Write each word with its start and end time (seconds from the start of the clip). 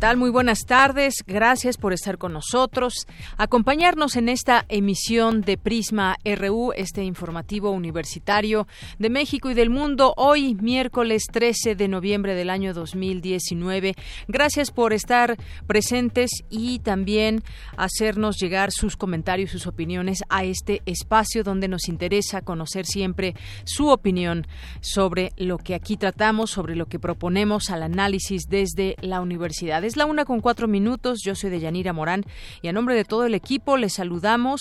Tal? 0.00 0.16
Muy 0.16 0.30
buenas 0.30 0.60
tardes. 0.64 1.16
Gracias 1.26 1.76
por 1.76 1.92
estar 1.92 2.16
con 2.16 2.32
nosotros, 2.32 3.06
acompañarnos 3.36 4.16
en 4.16 4.30
esta 4.30 4.64
emisión 4.70 5.42
de 5.42 5.58
Prisma 5.58 6.16
RU, 6.24 6.72
este 6.74 7.04
informativo 7.04 7.70
universitario 7.70 8.66
de 8.98 9.10
México 9.10 9.50
y 9.50 9.54
del 9.54 9.68
mundo, 9.68 10.14
hoy 10.16 10.54
miércoles 10.54 11.24
13 11.30 11.74
de 11.74 11.86
noviembre 11.88 12.34
del 12.34 12.48
año 12.48 12.72
2019. 12.72 13.94
Gracias 14.26 14.70
por 14.70 14.94
estar 14.94 15.36
presentes 15.66 16.30
y 16.48 16.78
también 16.78 17.42
hacernos 17.76 18.38
llegar 18.38 18.72
sus 18.72 18.96
comentarios, 18.96 19.50
sus 19.50 19.66
opiniones 19.66 20.24
a 20.30 20.44
este 20.44 20.80
espacio 20.86 21.44
donde 21.44 21.68
nos 21.68 21.88
interesa 21.88 22.40
conocer 22.40 22.86
siempre 22.86 23.34
su 23.64 23.88
opinión 23.88 24.46
sobre 24.80 25.32
lo 25.36 25.58
que 25.58 25.74
aquí 25.74 25.98
tratamos, 25.98 26.50
sobre 26.50 26.74
lo 26.74 26.86
que 26.86 26.98
proponemos 26.98 27.68
al 27.68 27.82
análisis 27.82 28.44
desde 28.48 28.96
la 29.02 29.20
universidad. 29.20 29.89
Es 29.90 29.96
la 29.96 30.06
una 30.06 30.24
con 30.24 30.38
cuatro 30.38 30.68
minutos. 30.68 31.18
Yo 31.24 31.34
soy 31.34 31.50
de 31.50 31.58
Yanira 31.58 31.92
Morán 31.92 32.24
y 32.62 32.68
a 32.68 32.72
nombre 32.72 32.94
de 32.94 33.04
todo 33.04 33.26
el 33.26 33.34
equipo 33.34 33.76
les 33.76 33.94
saludamos 33.94 34.60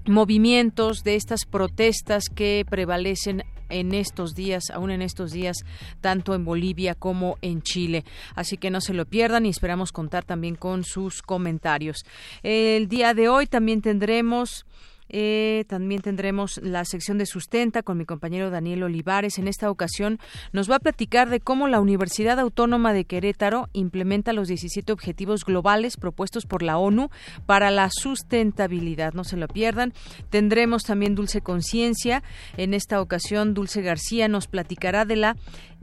movimientos, 0.08 1.04
de 1.04 1.16
estas 1.16 1.46
protestas 1.46 2.26
que 2.34 2.66
prevalecen 2.68 3.44
en 3.74 3.94
estos 3.94 4.36
días, 4.36 4.70
aún 4.72 4.92
en 4.92 5.02
estos 5.02 5.32
días, 5.32 5.58
tanto 6.02 6.36
en 6.36 6.46
Bolivia 6.46 6.96
como 6.96 7.38
en 7.42 7.62
Chile. 7.62 8.06
Así 8.36 8.58
que 8.58 8.70
no 8.70 8.80
se 8.80 8.94
lo 8.94 9.06
pierdan 9.06 9.46
y 9.46 9.50
esperamos 9.50 9.92
contar 9.92 10.24
también 10.24 10.56
con 10.56 10.84
sus 10.84 11.22
comentarios. 11.22 12.06
El 12.44 12.88
día 12.88 13.14
de 13.14 13.28
hoy 13.30 13.48
también 13.48 13.82
tendremos 13.82 14.66
eh, 15.16 15.66
también 15.68 16.02
tendremos 16.02 16.60
la 16.64 16.84
sección 16.86 17.20
de 17.20 17.28
sustenta 17.28 17.84
con 17.84 18.00
mi 18.00 18.06
compañero 18.06 18.50
Daniel 18.50 18.82
Olivares. 18.82 19.38
En 19.38 19.48
esta 19.48 19.70
ocasión 19.70 20.18
nos 20.54 20.72
va 20.72 20.78
a 20.78 20.80
platicar 20.80 21.30
de 21.30 21.40
cómo 21.40 21.68
la 21.68 21.80
Universidad 21.80 22.40
Autónoma 22.40 22.94
de 22.94 23.06
Querétaro 23.06 23.70
implementa 23.74 24.34
los 24.34 24.48
17 24.48 24.92
objetivos 24.92 25.46
globales 25.46 25.98
propuestos 25.98 26.48
por 26.48 26.64
la 26.64 26.80
ONU 26.80 27.10
para 27.46 27.70
la 27.70 27.92
sustentabilidad. 27.92 29.14
No 29.14 29.24
se 29.24 29.38
lo 29.38 29.48
pierdan. 29.48 29.94
Tendremos 30.32 30.84
también 30.84 31.14
Dulce 31.14 31.42
Conciencia. 31.42 32.24
En 32.58 32.74
esta 32.74 33.00
ocasión, 33.00 33.54
Dulce 33.54 33.84
García 33.84 34.28
nos 34.28 34.48
platicará 34.48 35.06
de 35.06 35.18
la 35.18 35.38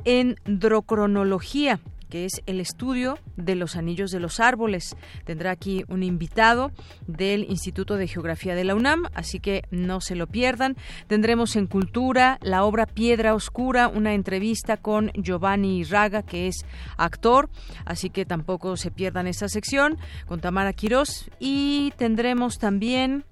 endrocronología 0.04 1.78
que 2.10 2.26
es 2.26 2.42
el 2.46 2.60
estudio 2.60 3.18
de 3.36 3.54
los 3.54 3.76
anillos 3.76 4.10
de 4.10 4.20
los 4.20 4.40
árboles. 4.40 4.96
Tendrá 5.24 5.52
aquí 5.52 5.84
un 5.88 6.02
invitado 6.02 6.72
del 7.06 7.44
Instituto 7.44 7.96
de 7.96 8.08
Geografía 8.08 8.54
de 8.54 8.64
la 8.64 8.74
UNAM, 8.74 9.04
así 9.14 9.40
que 9.40 9.62
no 9.70 10.00
se 10.00 10.16
lo 10.16 10.26
pierdan. 10.26 10.76
Tendremos 11.06 11.56
en 11.56 11.66
Cultura 11.66 12.38
la 12.42 12.64
obra 12.64 12.86
Piedra 12.86 13.34
Oscura, 13.34 13.88
una 13.88 14.12
entrevista 14.12 14.76
con 14.76 15.10
Giovanni 15.14 15.84
Raga, 15.84 16.22
que 16.22 16.48
es 16.48 16.66
actor, 16.96 17.48
así 17.84 18.10
que 18.10 18.26
tampoco 18.26 18.76
se 18.76 18.90
pierdan 18.90 19.26
esta 19.26 19.48
sección, 19.48 19.96
con 20.26 20.40
Tamara 20.40 20.72
Quirós. 20.72 21.30
Y 21.38 21.92
tendremos 21.96 22.58
también 22.58 23.24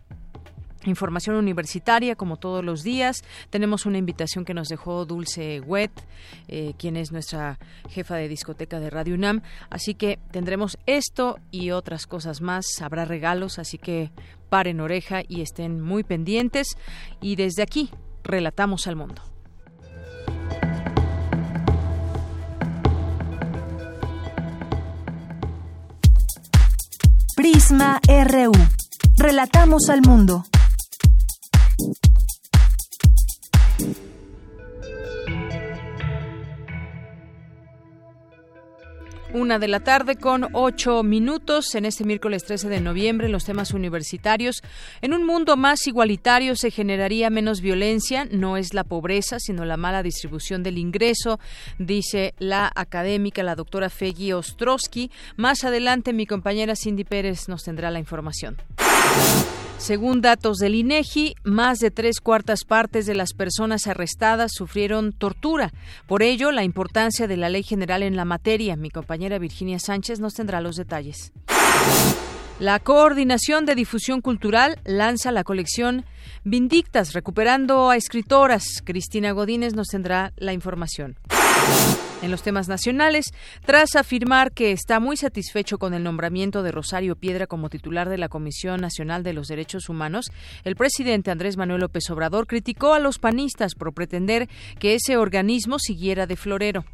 información 0.84 1.36
universitaria 1.36 2.16
como 2.16 2.36
todos 2.36 2.64
los 2.64 2.82
días. 2.82 3.22
Tenemos 3.50 3.86
una 3.86 3.98
invitación 3.98 4.44
que 4.44 4.54
nos 4.54 4.68
dejó 4.68 5.04
Dulce 5.04 5.60
Wet, 5.60 5.92
eh, 6.48 6.74
quien 6.78 6.96
es 6.96 7.12
nuestra 7.12 7.58
jefa 7.88 8.16
de 8.16 8.28
discoteca 8.28 8.80
de 8.80 8.90
Radio 8.90 9.14
UNAM. 9.14 9.42
Así 9.70 9.94
que 9.94 10.18
tendremos 10.30 10.78
esto 10.86 11.38
y 11.50 11.70
otras 11.70 12.06
cosas 12.06 12.40
más. 12.40 12.66
Habrá 12.80 13.04
regalos, 13.04 13.58
así 13.58 13.78
que 13.78 14.10
paren 14.48 14.80
oreja 14.80 15.22
y 15.26 15.42
estén 15.42 15.80
muy 15.80 16.04
pendientes. 16.04 16.76
Y 17.20 17.36
desde 17.36 17.62
aquí, 17.62 17.90
relatamos 18.22 18.86
al 18.86 18.96
mundo. 18.96 19.22
Prisma 27.36 28.00
RU. 28.08 28.52
Relatamos 29.16 29.88
al 29.90 30.02
mundo. 30.02 30.44
Una 39.34 39.58
de 39.58 39.68
la 39.68 39.80
tarde 39.80 40.16
con 40.16 40.48
ocho 40.54 41.02
minutos 41.02 41.74
en 41.74 41.84
este 41.84 42.02
miércoles 42.02 42.44
13 42.44 42.70
de 42.70 42.80
noviembre 42.80 43.26
en 43.26 43.32
los 43.32 43.44
temas 43.44 43.72
universitarios. 43.72 44.62
En 45.02 45.12
un 45.12 45.26
mundo 45.26 45.56
más 45.56 45.86
igualitario 45.86 46.56
se 46.56 46.70
generaría 46.70 47.28
menos 47.28 47.60
violencia. 47.60 48.26
No 48.30 48.56
es 48.56 48.72
la 48.72 48.84
pobreza, 48.84 49.38
sino 49.38 49.66
la 49.66 49.76
mala 49.76 50.02
distribución 50.02 50.62
del 50.62 50.78
ingreso, 50.78 51.38
dice 51.78 52.34
la 52.38 52.72
académica, 52.74 53.42
la 53.42 53.54
doctora 53.54 53.90
Fegui 53.90 54.32
Ostrowski. 54.32 55.10
Más 55.36 55.62
adelante 55.62 56.14
mi 56.14 56.26
compañera 56.26 56.74
Cindy 56.74 57.04
Pérez 57.04 57.48
nos 57.48 57.64
tendrá 57.64 57.90
la 57.90 57.98
información. 57.98 58.56
Según 59.78 60.20
datos 60.20 60.58
del 60.58 60.74
INEGI, 60.74 61.36
más 61.44 61.78
de 61.78 61.90
tres 61.90 62.20
cuartas 62.20 62.64
partes 62.64 63.06
de 63.06 63.14
las 63.14 63.32
personas 63.32 63.86
arrestadas 63.86 64.50
sufrieron 64.52 65.12
tortura. 65.12 65.72
Por 66.06 66.22
ello, 66.22 66.50
la 66.50 66.64
importancia 66.64 67.28
de 67.28 67.36
la 67.36 67.48
ley 67.48 67.62
general 67.62 68.02
en 68.02 68.16
la 68.16 68.24
materia. 68.24 68.76
Mi 68.76 68.90
compañera 68.90 69.38
Virginia 69.38 69.78
Sánchez 69.78 70.18
nos 70.18 70.34
tendrá 70.34 70.60
los 70.60 70.74
detalles. 70.76 71.32
La 72.58 72.80
Coordinación 72.80 73.66
de 73.66 73.76
Difusión 73.76 74.20
Cultural 74.20 74.80
lanza 74.84 75.30
la 75.30 75.44
colección 75.44 76.04
Vindictas, 76.42 77.12
recuperando 77.12 77.88
a 77.88 77.96
escritoras. 77.96 78.82
Cristina 78.84 79.30
Godínez 79.30 79.74
nos 79.74 79.86
tendrá 79.86 80.32
la 80.36 80.52
información. 80.52 81.16
En 82.20 82.32
los 82.32 82.42
temas 82.42 82.68
nacionales, 82.68 83.26
tras 83.64 83.94
afirmar 83.94 84.52
que 84.52 84.72
está 84.72 84.98
muy 84.98 85.16
satisfecho 85.16 85.78
con 85.78 85.94
el 85.94 86.02
nombramiento 86.02 86.62
de 86.64 86.72
Rosario 86.72 87.14
Piedra 87.14 87.46
como 87.46 87.70
titular 87.70 88.08
de 88.08 88.18
la 88.18 88.28
Comisión 88.28 88.80
Nacional 88.80 89.22
de 89.22 89.32
los 89.32 89.46
Derechos 89.46 89.88
Humanos, 89.88 90.26
el 90.64 90.74
presidente 90.74 91.30
Andrés 91.30 91.56
Manuel 91.56 91.80
López 91.80 92.10
Obrador 92.10 92.48
criticó 92.48 92.92
a 92.92 92.98
los 92.98 93.18
panistas 93.20 93.74
por 93.76 93.94
pretender 93.94 94.48
que 94.80 94.94
ese 94.96 95.16
organismo 95.16 95.78
siguiera 95.78 96.26
de 96.26 96.36
florero. 96.36 96.84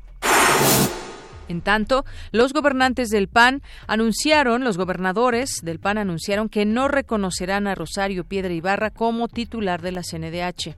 En 1.49 1.62
tanto, 1.62 2.05
los 2.32 2.52
gobernantes 2.52 3.08
del 3.08 3.28
PAN 3.28 3.62
anunciaron, 3.87 4.62
los 4.64 4.76
gobernadores 4.76 5.60
del 5.62 5.78
PAN 5.78 5.99
anunciaron 5.99 6.49
que 6.49 6.64
no 6.64 6.88
reconocerán 6.88 7.67
a 7.67 7.75
Rosario 7.75 8.25
Piedra 8.25 8.52
Ibarra 8.52 8.90
como 8.90 9.28
titular 9.28 9.82
de 9.82 9.93
la 9.93 10.02
CNDH. 10.02 10.76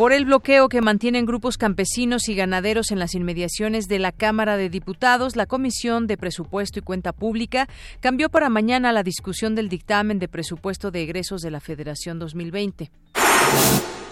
Por 0.00 0.14
el 0.14 0.24
bloqueo 0.24 0.70
que 0.70 0.80
mantienen 0.80 1.26
grupos 1.26 1.58
campesinos 1.58 2.30
y 2.30 2.34
ganaderos 2.34 2.90
en 2.90 2.98
las 2.98 3.14
inmediaciones 3.14 3.86
de 3.86 3.98
la 3.98 4.12
Cámara 4.12 4.56
de 4.56 4.70
Diputados, 4.70 5.36
la 5.36 5.44
Comisión 5.44 6.06
de 6.06 6.16
Presupuesto 6.16 6.78
y 6.78 6.82
Cuenta 6.82 7.12
Pública 7.12 7.68
cambió 8.00 8.30
para 8.30 8.48
mañana 8.48 8.92
la 8.92 9.02
discusión 9.02 9.54
del 9.54 9.68
dictamen 9.68 10.18
de 10.18 10.26
presupuesto 10.26 10.90
de 10.90 11.02
egresos 11.02 11.42
de 11.42 11.50
la 11.50 11.60
Federación 11.60 12.18
2020. 12.18 12.90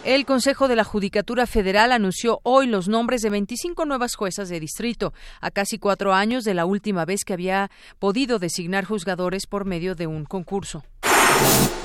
El 0.04 0.26
Consejo 0.26 0.68
de 0.68 0.76
la 0.76 0.84
Judicatura 0.84 1.46
Federal 1.46 1.90
anunció 1.90 2.40
hoy 2.42 2.66
los 2.66 2.88
nombres 2.88 3.22
de 3.22 3.30
25 3.30 3.86
nuevas 3.86 4.14
juezas 4.14 4.50
de 4.50 4.60
distrito, 4.60 5.14
a 5.40 5.50
casi 5.50 5.78
cuatro 5.78 6.12
años 6.12 6.44
de 6.44 6.52
la 6.52 6.66
última 6.66 7.06
vez 7.06 7.24
que 7.24 7.32
había 7.32 7.70
podido 7.98 8.38
designar 8.38 8.84
juzgadores 8.84 9.46
por 9.46 9.64
medio 9.64 9.94
de 9.94 10.06
un 10.06 10.26
concurso. 10.26 10.84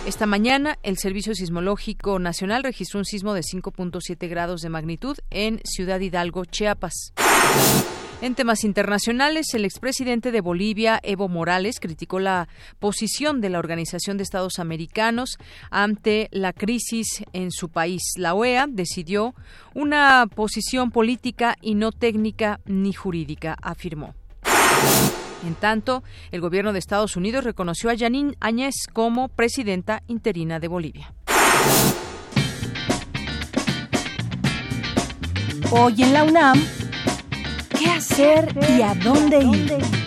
Esta 0.05 0.25
mañana, 0.25 0.77
el 0.83 0.97
Servicio 0.97 1.33
Sismológico 1.33 2.19
Nacional 2.19 2.63
registró 2.63 2.99
un 2.99 3.05
sismo 3.05 3.33
de 3.33 3.41
5.7 3.41 4.29
grados 4.29 4.61
de 4.61 4.69
magnitud 4.69 5.17
en 5.29 5.61
Ciudad 5.63 6.01
Hidalgo, 6.01 6.43
Chiapas. 6.43 7.13
En 8.23 8.35
temas 8.35 8.63
internacionales, 8.63 9.53
el 9.53 9.65
expresidente 9.65 10.31
de 10.31 10.39
Bolivia, 10.39 10.99
Evo 11.03 11.27
Morales, 11.27 11.79
criticó 11.81 12.19
la 12.19 12.47
posición 12.79 13.41
de 13.41 13.49
la 13.49 13.59
Organización 13.59 14.15
de 14.17 14.23
Estados 14.23 14.59
Americanos 14.59 15.37
ante 15.71 16.29
la 16.31 16.53
crisis 16.53 17.23
en 17.33 17.51
su 17.51 17.69
país. 17.69 18.01
La 18.17 18.33
OEA 18.33 18.67
decidió 18.69 19.35
una 19.73 20.27
posición 20.33 20.91
política 20.91 21.57
y 21.61 21.75
no 21.75 21.91
técnica 21.91 22.61
ni 22.65 22.93
jurídica, 22.93 23.57
afirmó. 23.61 24.15
En 25.45 25.55
tanto, 25.55 26.03
el 26.31 26.41
gobierno 26.41 26.73
de 26.73 26.79
Estados 26.79 27.15
Unidos 27.15 27.43
reconoció 27.43 27.89
a 27.89 27.97
Janine 27.97 28.35
Áñez 28.39 28.75
como 28.91 29.27
presidenta 29.27 30.01
interina 30.07 30.59
de 30.59 30.67
Bolivia. 30.67 31.13
Hoy 35.71 36.03
en 36.03 36.13
la 36.13 36.23
UNAM, 36.23 36.63
¿qué 37.77 37.87
hacer 37.87 38.55
y 38.77 38.81
a 38.81 38.93
dónde 38.95 39.39
ir? 39.43 40.03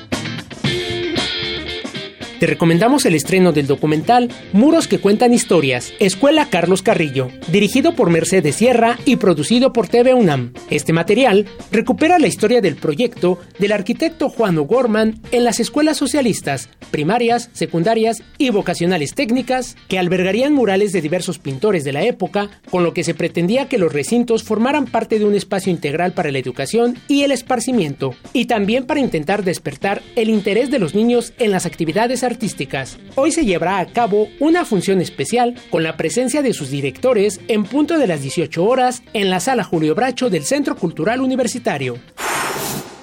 Te 2.39 2.47
recomendamos 2.47 3.07
el 3.07 3.15
estreno 3.15 3.53
del 3.55 3.67
documental 3.67 4.31
Muros 4.53 4.89
que 4.89 4.99
cuentan 4.99 5.33
historias, 5.33 5.95
Escuela 6.01 6.51
Carlos 6.51 6.83
Carrillo, 6.83 7.31
dirigido 7.49 7.95
por 7.95 8.11
Mercedes 8.11 8.57
Sierra 8.57 8.99
y 9.07 9.17
producido 9.17 9.73
por 9.73 9.89
TV 9.89 10.13
UNAM. 10.13 10.53
Este 10.69 10.93
material 10.93 11.47
recupera 11.73 12.19
la 12.19 12.27
historia 12.27 12.61
del 12.61 12.77
proyecto 12.77 13.39
del 13.59 13.73
arquitecto 13.73 14.29
Juan 14.29 14.59
O'Gorman 14.59 15.19
en 15.33 15.45
las 15.45 15.61
escuelas 15.61 15.97
socialistas, 15.97 16.69
primarias, 16.91 17.49
secundarias 17.55 18.23
y 18.37 18.51
vocacionales 18.51 19.15
técnicas 19.15 19.75
que 19.89 19.99
albergarían 19.99 20.53
murales 20.53 20.93
de 20.93 21.01
diversos 21.01 21.39
pintores 21.39 21.85
de 21.85 21.95
la 21.95 22.03
época, 22.03 22.51
con 22.71 22.85
lo 22.85 22.93
que 22.93 23.05
se 23.05 23.15
pretendía 23.15 23.67
que 23.67 23.79
los 23.79 23.95
recintos 23.95 24.43
formaran 24.43 24.85
parte 24.85 25.19
de 25.19 25.25
un 25.25 25.35
espacio 25.35 25.73
integral 25.73 26.13
para 26.13 26.31
la 26.31 26.39
educación 26.39 26.99
y 27.09 27.23
el 27.23 27.31
esparcimiento, 27.31 28.15
y 28.35 28.45
también 28.45 28.85
para 28.85 29.01
intentar 29.01 29.43
despertar 29.43 30.03
el 30.17 30.29
interés 30.29 30.71
de 30.71 30.79
los 30.79 30.95
niños 30.95 31.33
en 31.39 31.51
las 31.51 31.65
actividades 31.65 32.26
artísticas. 32.27 32.99
Hoy 33.15 33.33
se 33.33 33.45
llevará 33.45 33.79
a 33.79 33.87
cabo 33.87 34.29
una 34.41 34.65
función 34.65 35.01
especial 35.01 35.55
con 35.71 35.83
la 35.83 35.97
presencia 35.97 36.43
de 36.43 36.53
sus 36.53 36.71
directores 36.71 37.41
en 37.49 37.65
punto 37.65 37.99
de 37.99 38.07
las 38.07 38.23
18 38.23 38.63
horas 38.63 39.03
en 39.13 39.31
la 39.31 39.41
sala 39.41 39.65
Julio 39.65 39.95
Bracho 39.95 40.29
del 40.29 40.45
Centro 40.45 40.77
Cultural 40.77 41.21
Universitario. 41.21 41.99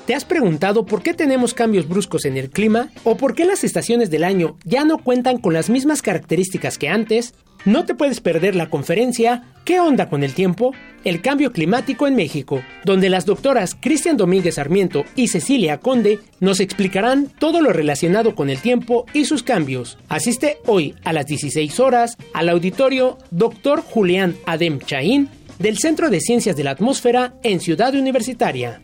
¿Te 0.06 0.16
has 0.16 0.26
preguntado 0.26 0.86
por 0.86 1.02
qué 1.02 1.14
tenemos 1.14 1.54
cambios 1.54 1.88
bruscos 1.88 2.26
en 2.26 2.36
el 2.36 2.50
clima? 2.50 2.90
¿O 3.06 3.16
por 3.16 3.36
qué 3.36 3.46
las 3.46 3.64
estaciones 3.64 4.10
del 4.10 4.26
año 4.26 4.58
ya 4.66 4.84
no 4.84 4.98
cuentan 4.98 5.38
con 5.38 5.54
las 5.54 5.70
mismas 5.70 6.02
características 6.02 6.78
que 6.78 6.90
antes? 6.90 7.34
No 7.64 7.86
te 7.86 7.96
puedes 7.96 8.20
perder 8.20 8.56
la 8.56 8.70
conferencia 8.70 9.44
¿Qué 9.66 9.80
onda 9.80 10.10
con 10.10 10.24
el 10.24 10.34
tiempo? 10.34 10.74
El 11.06 11.22
cambio 11.22 11.54
climático 11.54 12.06
en 12.06 12.16
México, 12.16 12.62
donde 12.84 13.10
las 13.10 13.26
doctoras 13.26 13.78
Cristian 13.80 14.18
Domínguez 14.18 14.56
Sarmiento 14.56 15.06
y 15.16 15.30
Cecilia 15.30 15.78
Conde 15.78 16.20
nos 16.42 16.60
explicarán 16.60 17.28
todo 17.40 17.62
lo 17.62 17.72
relacionado 17.72 18.36
con 18.36 18.50
el 18.50 18.60
tiempo 18.60 19.06
y 19.14 19.24
sus 19.24 19.42
cambios. 19.42 19.98
Asiste 20.10 20.58
hoy 20.66 20.96
a 21.06 21.14
las 21.14 21.28
16 21.28 21.80
horas 21.80 22.18
al 22.34 22.50
auditorio 22.50 23.18
Dr. 23.32 23.82
Julián 23.82 24.36
Adem 24.46 24.80
Chaín 24.80 25.30
del 25.60 25.78
Centro 25.78 26.10
de 26.10 26.20
Ciencias 26.20 26.58
de 26.58 26.66
la 26.66 26.72
Atmósfera 26.72 27.36
en 27.44 27.62
Ciudad 27.62 27.96
Universitaria. 27.96 28.82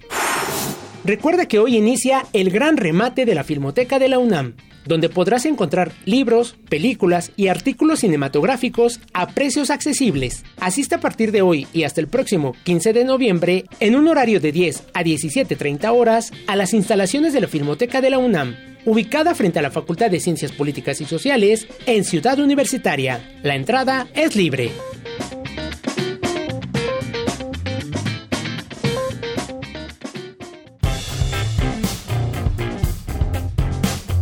Recuerda 1.03 1.47
que 1.47 1.59
hoy 1.59 1.77
inicia 1.77 2.25
el 2.33 2.49
gran 2.49 2.77
remate 2.77 3.25
de 3.25 3.35
la 3.35 3.43
Filmoteca 3.43 3.99
de 3.99 4.09
la 4.09 4.19
UNAM 4.19 4.55
donde 4.89 5.07
podrás 5.07 5.45
encontrar 5.45 5.91
libros, 6.05 6.55
películas 6.67 7.31
y 7.37 7.47
artículos 7.47 7.99
cinematográficos 7.99 8.99
a 9.13 9.27
precios 9.27 9.69
accesibles. 9.69 10.43
Asiste 10.59 10.95
a 10.95 10.99
partir 10.99 11.31
de 11.31 11.41
hoy 11.41 11.67
y 11.71 11.83
hasta 11.83 12.01
el 12.01 12.07
próximo 12.07 12.55
15 12.63 12.93
de 12.93 13.05
noviembre, 13.05 13.65
en 13.79 13.95
un 13.95 14.07
horario 14.07 14.39
de 14.39 14.51
10 14.51 14.83
a 14.93 15.03
17.30 15.03 15.93
horas, 15.93 16.31
a 16.47 16.55
las 16.55 16.73
instalaciones 16.73 17.33
de 17.33 17.41
la 17.41 17.47
Filmoteca 17.47 18.01
de 18.01 18.09
la 18.09 18.17
UNAM, 18.17 18.55
ubicada 18.85 19.35
frente 19.35 19.59
a 19.59 19.61
la 19.61 19.71
Facultad 19.71 20.09
de 20.09 20.19
Ciencias 20.19 20.51
Políticas 20.51 20.99
y 21.01 21.05
Sociales 21.05 21.67
en 21.85 22.03
Ciudad 22.03 22.39
Universitaria. 22.39 23.21
La 23.43 23.55
entrada 23.55 24.07
es 24.15 24.35
libre. 24.35 24.71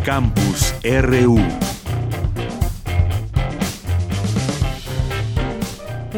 Campus 0.08 0.74
RU. 0.86 1.36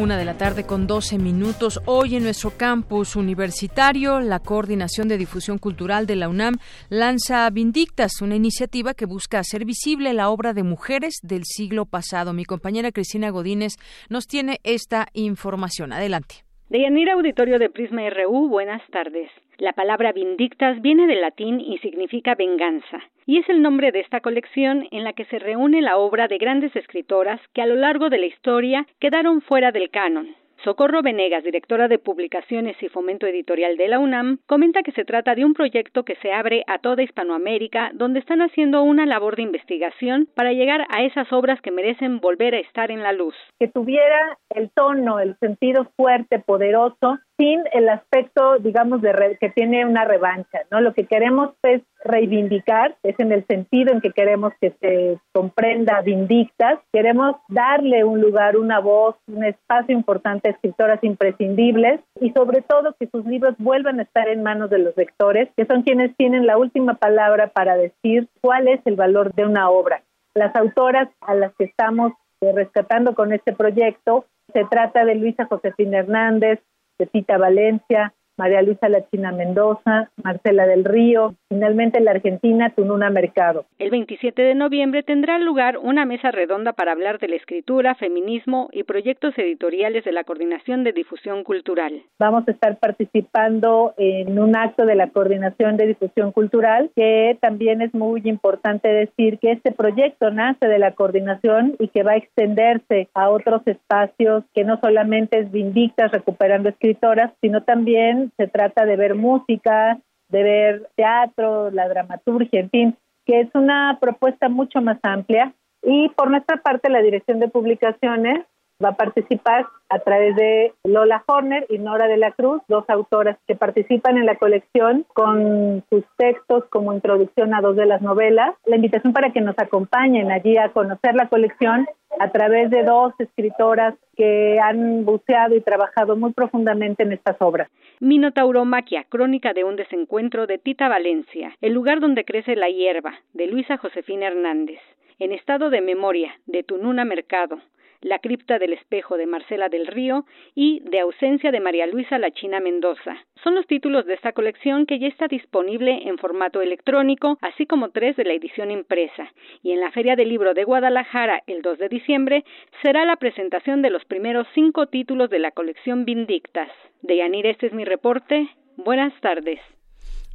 Una 0.00 0.16
de 0.16 0.24
la 0.24 0.38
tarde 0.38 0.64
con 0.64 0.86
12 0.86 1.18
minutos. 1.18 1.80
Hoy 1.86 2.14
en 2.14 2.22
nuestro 2.22 2.52
campus 2.56 3.16
universitario, 3.16 4.20
la 4.20 4.38
Coordinación 4.38 5.08
de 5.08 5.18
Difusión 5.18 5.58
Cultural 5.58 6.06
de 6.06 6.14
la 6.14 6.28
UNAM 6.28 6.58
lanza 6.88 7.50
Vindictas, 7.50 8.22
una 8.22 8.36
iniciativa 8.36 8.94
que 8.94 9.06
busca 9.06 9.40
hacer 9.40 9.64
visible 9.64 10.12
la 10.12 10.30
obra 10.30 10.52
de 10.52 10.62
mujeres 10.62 11.16
del 11.24 11.42
siglo 11.42 11.84
pasado. 11.84 12.32
Mi 12.32 12.44
compañera 12.44 12.92
Cristina 12.92 13.30
Godínez 13.30 13.72
nos 14.08 14.28
tiene 14.28 14.60
esta 14.62 15.08
información. 15.14 15.92
Adelante. 15.92 16.44
Deyanira 16.68 17.14
Auditorio 17.14 17.58
de 17.58 17.68
Prisma 17.70 18.02
RU, 18.08 18.48
buenas 18.48 18.82
tardes. 18.92 19.28
La 19.60 19.74
palabra 19.74 20.12
vindictas 20.12 20.80
viene 20.80 21.06
del 21.06 21.20
latín 21.20 21.60
y 21.60 21.76
significa 21.80 22.34
venganza, 22.34 23.02
y 23.26 23.36
es 23.36 23.48
el 23.50 23.60
nombre 23.60 23.92
de 23.92 24.00
esta 24.00 24.20
colección 24.20 24.88
en 24.90 25.04
la 25.04 25.12
que 25.12 25.26
se 25.26 25.38
reúne 25.38 25.82
la 25.82 25.98
obra 25.98 26.28
de 26.28 26.38
grandes 26.38 26.74
escritoras 26.74 27.42
que 27.52 27.60
a 27.60 27.66
lo 27.66 27.74
largo 27.74 28.08
de 28.08 28.16
la 28.16 28.24
historia 28.24 28.86
quedaron 29.00 29.42
fuera 29.42 29.70
del 29.70 29.90
canon. 29.90 30.34
Socorro 30.64 31.02
Venegas, 31.02 31.44
directora 31.44 31.88
de 31.88 31.98
Publicaciones 31.98 32.76
y 32.82 32.88
Fomento 32.88 33.26
Editorial 33.26 33.78
de 33.78 33.88
la 33.88 33.98
UNAM, 33.98 34.38
comenta 34.46 34.82
que 34.82 34.92
se 34.92 35.04
trata 35.04 35.34
de 35.34 35.44
un 35.44 35.54
proyecto 35.54 36.04
que 36.04 36.16
se 36.16 36.32
abre 36.32 36.64
a 36.66 36.78
toda 36.78 37.02
Hispanoamérica, 37.02 37.90
donde 37.94 38.20
están 38.20 38.42
haciendo 38.42 38.82
una 38.82 39.06
labor 39.06 39.36
de 39.36 39.42
investigación 39.42 40.28
para 40.34 40.52
llegar 40.52 40.86
a 40.90 41.02
esas 41.02 41.32
obras 41.32 41.60
que 41.62 41.70
merecen 41.70 42.20
volver 42.20 42.54
a 42.54 42.60
estar 42.60 42.90
en 42.90 43.02
la 43.02 43.12
luz. 43.12 43.34
Que 43.58 43.68
tuviera 43.68 44.38
el 44.54 44.70
tono, 44.70 45.18
el 45.18 45.36
sentido 45.38 45.90
fuerte, 45.96 46.40
poderoso 46.40 47.18
sin 47.40 47.64
el 47.72 47.88
aspecto, 47.88 48.58
digamos, 48.58 49.00
de 49.00 49.38
que 49.40 49.48
tiene 49.48 49.86
una 49.86 50.04
revancha, 50.04 50.60
¿no? 50.70 50.82
Lo 50.82 50.92
que 50.92 51.06
queremos 51.06 51.54
es 51.62 51.80
reivindicar, 52.04 52.96
es 53.02 53.18
en 53.18 53.32
el 53.32 53.46
sentido 53.46 53.94
en 53.94 54.02
que 54.02 54.10
queremos 54.10 54.52
que 54.60 54.72
se 54.72 55.18
comprenda 55.32 56.02
Vindictas, 56.02 56.80
queremos 56.92 57.36
darle 57.48 58.04
un 58.04 58.20
lugar, 58.20 58.58
una 58.58 58.78
voz, 58.78 59.16
un 59.26 59.42
espacio 59.42 59.94
importante 59.94 60.48
a 60.48 60.52
escritoras 60.52 61.02
imprescindibles 61.02 62.00
y 62.20 62.30
sobre 62.32 62.60
todo 62.60 62.94
que 63.00 63.06
sus 63.06 63.24
libros 63.24 63.54
vuelvan 63.56 64.00
a 64.00 64.02
estar 64.02 64.28
en 64.28 64.42
manos 64.42 64.68
de 64.68 64.80
los 64.80 64.94
lectores, 64.94 65.48
que 65.56 65.64
son 65.64 65.82
quienes 65.82 66.14
tienen 66.18 66.46
la 66.46 66.58
última 66.58 66.94
palabra 66.94 67.46
para 67.46 67.74
decir 67.74 68.28
cuál 68.42 68.68
es 68.68 68.80
el 68.84 68.96
valor 68.96 69.32
de 69.32 69.46
una 69.46 69.70
obra. 69.70 70.02
Las 70.34 70.54
autoras 70.56 71.08
a 71.22 71.34
las 71.34 71.54
que 71.54 71.64
estamos 71.64 72.12
eh, 72.42 72.52
rescatando 72.54 73.14
con 73.14 73.32
este 73.32 73.54
proyecto 73.54 74.26
se 74.52 74.66
trata 74.66 75.06
de 75.06 75.14
Luisa 75.14 75.46
Josefina 75.46 76.00
Hernández, 76.00 76.60
de 77.00 77.06
Tita 77.06 77.38
Valencia, 77.38 78.14
María 78.40 78.62
Luisa 78.62 78.88
Lachina 78.88 79.32
Mendoza, 79.32 80.08
Marcela 80.24 80.66
del 80.66 80.86
Río, 80.86 81.34
finalmente 81.50 82.00
la 82.00 82.12
Argentina 82.12 82.70
Tununa 82.70 83.10
Mercado. 83.10 83.66
El 83.78 83.90
27 83.90 84.40
de 84.40 84.54
noviembre 84.54 85.02
tendrá 85.02 85.38
lugar 85.38 85.76
una 85.76 86.06
mesa 86.06 86.30
redonda 86.30 86.72
para 86.72 86.92
hablar 86.92 87.18
de 87.18 87.28
la 87.28 87.36
escritura, 87.36 87.94
feminismo 87.96 88.70
y 88.72 88.84
proyectos 88.84 89.36
editoriales 89.36 90.06
de 90.06 90.12
la 90.12 90.24
Coordinación 90.24 90.84
de 90.84 90.94
Difusión 90.94 91.44
Cultural. 91.44 92.00
Vamos 92.18 92.48
a 92.48 92.52
estar 92.52 92.78
participando 92.78 93.92
en 93.98 94.38
un 94.38 94.56
acto 94.56 94.86
de 94.86 94.94
la 94.94 95.10
Coordinación 95.10 95.76
de 95.76 95.88
Difusión 95.88 96.32
Cultural, 96.32 96.90
que 96.96 97.36
también 97.42 97.82
es 97.82 97.92
muy 97.92 98.22
importante 98.24 98.88
decir 98.88 99.38
que 99.38 99.52
este 99.52 99.70
proyecto 99.70 100.30
nace 100.30 100.66
de 100.66 100.78
la 100.78 100.92
coordinación 100.92 101.76
y 101.78 101.88
que 101.88 102.04
va 102.04 102.12
a 102.12 102.16
extenderse 102.16 103.08
a 103.12 103.28
otros 103.28 103.60
espacios 103.66 104.44
que 104.54 104.64
no 104.64 104.80
solamente 104.80 105.40
es 105.40 105.52
Vindictas 105.52 106.10
recuperando 106.10 106.70
escritoras, 106.70 107.32
sino 107.42 107.64
también 107.64 108.29
se 108.36 108.46
trata 108.48 108.84
de 108.84 108.96
ver 108.96 109.14
música, 109.14 109.98
de 110.28 110.42
ver 110.42 110.90
teatro, 110.96 111.70
la 111.70 111.88
dramaturgia, 111.88 112.60
en 112.60 112.70
fin, 112.70 112.96
que 113.26 113.40
es 113.40 113.48
una 113.54 113.98
propuesta 114.00 114.48
mucho 114.48 114.80
más 114.80 114.98
amplia. 115.02 115.52
Y 115.82 116.08
por 116.10 116.30
nuestra 116.30 116.58
parte, 116.58 116.90
la 116.90 117.02
Dirección 117.02 117.40
de 117.40 117.48
Publicaciones 117.48 118.46
va 118.82 118.90
a 118.90 118.96
participar 118.96 119.66
a 119.88 119.98
través 119.98 120.36
de 120.36 120.72
Lola 120.84 121.22
Horner 121.26 121.66
y 121.68 121.78
Nora 121.78 122.06
de 122.06 122.16
la 122.16 122.32
Cruz, 122.32 122.62
dos 122.68 122.88
autoras 122.88 123.36
que 123.46 123.56
participan 123.56 124.16
en 124.16 124.26
la 124.26 124.36
colección 124.36 125.04
con 125.14 125.84
sus 125.90 126.04
textos 126.16 126.64
como 126.70 126.92
introducción 126.92 127.54
a 127.54 127.60
dos 127.60 127.76
de 127.76 127.86
las 127.86 128.00
novelas. 128.00 128.54
La 128.66 128.76
invitación 128.76 129.12
para 129.12 129.32
que 129.32 129.40
nos 129.40 129.58
acompañen 129.58 130.30
allí 130.30 130.56
a 130.56 130.70
conocer 130.70 131.14
la 131.14 131.28
colección 131.28 131.86
a 132.18 132.30
través 132.30 132.70
de 132.70 132.84
dos 132.84 133.12
escritoras 133.18 133.94
que 134.16 134.58
han 134.60 135.04
buceado 135.04 135.56
y 135.56 135.60
trabajado 135.60 136.16
muy 136.16 136.32
profundamente 136.32 137.02
en 137.02 137.12
estas 137.12 137.36
obras. 137.40 137.68
Minotauromaquia, 138.00 139.04
crónica 139.04 139.52
de 139.52 139.64
un 139.64 139.76
desencuentro 139.76 140.46
de 140.46 140.58
Tita 140.58 140.88
Valencia, 140.88 141.52
El 141.60 141.72
lugar 141.72 142.00
donde 142.00 142.24
crece 142.24 142.56
la 142.56 142.68
hierba, 142.68 143.14
de 143.32 143.46
Luisa 143.46 143.76
Josefina 143.76 144.26
Hernández. 144.26 144.80
En 145.18 145.32
estado 145.32 145.70
de 145.70 145.80
memoria, 145.80 146.32
de 146.46 146.62
Tununa 146.62 147.04
Mercado, 147.04 147.58
la 148.00 148.18
cripta 148.18 148.58
del 148.58 148.72
espejo 148.72 149.16
de 149.16 149.26
Marcela 149.26 149.68
del 149.68 149.86
Río 149.86 150.24
y 150.54 150.80
De 150.80 151.00
ausencia 151.00 151.50
de 151.50 151.60
María 151.60 151.86
Luisa 151.86 152.18
La 152.18 152.30
China 152.30 152.60
Mendoza. 152.60 153.16
Son 153.42 153.54
los 153.54 153.66
títulos 153.66 154.06
de 154.06 154.14
esta 154.14 154.32
colección 154.32 154.86
que 154.86 154.98
ya 154.98 155.08
está 155.08 155.28
disponible 155.28 156.08
en 156.08 156.18
formato 156.18 156.62
electrónico, 156.62 157.38
así 157.40 157.66
como 157.66 157.90
tres 157.90 158.16
de 158.16 158.24
la 158.24 158.32
edición 158.32 158.70
impresa. 158.70 159.32
Y 159.62 159.72
en 159.72 159.80
la 159.80 159.90
Feria 159.90 160.16
del 160.16 160.28
Libro 160.28 160.54
de 160.54 160.64
Guadalajara, 160.64 161.42
el 161.46 161.62
2 161.62 161.78
de 161.78 161.88
diciembre, 161.88 162.44
será 162.82 163.04
la 163.04 163.16
presentación 163.16 163.82
de 163.82 163.90
los 163.90 164.04
primeros 164.04 164.46
cinco 164.54 164.86
títulos 164.86 165.30
de 165.30 165.38
la 165.38 165.50
colección 165.50 166.04
Vindictas. 166.04 166.70
De 167.02 167.16
Yanir, 167.16 167.46
este 167.46 167.66
es 167.66 167.72
mi 167.72 167.84
reporte. 167.84 168.48
Buenas 168.76 169.12
tardes. 169.20 169.60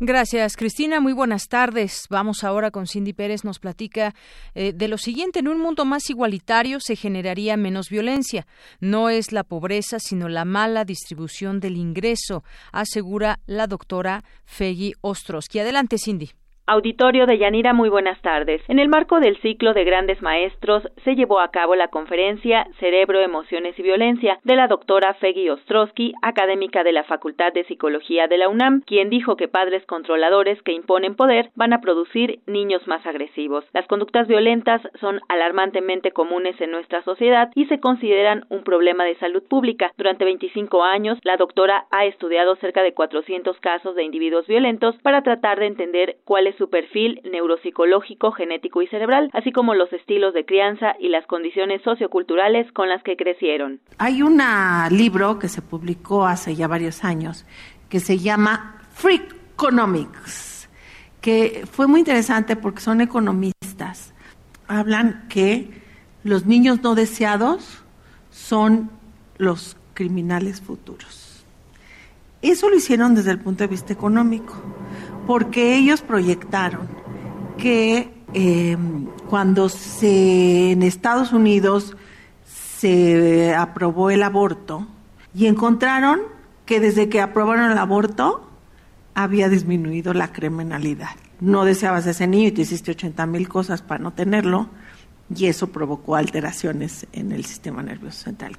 Gracias, 0.02 0.58
Cristina. 0.58 1.00
Muy 1.00 1.14
buenas 1.14 1.48
tardes. 1.48 2.08
Vamos 2.10 2.44
ahora 2.44 2.70
con 2.70 2.86
Cindy 2.86 3.14
Pérez. 3.14 3.46
Nos 3.46 3.60
platica 3.60 4.14
eh, 4.54 4.74
de 4.74 4.90
lo 4.90 4.98
siguiente. 4.98 5.40
En 5.40 5.48
un 5.48 5.62
mundo 5.62 5.86
más 5.86 6.10
igualitario 6.10 6.82
se 6.82 6.98
generaría 6.98 7.56
menos 7.56 7.90
violencia. 7.90 8.46
No 8.82 9.10
es 9.10 9.32
la 9.32 9.46
pobreza, 9.46 10.00
sino 10.00 10.28
la 10.28 10.44
mala 10.44 10.84
distribución 10.84 11.62
del 11.62 11.78
ingreso, 11.78 12.44
asegura 12.74 13.40
la 13.46 13.68
doctora 13.68 14.26
Feggy 14.44 14.96
Ostrowski. 15.00 15.60
Adelante, 15.60 15.98
Cindy. 15.98 16.32
Auditorio 16.68 17.28
de 17.28 17.38
Yanira, 17.38 17.74
muy 17.74 17.90
buenas 17.90 18.20
tardes. 18.24 18.60
En 18.68 18.80
el 18.80 18.90
marco 18.90 19.20
del 19.20 19.38
ciclo 19.38 19.76
de 19.76 19.84
grandes 19.84 20.24
maestros 20.24 20.82
se 21.04 21.16
llevó 21.16 21.40
a 21.40 21.52
cabo 21.52 21.76
la 21.76 21.90
conferencia 21.90 22.66
Cerebro, 22.80 23.22
Emociones 23.22 23.78
y 23.78 23.84
Violencia 23.84 24.40
de 24.44 24.56
la 24.56 24.68
doctora 24.68 25.14
Feggy 25.14 25.48
Ostrowski, 25.52 26.14
académica 26.24 26.84
de 26.84 26.92
la 26.92 27.04
Facultad 27.04 27.54
de 27.54 27.66
Psicología 27.66 28.28
de 28.28 28.40
la 28.40 28.50
UNAM, 28.50 28.82
quien 28.82 29.12
dijo 29.12 29.36
que 29.36 29.48
padres 29.48 29.86
controladores 29.86 30.60
que 30.64 30.72
imponen 30.72 31.14
poder 31.14 31.52
van 31.54 31.72
a 31.72 31.82
producir 31.82 32.40
niños 32.48 32.88
más 32.88 33.06
agresivos. 33.06 33.64
Las 33.72 33.86
conductas 33.86 34.28
violentas 34.28 34.82
son 35.00 35.22
alarmantemente 35.30 36.14
comunes 36.14 36.60
en 36.60 36.72
nuestra 36.72 37.04
sociedad 37.04 37.52
y 37.54 37.66
se 37.66 37.80
consideran 37.80 38.48
un 38.50 38.64
problema 38.64 39.04
de 39.04 39.14
salud 39.18 39.44
pública. 39.48 39.92
Durante 39.98 40.26
25 40.26 40.84
años, 40.84 41.20
la 41.22 41.38
doctora 41.38 41.86
ha 41.92 42.06
estudiado 42.06 42.56
cerca 42.56 42.82
de 42.82 42.96
400 42.96 43.60
casos 43.60 43.94
de 43.94 44.04
individuos 44.04 44.48
violentos 44.48 44.96
para 45.04 45.22
tratar 45.22 45.60
de 45.60 45.68
entender 45.68 46.16
cuáles 46.26 46.55
su 46.58 46.70
perfil 46.70 47.22
neuropsicológico, 47.24 48.32
genético 48.32 48.82
y 48.82 48.88
cerebral, 48.88 49.30
así 49.34 49.52
como 49.52 49.74
los 49.74 49.92
estilos 49.94 50.34
de 50.34 50.46
crianza 50.46 50.96
y 51.00 51.10
las 51.10 51.26
condiciones 51.28 51.82
socioculturales 51.84 52.72
con 52.72 52.90
las 52.90 53.04
que 53.04 53.16
crecieron. 53.16 53.80
Hay 53.98 54.22
un 54.22 54.42
libro 54.92 55.40
que 55.40 55.48
se 55.48 55.62
publicó 55.62 56.26
hace 56.26 56.56
ya 56.56 56.68
varios 56.68 57.04
años 57.04 57.46
que 57.90 58.00
se 58.00 58.18
llama 58.18 58.82
Freakonomics, 58.94 60.70
que 61.22 61.64
fue 61.72 61.88
muy 61.88 62.00
interesante 62.00 62.56
porque 62.56 62.82
son 62.82 63.02
economistas. 63.02 64.14
Hablan 64.68 65.28
que 65.30 65.70
los 66.24 66.46
niños 66.46 66.82
no 66.82 66.96
deseados 66.96 67.84
son 68.32 68.90
los 69.38 69.78
criminales 69.94 70.62
futuros. 70.62 71.46
Eso 72.42 72.70
lo 72.70 72.76
hicieron 72.76 73.16
desde 73.16 73.32
el 73.32 73.40
punto 73.40 73.64
de 73.64 73.68
vista 73.68 73.94
económico 73.94 74.54
porque 75.26 75.76
ellos 75.76 76.02
proyectaron 76.02 76.88
que 77.58 78.14
em, 78.34 79.06
cuando 79.30 79.70
se 79.70 80.72
en 80.72 80.84
Estados 80.84 81.34
Unidos 81.34 81.96
se 82.46 83.56
aprobó 83.56 84.10
el 84.10 84.24
aborto 84.24 84.88
y 85.34 85.48
encontraron 85.48 86.22
que 86.66 86.80
desde 86.80 87.10
que 87.10 87.22
aprobaron 87.22 87.72
el 87.72 87.78
aborto 87.78 88.50
había 89.14 89.50
disminuido 89.50 90.14
la 90.14 90.32
criminalidad. 90.32 91.16
No 91.40 91.66
deseabas 91.66 92.06
ese 92.06 92.28
niño 92.28 92.50
y 92.50 92.52
te 92.52 92.62
hiciste 92.62 92.92
80 92.92 93.26
mil 93.26 93.48
cosas 93.48 93.82
para 93.82 94.04
no 94.04 94.12
tenerlo 94.14 94.70
y 95.34 95.46
eso 95.46 95.68
provocó 95.68 96.16
alteraciones 96.16 97.08
en 97.14 97.32
el 97.32 97.46
sistema 97.46 97.82
nervioso 97.82 98.24
central. 98.24 98.58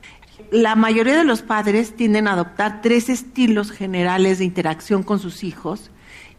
La 0.50 0.76
mayoría 0.76 1.16
de 1.16 1.24
los 1.24 1.42
padres 1.42 1.94
tienden 1.94 2.28
a 2.28 2.32
adoptar 2.32 2.80
tres 2.82 3.08
estilos 3.08 3.70
generales 3.70 4.38
de 4.38 4.44
interacción 4.44 5.02
con 5.02 5.18
sus 5.18 5.44
hijos 5.44 5.90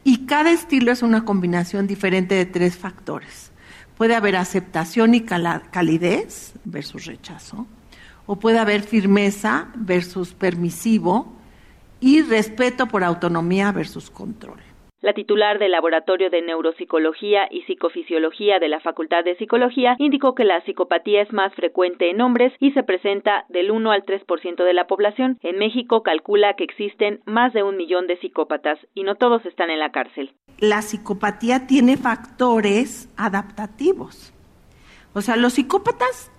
y 0.07 0.19
cada 0.19 0.53
estilo 0.53 0.93
es 0.93 1.03
una 1.03 1.25
combinación 1.25 1.85
diferente 1.85 2.33
de 2.33 2.45
tres 2.45 2.77
factores. 2.77 3.51
Puede 3.97 4.15
haber 4.15 4.37
aceptación 4.37 5.13
y 5.13 5.25
calidez 5.25 6.53
versus 6.63 7.03
rechazo, 7.03 7.67
o 8.25 8.37
puede 8.37 8.57
haber 8.57 8.83
firmeza 8.83 9.67
versus 9.75 10.33
permisivo 10.33 11.33
y 11.99 12.21
respeto 12.21 12.87
por 12.87 13.03
autonomía 13.03 13.73
versus 13.73 14.09
control. 14.09 14.61
La 14.99 15.13
titular 15.13 15.59
del 15.59 15.73
Laboratorio 15.73 16.31
de 16.31 16.41
Neuropsicología 16.41 17.47
y 17.51 17.61
Psicofisiología 17.63 18.57
de 18.57 18.67
la 18.67 18.79
Facultad 18.79 19.23
de 19.23 19.35
Psicología 19.35 19.95
indicó 19.99 20.33
que 20.33 20.43
la 20.43 20.59
psicopatía 20.65 21.21
es 21.21 21.31
más 21.31 21.53
frecuente 21.53 22.09
en 22.09 22.19
hombres 22.19 22.51
y 22.59 22.71
se 22.71 22.81
presenta 22.81 23.45
del 23.49 23.69
1 23.69 23.91
al 23.91 24.05
3% 24.05 24.63
de 24.63 24.73
la 24.73 24.87
población. 24.87 25.37
En 25.43 25.59
México 25.59 26.01
calcula 26.01 26.55
que 26.55 26.63
existen 26.63 27.21
más 27.25 27.53
de 27.53 27.61
un 27.61 27.77
millón 27.77 28.07
de 28.07 28.17
psicópatas 28.17 28.79
y 28.95 29.03
no 29.03 29.13
todos 29.13 29.45
están 29.45 29.69
en 29.69 29.77
la 29.77 29.91
cárcel. 29.91 30.33
La 30.57 30.81
psicopatía 30.81 31.67
tiene 31.67 31.95
factores 31.95 33.07
adaptativos. 33.17 34.33
O 35.13 35.21
sea, 35.21 35.35
los 35.35 35.53
psicópatas 35.53 36.31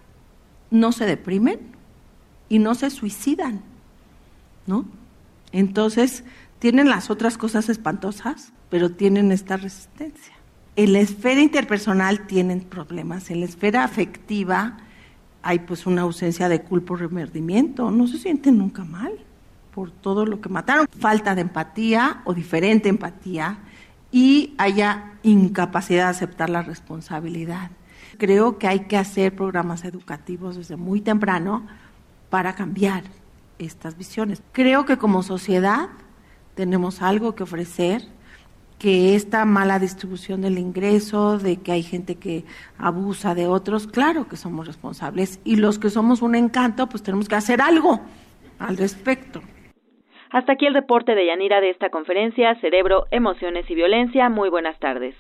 no 0.73 0.91
se 0.91 1.07
deprimen 1.07 1.61
y 2.49 2.59
no 2.59 2.75
se 2.75 2.91
suicidan, 2.91 3.63
¿no? 4.67 4.85
Entonces, 5.53 6.25
tienen 6.59 6.89
las 6.89 7.11
otras 7.11 7.39
cosas 7.39 7.69
espantosas, 7.69 8.53
pero 8.69 8.91
tienen 8.91 9.33
esta 9.33 9.57
resistencia. 9.57 10.35
En 10.77 10.93
la 10.93 11.01
esfera 11.01 11.41
interpersonal 11.41 12.27
tienen 12.27 12.61
problemas, 12.61 13.31
en 13.31 13.41
la 13.41 13.47
esfera 13.47 13.85
afectiva 13.85 14.79
hay 15.43 15.61
pues 15.61 15.87
una 15.87 16.03
ausencia 16.03 16.49
de 16.49 16.63
culpa 16.63 16.95
o 16.95 16.97
remordimiento, 16.97 17.91
no 17.91 18.07
se 18.07 18.19
sienten 18.19 18.59
nunca 18.59 18.85
mal 18.85 19.13
por 19.75 19.91
todo 19.91 20.27
lo 20.27 20.41
que 20.41 20.49
mataron, 20.49 20.87
falta 20.99 21.35
de 21.35 21.43
empatía 21.43 22.23
o 22.25 22.35
diferente 22.35 22.89
empatía 22.89 23.59
y 24.11 24.55
haya 24.59 25.13
incapacidad 25.23 26.05
de 26.05 26.11
aceptar 26.11 26.51
la 26.51 26.63
responsabilidad. 26.63 27.71
Creo 28.19 28.59
que 28.59 28.67
hay 28.67 28.81
que 28.81 28.97
hacer 28.97 29.37
programas 29.37 29.85
educativos 29.85 30.57
desde 30.57 30.77
muy 30.77 31.01
temprano 31.01 31.67
para 32.31 32.55
cambiar 32.55 33.05
estas 33.59 33.97
visiones. 33.97 34.43
Creo 34.53 34.85
que 34.85 34.97
como 34.99 35.23
sociedad 35.23 35.89
tenemos 36.59 37.03
algo 37.03 37.37
que 37.37 37.45
ofrecer, 37.45 38.01
que 38.81 39.15
esta 39.15 39.45
mala 39.45 39.79
distribución 39.79 40.41
del 40.41 40.59
ingreso, 40.59 41.39
de 41.39 41.63
que 41.63 41.71
hay 41.71 41.85
gente 41.85 42.17
que 42.17 42.43
abusa 42.79 43.37
de 43.37 43.47
otros, 43.47 43.87
claro 43.87 44.27
que 44.27 44.35
somos 44.35 44.67
responsables 44.67 45.41
y 45.45 45.55
los 45.55 45.79
que 45.79 45.89
somos 45.89 46.21
un 46.21 46.35
encanto, 46.35 46.89
pues 46.89 47.05
tenemos 47.05 47.29
que 47.29 47.37
hacer 47.37 47.61
algo 47.61 48.01
al 48.59 48.77
respecto. 48.77 49.41
Hasta 50.31 50.55
aquí 50.55 50.67
el 50.67 50.75
reporte 50.75 51.15
de 51.15 51.27
Yanira 51.27 51.61
de 51.61 51.71
esta 51.71 51.91
conferencia, 51.91 52.57
Cerebro, 52.61 53.05
Emociones 53.13 53.71
y 53.71 53.77
Violencia. 53.77 54.29
Muy 54.29 54.51
buenas 54.51 54.77
tardes. 54.81 55.15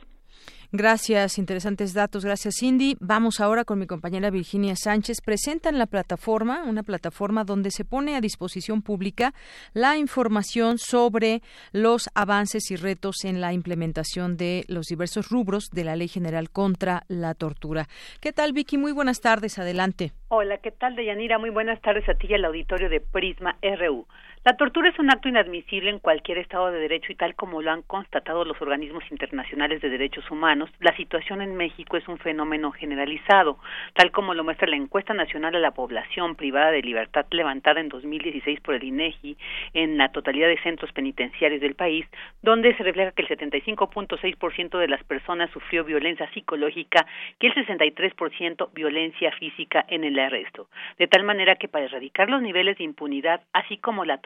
Gracias, 0.71 1.39
interesantes 1.39 1.95
datos. 1.95 2.27
Gracias, 2.27 2.57
Cindy. 2.61 2.95
Vamos 3.01 3.41
ahora 3.41 3.65
con 3.65 3.79
mi 3.79 3.87
compañera 3.87 4.29
Virginia 4.29 4.77
Sánchez. 4.77 5.23
Presentan 5.25 5.79
la 5.79 5.87
plataforma, 5.87 6.65
una 6.65 6.83
plataforma 6.83 7.45
donde 7.45 7.71
se 7.71 7.87
pone 7.87 8.17
a 8.17 8.21
disposición 8.21 8.83
pública 8.83 9.33
la 9.73 9.97
información 9.97 10.77
sobre 10.77 11.41
los 11.73 12.11
avances 12.15 12.71
y 12.71 12.77
retos 12.77 13.25
en 13.25 13.41
la 13.41 13.55
implementación 13.55 14.37
de 14.37 14.67
los 14.69 14.89
diversos 14.89 15.31
rubros 15.31 15.71
de 15.73 15.85
la 15.85 15.97
Ley 15.97 16.09
General 16.09 16.51
contra 16.51 17.05
la 17.09 17.33
Tortura. 17.33 17.87
¿Qué 18.21 18.35
tal, 18.35 18.53
Vicky? 18.53 18.77
Muy 18.77 18.93
buenas 18.93 19.23
tardes. 19.23 19.59
Adelante. 19.59 20.13
Hola, 20.29 20.59
¿qué 20.59 20.71
tal, 20.71 20.97
Deyanira? 20.97 21.39
Muy 21.39 21.49
buenas 21.49 21.81
tardes 21.81 22.07
a 22.11 22.15
ti 22.15 22.27
y 22.29 22.35
al 22.35 22.45
auditorio 22.45 22.91
de 22.91 23.01
Prisma 23.01 23.57
RU. 23.63 24.07
La 24.45 24.57
tortura 24.57 24.89
es 24.89 24.99
un 25.01 25.11
acto 25.11 25.29
inadmisible 25.29 25.91
en 25.91 25.99
cualquier 25.99 26.39
Estado 26.39 26.71
de 26.71 26.79
Derecho 26.79 27.11
y 27.11 27.17
tal 27.17 27.35
como 27.35 27.61
lo 27.61 27.73
han 27.73 27.83
constatado 27.83 28.45
los 28.45 28.61
organismos 28.63 29.03
internacionales 29.11 29.83
de 29.83 29.89
derechos 29.89 30.31
humanos, 30.31 30.71
la 30.79 30.97
situación 30.97 31.43
en 31.43 31.57
México 31.57 31.97
es 31.97 32.07
un 32.07 32.19
fenómeno 32.19 32.71
generalizado, 32.71 33.59
tal 33.95 34.13
como 34.13 34.35
lo 34.35 34.45
muestra 34.45 34.69
la 34.69 34.77
encuesta 34.77 35.13
nacional 35.13 35.53
de 35.53 35.59
la 35.59 35.73
población 35.73 36.37
privada 36.37 36.71
de 36.71 36.83
libertad 36.83 37.27
levantada 37.33 37.81
en 37.81 37.89
2016 37.89 38.61
por 38.61 38.77
el 38.77 38.85
INEGI 38.85 39.37
en 39.75 39.99
la 39.99 40.13
totalidad 40.13 40.49
de 40.49 40.63
centros 40.63 40.93
penitenciarios 40.93 41.61
del 41.61 41.75
país, 41.75 42.07
donde 42.41 42.77
se 42.77 42.85
refleja 42.85 43.13
que 43.13 43.23
el 43.23 43.29
75.6% 43.29 44.79
de 44.79 44.89
las 44.89 45.03
personas 45.03 45.51
sufrió 45.51 45.85
violencia 45.85 46.31
psicológica 46.33 47.07
y 47.41 47.47
el 47.47 47.55
63% 47.55 48.73
violencia 48.73 49.33
física 49.33 49.85
en 49.89 50.05
el 50.05 50.19
arresto. 50.19 50.69
De 50.97 51.09
tal 51.09 51.25
manera 51.25 51.57
que 51.57 51.69
para 51.69 51.87
erradicar 51.87 52.31
los 52.31 52.41
niveles 52.41 52.79
de 52.79 52.85
impunidad, 52.85 53.43
así 53.53 53.79
como 53.79 54.05
la 54.05 54.19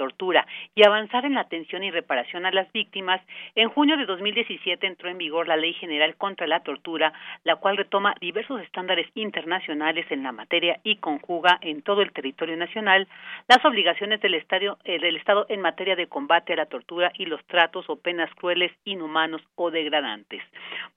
y 0.75 0.85
avanzar 0.85 1.25
en 1.25 1.35
la 1.35 1.42
atención 1.42 1.85
y 1.85 1.90
reparación 1.90 2.44
a 2.44 2.50
las 2.50 2.71
víctimas, 2.73 3.21
en 3.54 3.68
junio 3.68 3.97
de 3.97 4.06
2017 4.06 4.87
entró 4.87 5.09
en 5.09 5.18
vigor 5.18 5.47
la 5.47 5.56
Ley 5.56 5.75
General 5.75 6.16
contra 6.16 6.47
la 6.47 6.61
Tortura, 6.61 7.12
la 7.44 7.56
cual 7.56 7.76
retoma 7.76 8.14
diversos 8.21 8.61
estándares 8.62 9.06
internacionales 9.14 10.06
en 10.11 10.23
la 10.23 10.32
materia 10.32 10.80
y 10.82 10.97
conjuga 10.97 11.59
en 11.61 11.82
todo 11.82 12.02
el 12.02 12.12
territorio 12.12 12.56
nacional 12.56 13.06
las 13.49 13.64
obligaciones 13.64 14.21
del, 14.21 14.35
estadio, 14.35 14.78
eh, 14.85 14.99
del 14.99 15.16
Estado 15.16 15.47
en 15.49 15.61
materia 15.61 15.94
de 15.94 16.09
combate 16.09 16.52
a 16.52 16.56
la 16.56 16.66
tortura 16.66 17.12
y 17.16 17.26
los 17.26 17.44
tratos 17.47 17.88
o 17.88 17.97
penas 17.97 18.30
crueles, 18.35 18.73
inhumanos 18.85 19.42
o 19.54 19.71
degradantes. 19.71 20.42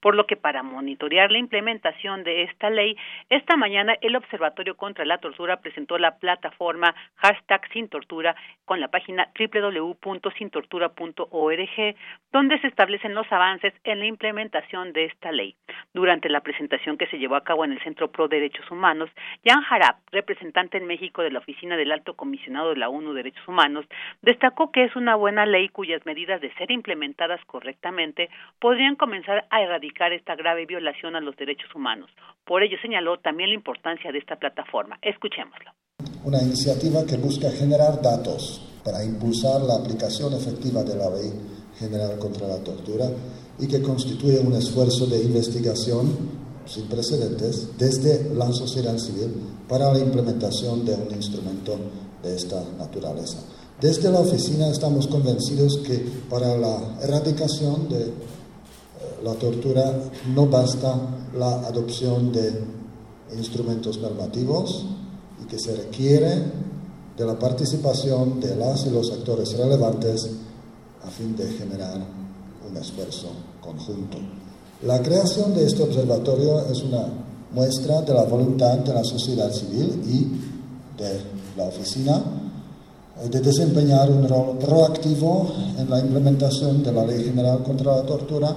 Por 0.00 0.14
lo 0.14 0.26
que 0.26 0.36
para 0.36 0.62
monitorear 0.62 1.30
la 1.30 1.38
implementación 1.38 2.24
de 2.24 2.42
esta 2.42 2.70
ley, 2.70 2.96
esta 3.30 3.56
mañana 3.56 3.94
el 4.00 4.16
Observatorio 4.16 4.76
contra 4.76 5.04
la 5.04 5.18
Tortura 5.18 5.60
presentó 5.60 5.98
la 5.98 6.18
plataforma 6.18 6.94
hashtag 7.16 7.60
sin 7.72 7.88
tortura 7.88 8.34
con 8.64 8.80
la 8.80 8.88
página 8.96 9.28
www.sintortura.org, 9.38 11.96
donde 12.32 12.58
se 12.60 12.66
establecen 12.66 13.14
los 13.14 13.30
avances 13.30 13.74
en 13.84 13.98
la 13.98 14.06
implementación 14.06 14.94
de 14.94 15.04
esta 15.04 15.30
ley. 15.32 15.54
Durante 15.92 16.30
la 16.30 16.40
presentación 16.40 16.96
que 16.96 17.06
se 17.08 17.18
llevó 17.18 17.36
a 17.36 17.44
cabo 17.44 17.66
en 17.66 17.72
el 17.72 17.82
Centro 17.82 18.10
Pro 18.10 18.26
Derechos 18.26 18.70
Humanos, 18.70 19.10
Jan 19.44 19.62
Harap, 19.68 19.98
representante 20.12 20.78
en 20.78 20.86
México 20.86 21.20
de 21.20 21.30
la 21.30 21.40
Oficina 21.40 21.76
del 21.76 21.92
Alto 21.92 22.14
Comisionado 22.14 22.70
de 22.70 22.76
la 22.76 22.88
ONU 22.88 23.10
de 23.10 23.22
Derechos 23.22 23.46
Humanos, 23.46 23.84
destacó 24.22 24.72
que 24.72 24.84
es 24.84 24.96
una 24.96 25.14
buena 25.14 25.44
ley 25.44 25.68
cuyas 25.68 26.06
medidas 26.06 26.40
de 26.40 26.54
ser 26.54 26.70
implementadas 26.70 27.44
correctamente 27.44 28.30
podrían 28.60 28.96
comenzar 28.96 29.44
a 29.50 29.60
erradicar 29.60 30.14
esta 30.14 30.36
grave 30.36 30.64
violación 30.64 31.16
a 31.16 31.20
los 31.20 31.36
derechos 31.36 31.74
humanos. 31.74 32.10
Por 32.46 32.62
ello 32.62 32.78
señaló 32.80 33.18
también 33.18 33.50
la 33.50 33.56
importancia 33.56 34.10
de 34.10 34.20
esta 34.20 34.36
plataforma. 34.36 34.96
Escuchémoslo. 35.02 35.72
Una 36.24 36.42
iniciativa 36.42 37.04
que 37.04 37.16
busca 37.16 37.50
generar 37.50 38.02
datos 38.02 38.60
para 38.84 39.04
impulsar 39.04 39.62
la 39.62 39.74
aplicación 39.74 40.32
efectiva 40.34 40.82
de 40.84 40.96
la 40.96 41.10
Ley 41.10 41.32
General 41.78 42.18
contra 42.18 42.46
la 42.48 42.58
Tortura 42.58 43.10
y 43.58 43.66
que 43.66 43.82
constituye 43.82 44.38
un 44.38 44.52
esfuerzo 44.52 45.06
de 45.06 45.22
investigación 45.22 46.36
sin 46.66 46.84
precedentes 46.86 47.68
desde 47.78 48.34
la 48.34 48.52
sociedad 48.52 48.96
civil 48.98 49.34
para 49.68 49.92
la 49.92 49.98
implementación 49.98 50.84
de 50.84 50.94
un 50.94 51.14
instrumento 51.14 51.76
de 52.22 52.34
esta 52.36 52.62
naturaleza. 52.78 53.38
Desde 53.80 54.10
la 54.10 54.20
oficina 54.20 54.68
estamos 54.68 55.06
convencidos 55.06 55.78
que 55.78 55.98
para 56.30 56.56
la 56.56 56.98
erradicación 57.02 57.88
de 57.88 58.04
eh, 58.04 58.12
la 59.22 59.34
tortura 59.34 59.92
no 60.34 60.46
basta 60.46 60.96
la 61.36 61.66
adopción 61.66 62.32
de 62.32 62.64
instrumentos 63.36 63.98
normativos 63.98 64.86
que 65.48 65.58
se 65.58 65.74
requiere 65.74 66.42
de 67.16 67.24
la 67.24 67.38
participación 67.38 68.40
de 68.40 68.56
las 68.56 68.86
y 68.86 68.90
los 68.90 69.10
actores 69.10 69.56
relevantes 69.56 70.28
a 71.02 71.10
fin 71.10 71.36
de 71.36 71.46
generar 71.52 72.00
un 72.68 72.76
esfuerzo 72.76 73.28
conjunto. 73.60 74.18
La 74.82 75.02
creación 75.02 75.54
de 75.54 75.66
este 75.66 75.82
observatorio 75.82 76.66
es 76.70 76.82
una 76.82 77.06
muestra 77.52 78.02
de 78.02 78.12
la 78.12 78.24
voluntad 78.24 78.78
de 78.78 78.92
la 78.92 79.04
sociedad 79.04 79.50
civil 79.52 80.02
y 80.06 81.00
de 81.00 81.20
la 81.56 81.64
oficina 81.64 82.22
de 83.30 83.40
desempeñar 83.40 84.10
un 84.10 84.28
rol 84.28 84.58
proactivo 84.58 85.50
en 85.78 85.88
la 85.88 86.00
implementación 86.00 86.82
de 86.82 86.92
la 86.92 87.06
Ley 87.06 87.24
General 87.24 87.62
contra 87.62 87.96
la 87.96 88.02
Tortura 88.02 88.54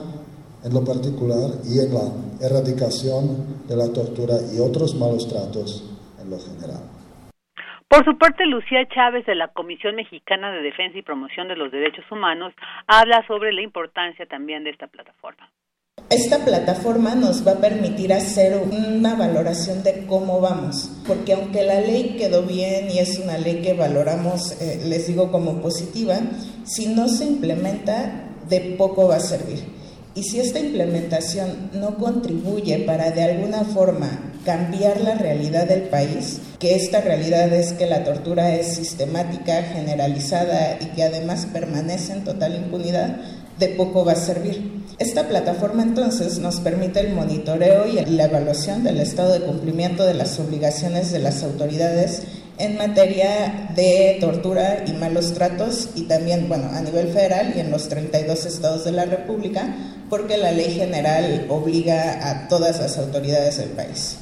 en 0.62 0.74
lo 0.74 0.84
particular 0.84 1.52
y 1.66 1.80
en 1.80 1.94
la 1.94 2.12
erradicación 2.42 3.60
de 3.68 3.76
la 3.78 3.88
tortura 3.88 4.38
y 4.54 4.60
otros 4.60 4.96
malos 4.96 5.28
tratos 5.28 5.84
lo 6.30 6.40
general. 6.40 6.84
Por 7.90 8.06
su 8.06 8.18
parte, 8.20 8.46
Lucía 8.46 8.88
Chávez 8.94 9.26
de 9.26 9.34
la 9.34 9.48
Comisión 9.48 9.96
Mexicana 9.96 10.52
de 10.52 10.62
Defensa 10.62 11.00
y 11.00 11.02
Promoción 11.02 11.48
de 11.48 11.56
los 11.56 11.72
Derechos 11.72 12.06
Humanos 12.12 12.54
habla 12.86 13.26
sobre 13.26 13.52
la 13.52 13.64
importancia 13.64 14.28
también 14.28 14.64
de 14.64 14.70
esta 14.70 14.86
plataforma. 14.88 15.50
Esta 16.10 16.44
plataforma 16.46 17.16
nos 17.16 17.46
va 17.46 17.54
a 17.54 17.60
permitir 17.60 18.14
hacer 18.14 18.62
una 18.64 19.16
valoración 19.16 19.84
de 19.84 20.06
cómo 20.06 20.40
vamos, 20.40 21.02
porque 21.06 21.34
aunque 21.34 21.64
la 21.64 21.82
ley 21.82 22.16
quedó 22.18 22.44
bien 22.44 22.90
y 22.90 23.00
es 23.00 23.20
una 23.20 23.38
ley 23.38 23.62
que 23.62 23.74
valoramos, 23.74 24.60
eh, 24.62 24.82
les 24.86 25.08
digo, 25.08 25.32
como 25.32 25.62
positiva, 25.62 26.20
si 26.64 26.88
no 26.94 27.08
se 27.08 27.26
implementa, 27.26 28.30
de 28.48 28.76
poco 28.78 29.08
va 29.08 29.18
a 29.18 29.20
servir. 29.20 29.60
Y 30.16 30.24
si 30.24 30.40
esta 30.40 30.60
implementación 30.60 31.72
no 31.74 31.96
contribuye 31.96 32.80
para 32.80 33.12
de 33.12 33.24
alguna 33.24 33.64
forma 33.64 34.29
cambiar 34.50 35.00
la 35.02 35.14
realidad 35.14 35.68
del 35.68 35.84
país, 35.84 36.40
que 36.58 36.74
esta 36.74 37.02
realidad 37.02 37.54
es 37.54 37.74
que 37.74 37.86
la 37.86 38.04
tortura 38.04 38.56
es 38.56 38.78
sistemática, 38.78 39.62
generalizada 39.62 40.80
y 40.82 40.86
que 40.88 41.04
además 41.04 41.48
permanece 41.54 42.14
en 42.14 42.24
total 42.24 42.56
impunidad, 42.56 43.18
de 43.60 43.68
poco 43.68 44.04
va 44.04 44.14
a 44.14 44.16
servir. 44.16 44.86
Esta 44.98 45.28
plataforma 45.28 45.84
entonces 45.84 46.40
nos 46.40 46.62
permite 46.62 47.00
el 47.00 47.14
monitoreo 47.14 47.86
y 47.86 48.04
la 48.08 48.24
evaluación 48.24 48.84
del 48.84 49.00
estado 49.02 49.34
de 49.34 49.42
cumplimiento 49.42 50.04
de 50.04 50.16
las 50.16 50.40
obligaciones 50.40 51.12
de 51.12 51.20
las 51.20 51.44
autoridades 51.44 52.24
en 52.58 52.76
materia 52.76 53.70
de 53.76 54.18
tortura 54.20 54.84
y 54.88 54.94
malos 54.94 55.36
tratos 55.36 55.90
y 55.94 56.08
también, 56.08 56.50
bueno, 56.50 56.72
a 56.74 56.82
nivel 56.82 57.10
federal 57.10 57.54
y 57.56 57.60
en 57.60 57.70
los 57.70 57.88
32 57.88 58.48
estados 58.48 58.84
de 58.84 58.94
la 58.94 59.06
República, 59.06 59.76
porque 60.10 60.38
la 60.38 60.52
ley 60.52 60.72
general 60.72 61.46
obliga 61.50 62.28
a 62.28 62.48
todas 62.48 62.80
las 62.80 62.98
autoridades 62.98 63.58
del 63.58 63.70
país. 63.70 64.18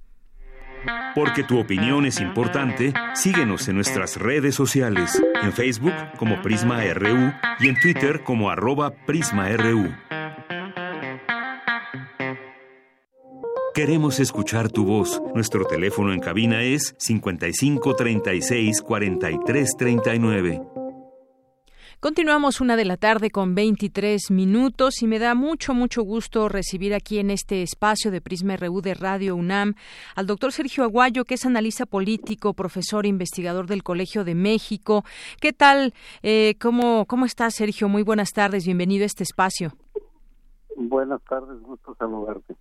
Porque 1.14 1.42
tu 1.42 1.58
opinión 1.58 2.06
es 2.06 2.20
importante, 2.20 2.94
síguenos 3.14 3.68
en 3.68 3.74
nuestras 3.76 4.16
redes 4.16 4.54
sociales, 4.54 5.22
en 5.42 5.52
Facebook 5.52 5.92
como 6.16 6.40
Prisma 6.40 6.82
RU 6.94 7.32
y 7.58 7.68
en 7.68 7.78
Twitter 7.80 8.22
como 8.22 8.50
arroba 8.50 8.90
PrismaRU. 9.06 9.92
Queremos 13.80 14.20
escuchar 14.20 14.70
tu 14.70 14.84
voz. 14.84 15.22
Nuestro 15.34 15.64
teléfono 15.64 16.12
en 16.12 16.20
cabina 16.20 16.62
es 16.62 16.94
55 16.98 17.96
36 17.96 18.82
43 18.82 19.70
39. 19.78 20.62
Continuamos 21.98 22.60
una 22.60 22.76
de 22.76 22.84
la 22.84 22.98
tarde 22.98 23.30
con 23.30 23.54
23 23.54 24.32
minutos 24.32 25.00
y 25.00 25.06
me 25.06 25.18
da 25.18 25.34
mucho, 25.34 25.72
mucho 25.72 26.02
gusto 26.02 26.50
recibir 26.50 26.92
aquí 26.92 27.20
en 27.20 27.30
este 27.30 27.62
espacio 27.62 28.10
de 28.10 28.20
Prisma 28.20 28.54
RU 28.58 28.82
de 28.82 28.92
Radio 28.92 29.34
UNAM 29.34 29.72
al 30.14 30.26
doctor 30.26 30.52
Sergio 30.52 30.84
Aguayo, 30.84 31.24
que 31.24 31.36
es 31.36 31.46
analista 31.46 31.86
político, 31.86 32.52
profesor 32.52 33.06
e 33.06 33.08
investigador 33.08 33.66
del 33.66 33.82
Colegio 33.82 34.24
de 34.24 34.34
México. 34.34 35.06
¿Qué 35.40 35.54
tal? 35.54 35.94
Eh, 36.22 36.54
¿cómo, 36.60 37.06
¿Cómo 37.06 37.24
estás, 37.24 37.54
Sergio? 37.54 37.88
Muy 37.88 38.02
buenas 38.02 38.34
tardes. 38.34 38.66
Bienvenido 38.66 39.04
a 39.04 39.06
este 39.06 39.22
espacio. 39.22 39.74
Buenas 40.88 41.20
tardes, 41.28 41.60
gusto 41.60 41.94
saludarte. 41.98 42.54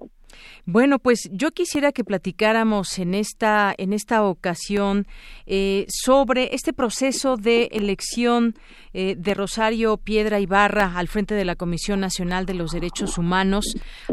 Bueno, 0.66 1.00
pues 1.00 1.30
yo 1.32 1.52
quisiera 1.52 1.94
que 1.94 2.04
platicáramos 2.04 3.00
en 3.00 3.14
esta 3.14 3.74
en 3.78 3.94
esta 3.94 4.24
ocasión 4.24 5.08
eh, 5.46 5.86
sobre 5.88 6.54
este 6.54 6.74
proceso 6.74 7.38
de 7.38 7.70
elección 7.72 8.56
eh, 8.92 9.16
de 9.18 9.34
Rosario 9.34 9.96
Piedra 9.96 10.42
Ibarra 10.42 10.98
al 10.98 11.08
frente 11.08 11.34
de 11.34 11.46
la 11.46 11.56
Comisión 11.56 12.02
Nacional 12.02 12.46
de 12.46 12.56
los 12.56 12.72
Derechos 12.72 13.18
Humanos. 13.18 13.66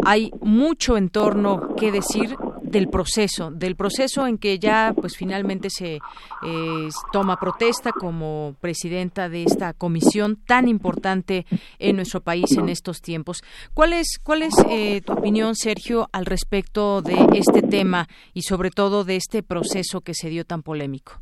Hay 0.05 0.31
mucho 0.41 0.97
en 0.97 1.09
torno 1.09 1.75
que 1.75 1.91
decir 1.91 2.37
del 2.67 2.89
proceso, 2.89 3.51
del 3.51 3.77
proceso 3.77 4.27
en 4.27 4.39
que 4.39 4.59
ya 4.59 4.93
pues 4.95 5.17
finalmente 5.17 5.71
se 5.71 5.97
eh, 5.97 6.89
toma 7.13 7.37
protesta 7.37 7.93
como 7.93 8.55
presidenta 8.61 9.29
de 9.29 9.45
esta 9.45 9.73
comisión 9.73 10.37
tan 10.37 10.69
importante 10.69 11.47
en 11.79 11.97
nuestro 11.97 12.21
país 12.21 12.57
en 12.57 12.69
estos 12.69 13.01
tiempos. 13.01 13.43
¿Cuál 13.75 13.93
es, 13.93 14.19
cuál 14.23 14.43
es 14.43 14.55
eh, 14.69 15.01
tu 15.03 15.13
opinión, 15.13 15.55
Sergio, 15.55 16.09
al 16.13 16.27
respecto 16.27 17.03
de 17.03 17.27
este 17.35 17.63
tema 17.63 18.09
y 18.35 18.43
sobre 18.43 18.71
todo 18.71 19.05
de 19.05 19.17
este 19.17 19.43
proceso 19.43 20.01
que 20.01 20.15
se 20.15 20.29
dio 20.29 20.45
tan 20.45 20.63
polémico? 20.63 21.21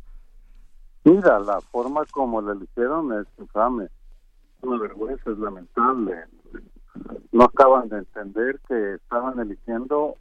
Mira, 1.03 1.39
la 1.39 1.61
forma 1.61 2.03
como 2.11 2.41
la 2.41 2.53
eligieron 2.53 3.13
es 3.13 3.27
infame, 3.37 3.89
una 4.61 4.79
vergüenza, 4.79 5.29
es 5.29 5.37
lamentable. 5.37 6.23
No 7.31 7.43
acaban 7.43 7.89
de 7.89 7.99
entender 7.99 8.59
que 8.67 8.95
estaban 8.95 9.39
eligiendo 9.39 10.15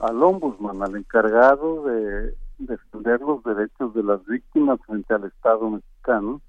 al 0.00 0.22
ombudsman, 0.22 0.82
al 0.82 0.96
encargado 0.96 1.84
de 1.84 2.34
defender 2.58 3.20
los 3.20 3.42
derechos 3.44 3.94
de 3.94 4.02
las 4.02 4.24
víctimas 4.26 4.80
frente 4.86 5.14
al 5.14 5.24
Estado 5.24 5.70
mexicano. 5.70 6.40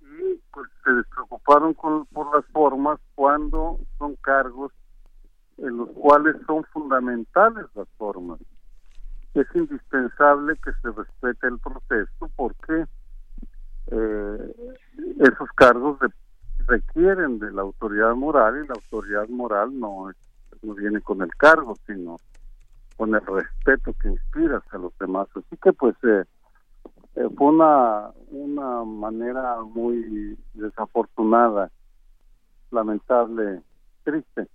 Y 0.00 0.40
pues 0.52 0.68
se 0.84 0.92
despreocuparon 0.92 1.74
con, 1.74 2.06
por 2.06 2.34
las 2.34 2.44
formas 2.52 2.98
cuando 3.14 3.78
son 3.98 4.16
cargos 4.16 4.72
en 5.58 5.76
los 5.76 5.90
cuales 5.90 6.36
son 6.46 6.64
fundamentales 6.72 7.66
las 7.74 7.88
formas. 7.96 8.38
Es 9.34 9.46
indispensable 9.54 10.54
que 10.64 10.70
se 10.82 10.90
respete 10.90 11.46
el 11.46 11.58
proceso 11.58 12.30
porque 12.36 12.86
eh, 13.90 14.54
esos 15.20 15.48
cargos 15.54 15.98
requieren 16.66 17.38
de 17.38 17.50
la 17.52 17.62
autoridad 17.62 18.14
moral 18.14 18.62
y 18.62 18.68
la 18.68 18.74
autoridad 18.74 19.28
moral 19.28 19.78
no, 19.78 20.10
no 20.62 20.74
viene 20.74 21.00
con 21.00 21.22
el 21.22 21.34
cargo, 21.36 21.76
sino 21.86 22.16
con 22.98 23.14
el 23.14 23.24
respeto 23.24 23.94
que 23.94 24.08
inspiras 24.08 24.62
a 24.72 24.76
los 24.76 24.92
demás. 24.98 25.28
Así 25.34 25.56
que 25.62 25.72
pues 25.72 25.94
eh, 26.02 26.24
eh, 27.14 27.28
fue 27.36 27.46
una, 27.46 28.10
una 28.30 28.84
manera 28.84 29.62
muy 29.62 30.36
desafortunada, 30.52 31.70
lamentable, 32.70 33.62
triste 34.02 34.48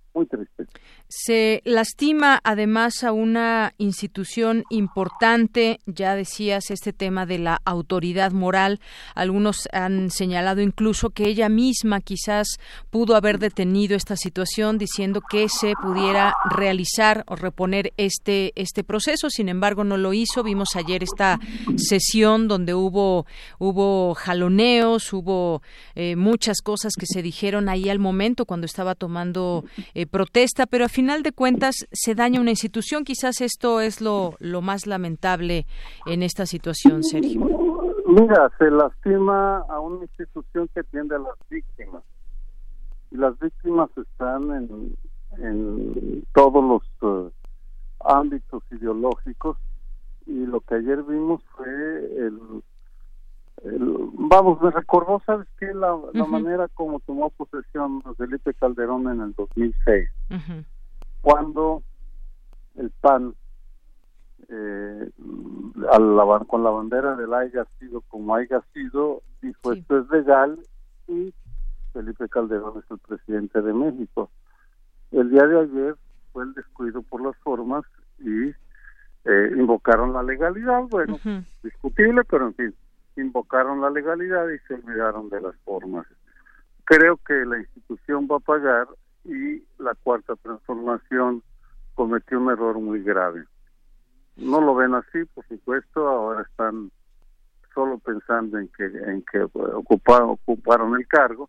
Se 1.08 1.60
lastima 1.64 2.40
además 2.44 3.04
a 3.04 3.12
una 3.12 3.74
institución 3.78 4.64
importante, 4.70 5.80
ya 5.86 6.16
decías, 6.16 6.70
este 6.70 6.92
tema 6.92 7.26
de 7.26 7.38
la 7.38 7.60
autoridad 7.64 8.32
moral. 8.32 8.80
Algunos 9.14 9.68
han 9.72 10.10
señalado 10.10 10.60
incluso 10.60 11.10
que 11.10 11.24
ella 11.28 11.48
misma 11.48 12.00
quizás 12.00 12.58
pudo 12.90 13.16
haber 13.16 13.38
detenido 13.38 13.96
esta 13.96 14.16
situación 14.16 14.78
diciendo 14.78 15.20
que 15.20 15.48
se 15.48 15.74
pudiera 15.80 16.34
realizar 16.50 17.24
o 17.26 17.36
reponer 17.36 17.92
este, 17.96 18.52
este 18.56 18.82
proceso. 18.82 19.30
Sin 19.30 19.48
embargo, 19.48 19.84
no 19.84 19.96
lo 19.96 20.12
hizo. 20.14 20.42
Vimos 20.42 20.70
ayer 20.74 21.02
esta 21.02 21.38
sesión 21.76 22.48
donde 22.48 22.74
hubo, 22.74 23.26
hubo 23.58 24.14
jaloneos, 24.14 25.12
hubo 25.12 25.62
eh, 25.94 26.16
muchas 26.16 26.60
cosas 26.62 26.94
que 26.98 27.06
se 27.06 27.22
dijeron 27.22 27.68
ahí 27.68 27.88
al 27.88 27.98
momento 27.98 28.46
cuando 28.46 28.66
estaba 28.66 28.94
tomando 28.94 29.64
eh, 29.94 30.03
protesta, 30.06 30.66
pero 30.66 30.84
a 30.84 30.88
final 30.88 31.22
de 31.22 31.32
cuentas 31.32 31.86
se 31.92 32.14
daña 32.14 32.40
una 32.40 32.50
institución. 32.50 33.04
Quizás 33.04 33.40
esto 33.40 33.80
es 33.80 34.00
lo, 34.00 34.34
lo 34.38 34.62
más 34.62 34.86
lamentable 34.86 35.66
en 36.06 36.22
esta 36.22 36.46
situación, 36.46 37.02
Sergio. 37.02 37.40
Mira, 38.06 38.50
se 38.58 38.70
lastima 38.70 39.58
a 39.68 39.80
una 39.80 40.04
institución 40.04 40.68
que 40.72 40.80
atiende 40.80 41.16
a 41.16 41.18
las 41.18 41.36
víctimas. 41.50 42.02
Y 43.10 43.16
las 43.16 43.38
víctimas 43.38 43.90
están 43.96 44.50
en, 44.52 44.96
en 45.38 46.24
todos 46.34 46.62
los 46.64 46.82
eh, 47.02 47.32
ámbitos 48.00 48.62
ideológicos. 48.70 49.56
Y 50.26 50.46
lo 50.46 50.60
que 50.60 50.76
ayer 50.76 51.02
vimos 51.02 51.42
fue 51.56 51.66
el 51.68 52.38
vamos, 53.64 54.60
me 54.60 54.70
recordó, 54.70 55.22
¿sabes 55.24 55.46
qué? 55.58 55.72
La, 55.74 55.96
la 56.12 56.24
manera 56.26 56.68
como 56.68 57.00
tomó 57.00 57.30
posesión 57.30 58.02
Felipe 58.16 58.52
Calderón 58.54 59.08
en 59.08 59.20
el 59.20 59.32
2006, 59.34 60.08
cuando 61.22 61.82
el 62.76 62.90
PAN, 63.00 63.34
eh, 64.48 65.10
con 66.46 66.64
la 66.64 66.70
bandera 66.70 67.16
del 67.16 67.32
haya 67.32 67.64
sido 67.78 68.02
como 68.02 68.34
haya 68.34 68.62
sido, 68.74 69.22
dijo 69.40 69.72
esto 69.72 69.98
es 69.98 70.10
legal 70.10 70.58
y 71.08 71.32
Felipe 71.92 72.28
Calderón 72.28 72.82
es 72.84 72.90
el 72.90 72.98
presidente 72.98 73.62
de 73.62 73.72
México. 73.72 74.30
El 75.10 75.30
día 75.30 75.46
de 75.46 75.60
ayer 75.60 75.96
fue 76.32 76.44
el 76.44 76.54
descuido 76.54 77.02
por 77.02 77.22
las 77.22 77.36
formas 77.38 77.84
y 78.18 78.48
eh, 79.24 79.50
invocaron 79.56 80.12
la 80.12 80.22
legalidad, 80.22 80.82
bueno, 80.90 81.18
discutible, 81.62 82.24
pero 82.24 82.48
en 82.48 82.54
fin 82.54 82.74
invocaron 83.16 83.80
la 83.80 83.90
legalidad 83.90 84.48
y 84.48 84.58
se 84.66 84.74
olvidaron 84.74 85.28
de 85.28 85.40
las 85.40 85.56
formas. 85.64 86.06
Creo 86.84 87.16
que 87.18 87.44
la 87.46 87.58
institución 87.58 88.28
va 88.30 88.36
a 88.36 88.40
pagar 88.40 88.88
y 89.24 89.62
la 89.78 89.94
cuarta 89.94 90.36
transformación 90.36 91.42
cometió 91.94 92.40
un 92.40 92.50
error 92.50 92.78
muy 92.78 93.02
grave. 93.02 93.44
No 94.36 94.60
lo 94.60 94.74
ven 94.74 94.94
así, 94.94 95.24
por 95.32 95.46
supuesto, 95.46 96.08
ahora 96.08 96.42
están 96.42 96.90
solo 97.72 97.98
pensando 97.98 98.58
en 98.58 98.68
que 98.68 98.84
en 98.84 99.24
que 99.30 99.42
ocuparon, 99.42 100.30
ocuparon 100.30 100.94
el 100.96 101.06
cargo, 101.06 101.48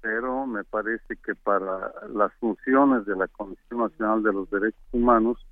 pero 0.00 0.46
me 0.46 0.64
parece 0.64 1.16
que 1.24 1.34
para 1.34 1.92
las 2.12 2.32
funciones 2.34 3.04
de 3.06 3.16
la 3.16 3.28
Comisión 3.28 3.80
Nacional 3.80 4.22
de 4.22 4.32
los 4.32 4.50
Derechos 4.50 4.80
Humanos 4.92 5.44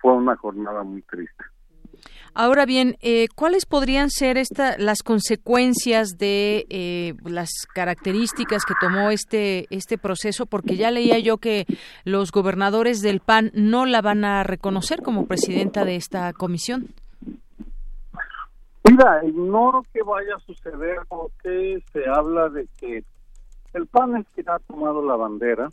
fue 0.00 0.12
una 0.12 0.36
jornada 0.36 0.82
muy 0.82 1.02
triste. 1.02 1.44
Ahora 2.34 2.66
bien, 2.66 2.96
eh, 3.00 3.26
¿cuáles 3.34 3.66
podrían 3.66 4.10
ser 4.10 4.38
esta, 4.38 4.78
las 4.78 5.02
consecuencias 5.02 6.18
de 6.18 6.66
eh, 6.70 7.14
las 7.24 7.50
características 7.74 8.64
que 8.64 8.74
tomó 8.80 9.10
este, 9.10 9.66
este 9.70 9.98
proceso? 9.98 10.46
Porque 10.46 10.76
ya 10.76 10.90
leía 10.90 11.18
yo 11.18 11.38
que 11.38 11.66
los 12.04 12.30
gobernadores 12.30 13.00
del 13.00 13.20
PAN 13.20 13.50
no 13.54 13.86
la 13.86 14.02
van 14.02 14.24
a 14.24 14.44
reconocer 14.44 15.02
como 15.02 15.26
presidenta 15.26 15.84
de 15.84 15.96
esta 15.96 16.32
comisión. 16.32 16.88
Mira, 18.88 19.20
ignoro 19.24 19.82
que 19.92 20.02
vaya 20.02 20.36
a 20.36 20.40
suceder 20.40 20.98
porque 21.08 21.82
se 21.92 22.08
habla 22.08 22.48
de 22.48 22.68
que 22.78 23.04
el 23.74 23.86
PAN 23.86 24.16
es 24.16 24.26
quien 24.34 24.48
ha 24.48 24.58
tomado 24.60 25.04
la 25.04 25.16
bandera, 25.16 25.68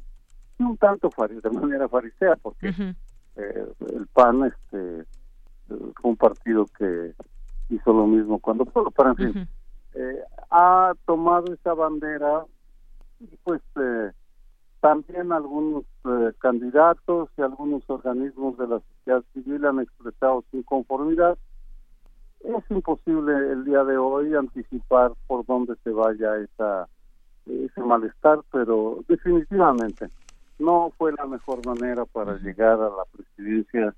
un 0.60 0.78
tanto 0.78 1.10
de 1.30 1.50
manera 1.50 1.88
farisea, 1.88 2.36
porque 2.42 2.70
eh, 2.70 3.66
el 3.94 4.08
PAN 4.14 4.46
este 4.46 5.06
fue 5.68 6.12
un 6.12 6.18
partido 6.18 6.66
que 6.78 7.14
hizo 7.70 7.94
lo 7.94 8.06
mismo 8.08 8.40
cuando 8.40 8.66
pero 8.66 9.10
en 9.10 9.16
fin 9.16 9.48
eh, 9.96 10.20
ha 10.52 10.94
tomado 11.06 11.54
esa 11.54 11.74
bandera 11.74 12.46
y 13.20 13.28
pues 13.44 13.62
eh, 13.80 14.12
también 14.82 15.32
algunos 15.32 15.84
eh, 16.04 16.32
candidatos 16.40 17.30
y 17.38 17.42
algunos 17.42 17.90
organismos 17.90 18.58
de 18.58 18.68
la 18.68 18.80
sociedad 18.80 19.24
civil 19.34 19.66
han 19.66 19.80
expresado 19.80 20.44
su 20.52 20.58
inconformidad. 20.58 21.38
Es 22.42 22.64
imposible 22.70 23.34
el 23.52 23.64
día 23.64 23.84
de 23.84 23.98
hoy 23.98 24.36
anticipar 24.36 25.14
por 25.28 25.46
dónde 25.46 25.76
se 25.84 25.90
vaya 25.90 26.38
esa, 26.38 26.88
ese 27.46 27.82
malestar, 27.82 28.42
pero 28.52 29.00
definitivamente 29.08 30.10
no 30.60 30.92
fue 30.98 31.14
la 31.14 31.26
mejor 31.26 31.66
manera 31.66 32.06
para 32.06 32.38
llegar 32.38 32.80
a 32.80 32.90
la 32.90 33.06
presidencia 33.12 33.96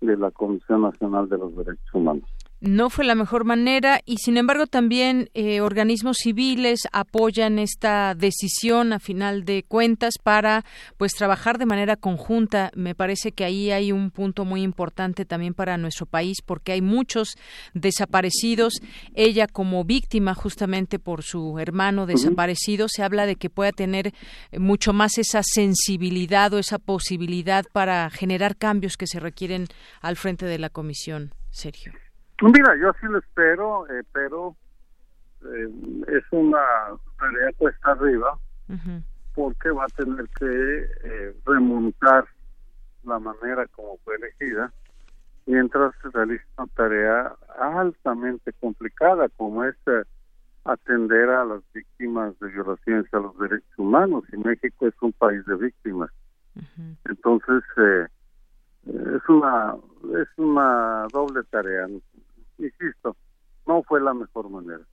de 0.00 0.16
la 0.16 0.30
Comisión 0.30 0.82
Nacional 0.82 1.28
de 1.28 1.38
los 1.38 1.56
Derechos 1.56 1.94
Humanos 1.94 2.28
no 2.60 2.88
fue 2.88 3.04
la 3.04 3.14
mejor 3.14 3.44
manera 3.44 4.00
y 4.06 4.16
sin 4.16 4.38
embargo 4.38 4.66
también 4.66 5.28
eh, 5.34 5.60
organismos 5.60 6.16
civiles 6.18 6.88
apoyan 6.92 7.58
esta 7.58 8.14
decisión 8.14 8.92
a 8.92 8.98
final 8.98 9.44
de 9.44 9.62
cuentas 9.62 10.14
para 10.22 10.64
pues 10.96 11.12
trabajar 11.12 11.58
de 11.58 11.66
manera 11.66 11.96
conjunta. 11.96 12.70
Me 12.74 12.94
parece 12.94 13.32
que 13.32 13.44
ahí 13.44 13.70
hay 13.70 13.92
un 13.92 14.10
punto 14.10 14.44
muy 14.44 14.62
importante 14.62 15.24
también 15.24 15.54
para 15.54 15.76
nuestro 15.76 16.06
país 16.06 16.38
porque 16.44 16.72
hay 16.72 16.80
muchos 16.80 17.36
desaparecidos. 17.74 18.80
Ella 19.14 19.46
como 19.46 19.84
víctima 19.84 20.34
justamente 20.34 20.98
por 20.98 21.22
su 21.22 21.58
hermano 21.58 22.06
desaparecido 22.06 22.88
se 22.88 23.02
habla 23.02 23.26
de 23.26 23.36
que 23.36 23.50
pueda 23.50 23.72
tener 23.72 24.14
mucho 24.56 24.92
más 24.92 25.18
esa 25.18 25.42
sensibilidad 25.42 26.52
o 26.54 26.58
esa 26.58 26.78
posibilidad 26.78 27.66
para 27.72 28.08
generar 28.10 28.56
cambios 28.56 28.96
que 28.96 29.06
se 29.06 29.20
requieren 29.20 29.66
al 30.00 30.16
frente 30.16 30.46
de 30.46 30.58
la 30.58 30.70
comisión 30.70 31.34
Sergio 31.50 31.92
Mira, 32.42 32.76
yo 32.76 32.92
sí 33.00 33.06
lo 33.06 33.18
espero, 33.18 33.88
eh, 33.88 34.02
pero 34.12 34.54
eh, 35.42 35.70
es 36.08 36.24
una 36.30 36.60
tarea 37.18 37.50
cuesta 37.56 37.92
arriba 37.92 38.38
porque 39.34 39.70
va 39.70 39.84
a 39.84 39.88
tener 39.88 40.26
que 40.38 40.88
eh, 41.04 41.36
remontar 41.46 42.26
la 43.04 43.18
manera 43.18 43.66
como 43.68 43.96
fue 43.98 44.16
elegida 44.16 44.72
mientras 45.46 45.94
se 46.02 46.10
realiza 46.10 46.44
una 46.58 46.66
tarea 46.74 47.36
altamente 47.58 48.52
complicada 48.54 49.28
como 49.36 49.64
es 49.64 49.76
atender 50.64 51.28
a 51.30 51.44
las 51.44 51.62
víctimas 51.72 52.38
de 52.40 52.48
violaciones 52.48 53.06
a 53.14 53.18
los 53.18 53.38
derechos 53.38 53.78
humanos 53.78 54.24
y 54.32 54.36
México 54.38 54.88
es 54.88 54.94
un 55.00 55.12
país 55.12 55.44
de 55.46 55.54
víctimas. 55.54 56.10
Entonces, 57.04 57.62
es 58.86 59.28
una 59.28 59.76
es 60.20 60.28
una 60.36 61.06
doble 61.12 61.44
tarea 61.44 61.86
insisto, 62.58 63.16
no 63.66 63.82
fue 63.82 64.00
la 64.00 64.14
mejor 64.14 64.48
manera 64.50 64.84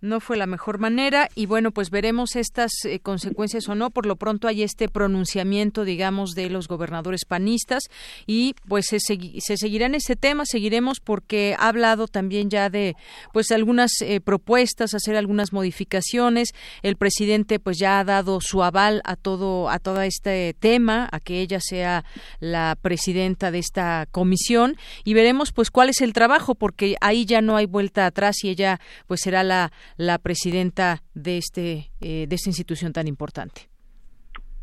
no 0.00 0.20
fue 0.20 0.36
la 0.36 0.46
mejor 0.46 0.78
manera 0.78 1.28
y 1.34 1.46
bueno, 1.46 1.72
pues 1.72 1.90
veremos 1.90 2.36
estas 2.36 2.72
eh, 2.84 3.00
consecuencias 3.00 3.68
o 3.68 3.74
no. 3.74 3.90
Por 3.90 4.06
lo 4.06 4.16
pronto 4.16 4.48
hay 4.48 4.62
este 4.62 4.88
pronunciamiento, 4.88 5.84
digamos, 5.84 6.32
de 6.32 6.48
los 6.50 6.68
gobernadores 6.68 7.24
panistas 7.26 7.84
y 8.26 8.54
pues 8.68 8.86
se, 8.86 8.98
se 9.00 9.56
seguirá 9.56 9.86
en 9.86 9.94
este 9.94 10.16
tema, 10.16 10.44
seguiremos 10.46 11.00
porque 11.00 11.54
ha 11.58 11.68
hablado 11.68 12.08
también 12.08 12.50
ya 12.50 12.70
de 12.70 12.96
pues 13.32 13.50
algunas 13.50 13.92
eh, 14.00 14.20
propuestas, 14.20 14.94
hacer 14.94 15.16
algunas 15.16 15.52
modificaciones. 15.52 16.50
El 16.82 16.96
presidente 16.96 17.58
pues 17.58 17.78
ya 17.78 18.00
ha 18.00 18.04
dado 18.04 18.40
su 18.40 18.62
aval 18.62 19.02
a 19.04 19.16
todo 19.16 19.68
a 19.68 19.78
todo 19.78 20.00
este 20.02 20.54
tema, 20.58 21.08
a 21.12 21.20
que 21.20 21.40
ella 21.40 21.60
sea 21.60 22.04
la 22.40 22.76
presidenta 22.80 23.50
de 23.50 23.58
esta 23.58 24.06
comisión 24.10 24.76
y 25.04 25.14
veremos 25.14 25.52
pues 25.52 25.70
cuál 25.70 25.88
es 25.90 26.00
el 26.00 26.12
trabajo 26.12 26.54
porque 26.54 26.96
ahí 27.00 27.24
ya 27.24 27.40
no 27.40 27.56
hay 27.56 27.66
vuelta 27.66 28.06
atrás 28.06 28.42
y 28.42 28.48
ella 28.48 28.80
pues 29.06 29.20
será 29.20 29.42
la 29.42 29.72
la 29.96 30.18
presidenta 30.18 31.02
de 31.14 31.38
este 31.38 31.90
eh, 32.00 32.26
de 32.28 32.34
esta 32.34 32.48
institución 32.48 32.92
tan 32.92 33.06
importante. 33.08 33.68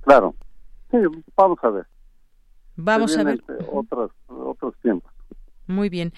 Claro. 0.01 0.35
Sí, 0.91 0.97
vamos 1.35 1.59
a 1.63 1.69
ver. 1.69 1.85
Vamos 2.75 3.17
a 3.17 3.23
ver. 3.23 3.43
Otros, 3.71 4.11
otros 4.27 4.73
tiempos. 4.81 5.11
Muy 5.65 5.89
bien. 5.89 6.13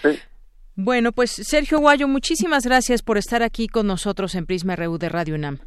Bueno, 0.76 1.12
pues 1.12 1.32
Sergio 1.32 1.80
Guayo, 1.80 2.08
muchísimas 2.08 2.66
gracias 2.66 3.02
por 3.02 3.18
estar 3.18 3.44
aquí 3.44 3.68
con 3.68 3.88
nosotros 3.88 4.36
en 4.36 4.46
Prisma 4.46 4.76
RU 4.76 4.98
de 4.98 5.10
Radio 5.10 5.36
UNAM. 5.36 5.60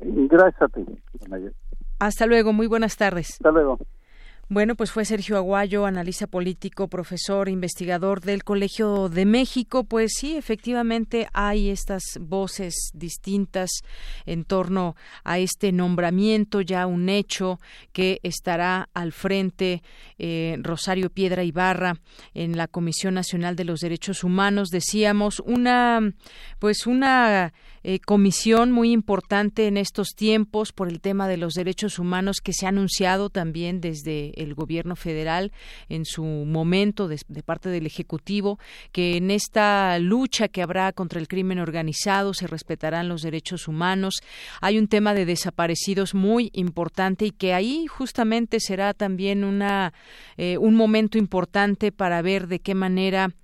Gracias 0.00 0.62
a 0.62 0.68
ti. 0.68 0.84
Hasta 1.98 2.26
luego, 2.26 2.52
muy 2.52 2.66
buenas 2.66 2.96
tardes. 2.96 3.32
Hasta 3.32 3.50
luego. 3.50 3.78
Bueno, 4.52 4.74
pues 4.74 4.90
fue 4.90 5.04
Sergio 5.04 5.36
Aguayo, 5.36 5.86
analista 5.86 6.26
político, 6.26 6.88
profesor, 6.88 7.48
investigador 7.48 8.20
del 8.20 8.42
Colegio 8.42 9.08
de 9.08 9.24
México. 9.24 9.84
Pues 9.84 10.14
sí, 10.18 10.36
efectivamente 10.36 11.28
hay 11.32 11.70
estas 11.70 12.02
voces 12.18 12.74
distintas 12.92 13.70
en 14.26 14.42
torno 14.42 14.96
a 15.22 15.38
este 15.38 15.70
nombramiento, 15.70 16.62
ya 16.62 16.88
un 16.88 17.08
hecho 17.10 17.60
que 17.92 18.18
estará 18.24 18.88
al 18.92 19.12
frente 19.12 19.84
eh, 20.18 20.56
Rosario 20.60 21.10
Piedra 21.10 21.44
Ibarra 21.44 22.00
en 22.34 22.56
la 22.56 22.66
Comisión 22.66 23.14
Nacional 23.14 23.54
de 23.54 23.66
los 23.66 23.78
Derechos 23.78 24.24
Humanos. 24.24 24.70
Decíamos 24.70 25.38
una, 25.38 26.00
pues 26.58 26.88
una 26.88 27.52
eh, 27.82 27.98
comisión 27.98 28.72
muy 28.72 28.92
importante 28.92 29.66
en 29.66 29.76
estos 29.76 30.14
tiempos 30.14 30.72
por 30.72 30.88
el 30.88 31.00
tema 31.00 31.28
de 31.28 31.36
los 31.36 31.54
derechos 31.54 31.98
humanos 31.98 32.40
que 32.42 32.52
se 32.52 32.66
ha 32.66 32.68
anunciado 32.68 33.30
también 33.30 33.80
desde 33.80 34.32
el 34.42 34.54
gobierno 34.54 34.96
federal 34.96 35.52
en 35.88 36.04
su 36.04 36.22
momento 36.22 37.08
de, 37.08 37.18
parte 37.44 37.70
del 37.70 37.86
ejecutivo 37.86 38.58
que 38.92 39.16
en 39.16 39.30
esta 39.30 39.98
lucha 39.98 40.48
que 40.48 40.62
habrá 40.62 40.92
contra 40.92 41.20
el 41.20 41.28
crimen 41.28 41.58
organizado 41.58 42.34
se 42.34 42.46
respetarán 42.46 43.08
los 43.08 43.22
derechos 43.22 43.66
humanos. 43.66 44.20
Hay 44.60 44.78
un 44.78 44.88
tema 44.88 45.14
de 45.14 45.24
desaparecidos 45.24 46.14
muy 46.14 46.50
importante 46.52 47.26
y 47.26 47.30
que 47.30 47.54
ahí 47.54 47.86
justamente 47.86 48.60
será 48.60 48.92
también 48.94 49.42
una 49.44 49.94
eh, 50.36 50.58
un 50.58 50.74
momento 50.74 51.18
importante 51.18 51.92
para 51.92 52.22
ver 52.22 52.46
de 52.46 52.60
qué 52.60 52.74
manera 52.74 53.34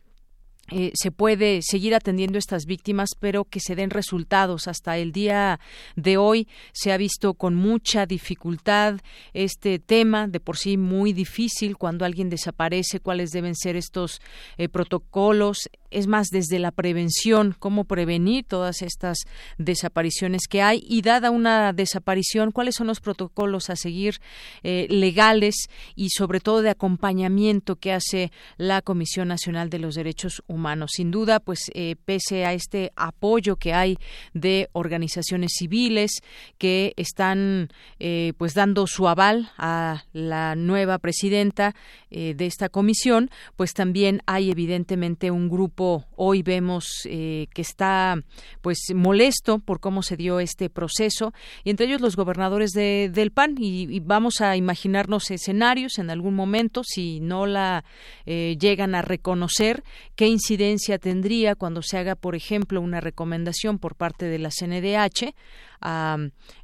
eh, 0.72 0.92
se 0.94 1.10
puede 1.10 1.60
seguir 1.62 1.94
atendiendo 1.94 2.38
estas 2.38 2.66
víctimas, 2.66 3.10
pero 3.18 3.44
que 3.44 3.60
se 3.60 3.76
den 3.76 3.90
resultados. 3.90 4.66
Hasta 4.66 4.98
el 4.98 5.12
día 5.12 5.60
de 5.94 6.16
hoy 6.16 6.48
se 6.72 6.92
ha 6.92 6.96
visto 6.96 7.34
con 7.34 7.54
mucha 7.54 8.06
dificultad 8.06 9.00
este 9.32 9.78
tema, 9.78 10.26
de 10.26 10.40
por 10.40 10.56
sí 10.56 10.76
muy 10.76 11.12
difícil 11.12 11.76
cuando 11.76 12.04
alguien 12.04 12.30
desaparece, 12.30 13.00
cuáles 13.00 13.30
deben 13.30 13.54
ser 13.54 13.76
estos 13.76 14.20
eh, 14.58 14.68
protocolos 14.68 15.68
es 15.90 16.06
más 16.06 16.28
desde 16.28 16.58
la 16.58 16.70
prevención, 16.70 17.54
cómo 17.58 17.84
prevenir 17.84 18.44
todas 18.44 18.82
estas 18.82 19.18
desapariciones 19.58 20.42
que 20.48 20.62
hay 20.62 20.84
y 20.86 21.02
dada 21.02 21.30
una 21.30 21.72
desaparición, 21.72 22.52
cuáles 22.52 22.74
son 22.74 22.86
los 22.86 23.00
protocolos 23.00 23.70
a 23.70 23.76
seguir 23.76 24.18
eh, 24.62 24.86
legales 24.90 25.68
y 25.94 26.10
sobre 26.10 26.40
todo 26.40 26.62
de 26.62 26.70
acompañamiento 26.70 27.76
que 27.76 27.92
hace 27.92 28.32
la 28.56 28.82
Comisión 28.82 29.28
Nacional 29.28 29.70
de 29.70 29.78
los 29.78 29.94
Derechos 29.94 30.42
Humanos. 30.46 30.92
Sin 30.94 31.10
duda, 31.10 31.40
pues 31.40 31.70
eh, 31.74 31.96
pese 32.04 32.44
a 32.44 32.52
este 32.52 32.92
apoyo 32.96 33.56
que 33.56 33.74
hay 33.74 33.98
de 34.34 34.68
organizaciones 34.72 35.52
civiles 35.58 36.22
que 36.58 36.92
están 36.96 37.68
eh, 37.98 38.32
pues 38.38 38.54
dando 38.54 38.86
su 38.86 39.08
aval 39.08 39.50
a 39.58 40.04
la 40.12 40.56
nueva 40.56 40.98
presidenta 40.98 41.74
de 42.10 42.46
esta 42.46 42.70
comisión, 42.70 43.30
pues 43.56 43.74
también 43.74 44.22
hay 44.26 44.50
evidentemente 44.50 45.30
un 45.30 45.50
grupo 45.50 45.75
hoy 45.78 46.42
vemos 46.42 46.86
eh, 47.04 47.46
que 47.54 47.62
está 47.62 48.16
pues 48.62 48.78
molesto 48.94 49.58
por 49.58 49.80
cómo 49.80 50.02
se 50.02 50.16
dio 50.16 50.40
este 50.40 50.70
proceso 50.70 51.32
y 51.64 51.70
entre 51.70 51.86
ellos 51.86 52.00
los 52.00 52.16
gobernadores 52.16 52.70
de, 52.72 53.10
del 53.12 53.30
PAN 53.30 53.56
y, 53.58 54.00
vamos 54.00 54.40
a 54.40 54.56
imaginarnos 54.56 55.30
escenarios 55.30 55.98
en 55.98 56.10
algún 56.10 56.34
momento 56.34 56.82
si 56.84 57.20
no 57.20 57.46
la 57.46 57.84
eh, 58.24 58.56
llegan 58.60 58.94
a 58.94 59.02
reconocer 59.02 59.82
qué 60.14 60.26
incidencia 60.26 60.98
tendría 60.98 61.54
cuando 61.54 61.82
se 61.82 61.98
haga 61.98 62.14
por 62.14 62.34
ejemplo 62.34 62.80
una 62.80 63.00
recomendación 63.00 63.78
por 63.78 63.94
parte 63.94 64.26
de 64.26 64.38
la 64.38 64.50
CNDH 64.50 65.34
a 65.80 66.16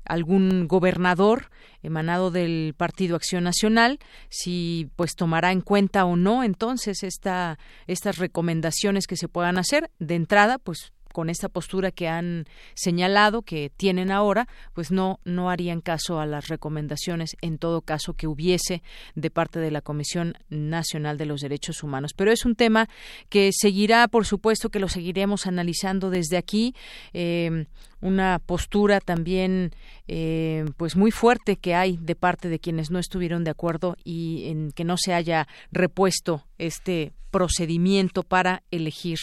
algún 0.04 0.66
gobernador 0.68 1.50
emanado 1.82 2.30
del 2.30 2.74
Partido 2.76 3.16
Acción 3.16 3.44
Nacional, 3.44 3.98
si 4.28 4.88
pues 4.96 5.14
tomará 5.14 5.52
en 5.52 5.60
cuenta 5.60 6.04
o 6.04 6.16
no 6.16 6.44
entonces 6.44 7.02
esta, 7.02 7.58
estas 7.86 8.18
recomendaciones 8.18 9.06
que 9.06 9.16
se 9.16 9.28
puedan 9.28 9.58
hacer. 9.58 9.90
De 9.98 10.14
entrada, 10.14 10.58
pues 10.58 10.92
con 11.12 11.30
esta 11.30 11.48
postura 11.48 11.90
que 11.90 12.08
han 12.08 12.46
señalado 12.74 13.42
que 13.42 13.70
tienen 13.76 14.10
ahora, 14.10 14.48
pues 14.72 14.90
no 14.90 15.20
no 15.24 15.50
harían 15.50 15.80
caso 15.80 16.18
a 16.18 16.26
las 16.26 16.48
recomendaciones 16.48 17.36
en 17.40 17.58
todo 17.58 17.82
caso 17.82 18.14
que 18.14 18.26
hubiese 18.26 18.82
de 19.14 19.30
parte 19.30 19.60
de 19.60 19.70
la 19.70 19.82
Comisión 19.82 20.34
Nacional 20.48 21.18
de 21.18 21.26
los 21.26 21.40
Derechos 21.40 21.82
Humanos. 21.82 22.12
Pero 22.16 22.32
es 22.32 22.44
un 22.44 22.56
tema 22.56 22.88
que 23.28 23.50
seguirá, 23.52 24.08
por 24.08 24.26
supuesto, 24.26 24.70
que 24.70 24.80
lo 24.80 24.88
seguiremos 24.88 25.46
analizando 25.46 26.10
desde 26.10 26.38
aquí. 26.38 26.74
Eh, 27.12 27.66
una 28.02 28.38
postura 28.44 29.00
también 29.00 29.74
eh, 30.08 30.66
pues 30.76 30.94
muy 30.96 31.10
fuerte 31.10 31.56
que 31.56 31.74
hay 31.74 31.96
de 31.96 32.14
parte 32.14 32.50
de 32.50 32.58
quienes 32.58 32.90
no 32.90 32.98
estuvieron 32.98 33.44
de 33.44 33.50
acuerdo 33.50 33.96
y 34.04 34.48
en 34.48 34.72
que 34.72 34.84
no 34.84 34.98
se 34.98 35.14
haya 35.14 35.48
repuesto 35.70 36.44
este 36.58 37.14
procedimiento 37.30 38.24
para 38.24 38.62
elegir 38.70 39.18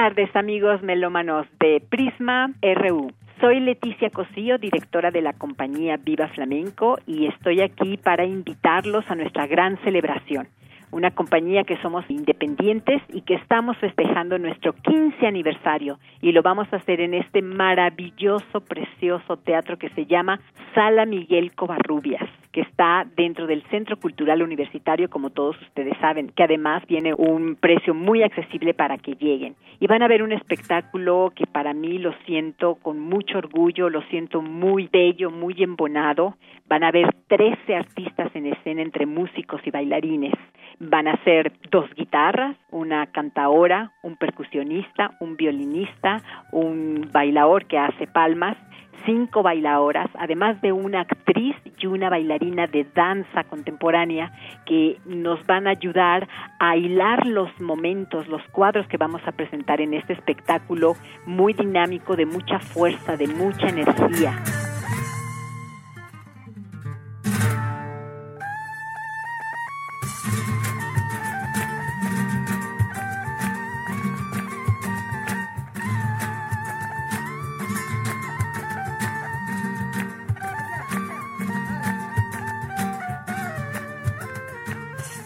Tardes, 0.00 0.30
amigos 0.36 0.80
melómanos 0.80 1.44
de 1.58 1.82
Prisma 1.90 2.52
RU. 2.62 3.10
Soy 3.40 3.58
Leticia 3.58 4.10
Cosillo, 4.10 4.56
directora 4.56 5.10
de 5.10 5.22
la 5.22 5.32
compañía 5.32 5.96
Viva 5.96 6.28
Flamenco, 6.28 7.00
y 7.04 7.26
estoy 7.26 7.62
aquí 7.62 7.96
para 7.96 8.24
invitarlos 8.24 9.04
a 9.10 9.16
nuestra 9.16 9.48
gran 9.48 9.76
celebración. 9.82 10.46
Una 10.92 11.10
compañía 11.10 11.64
que 11.64 11.78
somos 11.78 12.08
independientes 12.08 13.02
y 13.12 13.22
que 13.22 13.34
estamos 13.34 13.76
festejando 13.78 14.38
nuestro 14.38 14.72
15 14.72 15.26
aniversario 15.26 15.98
y 16.20 16.30
lo 16.30 16.42
vamos 16.42 16.72
a 16.72 16.76
hacer 16.76 17.00
en 17.00 17.14
este 17.14 17.42
maravilloso, 17.42 18.60
precioso 18.60 19.36
teatro 19.38 19.78
que 19.78 19.88
se 19.90 20.06
llama 20.06 20.38
Sala 20.76 21.06
Miguel 21.06 21.56
Covarrubias 21.56 22.30
que 22.58 22.62
está 22.62 23.06
dentro 23.14 23.46
del 23.46 23.62
Centro 23.70 24.00
Cultural 24.00 24.42
Universitario, 24.42 25.08
como 25.08 25.30
todos 25.30 25.56
ustedes 25.62 25.96
saben, 26.00 26.32
que 26.34 26.42
además 26.42 26.82
tiene 26.88 27.14
un 27.14 27.54
precio 27.54 27.94
muy 27.94 28.24
accesible 28.24 28.74
para 28.74 28.98
que 28.98 29.12
lleguen. 29.12 29.54
Y 29.78 29.86
van 29.86 30.02
a 30.02 30.08
ver 30.08 30.24
un 30.24 30.32
espectáculo 30.32 31.30
que 31.36 31.46
para 31.46 31.72
mí 31.72 31.98
lo 31.98 32.12
siento 32.26 32.74
con 32.74 32.98
mucho 32.98 33.38
orgullo, 33.38 33.88
lo 33.90 34.02
siento 34.10 34.42
muy 34.42 34.88
bello, 34.92 35.30
muy 35.30 35.54
embonado. 35.62 36.34
Van 36.66 36.82
a 36.82 36.90
ver 36.90 37.14
13 37.28 37.76
artistas 37.76 38.34
en 38.34 38.46
escena 38.46 38.82
entre 38.82 39.06
músicos 39.06 39.60
y 39.64 39.70
bailarines. 39.70 40.34
Van 40.80 41.06
a 41.06 41.16
ser 41.22 41.52
dos 41.70 41.88
guitarras, 41.94 42.56
una 42.72 43.06
cantaora, 43.06 43.92
un 44.02 44.16
percusionista, 44.16 45.12
un 45.20 45.36
violinista, 45.36 46.24
un 46.50 47.08
bailador 47.12 47.66
que 47.66 47.78
hace 47.78 48.08
palmas 48.08 48.56
cinco 49.04 49.42
bailadoras, 49.42 50.08
además 50.18 50.60
de 50.60 50.72
una 50.72 51.00
actriz 51.00 51.56
y 51.80 51.86
una 51.86 52.10
bailarina 52.10 52.47
de 52.56 52.86
danza 52.94 53.44
contemporánea 53.44 54.32
que 54.66 54.98
nos 55.04 55.44
van 55.46 55.66
a 55.66 55.70
ayudar 55.70 56.28
a 56.58 56.76
hilar 56.76 57.26
los 57.26 57.48
momentos, 57.60 58.26
los 58.28 58.42
cuadros 58.52 58.86
que 58.88 58.96
vamos 58.96 59.22
a 59.26 59.32
presentar 59.32 59.80
en 59.80 59.94
este 59.94 60.14
espectáculo 60.14 60.94
muy 61.26 61.52
dinámico, 61.52 62.16
de 62.16 62.26
mucha 62.26 62.58
fuerza, 62.58 63.16
de 63.16 63.28
mucha 63.28 63.68
energía. 63.68 64.42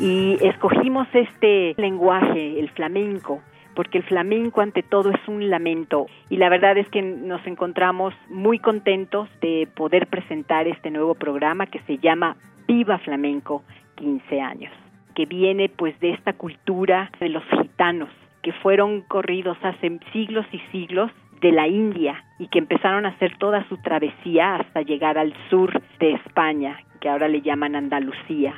Y 0.03 0.37
escogimos 0.41 1.07
este 1.12 1.75
lenguaje, 1.77 2.59
el 2.59 2.69
flamenco, 2.71 3.41
porque 3.77 3.99
el 3.99 4.05
flamenco 4.05 4.61
ante 4.61 4.83
todo 4.83 5.11
es 5.11 5.29
un 5.29 5.49
lamento. 5.49 6.07
Y 6.29 6.38
la 6.38 6.49
verdad 6.49 6.77
es 6.77 6.88
que 6.88 7.03
nos 7.03 7.47
encontramos 7.47 8.12
muy 8.29 8.59
contentos 8.59 9.29
de 9.41 9.69
poder 9.77 10.09
presentar 10.09 10.67
este 10.67 10.91
nuevo 10.91 11.15
programa 11.15 11.67
que 11.67 11.79
se 11.83 11.99
llama 11.99 12.37
Viva 12.67 12.99
Flamenco 12.99 13.62
15 13.95 14.41
años, 14.41 14.73
que 15.15 15.25
viene 15.25 15.69
pues 15.69 15.99
de 16.01 16.11
esta 16.11 16.33
cultura 16.33 17.12
de 17.21 17.29
los 17.29 17.45
gitanos 17.45 18.09
que 18.43 18.53
fueron 18.55 19.03
corridos 19.03 19.57
hace 19.62 20.01
siglos 20.12 20.47
y 20.51 20.59
siglos 20.73 21.12
de 21.41 21.53
la 21.53 21.69
India 21.69 22.25
y 22.41 22.49
que 22.49 22.59
empezaron 22.59 23.07
a 23.07 23.11
hacer 23.11 23.38
toda 23.38 23.65
su 23.69 23.77
travesía 23.77 24.57
hasta 24.57 24.83
llegar 24.83 25.17
al 25.17 25.33
sur 25.49 25.81
de 26.01 26.15
España, 26.15 26.81
que 27.01 27.09
ahora 27.09 27.29
le 27.29 27.41
llaman 27.41 27.77
Andalucía 27.77 28.55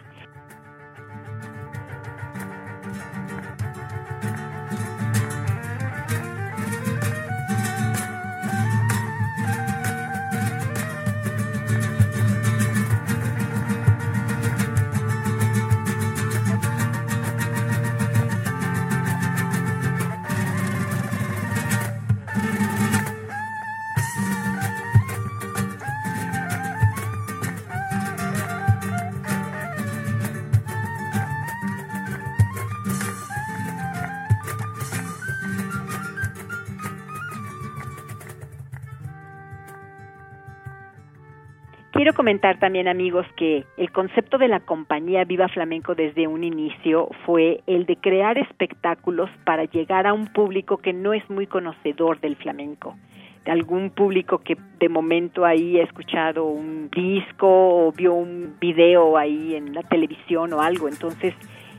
comentar 42.25 42.59
también, 42.59 42.89
amigos, 42.89 43.27
que 43.37 43.67
el 43.77 43.93
concepto 43.93 44.39
de 44.39 44.49
la 44.49 44.61
compañía 44.61 45.25
Viva 45.25 45.47
Flamenco 45.49 45.95
desde 45.95 46.27
un 46.27 46.43
inicio 46.43 47.11
fue 47.27 47.61
el 47.67 47.85
de 47.85 47.97
crear 47.97 48.39
espectáculos 48.39 49.29
para 49.45 49.65
llegar 49.65 50.07
a 50.07 50.15
un 50.15 50.29
público 50.29 50.79
que 50.79 50.95
no 50.95 51.13
es 51.13 51.29
muy 51.29 51.47
conocedor 51.47 52.19
del 52.21 52.37
flamenco 52.37 52.97
de 53.45 53.53
algún 53.53 53.91
público 53.91 54.39
que 54.39 54.57
de 54.81 54.89
momento 54.89 55.45
ahí 55.45 55.79
ha 55.79 55.83
escuchado 55.83 56.47
un 56.47 56.89
disco 56.89 57.47
o 57.47 57.93
vio 57.93 58.15
un 58.15 58.55
video 58.59 59.19
ahí 59.19 59.55
en 59.55 59.75
la 59.75 59.83
televisión 59.83 60.55
o 60.55 60.63
algo. 60.63 60.89
Entonces 60.89 61.35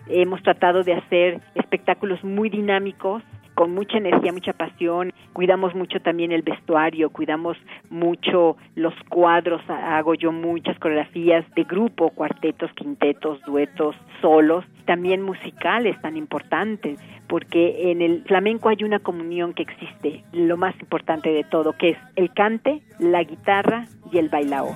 hemos 0.08 0.44
tratado 0.44 0.84
de 0.84 0.94
hacer 0.94 1.42
espectáculos 1.56 2.24
muy 2.24 2.52
dinámicos 2.52 3.24
con 3.56 3.74
mucha 3.74 3.98
energía, 3.98 4.32
mucha 4.32 4.54
pasión. 4.54 5.12
Cuidamos 5.34 5.74
mucho 5.74 6.00
también 6.00 6.32
el 6.32 6.44
vestuario, 6.44 7.10
cuidamos 7.10 7.58
mucho 7.90 8.58
los 8.76 8.94
cuadros. 9.10 9.62
Hago 9.70 10.14
yo 10.14 10.32
muchas 10.32 10.78
coreografías 10.80 11.46
de 11.56 11.64
grupo, 11.64 12.12
cuartetos, 12.12 12.72
quintetos, 12.74 13.42
duetos, 13.46 13.96
solos, 14.22 14.66
también 14.86 15.22
musicales 15.22 16.00
tan 16.02 16.18
importantes, 16.18 17.00
porque 17.28 17.92
en 17.92 18.02
el 18.02 18.24
flamenco 18.24 18.70
hay 18.70 18.84
una 18.84 19.00
comunión 19.00 19.54
que 19.54 19.64
existe, 19.64 20.24
lo 20.32 20.58
más 20.58 20.76
importante 20.80 21.30
de 21.30 21.44
todo, 21.44 21.74
que 21.74 21.90
es 21.90 21.98
el 22.16 22.32
cante, 22.34 22.82
la 23.00 23.24
guitarra 23.24 23.88
y 24.12 24.20
el 24.20 24.30
bailaor. 24.30 24.76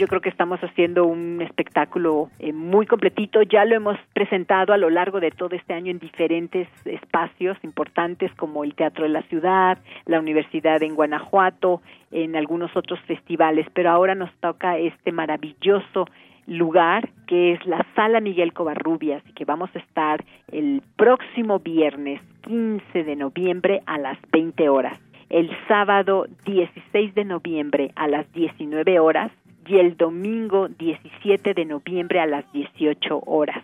Yo 0.00 0.08
creo 0.08 0.22
que 0.22 0.30
estamos 0.30 0.58
haciendo 0.60 1.04
un 1.04 1.42
espectáculo 1.42 2.30
eh, 2.38 2.54
muy 2.54 2.86
completito. 2.86 3.42
Ya 3.42 3.66
lo 3.66 3.76
hemos 3.76 3.98
presentado 4.14 4.72
a 4.72 4.78
lo 4.78 4.88
largo 4.88 5.20
de 5.20 5.30
todo 5.30 5.54
este 5.54 5.74
año 5.74 5.90
en 5.90 5.98
diferentes 5.98 6.68
espacios 6.86 7.58
importantes 7.62 8.32
como 8.36 8.64
el 8.64 8.74
Teatro 8.74 9.02
de 9.02 9.10
la 9.10 9.20
Ciudad, 9.24 9.78
la 10.06 10.18
Universidad 10.18 10.82
en 10.82 10.94
Guanajuato, 10.94 11.82
en 12.12 12.34
algunos 12.34 12.74
otros 12.74 12.98
festivales, 13.00 13.66
pero 13.74 13.90
ahora 13.90 14.14
nos 14.14 14.32
toca 14.40 14.78
este 14.78 15.12
maravilloso 15.12 16.06
lugar 16.46 17.10
que 17.26 17.52
es 17.52 17.66
la 17.66 17.86
Sala 17.94 18.20
Miguel 18.20 18.54
Covarrubias 18.54 19.22
y 19.28 19.34
que 19.34 19.44
vamos 19.44 19.68
a 19.74 19.80
estar 19.80 20.24
el 20.50 20.82
próximo 20.96 21.58
viernes 21.58 22.22
15 22.44 23.04
de 23.04 23.16
noviembre 23.16 23.82
a 23.84 23.98
las 23.98 24.18
20 24.32 24.66
horas 24.70 24.98
el 25.30 25.48
sábado 25.68 26.26
16 26.44 27.14
de 27.14 27.24
noviembre 27.24 27.92
a 27.94 28.08
las 28.08 28.30
19 28.32 28.98
horas 28.98 29.30
y 29.70 29.78
el 29.78 29.96
domingo 29.96 30.66
17 30.68 31.54
de 31.54 31.64
noviembre 31.64 32.18
a 32.18 32.26
las 32.26 32.50
18 32.52 33.22
horas. 33.24 33.62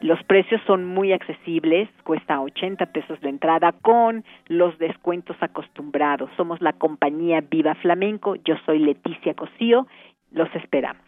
Los 0.00 0.22
precios 0.24 0.60
son 0.66 0.84
muy 0.84 1.12
accesibles, 1.12 1.88
cuesta 2.04 2.40
80 2.40 2.84
pesos 2.92 3.18
de 3.22 3.30
entrada 3.30 3.72
con 3.72 4.24
los 4.46 4.78
descuentos 4.78 5.36
acostumbrados. 5.40 6.30
Somos 6.36 6.60
la 6.60 6.74
compañía 6.74 7.40
Viva 7.40 7.74
Flamenco, 7.76 8.36
yo 8.36 8.56
soy 8.66 8.78
Leticia 8.78 9.32
Cosío, 9.32 9.86
los 10.32 10.54
esperamos. 10.54 11.07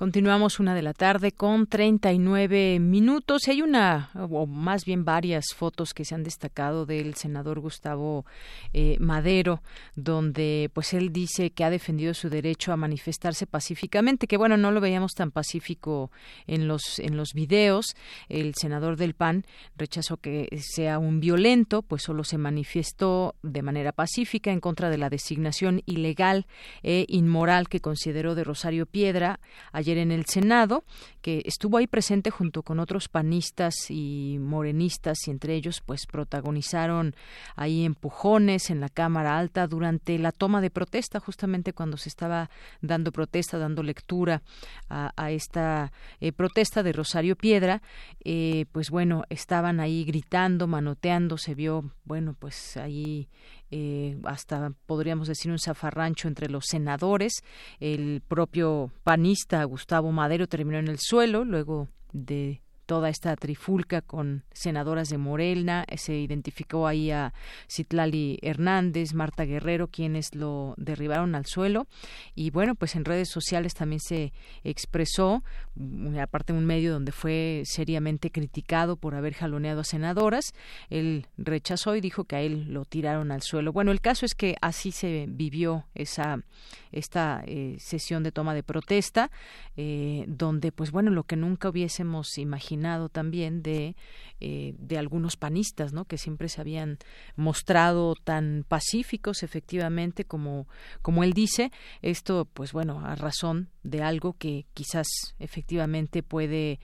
Continuamos 0.00 0.60
una 0.60 0.74
de 0.74 0.80
la 0.80 0.94
tarde 0.94 1.32
con 1.32 1.66
39 1.66 2.78
minutos. 2.80 3.42
Hay 3.48 3.60
una, 3.60 4.08
o 4.14 4.46
más 4.46 4.86
bien 4.86 5.04
varias 5.04 5.48
fotos 5.54 5.92
que 5.92 6.06
se 6.06 6.14
han 6.14 6.22
destacado 6.22 6.86
del 6.86 7.16
senador 7.16 7.60
Gustavo 7.60 8.24
eh, 8.72 8.96
Madero, 8.98 9.62
donde 9.96 10.70
pues 10.72 10.94
él 10.94 11.12
dice 11.12 11.50
que 11.50 11.64
ha 11.64 11.70
defendido 11.70 12.14
su 12.14 12.30
derecho 12.30 12.72
a 12.72 12.78
manifestarse 12.78 13.46
pacíficamente, 13.46 14.26
que 14.26 14.38
bueno, 14.38 14.56
no 14.56 14.70
lo 14.70 14.80
veíamos 14.80 15.12
tan 15.12 15.32
pacífico 15.32 16.10
en 16.46 16.66
los, 16.66 16.98
en 16.98 17.18
los 17.18 17.34
videos. 17.34 17.94
El 18.30 18.54
senador 18.54 18.96
del 18.96 19.12
PAN 19.12 19.44
rechazó 19.76 20.16
que 20.16 20.48
sea 20.62 20.98
un 20.98 21.20
violento, 21.20 21.82
pues 21.82 22.04
solo 22.04 22.24
se 22.24 22.38
manifestó 22.38 23.34
de 23.42 23.60
manera 23.60 23.92
pacífica 23.92 24.50
en 24.50 24.60
contra 24.60 24.88
de 24.88 24.96
la 24.96 25.10
designación 25.10 25.82
ilegal 25.84 26.46
e 26.82 27.04
inmoral 27.06 27.68
que 27.68 27.80
consideró 27.80 28.34
de 28.34 28.44
Rosario 28.44 28.86
Piedra 28.86 29.40
en 29.98 30.12
el 30.12 30.26
Senado, 30.26 30.84
que 31.22 31.42
estuvo 31.44 31.76
ahí 31.76 31.86
presente 31.86 32.30
junto 32.30 32.62
con 32.62 32.80
otros 32.80 33.08
panistas 33.08 33.74
y 33.90 34.38
morenistas 34.40 35.26
y 35.26 35.30
entre 35.30 35.54
ellos 35.54 35.82
pues 35.84 36.06
protagonizaron 36.06 37.14
ahí 37.56 37.84
empujones 37.84 38.70
en 38.70 38.80
la 38.80 38.88
Cámara 38.88 39.38
Alta 39.38 39.66
durante 39.66 40.18
la 40.18 40.32
toma 40.32 40.60
de 40.60 40.70
protesta, 40.70 41.20
justamente 41.20 41.72
cuando 41.72 41.96
se 41.96 42.08
estaba 42.08 42.50
dando 42.80 43.12
protesta, 43.12 43.58
dando 43.58 43.82
lectura 43.82 44.42
a, 44.88 45.30
esta 45.30 45.92
eh, 46.20 46.32
protesta 46.32 46.82
de 46.82 46.92
Rosario 46.92 47.36
Piedra, 47.36 47.82
eh, 48.24 48.66
pues 48.72 48.90
bueno, 48.90 49.24
estaban 49.28 49.80
ahí 49.80 50.04
gritando, 50.04 50.66
manoteando, 50.66 51.38
se 51.38 51.54
vio, 51.54 51.92
bueno, 52.04 52.34
pues 52.38 52.76
ahí 52.76 53.28
eh, 53.70 54.18
hasta 54.24 54.72
podríamos 54.86 55.28
decir 55.28 55.50
un 55.50 55.58
zafarrancho 55.58 56.28
entre 56.28 56.48
los 56.48 56.64
senadores. 56.66 57.42
El 57.78 58.22
propio 58.26 58.90
panista 59.04 59.62
Gustavo 59.64 60.12
Madero 60.12 60.46
terminó 60.48 60.78
en 60.78 60.88
el 60.88 60.98
suelo 60.98 61.44
luego 61.44 61.88
de 62.12 62.62
toda 62.90 63.08
esta 63.08 63.36
trifulca 63.36 64.02
con 64.02 64.42
senadoras 64.52 65.10
de 65.10 65.16
Morena, 65.16 65.86
se 65.96 66.16
identificó 66.16 66.88
ahí 66.88 67.12
a 67.12 67.32
Citlali 67.70 68.40
Hernández, 68.42 69.14
Marta 69.14 69.44
Guerrero, 69.44 69.86
quienes 69.86 70.34
lo 70.34 70.74
derribaron 70.76 71.36
al 71.36 71.46
suelo. 71.46 71.86
Y 72.34 72.50
bueno, 72.50 72.74
pues 72.74 72.96
en 72.96 73.04
redes 73.04 73.28
sociales 73.28 73.74
también 73.74 74.00
se 74.00 74.32
expresó, 74.64 75.44
mm, 75.76 76.18
aparte 76.18 76.52
de 76.52 76.58
un 76.58 76.66
medio 76.66 76.92
donde 76.92 77.12
fue 77.12 77.62
seriamente 77.64 78.32
criticado 78.32 78.96
por 78.96 79.14
haber 79.14 79.34
jaloneado 79.34 79.82
a 79.82 79.84
senadoras, 79.84 80.52
él 80.88 81.28
rechazó 81.38 81.94
y 81.94 82.00
dijo 82.00 82.24
que 82.24 82.34
a 82.34 82.40
él 82.40 82.74
lo 82.74 82.84
tiraron 82.86 83.30
al 83.30 83.42
suelo. 83.42 83.72
Bueno, 83.72 83.92
el 83.92 84.00
caso 84.00 84.26
es 84.26 84.34
que 84.34 84.56
así 84.60 84.90
se 84.90 85.26
vivió 85.28 85.84
esa 85.94 86.40
esta 86.92 87.44
eh, 87.46 87.76
sesión 87.78 88.24
de 88.24 88.32
toma 88.32 88.52
de 88.52 88.64
protesta, 88.64 89.30
eh, 89.76 90.24
donde, 90.26 90.72
pues 90.72 90.90
bueno, 90.90 91.12
lo 91.12 91.22
que 91.22 91.36
nunca 91.36 91.68
hubiésemos 91.68 92.36
imaginado 92.36 92.79
también 93.08 93.62
de, 93.62 93.96
eh, 94.40 94.74
de 94.78 94.98
algunos 94.98 95.36
panistas, 95.36 95.92
¿no? 95.92 96.04
Que 96.04 96.18
siempre 96.18 96.48
se 96.48 96.60
habían 96.60 96.98
mostrado 97.36 98.14
tan 98.14 98.64
pacíficos, 98.66 99.42
efectivamente, 99.42 100.24
como, 100.24 100.66
como 101.02 101.24
él 101.24 101.32
dice. 101.32 101.70
Esto, 102.02 102.46
pues 102.52 102.72
bueno, 102.72 103.00
a 103.00 103.14
razón 103.14 103.68
de 103.82 104.02
algo 104.02 104.34
que 104.34 104.66
quizás 104.74 105.06
efectivamente 105.38 106.22
puede 106.22 106.80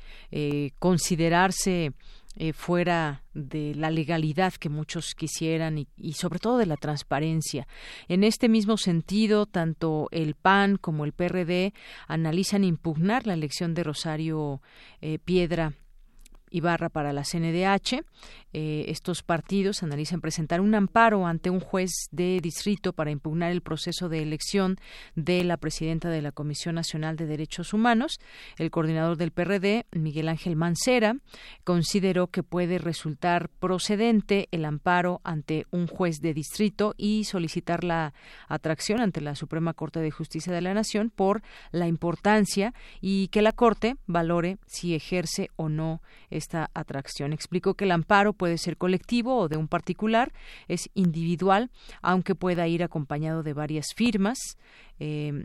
considerarse 0.78 1.92
eh, 2.38 2.52
fuera 2.52 3.22
de 3.32 3.74
la 3.74 3.90
legalidad 3.90 4.52
que 4.52 4.68
muchos 4.68 5.14
quisieran 5.14 5.78
y, 5.78 6.12
sobre 6.12 6.38
todo 6.38 6.58
de 6.58 6.66
la 6.66 6.76
transparencia. 6.76 7.66
En 8.08 8.24
este 8.24 8.50
mismo 8.50 8.76
sentido, 8.76 9.46
tanto 9.46 10.08
el 10.10 10.34
PAN 10.34 10.76
como 10.76 11.06
el 11.06 11.14
PRD 11.14 11.72
analizan 12.06 12.62
impugnar 12.62 13.26
la 13.26 13.32
elección 13.32 13.72
de 13.72 13.84
Rosario 13.84 14.60
eh, 15.00 15.18
Piedra 15.18 15.72
Ibarra 16.56 16.88
para 16.88 17.12
la 17.12 17.22
CNDH. 17.22 18.02
Eh, 18.58 18.90
estos 18.90 19.22
partidos 19.22 19.82
analizan 19.82 20.22
presentar 20.22 20.62
un 20.62 20.74
amparo 20.74 21.26
ante 21.26 21.50
un 21.50 21.60
juez 21.60 21.90
de 22.10 22.40
distrito 22.40 22.94
para 22.94 23.10
impugnar 23.10 23.52
el 23.52 23.60
proceso 23.60 24.08
de 24.08 24.22
elección 24.22 24.78
de 25.14 25.44
la 25.44 25.58
presidenta 25.58 26.08
de 26.08 26.22
la 26.22 26.32
Comisión 26.32 26.76
Nacional 26.76 27.16
de 27.16 27.26
Derechos 27.26 27.74
Humanos. 27.74 28.18
El 28.56 28.70
coordinador 28.70 29.18
del 29.18 29.30
PRD, 29.30 29.84
Miguel 29.92 30.30
Ángel 30.30 30.56
Mancera, 30.56 31.18
consideró 31.64 32.28
que 32.28 32.42
puede 32.42 32.78
resultar 32.78 33.50
procedente 33.50 34.48
el 34.52 34.64
amparo 34.64 35.20
ante 35.22 35.66
un 35.70 35.86
juez 35.86 36.22
de 36.22 36.32
distrito 36.32 36.94
y 36.96 37.24
solicitar 37.24 37.84
la 37.84 38.14
atracción 38.48 39.02
ante 39.02 39.20
la 39.20 39.34
Suprema 39.34 39.74
Corte 39.74 40.00
de 40.00 40.10
Justicia 40.10 40.50
de 40.50 40.62
la 40.62 40.72
Nación 40.72 41.12
por 41.14 41.42
la 41.72 41.88
importancia 41.88 42.72
y 43.02 43.28
que 43.28 43.42
la 43.42 43.52
Corte 43.52 43.96
valore 44.06 44.56
si 44.66 44.94
ejerce 44.94 45.50
o 45.56 45.68
no 45.68 46.00
esta 46.30 46.70
atracción. 46.72 47.34
Explicó 47.34 47.74
que 47.74 47.84
el 47.84 47.92
amparo 47.92 48.32
puede 48.32 48.45
ser 48.58 48.76
colectivo 48.76 49.36
o 49.36 49.48
de 49.48 49.56
un 49.56 49.68
particular, 49.68 50.32
es 50.68 50.88
individual, 50.94 51.70
aunque 52.02 52.34
pueda 52.34 52.68
ir 52.68 52.82
acompañado 52.82 53.42
de 53.42 53.52
varias 53.52 53.86
firmas. 53.94 54.38
Eh, 54.98 55.44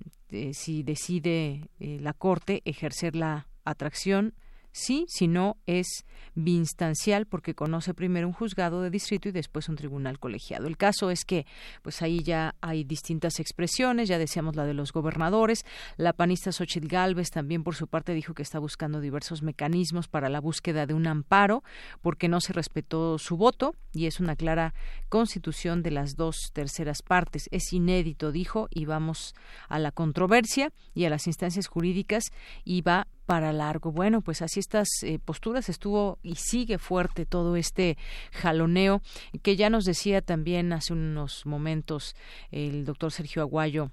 si 0.54 0.84
decide 0.84 1.70
eh, 1.80 2.00
la 2.02 2.14
Corte 2.14 2.62
ejercer 2.66 3.16
la 3.16 3.48
atracción 3.66 4.34
sí, 4.72 5.06
si 5.08 5.28
no 5.28 5.58
es 5.66 6.06
biinstancial 6.34 7.26
porque 7.26 7.56
conoce 7.56 7.94
primero 7.94 8.28
un 8.28 8.34
juzgado 8.34 8.82
de 8.82 8.90
distrito 8.90 9.30
y 9.30 9.32
después 9.32 9.70
un 9.70 9.76
tribunal 9.76 10.20
colegiado. 10.20 10.68
El 10.68 10.78
caso 10.78 11.10
es 11.10 11.26
que 11.26 11.46
pues 11.82 12.02
ahí 12.02 12.24
ya 12.24 12.56
hay 12.62 12.84
distintas 12.84 13.40
expresiones, 13.40 14.08
ya 14.08 14.18
decíamos 14.18 14.56
la 14.56 14.66
de 14.66 14.74
los 14.74 14.94
gobernadores, 14.94 15.66
la 15.98 16.14
panista 16.14 16.52
Xochitl 16.52 16.88
Galvez 16.88 17.30
también 17.32 17.64
por 17.64 17.76
su 17.76 17.88
parte 17.88 18.14
dijo 18.14 18.34
que 18.34 18.44
está 18.44 18.60
buscando 18.60 19.02
diversos 19.02 19.42
mecanismos 19.42 20.08
para 20.08 20.30
la 20.30 20.40
búsqueda 20.40 20.86
de 20.86 20.94
un 20.94 21.08
amparo 21.08 21.64
porque 22.02 22.30
no 22.30 22.40
se 22.40 22.54
respetó 22.54 23.18
su 23.18 23.38
voto 23.38 23.76
y 23.94 24.06
es 24.06 24.20
una 24.20 24.36
clara 24.36 24.74
constitución 25.10 25.84
de 25.84 25.92
las 25.92 26.16
dos 26.16 26.52
terceras 26.54 27.02
partes. 27.02 27.48
Es 27.52 27.74
inédito, 27.74 28.32
dijo, 28.32 28.68
y 28.72 28.86
vamos 28.86 29.34
a 29.68 29.80
la 29.80 29.92
controversia 29.92 30.72
y 30.94 31.06
a 31.06 31.10
las 31.10 31.28
instancias 31.28 31.68
jurídicas 31.68 32.26
y 32.64 32.82
va 32.82 33.08
para 33.26 33.54
largo. 33.54 33.92
Bueno, 33.92 34.22
pues 34.22 34.42
así 34.42 34.60
estas 34.60 34.90
eh, 35.04 35.20
posturas 35.20 35.70
estuvo 35.70 36.20
y 36.24 36.36
sigue 36.36 36.78
fuerte 36.78 37.26
todo 37.26 37.56
este 37.56 37.98
jaloneo 38.32 39.02
que 39.42 39.56
ya 39.56 39.70
nos 39.70 39.86
decía 39.86 40.22
también 40.22 40.74
hace 40.74 40.94
unos 40.94 41.46
momentos 41.46 42.16
el 42.52 42.86
doctor 42.86 43.12
Sergio 43.12 43.42
Aguayo 43.42 43.92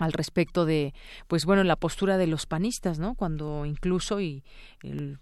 al 0.00 0.12
respecto 0.12 0.64
de 0.64 0.94
pues 1.28 1.44
bueno 1.44 1.62
la 1.62 1.76
postura 1.76 2.16
de 2.16 2.26
los 2.26 2.46
panistas 2.46 2.98
no 2.98 3.14
cuando 3.14 3.66
incluso 3.66 4.20
y 4.20 4.42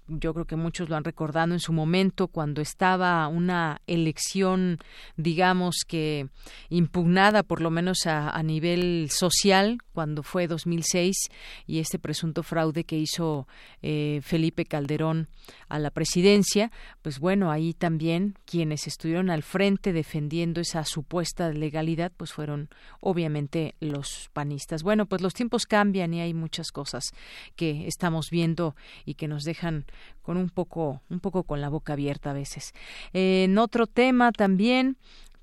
yo 0.06 0.32
creo 0.34 0.46
que 0.46 0.56
muchos 0.56 0.88
lo 0.88 0.96
han 0.96 1.04
recordado 1.04 1.52
en 1.52 1.60
su 1.60 1.72
momento 1.72 2.28
cuando 2.28 2.62
estaba 2.62 3.26
una 3.28 3.80
elección 3.86 4.78
digamos 5.16 5.84
que 5.86 6.28
impugnada 6.68 7.42
por 7.42 7.60
lo 7.60 7.70
menos 7.70 8.06
a, 8.06 8.30
a 8.30 8.42
nivel 8.42 9.08
social 9.10 9.78
cuando 9.92 10.22
fue 10.22 10.46
2006 10.46 11.16
y 11.66 11.80
este 11.80 11.98
presunto 11.98 12.44
fraude 12.44 12.84
que 12.84 12.96
hizo 12.96 13.48
eh, 13.82 14.20
Felipe 14.22 14.64
Calderón 14.64 15.28
a 15.68 15.80
la 15.80 15.90
presidencia 15.90 16.70
pues 17.02 17.18
bueno 17.18 17.50
ahí 17.50 17.74
también 17.74 18.36
quienes 18.44 18.86
estuvieron 18.86 19.28
al 19.28 19.42
frente 19.42 19.92
defendiendo 19.92 20.60
esa 20.60 20.84
supuesta 20.84 21.50
legalidad 21.50 22.12
pues 22.16 22.32
fueron 22.32 22.68
obviamente 23.00 23.74
los 23.80 24.30
panistas 24.32 24.67
bueno, 24.82 25.06
pues 25.06 25.22
los 25.22 25.34
tiempos 25.34 25.66
cambian 25.66 26.14
y 26.14 26.20
hay 26.20 26.34
muchas 26.34 26.72
cosas 26.72 27.12
que 27.56 27.86
estamos 27.86 28.30
viendo 28.30 28.76
y 29.04 29.14
que 29.14 29.28
nos 29.28 29.44
dejan 29.44 29.86
con 30.22 30.36
un 30.36 30.50
poco, 30.50 31.00
un 31.08 31.20
poco 31.20 31.42
con 31.44 31.60
la 31.60 31.68
boca 31.68 31.94
abierta 31.94 32.30
a 32.30 32.34
veces. 32.34 32.74
en 33.12 33.56
otro 33.58 33.86
tema 33.86 34.32
también, 34.32 34.96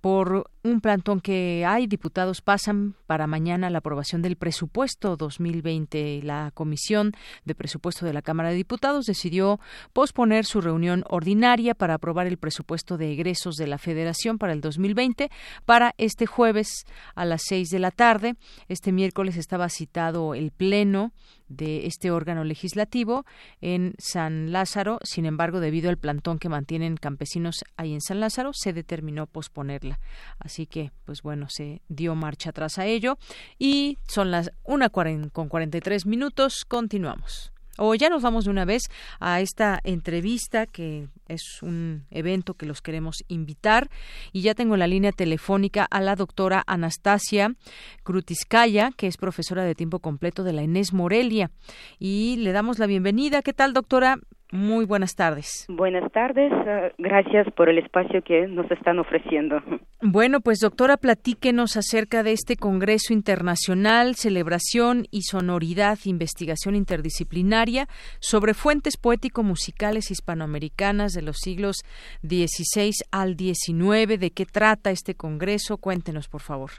por 0.05 0.51
un 0.61 0.81
plantón 0.81 1.19
que 1.19 1.65
hay. 1.65 1.87
Diputados 1.87 2.43
pasan 2.43 2.93
para 3.07 3.25
mañana 3.25 3.71
la 3.71 3.79
aprobación 3.79 4.21
del 4.21 4.35
presupuesto 4.35 5.17
2020. 5.17 6.21
La 6.21 6.51
Comisión 6.53 7.13
de 7.43 7.55
Presupuesto 7.55 8.05
de 8.05 8.13
la 8.13 8.21
Cámara 8.21 8.49
de 8.49 8.55
Diputados 8.55 9.07
decidió 9.07 9.59
posponer 9.93 10.45
su 10.45 10.61
reunión 10.61 11.03
ordinaria 11.09 11.73
para 11.73 11.95
aprobar 11.95 12.27
el 12.27 12.37
presupuesto 12.37 12.99
de 12.99 13.13
egresos 13.13 13.55
de 13.55 13.65
la 13.65 13.79
Federación 13.79 14.37
para 14.37 14.53
el 14.53 14.61
2020 14.61 15.31
para 15.65 15.95
este 15.97 16.27
jueves 16.27 16.85
a 17.15 17.25
las 17.25 17.41
seis 17.43 17.71
de 17.71 17.79
la 17.79 17.89
tarde. 17.89 18.35
Este 18.67 18.91
miércoles 18.91 19.37
estaba 19.37 19.69
citado 19.69 20.35
el 20.35 20.51
Pleno 20.51 21.13
de 21.47 21.85
este 21.85 22.11
órgano 22.11 22.43
legislativo 22.43 23.25
en 23.61 23.93
San 23.97 24.51
Lázaro. 24.51 24.99
Sin 25.03 25.25
embargo, 25.25 25.59
debido 25.59 25.89
al 25.89 25.97
plantón 25.97 26.39
que 26.39 26.49
mantienen 26.49 26.97
campesinos 26.97 27.63
ahí 27.77 27.93
en 27.93 28.01
San 28.01 28.19
Lázaro, 28.19 28.51
se 28.53 28.73
determinó 28.73 29.27
posponerla. 29.27 29.99
Así 30.39 30.65
que, 30.65 30.91
pues 31.05 31.21
bueno, 31.21 31.47
se 31.49 31.81
dio 31.87 32.15
marcha 32.15 32.49
atrás 32.49 32.77
a 32.77 32.85
ello. 32.85 33.17
Y 33.57 33.97
son 34.07 34.31
las 34.31 34.51
una 34.63 34.89
con 34.89 35.49
43 35.49 36.05
minutos. 36.05 36.65
Continuamos 36.65 37.54
o 37.77 37.95
ya 37.95 38.09
nos 38.09 38.21
vamos 38.21 38.45
de 38.45 38.51
una 38.51 38.65
vez 38.65 38.83
a 39.19 39.41
esta 39.41 39.79
entrevista 39.83 40.65
que 40.65 41.07
es 41.27 41.61
un 41.61 42.05
evento 42.11 42.53
que 42.53 42.65
los 42.65 42.81
queremos 42.81 43.23
invitar 43.27 43.89
y 44.31 44.41
ya 44.41 44.53
tengo 44.53 44.77
la 44.77 44.87
línea 44.87 45.11
telefónica 45.11 45.85
a 45.89 46.01
la 46.01 46.15
doctora 46.15 46.63
Anastasia 46.67 47.55
Krutiskaya, 48.03 48.91
que 48.95 49.07
es 49.07 49.17
profesora 49.17 49.63
de 49.63 49.75
tiempo 49.75 49.99
completo 49.99 50.43
de 50.43 50.53
la 50.53 50.63
Inés 50.63 50.93
Morelia 50.93 51.51
y 51.99 52.37
le 52.37 52.51
damos 52.51 52.79
la 52.79 52.85
bienvenida. 52.85 53.41
¿Qué 53.41 53.53
tal, 53.53 53.73
doctora? 53.73 54.17
Muy 54.55 54.85
buenas 54.85 55.15
tardes. 55.15 55.65
Buenas 55.67 56.09
tardes, 56.13 56.51
eh, 56.65 56.93
gracias 56.97 57.45
por 57.55 57.67
el 57.67 57.77
espacio 57.77 58.21
que 58.23 58.47
nos 58.47 58.71
están 58.71 58.99
ofreciendo. 58.99 59.61
Bueno, 60.01 60.39
pues 60.39 60.59
doctora, 60.59 60.95
platíquenos 60.95 61.75
acerca 61.75 62.23
de 62.23 62.31
este 62.31 62.55
Congreso 62.55 63.11
Internacional, 63.11 64.15
Celebración 64.15 65.07
y 65.11 65.23
Sonoridad, 65.23 65.97
Investigación 66.05 66.75
Interdisciplinaria 66.75 67.87
sobre 68.19 68.53
fuentes 68.53 68.95
poético-musicales 68.97 70.09
hispanoamericanas 70.09 71.11
de 71.11 71.21
los 71.21 71.37
siglos 71.37 71.77
XVI 72.21 72.91
al 73.11 73.35
XIX. 73.35 74.19
¿De 74.19 74.31
qué 74.33 74.45
trata 74.45 74.91
este 74.91 75.15
Congreso? 75.15 75.77
Cuéntenos, 75.77 76.29
por 76.29 76.41
favor. 76.41 76.71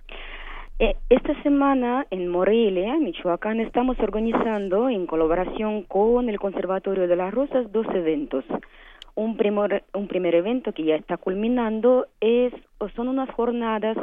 Eh, 0.78 0.94
esta 1.08 1.42
semana 1.42 2.06
en 2.10 2.28
Morelia, 2.28 2.98
Michoacán, 2.98 3.60
estamos 3.60 3.98
organizando 3.98 4.90
en 4.90 5.06
colaboración 5.06 5.84
con 5.84 6.28
el 6.28 6.38
Conservatorio 6.38 7.08
de 7.08 7.16
las 7.16 7.32
Rosas 7.32 7.72
dos 7.72 7.86
eventos. 7.94 8.44
Un 9.14 9.38
primer, 9.38 9.84
un 9.94 10.06
primer 10.06 10.34
evento 10.34 10.74
que 10.74 10.84
ya 10.84 10.96
está 10.96 11.16
culminando 11.16 12.08
es 12.20 12.52
son 12.94 13.08
unas 13.08 13.30
jornadas 13.30 13.96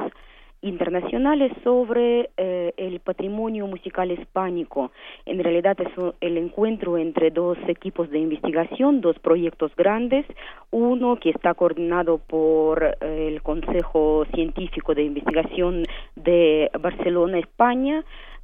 internacionales 0.63 1.51
sobre 1.63 2.31
eh, 2.37 2.73
el 2.77 2.99
patrimonio 3.01 3.67
musical 3.67 4.11
hispánico. 4.11 4.91
En 5.25 5.43
realidad 5.43 5.77
es 5.79 6.13
el 6.21 6.37
encuentro 6.37 6.97
entre 6.97 7.29
dos 7.29 7.57
equipos 7.67 8.09
de 8.09 8.19
investigación, 8.19 9.01
dos 9.01 9.19
proyectos 9.19 9.75
grandes, 9.75 10.25
uno 10.71 11.17
que 11.17 11.29
está 11.29 11.53
coordinado 11.53 12.17
por 12.17 12.83
eh, 12.83 13.27
el 13.27 13.41
Consejo 13.41 14.25
Científico 14.33 14.95
de 14.95 15.03
Investigación 15.03 15.83
de 16.15 16.71
Barcelona, 16.79 17.39
España, 17.39 18.03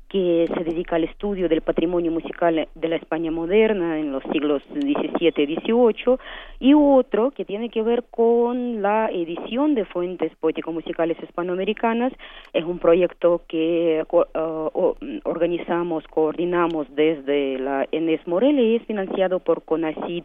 que 0.09 0.49
se 0.55 0.63
dedica 0.63 0.95
al 0.95 1.03
estudio 1.03 1.47
del 1.47 1.61
patrimonio 1.61 2.11
musical 2.11 2.67
de 2.73 2.87
la 2.87 2.95
España 2.95 3.31
moderna 3.31 3.99
en 3.99 4.11
los 4.11 4.23
siglos 4.31 4.63
XVII 4.73 5.31
y 5.37 5.55
XVIII, 5.55 6.17
y 6.59 6.73
otro 6.73 7.31
que 7.31 7.45
tiene 7.45 7.69
que 7.69 7.83
ver 7.83 8.03
con 8.09 8.81
la 8.81 9.09
edición 9.11 9.75
de 9.75 9.85
fuentes 9.85 10.35
poético-musicales 10.39 11.17
hispanoamericanas. 11.21 12.11
Es 12.53 12.65
un 12.65 12.79
proyecto 12.79 13.43
que 13.47 14.03
uh, 14.11 14.95
organizamos, 15.23 16.03
coordinamos 16.07 16.87
desde 16.95 17.59
la 17.59 17.87
ENES 17.91 18.27
Morelia 18.27 18.63
y 18.63 18.75
es 18.77 18.85
financiado 18.85 19.39
por 19.39 19.63
CONACID. 19.63 20.23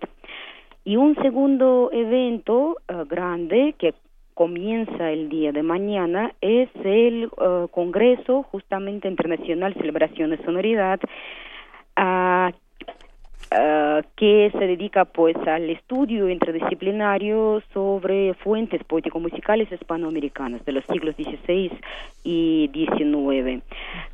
Y 0.87 0.97
un 0.97 1.15
segundo 1.17 1.91
evento 1.93 2.77
uh, 2.89 3.05
grande 3.07 3.75
que 3.79 3.95
comienza 4.35 5.11
el 5.11 5.29
día 5.29 5.53
de 5.53 5.63
mañana 5.63 6.33
es 6.41 6.69
el 6.85 7.27
uh, 7.27 7.69
Congreso 7.69 8.43
justamente 8.45 9.09
Internacional 9.09 9.75
Celebración 9.75 10.31
de 10.31 10.45
Sonoridad 10.45 11.01
uh, 11.99 12.53
que 14.17 14.51
se 14.59 14.67
dedica 14.67 15.05
pues 15.05 15.37
al 15.47 15.71
estudio 15.71 16.29
interdisciplinario 16.29 17.63
sobre 17.73 18.35
fuentes 18.35 18.83
poético-musicales 18.85 19.71
hispanoamericanas 19.71 20.65
de 20.65 20.73
los 20.73 20.85
siglos 20.87 21.15
XVI 21.15 21.71
y 22.25 22.71
XIX. 22.73 23.63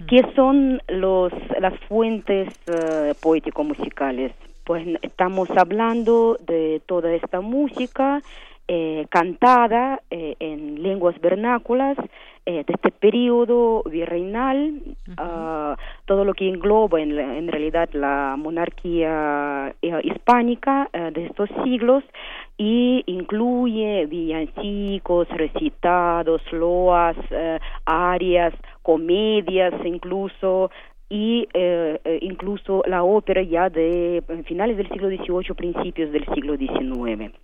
¿Qué 0.07 0.27
son 0.35 0.83
los, 0.89 1.33
las 1.59 1.79
fuentes 1.89 2.49
uh, 2.69 3.15
poético-musicales? 3.23 4.33
Pues 4.65 4.87
estamos 5.01 5.49
hablando 5.57 6.37
de 6.47 6.83
toda 6.87 7.13
esta 7.15 7.41
música 7.41 8.21
eh, 8.73 9.07
cantada 9.11 10.01
eh, 10.13 10.37
en 10.39 10.81
lenguas 10.81 11.21
vernáculas 11.21 11.99
eh, 12.47 12.63
de 12.65 12.73
este 12.73 12.93
periodo 12.93 13.83
virreinal, 13.83 14.81
ah, 15.17 15.77
todo 16.05 16.25
lo 16.25 16.35
que 16.35 16.49
engloba 16.49 17.01
en, 17.01 17.19
en 17.19 17.49
realidad 17.49 17.89
la 17.95 18.37
monarquía 18.39 19.75
hispánica 20.05 20.89
de 20.93 21.27
estos 21.27 21.51
siglos 21.65 22.05
y 22.59 23.03
incluye 23.07 24.07
villancicos, 24.07 25.27
recitados, 25.31 26.41
loas, 26.53 27.17
arias, 27.87 28.55
comedias 28.83 29.75
incluso, 29.85 30.71
y 31.09 31.49
incluso 32.21 32.85
la 32.87 33.03
ópera 33.03 33.43
ya 33.43 33.69
de 33.69 34.23
finales 34.47 34.77
del 34.77 34.89
siglo 34.91 35.09
XVIII, 35.09 35.57
principios 35.57 36.13
del 36.13 36.25
siglo 36.27 36.57
XIX. 36.57 37.35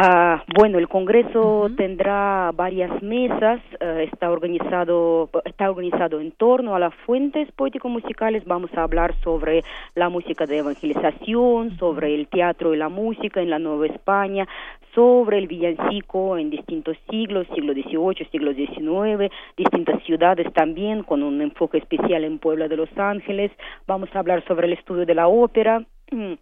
Ah, 0.00 0.44
bueno, 0.56 0.78
el 0.78 0.86
Congreso 0.88 1.70
tendrá 1.76 2.52
varias 2.54 3.02
mesas, 3.02 3.60
eh, 3.80 4.08
está 4.12 4.30
organizado 4.30 5.28
está 5.44 5.68
organizado 5.68 6.20
en 6.20 6.30
torno 6.30 6.76
a 6.76 6.78
las 6.78 6.94
fuentes 7.04 7.50
poético-musicales. 7.52 8.44
Vamos 8.44 8.70
a 8.74 8.84
hablar 8.84 9.16
sobre 9.24 9.64
la 9.96 10.08
música 10.08 10.46
de 10.46 10.58
evangelización, 10.58 11.76
sobre 11.78 12.14
el 12.14 12.28
teatro 12.28 12.74
y 12.74 12.76
la 12.76 12.88
música 12.88 13.40
en 13.40 13.50
la 13.50 13.58
Nueva 13.58 13.86
España, 13.86 14.46
sobre 14.94 15.38
el 15.38 15.48
villancico 15.48 16.38
en 16.38 16.50
distintos 16.50 16.96
siglos, 17.10 17.48
siglo 17.54 17.72
XVIII, 17.72 18.28
siglo 18.30 18.52
XIX, 18.52 19.32
distintas 19.56 20.00
ciudades 20.04 20.52
también, 20.52 21.02
con 21.02 21.24
un 21.24 21.42
enfoque 21.42 21.78
especial 21.78 22.22
en 22.22 22.38
Puebla 22.38 22.68
de 22.68 22.76
Los 22.76 22.96
Ángeles. 22.96 23.50
Vamos 23.88 24.10
a 24.14 24.20
hablar 24.20 24.44
sobre 24.46 24.68
el 24.68 24.74
estudio 24.74 25.06
de 25.06 25.14
la 25.14 25.26
ópera. 25.26 25.84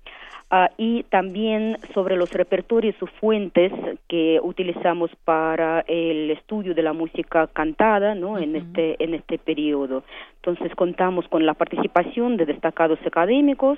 Ah, 0.49 0.71
y 0.79 1.03
también 1.11 1.77
sobre 1.93 2.17
los 2.17 2.33
repertorios 2.33 2.95
o 3.03 3.07
fuentes 3.07 3.73
que 4.07 4.39
utilizamos 4.41 5.11
para 5.25 5.81
el 5.89 6.31
estudio 6.31 6.73
de 6.73 6.85
la 6.85 6.93
música 6.93 7.49
cantada 7.49 8.15
¿no? 8.15 8.39
en 8.39 8.55
este 8.55 9.03
en 9.03 9.15
este 9.15 9.39
periodo 9.39 10.05
entonces 10.37 10.73
contamos 10.77 11.27
con 11.27 11.45
la 11.45 11.55
participación 11.55 12.37
de 12.37 12.47
destacados 12.47 13.01
académicos 13.05 13.77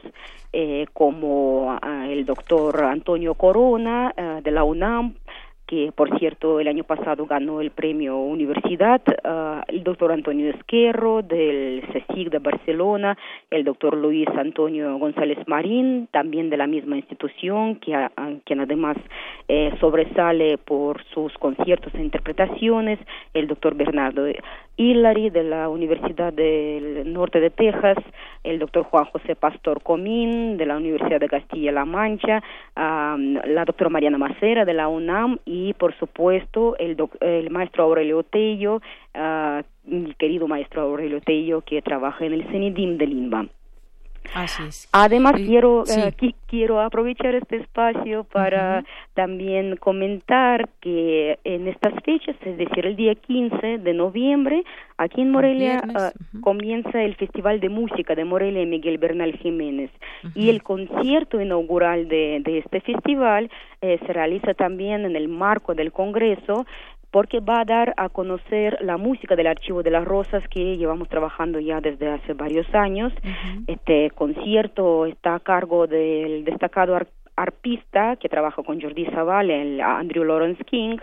eh, 0.53 0.85
como 0.93 1.79
ah, 1.81 2.07
el 2.07 2.27
doctor 2.27 2.85
Antonio 2.85 3.33
Corona 3.33 4.13
ah, 4.15 4.41
de 4.45 4.51
la 4.51 4.63
UNAM 4.63 5.15
que 5.69 5.93
por 5.95 6.19
cierto 6.19 6.61
el 6.61 6.67
año 6.67 6.83
pasado 6.83 7.27
ganó 7.27 7.61
el 7.61 7.71
premio 7.71 8.17
Universidad, 8.17 9.03
uh, 9.07 9.61
el 9.69 9.85
doctor 9.85 10.11
Antonio 10.13 10.51
Esquerro 10.51 11.21
del 11.23 11.85
CSIC 11.93 12.31
de 12.31 12.39
Barcelona, 12.39 13.19
el 13.51 13.65
doctor 13.65 13.95
Luis 13.95 14.27
Antonio 14.29 14.99
González 14.99 15.39
Marín, 15.47 16.09
también 16.11 16.49
de 16.49 16.57
la 16.57 16.67
misma 16.67 16.97
institución, 16.97 17.77
que 17.77 17.95
quien 18.47 18.61
además 18.61 18.97
eh, 19.47 19.75
sobresale 19.79 20.57
por 20.57 21.05
sus 21.13 21.35
conciertos 21.35 21.95
e 21.95 22.03
interpretaciones, 22.03 22.99
el 23.35 23.47
doctor 23.47 23.75
Bernardo 23.75 24.27
Hillary 24.79 25.29
de 25.31 25.43
la 25.43 25.69
Universidad 25.69 26.33
del 26.33 27.13
Norte 27.13 27.41
de 27.41 27.51
Texas, 27.51 27.99
el 28.45 28.61
doctor 28.61 28.85
Juan 28.85 29.07
José 29.07 29.35
Pastor 29.35 29.83
Comín 29.83 30.57
de 30.57 30.67
la 30.67 30.77
Universidad 30.77 31.19
de 31.21 31.29
Castilla-La 31.29 31.85
Mancha, 31.85 32.43
la 32.77 33.65
doctora 33.67 33.91
Mariana 33.91 34.19
Macera 34.19 34.65
de 34.65 34.75
la 34.75 34.89
UNAM 34.89 35.39
y, 35.45 35.75
por 35.75 35.95
supuesto, 35.99 36.77
el, 36.79 36.97
el 37.21 37.51
maestro 37.51 37.85
Aurelio 37.85 38.23
Tello, 38.23 38.81
uh, 39.17 39.63
mi 39.85 40.15
querido 40.15 40.47
maestro 40.47 40.83
Aurelio 40.83 41.21
Tello, 41.21 41.63
que 41.63 41.83
trabaja 41.83 42.25
en 42.25 42.33
el 42.35 42.45
CENIDIM 42.45 42.99
de 42.99 43.07
Limba. 43.07 43.47
Así 44.35 44.63
es. 44.65 44.89
Además, 44.93 45.35
quiero, 45.35 45.85
eh, 45.87 46.13
quiero 46.47 46.81
aprovechar 46.81 47.35
este 47.35 47.57
espacio 47.57 48.25
para 48.25 48.85
también 49.15 49.77
comentar 49.77 50.69
que 50.81 51.39
en 51.45 51.69
estas 51.69 51.95
fechas, 52.05 52.37
es 52.43 52.59
decir, 52.59 52.87
el 52.87 52.97
día 52.97 53.15
15 53.15 53.79
de 53.79 53.95
noviembre, 53.95 54.65
aquí 54.97 55.23
en 55.23 55.31
Morelia 55.31 55.83
ah, 55.95 56.13
comienza 56.41 57.03
el 57.03 57.17
Festival 57.17 57.61
de 57.61 57.69
Música 57.69 58.15
de 58.15 58.25
Morelia 58.25 58.65
Miguel 58.67 58.99
Bernal 58.99 59.33
Jiménez. 59.37 59.91
Y 60.35 60.51
el 60.51 60.63
concierto 60.63 61.41
inaugural 61.41 62.09
de, 62.09 62.41
de 62.45 62.59
este 62.59 62.81
festival 62.81 63.51
eh, 63.81 63.99
se 64.07 64.13
realiza 64.13 64.55
también 64.55 65.05
en 65.05 65.17
el 65.17 65.29
marco 65.29 65.75
del 65.75 65.93
Congreso 65.93 66.67
porque 67.11 67.41
va 67.41 67.61
a 67.61 67.65
dar 67.65 67.95
a 67.97 68.09
conocer 68.09 68.79
la 68.83 68.97
música 68.97 69.35
del 69.35 69.47
Archivo 69.47 69.83
de 69.83 69.91
las 69.91 70.05
Rosas 70.05 70.43
que 70.49 70.77
llevamos 70.77 71.09
trabajando 71.09 71.59
ya 71.59 71.81
desde 71.81 72.09
hace 72.09 72.35
varios 72.35 72.67
años. 72.75 73.13
Este 73.67 74.11
concierto 74.11 75.07
está 75.07 75.37
a 75.37 75.41
cargo 75.41 75.87
del 75.87 76.45
destacado 76.45 76.99
arpista 77.39 78.17
que 78.17 78.29
trabaja 78.29 78.63
con 78.63 78.81
Jordi 78.81 79.07
Zaval, 79.07 79.51
el 79.51 79.81
Andrew 79.81 80.25
Lawrence 80.25 80.63
King, 80.65 80.99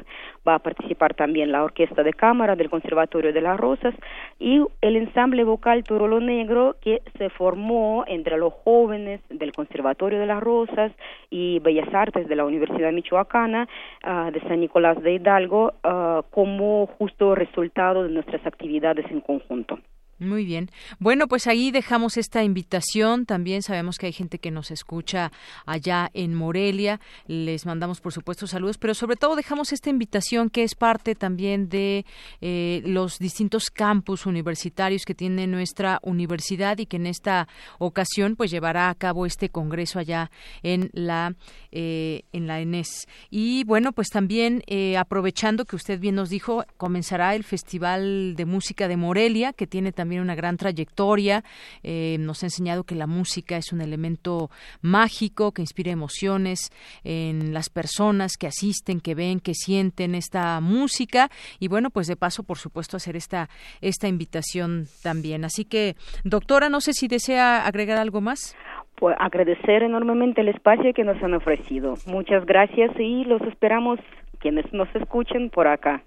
va 0.48 0.56
a 0.56 0.60
participar 0.60 1.14
también 1.14 1.52
la 1.52 1.64
Orquesta 1.64 2.04
de 2.04 2.14
Cámara 2.14 2.56
del 2.56 2.70
Conservatorio 2.70 3.34
de 3.34 3.42
las 3.42 3.60
Rosas 3.60 3.96
y 4.40 4.62
el 4.82 4.96
ensamble 4.96 5.44
vocal 5.44 5.84
Torolo 5.84 6.20
Negro 6.20 6.76
que 6.82 7.02
se 7.18 7.30
formó 7.30 8.04
entre 8.08 8.38
los 8.38 8.54
jóvenes 8.54 9.22
del 9.30 9.54
Conservatorio 9.54 10.20
de 10.20 10.26
las 10.26 10.42
Rosas 10.42 10.92
y 11.30 11.60
Bellas 11.60 11.94
Artes 11.94 12.28
de 12.28 12.36
la 12.36 12.46
Universidad 12.46 12.92
Michoacana 12.92 13.68
ah, 14.04 14.30
de 14.32 14.42
San 14.42 14.60
Nicolás 14.60 15.02
de 15.02 15.14
Hidalgo 15.14 15.74
ah, 15.84 16.22
como 16.32 16.88
justo 16.98 17.36
resultado 17.36 18.04
de 18.04 18.10
nuestras 18.10 18.46
actividades 18.46 19.06
en 19.10 19.22
conjunto. 19.22 19.80
Muy 20.18 20.46
bien. 20.46 20.72
Bueno, 20.98 21.28
pues 21.28 21.46
ahí 21.46 21.72
dejamos 21.72 22.16
esta 22.16 22.42
invitación. 22.42 23.26
También 23.26 23.62
sabemos 23.62 23.98
que 23.98 24.06
hay 24.06 24.14
gente 24.14 24.40
que 24.40 24.50
nos 24.50 24.72
escucha 24.72 25.34
allá 25.66 26.10
en 26.14 26.34
Morelia. 26.34 27.02
Les 27.28 27.66
mandamos, 27.66 28.00
por 28.00 28.14
supuesto, 28.14 28.48
saludos, 28.48 28.78
pero 28.78 28.94
sobre 28.94 29.18
todo 29.18 29.36
dejamos 29.36 29.74
esta 29.74 29.90
invitación 29.90 30.50
que 30.50 30.64
es 30.64 30.74
parte 30.74 31.16
también 31.16 31.68
de 31.68 32.06
eh, 32.40 32.82
los 32.86 33.20
distintos 33.20 33.70
campus 33.70 34.26
universitarios 34.26 35.04
que 35.04 35.16
tiene 35.16 35.48
nuestra 35.48 36.00
universidad 36.02 36.78
y 36.78 36.86
que 36.86 36.96
en 36.96 37.08
esta 37.08 37.50
ocasión 37.78 38.38
pues 38.38 38.52
llevará 38.52 38.90
a 38.90 38.96
cabo 38.96 39.26
este 39.26 39.50
congreso 39.50 40.00
allá 40.00 40.32
en 40.64 40.92
la 40.94 41.36
eh, 41.74 42.24
en 42.32 42.48
la 42.48 42.62
ENES. 42.62 43.06
Y 43.30 43.66
bueno, 43.66 43.92
pues 43.92 44.08
también 44.08 44.64
eh, 44.68 44.96
aprovechando 44.96 45.66
que 45.66 45.76
usted 45.76 46.00
bien 46.00 46.16
nos 46.16 46.30
dijo, 46.30 46.64
comenzará 46.78 47.36
el 47.36 47.44
Festival 47.44 48.36
de 48.38 48.46
Música 48.46 48.88
de 48.88 48.96
Morelia, 48.96 49.52
que 49.52 49.68
tiene 49.68 49.92
también 49.92 50.05
también 50.06 50.22
una 50.22 50.36
gran 50.36 50.56
trayectoria. 50.56 51.44
Eh, 51.82 52.18
nos 52.20 52.44
ha 52.44 52.46
enseñado 52.46 52.84
que 52.84 52.94
la 52.94 53.08
música 53.08 53.58
es 53.58 53.74
un 53.74 53.82
elemento 53.82 54.52
mágico 54.84 55.52
que 55.52 55.64
inspira 55.64 55.92
emociones 55.92 56.72
en 57.04 57.56
las 57.56 57.72
personas 57.72 58.34
que 58.38 58.46
asisten, 58.46 59.02
que 59.02 59.16
ven, 59.16 59.40
que 59.40 59.56
sienten 59.56 60.14
esta 60.14 60.62
música. 60.62 61.30
Y 61.60 61.70
bueno, 61.70 61.90
pues 61.90 62.06
de 62.06 62.16
paso, 62.16 62.44
por 62.44 62.60
supuesto, 62.60 62.98
hacer 62.98 63.16
esta, 63.16 63.50
esta 63.82 64.08
invitación 64.08 64.86
también. 65.02 65.44
Así 65.44 65.66
que, 65.66 65.96
doctora, 66.24 66.70
no 66.70 66.82
sé 66.82 66.94
si 66.94 67.08
desea 67.08 67.66
agregar 67.66 67.98
algo 67.98 68.22
más 68.22 68.56
pues 68.98 69.14
agradecer 69.20 69.84
enormemente 69.84 70.40
el 70.40 70.48
espacio 70.48 70.94
que 70.94 71.04
nos 71.04 71.22
han 71.22 71.34
ofrecido. 71.34 71.96
Muchas 72.08 72.46
gracias 72.46 72.92
y 72.98 73.26
los 73.26 73.42
esperamos 73.42 74.00
quienes 74.40 74.72
nos 74.72 74.88
escuchen 74.96 75.50
por 75.50 75.68
acá. 75.68 76.02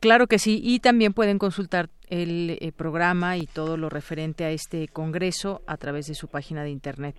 Claro 0.00 0.26
que 0.26 0.38
sí, 0.38 0.60
y 0.62 0.80
también 0.80 1.12
pueden 1.12 1.38
consultar 1.38 1.88
el 2.08 2.58
eh, 2.60 2.72
programa 2.76 3.38
y 3.38 3.46
todo 3.46 3.78
lo 3.78 3.88
referente 3.88 4.44
a 4.44 4.50
este 4.50 4.86
congreso 4.88 5.62
a 5.66 5.78
través 5.78 6.06
de 6.06 6.14
su 6.14 6.28
página 6.28 6.62
de 6.62 6.70
internet. 6.70 7.16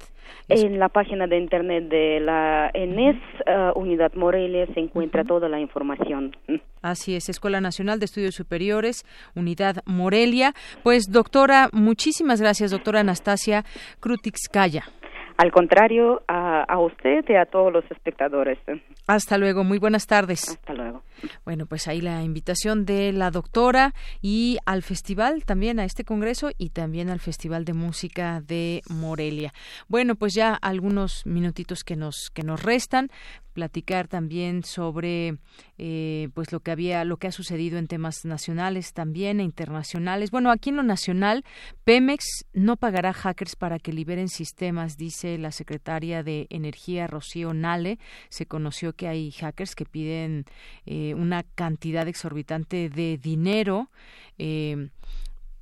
En 0.50 0.78
la 0.78 0.88
página 0.90 1.26
de 1.26 1.40
internet 1.40 1.90
de 1.90 2.20
la 2.20 2.70
ENES 2.74 3.16
eh, 3.46 3.72
Unidad 3.76 4.14
Morelia 4.14 4.68
se 4.74 4.80
encuentra 4.80 5.24
toda 5.24 5.50
la 5.50 5.60
información. 5.60 6.36
Así 6.84 7.16
es, 7.16 7.28
Escuela 7.28 7.60
Nacional 7.60 8.00
de 8.00 8.06
Estudios 8.06 8.36
Superiores, 8.36 9.04
Unidad 9.36 9.78
Morelia. 9.86 10.54
Pues 10.84 11.06
doctora, 11.12 11.70
muchísimas 11.74 12.40
gracias, 12.40 12.70
doctora 12.70 13.00
Anastasia 13.00 13.64
Krutixkaya. 14.00 14.84
Al 15.38 15.52
contrario, 15.52 16.22
a, 16.28 16.64
a 16.64 16.80
usted 16.80 17.26
y 17.28 17.36
a 17.36 17.46
todos 17.46 17.74
los 17.74 17.84
espectadores. 17.90 18.60
Hasta 19.08 19.40
luego, 19.40 19.64
muy 19.64 19.80
buenas 19.80 20.06
tardes. 20.06 20.50
Hasta 20.50 20.74
luego. 20.74 21.02
Bueno, 21.46 21.66
pues 21.66 21.88
ahí 21.88 22.02
la 22.02 22.24
invitación 22.24 22.86
de 22.86 23.12
la 23.14 23.32
doctora 23.32 23.94
y 24.22 24.58
al 24.66 24.84
festival 24.84 25.46
también, 25.46 25.80
a 25.80 25.86
este 25.86 26.04
congreso 26.04 26.52
y 26.58 26.70
también 26.70 27.10
al 27.10 27.20
Festival 27.20 27.66
de 27.66 27.74
Música 27.74 28.42
de 28.42 28.82
Morelia. 28.90 29.54
Bueno, 29.88 30.16
pues 30.16 30.34
ya 30.34 30.54
algunos 30.54 31.26
minutitos 31.26 31.84
que 31.84 31.96
nos, 31.96 32.30
que 32.34 32.44
nos 32.44 32.62
restan 32.62 33.10
platicar 33.54 34.08
también 34.08 34.64
sobre 34.64 35.38
eh, 35.78 36.30
pues 36.34 36.52
lo 36.52 36.60
que 36.60 36.72
había 36.72 37.06
lo 37.06 37.18
que 37.18 37.28
ha 37.28 37.32
sucedido 37.32 37.78
en 37.78 37.88
temas 37.88 38.26
nacionales 38.26 38.94
también 38.94 39.40
e 39.40 39.44
internacionales 39.44 40.32
bueno 40.32 40.52
aquí 40.52 40.72
en 40.72 40.78
lo 40.78 40.84
nacional 40.84 41.46
Pemex 41.84 42.46
no 42.54 42.76
pagará 42.76 43.14
hackers 43.14 43.56
para 43.56 43.80
que 43.80 43.94
liberen 43.94 44.28
sistemas 44.28 44.98
dice 44.98 45.38
la 45.38 45.52
secretaria 45.52 46.24
de 46.24 46.48
energía 46.50 47.08
Rocío 47.08 47.54
Nale 47.54 48.00
se 48.30 48.46
conoció 48.46 48.94
que 48.94 49.08
hay 49.08 49.32
hackers 49.32 49.76
que 49.76 49.86
piden 49.86 50.46
eh, 50.86 51.13
una 51.14 51.44
cantidad 51.44 52.08
exorbitante 52.08 52.90
de 52.90 53.18
dinero 53.18 53.90
eh, 54.38 54.90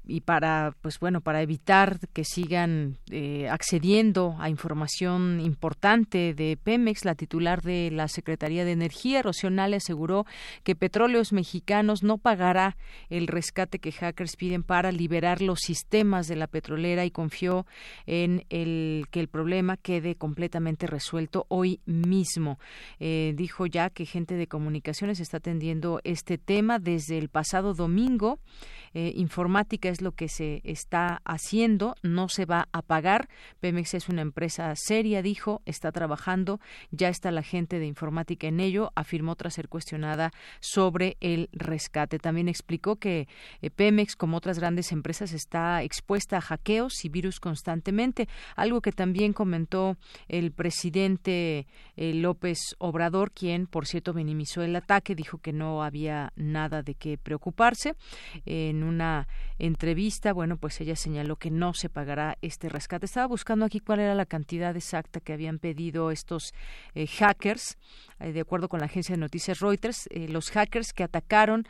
y 0.06 0.22
para 0.22 0.76
pues 0.82 1.00
bueno 1.00 1.22
para 1.22 1.42
evitar 1.42 2.00
que 2.14 2.24
sigan 2.24 2.98
eh, 3.12 3.48
accediendo 3.50 4.36
a 4.40 4.50
información 4.50 5.40
importante 5.40 6.34
de 6.34 6.58
Pemex 6.62 7.06
la 7.06 7.16
titular 7.16 7.62
de 7.62 7.90
la 7.92 8.08
Secretaría 8.08 8.66
de 8.66 8.72
Energía 8.72 9.22
Rocío 9.22 9.50
aseguró 9.76 10.26
que 10.64 10.76
Petróleos 10.76 11.34
Mexicanos 11.34 12.04
no 12.04 12.18
pagará 12.18 12.78
el 13.10 13.28
rescate 13.28 13.80
que 13.80 13.92
hackers 13.92 14.36
piden 14.36 14.64
para 14.64 14.92
liberar 14.92 15.42
los 15.42 15.60
sistemas 15.60 16.28
de 16.28 16.36
la 16.36 16.48
petrolera 16.48 17.06
y 17.06 17.12
confió 17.12 17.66
en 18.06 18.46
el 18.50 19.06
que 19.12 19.20
el 19.20 19.28
problema 19.28 19.78
quede 19.78 20.16
completamente 20.16 20.88
resuelto 20.88 21.46
hoy 21.50 21.80
mismo. 21.86 22.60
Eh, 23.00 23.34
dijo 23.36 23.66
ya 23.66 23.90
que 23.90 24.06
gente 24.06 24.36
de 24.36 24.48
comunicaciones 24.48 25.20
está 25.20 25.38
atendiendo 25.38 26.00
este 26.04 26.38
tema 26.38 26.80
desde 26.80 27.18
el 27.18 27.30
pasado 27.30 27.74
domingo. 27.74 28.40
Eh, 28.94 29.14
informática 29.16 29.88
es 29.92 30.02
lo 30.02 30.14
que 30.14 30.28
se 30.28 30.62
está 30.64 31.22
haciendo, 31.26 31.96
no 32.02 32.30
se 32.30 32.46
va 32.46 32.68
a 32.72 32.82
pagar. 32.82 33.30
Pemex 33.60 33.94
es 33.94 34.10
una 34.10 34.22
empresa 34.22 34.74
seria, 34.76 35.22
dijo, 35.22 35.62
está 35.66 35.92
trabajando, 35.92 36.60
ya 36.92 37.10
está 37.10 37.32
la 37.32 37.44
gente 37.44 37.80
de 37.80 37.86
informática 37.86 38.48
en 38.48 38.60
ello, 38.60 38.92
afirmó 38.96 39.36
tras 39.36 39.54
ser 39.54 39.70
cuestionada 39.70 40.32
sobre 40.60 41.18
el 41.20 41.50
rescate. 41.52 42.20
También 42.20 42.48
explicó 42.48 42.96
que 42.96 43.28
eh, 43.62 43.70
Pemex, 43.70 44.16
como 44.16 44.38
otras 44.38 44.60
grandes 44.60 44.92
empresas, 44.92 45.34
está 45.34 45.84
expuesta 45.84 46.38
a 46.38 46.42
hackeos 46.42 47.06
y 47.06 47.10
virus 47.10 47.40
constantemente, 47.40 48.28
algo 48.56 48.82
que 48.82 48.92
también 48.92 49.34
comentó 49.34 49.98
el 50.28 50.52
presidente 50.52 51.68
eh, 51.98 52.14
López 52.14 52.76
Obrador, 52.80 53.32
quien, 53.32 53.68
por 53.68 53.86
cierto, 53.86 54.14
minimizó 54.14 54.62
el 54.64 54.76
ataque, 54.76 55.16
dijo 55.16 55.38
que 55.40 55.54
no 55.54 55.84
había 55.84 56.32
nada 56.36 56.82
de 56.82 56.96
qué 56.96 57.18
preocuparse. 57.18 57.96
En 58.46 58.84
una 58.84 59.28
entrevista, 59.58 59.81
bueno, 60.34 60.58
pues 60.58 60.80
ella 60.80 60.96
señaló 60.96 61.38
que 61.38 61.50
no 61.50 61.74
se 61.74 61.90
pagará 61.90 62.38
este 62.42 62.70
rescate. 62.70 63.06
Estaba 63.06 63.26
buscando 63.26 63.66
aquí 63.66 63.80
cuál 63.80 64.00
era 64.00 64.14
la 64.14 64.28
cantidad 64.28 64.76
exacta 64.76 65.20
que 65.20 65.34
habían 65.34 65.58
pedido 65.58 66.12
estos 66.12 66.54
eh, 66.94 67.08
hackers, 67.08 67.78
eh, 68.20 68.32
de 68.32 68.42
acuerdo 68.42 68.70
con 68.70 68.80
la 68.80 68.86
agencia 68.86 69.16
de 69.16 69.20
noticias 69.20 69.60
Reuters, 69.60 70.08
eh, 70.12 70.28
los 70.28 70.52
hackers 70.52 70.94
que 70.94 71.04
atacaron 71.04 71.66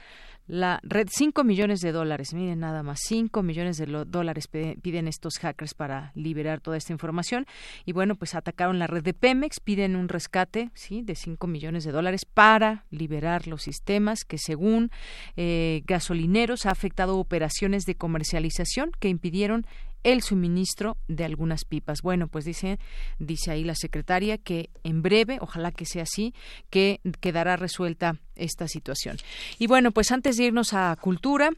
la 0.52 0.82
red 0.84 1.08
5 1.10 1.46
millones 1.46 1.80
de 1.80 1.94
dólares, 1.94 2.34
miren 2.34 2.60
nada 2.60 2.84
más, 2.84 3.00
5 3.08 3.42
millones 3.42 3.78
de 3.78 3.86
dólares 3.86 4.50
piden 4.50 5.08
estos 5.08 5.40
hackers 5.40 5.74
para 5.74 6.12
liberar 6.14 6.60
toda 6.60 6.76
esta 6.76 6.92
información. 6.92 7.46
Y 7.86 7.94
bueno, 7.94 8.16
pues 8.16 8.36
atacaron 8.36 8.78
la 8.78 8.88
red 8.88 9.02
de 9.02 9.14
Pemex, 9.14 9.62
piden 9.62 9.96
un 9.96 10.10
rescate, 10.10 10.70
sí, 10.74 11.04
de 11.04 11.16
5 11.16 11.48
millones 11.48 11.86
de 11.86 11.94
dólares 11.94 12.26
para 12.26 12.84
liberar 12.90 13.48
los 13.48 13.64
sistemas 13.64 14.26
que 14.26 14.38
según 14.38 14.92
eh, 15.38 15.84
gasolineros 15.86 16.66
ha 16.66 16.72
afectado 16.72 17.18
operaciones 17.18 17.86
de 17.86 17.96
comercialización 17.96 18.92
que 19.00 19.08
impidieron 19.08 19.66
el 20.04 20.22
suministro 20.22 20.98
de 21.08 21.26
algunas 21.26 21.66
pipas. 21.66 22.02
Bueno, 22.02 22.28
pues 22.28 22.46
dice, 22.46 22.80
dice 23.20 23.52
ahí 23.52 23.64
la 23.64 23.76
secretaria 23.76 24.38
que 24.38 24.70
en 24.84 25.02
breve, 25.02 25.38
ojalá 25.42 25.72
que 25.72 25.86
sea 25.86 26.04
así, 26.04 26.34
que 26.70 27.00
quedará 27.20 27.56
resuelta 27.56 28.18
esta 28.36 28.68
situación. 28.68 29.18
Y 29.60 29.68
bueno, 29.68 29.92
pues 29.92 30.12
antes 30.12 30.38
de 30.38 30.46
irnos 30.46 30.74
a 30.74 30.96
cultura, 31.00 31.52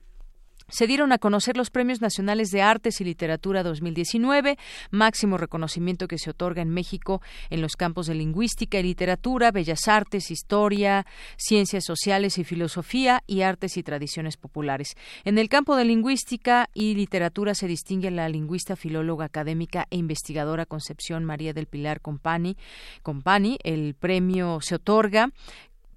se 0.68 0.88
dieron 0.88 1.11
a 1.11 1.18
conocer 1.18 1.57
los 1.57 1.70
Premios 1.70 2.01
Nacionales 2.01 2.49
de 2.51 2.61
Artes 2.61 3.01
y 3.01 3.03
Literatura 3.03 3.64
2019, 3.64 4.57
máximo 4.91 5.38
reconocimiento 5.38 6.07
que 6.07 6.18
se 6.18 6.30
otorga 6.30 6.61
en 6.61 6.70
México 6.70 7.22
en 7.49 7.61
los 7.61 7.76
campos 7.76 8.07
de 8.07 8.16
lingüística 8.16 8.80
y 8.80 8.84
literatura, 8.84 9.51
bellas 9.51 9.88
artes, 9.88 10.32
historia, 10.32 11.05
ciencias 11.38 11.86
sociales 11.86 12.38
y 12.38 12.43
filosofía 12.43 13.24
y 13.28 13.41
artes 13.41 13.78
y 13.78 13.84
tradiciones 13.84 14.38
populares. 14.38 14.95
En 15.24 15.38
el 15.38 15.49
campo 15.49 15.76
de 15.76 15.86
lingüística 15.86 16.70
y 16.74 16.95
literatura 16.95 17.55
se 17.55 17.68
distingue 17.68 18.11
la 18.11 18.30
lingüista, 18.30 18.76
filóloga, 18.76 19.26
académica 19.26 19.88
e 19.89 19.97
investigadora 19.97 20.66
Concepción 20.66 21.24
María 21.26 21.53
del 21.53 21.68
Pilar 21.68 22.01
Compani. 22.01 22.57
Compani. 23.01 23.57
El 23.64 23.95
premio 23.95 24.59
se 24.61 24.76
otorga 24.76 25.30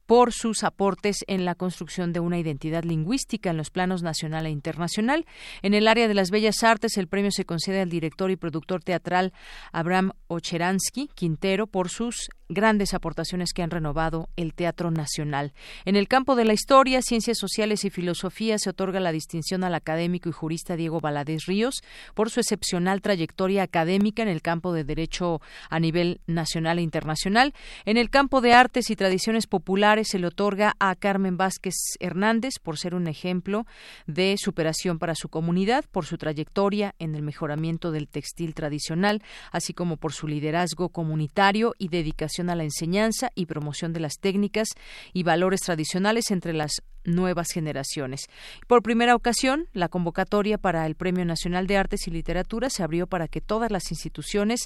por 0.06 0.32
sus 0.32 0.64
aportes 0.64 1.24
en 1.26 1.44
la 1.44 1.54
construcción 1.54 2.12
de 2.12 2.20
una 2.20 2.38
identidad 2.38 2.84
lingüística 2.84 3.50
en 3.50 3.56
los 3.56 3.70
planos 3.70 4.02
nacional 4.02 4.46
e 4.46 4.50
internacional. 4.50 5.26
En 5.62 5.74
el 5.74 5.88
área 5.88 6.08
de 6.08 6.14
las 6.14 6.30
bellas 6.30 6.62
artes, 6.62 6.96
el 6.96 7.08
premio 7.08 7.30
se 7.30 7.44
concede 7.44 7.80
al 7.80 7.90
director 7.90 8.30
y 8.30 8.36
productor 8.36 8.82
teatral 8.82 9.32
Abraham 9.72 10.12
Ocheransky 10.28 11.08
Quintero 11.14 11.66
por 11.66 11.88
sus 11.88 12.28
grandes 12.48 12.94
aportaciones 12.94 13.52
que 13.52 13.62
han 13.62 13.70
renovado 13.70 14.28
el 14.36 14.54
Teatro 14.54 14.90
Nacional. 14.90 15.52
En 15.84 15.96
el 15.96 16.08
campo 16.08 16.36
de 16.36 16.44
la 16.44 16.52
historia, 16.52 17.02
ciencias 17.02 17.38
sociales 17.38 17.84
y 17.84 17.90
filosofía 17.90 18.58
se 18.58 18.70
otorga 18.70 19.00
la 19.00 19.12
distinción 19.12 19.64
al 19.64 19.74
académico 19.74 20.28
y 20.28 20.32
jurista 20.32 20.76
Diego 20.76 21.00
Valadez 21.00 21.46
Ríos 21.46 21.82
por 22.14 22.30
su 22.30 22.40
excepcional 22.40 23.02
trayectoria 23.02 23.62
académica 23.62 24.22
en 24.22 24.28
el 24.28 24.42
campo 24.42 24.72
de 24.72 24.84
derecho 24.84 25.40
a 25.70 25.80
nivel 25.80 26.20
nacional 26.26 26.78
e 26.78 26.82
internacional. 26.82 27.54
En 27.84 27.96
el 27.96 28.10
campo 28.10 28.40
de 28.40 28.52
artes 28.52 28.90
y 28.90 28.96
tradiciones 28.96 29.46
populares 29.46 30.08
se 30.10 30.18
le 30.18 30.28
otorga 30.28 30.76
a 30.78 30.94
Carmen 30.94 31.36
Vázquez 31.36 31.74
Hernández 32.00 32.54
por 32.62 32.78
ser 32.78 32.94
un 32.94 33.08
ejemplo 33.08 33.66
de 34.06 34.36
superación 34.38 34.98
para 34.98 35.14
su 35.14 35.28
comunidad, 35.28 35.84
por 35.90 36.06
su 36.06 36.18
trayectoria 36.18 36.94
en 36.98 37.14
el 37.14 37.22
mejoramiento 37.22 37.90
del 37.90 38.08
textil 38.08 38.54
tradicional, 38.54 39.22
así 39.50 39.74
como 39.74 39.96
por 39.96 40.12
su 40.12 40.28
liderazgo 40.28 40.90
comunitario 40.90 41.74
y 41.78 41.88
dedicación 41.88 42.35
a 42.38 42.54
la 42.54 42.64
enseñanza 42.64 43.30
y 43.34 43.46
promoción 43.46 43.92
de 43.92 44.00
las 44.00 44.14
técnicas 44.20 44.68
y 45.12 45.22
valores 45.22 45.60
tradicionales 45.60 46.30
entre 46.30 46.52
las 46.52 46.82
nuevas 47.04 47.50
generaciones. 47.50 48.26
Por 48.66 48.82
primera 48.82 49.14
ocasión, 49.14 49.68
la 49.72 49.88
convocatoria 49.88 50.58
para 50.58 50.86
el 50.86 50.94
Premio 50.94 51.24
Nacional 51.24 51.66
de 51.66 51.76
Artes 51.76 52.06
y 52.06 52.10
Literatura 52.10 52.70
se 52.70 52.82
abrió 52.82 53.06
para 53.06 53.28
que 53.28 53.40
todas 53.40 53.70
las 53.70 53.90
instituciones 53.90 54.60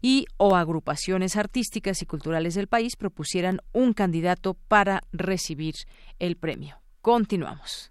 y 0.00 0.26
o 0.36 0.56
agrupaciones 0.56 1.36
artísticas 1.36 2.02
y 2.02 2.06
culturales 2.06 2.54
del 2.54 2.68
país 2.68 2.96
propusieran 2.96 3.60
un 3.72 3.92
candidato 3.92 4.54
para 4.54 5.02
recibir 5.12 5.74
el 6.18 6.36
premio. 6.36 6.76
Continuamos. 7.00 7.90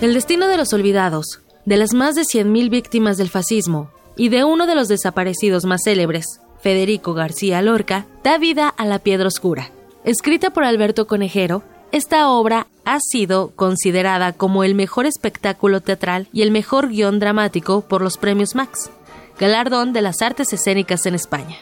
El 0.00 0.14
destino 0.14 0.48
de 0.48 0.56
los 0.56 0.72
olvidados, 0.72 1.42
de 1.66 1.76
las 1.76 1.92
más 1.92 2.14
de 2.14 2.22
100.000 2.22 2.70
víctimas 2.70 3.18
del 3.18 3.28
fascismo 3.28 3.90
y 4.16 4.30
de 4.30 4.44
uno 4.44 4.66
de 4.66 4.74
los 4.74 4.88
desaparecidos 4.88 5.66
más 5.66 5.82
célebres, 5.84 6.40
Federico 6.62 7.12
García 7.12 7.60
Lorca, 7.60 8.06
da 8.24 8.38
vida 8.38 8.68
a 8.68 8.86
La 8.86 9.00
Piedra 9.00 9.28
Oscura. 9.28 9.70
Escrita 10.04 10.54
por 10.54 10.64
Alberto 10.64 11.06
Conejero, 11.06 11.62
esta 11.92 12.30
obra 12.30 12.66
ha 12.86 12.98
sido 12.98 13.50
considerada 13.50 14.32
como 14.32 14.64
el 14.64 14.74
mejor 14.74 15.04
espectáculo 15.04 15.82
teatral 15.82 16.28
y 16.32 16.40
el 16.40 16.50
mejor 16.50 16.88
guion 16.88 17.18
dramático 17.18 17.82
por 17.82 18.00
los 18.00 18.16
premios 18.16 18.54
Max, 18.54 18.88
galardón 19.38 19.92
de 19.92 20.00
las 20.00 20.22
artes 20.22 20.54
escénicas 20.54 21.04
en 21.04 21.14
España. 21.14 21.58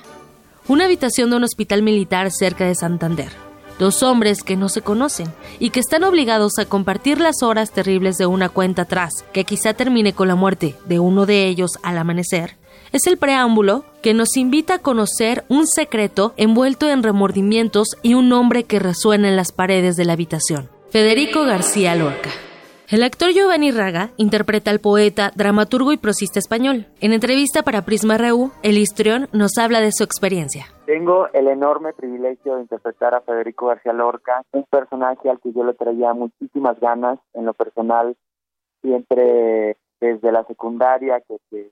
Una 0.69 0.85
habitación 0.85 1.31
de 1.31 1.37
un 1.37 1.43
hospital 1.43 1.83
militar 1.83 2.31
cerca 2.31 2.67
de 2.67 2.77
Santander 2.77 3.48
dos 3.79 4.03
hombres 4.03 4.43
que 4.43 4.57
no 4.57 4.69
se 4.69 4.83
conocen 4.83 5.33
y 5.59 5.71
que 5.71 5.81
están 5.81 6.05
obligados 6.05 6.59
a 6.59 6.65
compartir 6.65 7.21
las 7.21 7.43
horas 7.43 7.71
terribles 7.71 8.19
de 8.19 8.27
una 8.27 8.49
cuenta 8.49 8.83
atrás, 8.83 9.25
que 9.33 9.45
quizá 9.45 9.75
termine 9.75 10.13
con 10.13 10.29
la 10.29 10.35
muerte 10.35 10.75
de 10.87 10.99
uno 10.99 11.27
de 11.27 11.47
ellos 11.47 11.73
al 11.83 11.99
amanecer, 11.99 12.57
es 12.93 13.07
el 13.07 13.19
preámbulo 13.19 13.85
que 14.03 14.15
nos 14.15 14.37
invita 14.37 14.75
a 14.75 14.79
conocer 14.79 15.45
un 15.49 15.67
secreto 15.67 16.33
envuelto 16.37 16.89
en 16.89 17.03
remordimientos 17.03 17.89
y 18.03 18.15
un 18.15 18.29
nombre 18.29 18.65
que 18.65 18.79
resuena 18.79 19.29
en 19.29 19.37
las 19.37 19.53
paredes 19.53 19.97
de 19.97 20.05
la 20.05 20.15
habitación. 20.15 20.69
Federico 20.91 21.45
García 21.45 21.95
Lorca. 21.95 22.31
El 22.91 23.03
actor 23.03 23.33
Giovanni 23.33 23.71
Raga 23.71 24.13
interpreta 24.17 24.71
al 24.71 24.79
poeta, 24.79 25.31
dramaturgo 25.37 25.93
y 25.93 25.99
prosista 25.99 26.39
español. 26.39 26.87
En 27.03 27.13
entrevista 27.13 27.63
para 27.63 27.83
Prisma 27.83 28.17
RU, 28.17 28.51
el 28.63 28.79
histrión 28.79 29.29
nos 29.35 29.59
habla 29.59 29.81
de 29.81 29.93
su 29.93 30.05
experiencia. 30.05 30.65
Tengo 30.87 31.29
el 31.35 31.49
enorme 31.49 31.93
privilegio 31.93 32.55
de 32.55 32.63
interpretar 32.63 33.15
a 33.15 33.21
Federico 33.21 33.67
García 33.67 33.93
Lorca, 33.93 34.43
un 34.53 34.65
personaje 34.71 35.29
al 35.29 35.39
que 35.39 35.53
yo 35.53 35.65
le 35.65 35.75
traía 35.75 36.15
muchísimas 36.15 36.81
ganas 36.81 37.19
en 37.35 37.45
lo 37.45 37.53
personal, 37.53 38.17
siempre 38.81 39.77
desde 40.01 40.33
la 40.33 40.45
secundaria 40.45 41.21
que 41.29 41.37
te, 41.51 41.71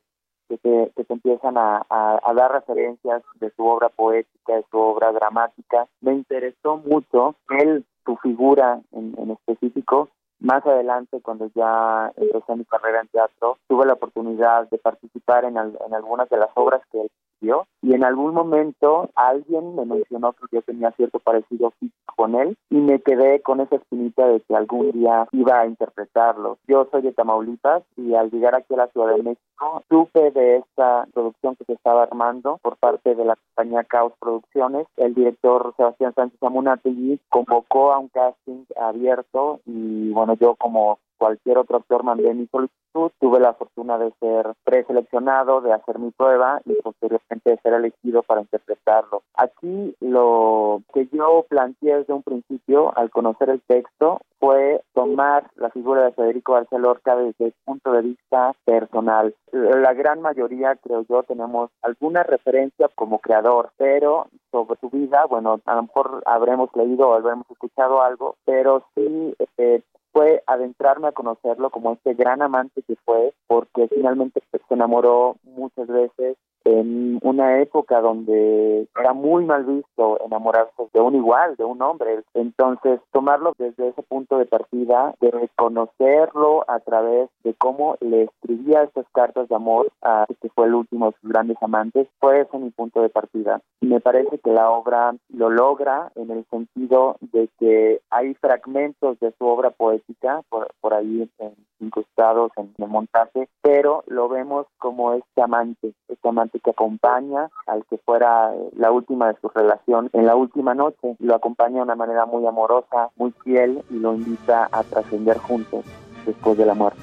que 0.51 0.59
te, 0.59 1.13
empiezan 1.15 1.57
a, 1.57 1.87
dar 2.35 2.53
referencias 2.53 3.23
de 3.41 3.51
su 3.57 3.65
obra 3.65 3.89
poética, 3.89 4.57
de 4.57 4.67
su 4.71 4.77
obra 4.77 5.13
dramática. 5.13 5.87
Me 6.03 6.13
interesó 6.13 6.77
mucho 6.77 7.37
él, 7.59 7.87
su 8.05 8.19
figura 8.19 8.83
en, 8.93 9.15
en 9.19 9.31
específico, 9.31 10.11
más 10.41 10.65
adelante, 10.67 11.21
cuando 11.23 11.51
ya 11.55 12.13
empecé 12.17 12.57
mi 12.57 12.65
carrera 12.65 13.01
en 13.01 13.09
teatro, 13.09 13.59
tuve 13.69 13.87
la 13.87 13.95
oportunidad 13.95 14.69
de 14.69 14.79
participar 14.79 15.45
en, 15.45 15.57
en 15.57 15.95
algunas 15.95 16.29
de 16.29 16.37
las 16.37 16.51
obras 16.55 16.83
que 16.93 17.07
y 17.41 17.95
en 17.95 18.05
algún 18.05 18.35
momento 18.35 19.11
alguien 19.15 19.77
me 19.77 19.85
mencionó 19.85 20.33
que 20.33 20.47
yo 20.53 20.63
tenía 20.63 20.91
cierto 20.93 21.19
parecido 21.19 21.71
físico 21.79 22.15
con 22.17 22.35
él 22.35 22.57
y 22.71 22.77
me 22.77 23.01
quedé 23.01 23.41
con 23.43 23.61
esa 23.61 23.77
espinita 23.77 24.27
de 24.27 24.41
que 24.41 24.57
algún 24.57 24.91
día 24.93 25.29
iba 25.33 25.61
a 25.61 25.67
interpretarlo. 25.67 26.59
Yo 26.67 26.89
soy 26.91 27.03
de 27.03 27.13
Tamaulipas 27.13 27.83
y 27.97 28.15
al 28.15 28.31
llegar 28.31 28.55
aquí 28.55 28.75
a 28.75 28.79
la 28.79 28.89
Ciudad 28.89 29.15
de 29.15 29.23
México 29.23 29.83
supe 29.89 30.31
de 30.31 30.57
esta 30.57 31.07
producción 31.13 31.57
que 31.57 31.65
se 31.65 31.75
estaba 31.75 32.05
armando 32.05 32.59
por 32.63 32.77
parte 32.77 33.15
de 33.15 33.25
la 33.25 33.37
compañía 33.37 33.85
Caos 33.85 34.15
Producciones. 34.19 34.87
El 34.97 35.15
director 35.15 35.75
Sebastián 35.77 36.15
Sánchez 36.15 36.43
Amunategui 36.43 37.21
convocó 37.29 37.93
a 37.93 37.99
un 37.99 38.09
casting 38.09 38.65
abierto 38.81 39.61
y 39.67 40.11
bueno, 40.11 40.35
yo 40.35 40.55
como 40.57 40.99
cualquier 41.17 41.59
otro 41.59 41.79
actor 41.79 42.03
mandé 42.03 42.33
mi 42.35 42.47
solicitud, 42.47 43.11
tuve 43.21 43.41
la 43.41 43.55
fortuna 43.55 43.99
de 43.99 44.13
ser 44.21 44.53
preseleccionado, 44.65 45.61
de 45.61 45.73
hacer 45.73 45.99
mi 45.99 46.11
prueba 46.11 46.61
y 46.65 46.75
posteriormente 46.83 47.51
de 47.51 47.59
ser 47.59 47.75
elegido 47.75 48.23
para 48.23 48.41
interpretarlo. 48.41 49.23
Aquí 49.35 49.95
lo 50.01 50.83
que 50.93 51.09
yo 51.13 51.45
planteé 51.49 51.99
desde 51.99 52.13
un 52.13 52.23
principio 52.23 52.97
al 52.97 53.11
conocer 53.11 53.51
el 53.51 53.63
texto 53.67 54.21
fue 54.39 54.83
tomar 54.95 55.51
la 55.57 55.71
figura 55.71 56.05
de 56.05 56.13
Federico 56.13 56.53
García 56.55 56.79
Lorca 56.79 57.17
desde 57.17 57.47
el 57.47 57.55
punto 57.65 57.93
de 57.93 58.03
vista 58.03 58.55
personal. 58.65 59.35
La 59.53 59.95
gran 59.95 60.21
mayoría, 60.21 60.77
creo 60.77 61.05
yo, 61.09 61.23
tenemos 61.23 61.71
alguna 61.83 62.23
referencia 62.23 62.89
como 62.95 63.19
creador, 63.19 63.71
pero 63.77 64.27
sobre 64.51 64.79
su 64.81 64.91
vida, 64.91 65.25
bueno, 65.27 65.61
a 65.65 65.75
lo 65.75 65.83
mejor 65.83 66.23
habremos 66.27 66.71
leído 66.75 67.09
o 67.09 67.15
habremos 67.15 67.51
escuchado 67.51 68.03
algo, 68.03 68.37
pero 68.45 68.85
sí 68.95 69.35
eh, 69.59 69.83
fue 70.17 70.43
adentrarme 70.47 71.09
a 71.09 71.13
conocerlo 71.13 71.69
como 71.69 71.93
este 71.93 72.15
gran 72.15 72.41
amante 72.41 72.83
que 72.89 72.97
fue, 73.05 73.35
porque 73.47 73.87
finalmente 73.89 74.41
se 74.51 74.75
enamoró 74.75 75.37
muchas 75.43 75.89
veces 75.89 76.39
en 76.67 77.21
una 77.23 77.61
época 77.63 78.01
donde 78.01 78.89
era 78.99 79.13
muy 79.13 79.45
mal 79.45 79.65
visto 79.65 80.19
enamorarse 80.25 80.89
de 80.93 81.01
un 81.01 81.15
igual, 81.15 81.55
de 81.57 81.65
un 81.65 81.81
hombre. 81.81 82.23
Entonces, 82.35 83.01
tomarlo 83.13 83.53
desde 83.57 83.89
ese 83.89 84.03
punto 84.03 84.39
de 84.39 84.47
partida, 84.47 85.15
de 85.21 85.31
reconocerlo 85.31 86.65
a 86.69 86.81
través 86.81 87.31
de 87.45 87.55
cómo 87.55 87.97
le 88.01 88.25
escribía 88.25 88.83
estas 88.83 89.07
cartas 89.13 89.49
de 89.49 89.55
amor 89.55 89.89
a 90.03 90.27
que 90.41 90.49
fue 90.51 90.67
el 90.67 90.75
último 90.75 91.07
de 91.07 91.17
sus 91.21 91.31
grandes 91.31 91.57
amantes, 91.61 92.09
fue 92.19 92.41
ese 92.41 92.59
mi 92.59 92.71
punto 92.71 93.01
de 93.01 93.11
partida. 93.11 93.61
Y 93.81 93.87
me 93.87 94.01
parece 94.01 94.39
que 94.39 94.51
la 94.51 94.71
obra 94.71 95.15
lo 95.29 95.51
logra 95.51 96.11
en 96.17 96.31
el 96.31 96.45
sentido 96.51 97.17
de 97.21 97.49
que 97.61 98.01
hay 98.11 98.35
fragmentos 98.35 99.21
de 99.21 99.33
su 99.39 99.47
obra 99.47 99.71
poética 99.71 100.43
por, 100.49 100.69
por 100.81 100.95
ahí 100.95 101.31
incrustados 101.79 102.51
en 102.57 102.73
el 102.79 102.89
montaje, 102.89 103.49
pero 103.63 104.03
lo 104.07 104.29
vemos 104.29 104.67
como 104.79 105.13
este 105.13 105.43
amante, 105.43 105.93
este 106.09 106.29
amante 106.29 106.56
que 106.61 106.71
acompaña 106.71 107.51
al 107.67 107.85
que 107.87 107.99
fuera 107.99 108.55
eh, 108.55 108.71
la 108.77 108.91
última 108.91 109.29
de 109.29 109.41
su 109.41 109.49
relación 109.49 110.11
en 110.13 110.27
la 110.27 110.37
última 110.37 110.75
noche. 110.75 111.17
Lo 111.19 111.35
acompaña 111.35 111.77
de 111.77 111.83
una 111.83 111.97
manera 111.97 112.27
muy 112.27 112.47
amorosa, 112.47 113.11
muy 113.17 113.33
fiel 113.45 113.83
y 113.91 113.99
lo 113.99 114.15
invita 114.15 114.69
a 114.71 114.83
trascender 114.83 115.39
juntos 115.39 115.85
después 116.25 116.59
de 116.59 116.67
la 116.67 116.75
muerte. 116.75 117.01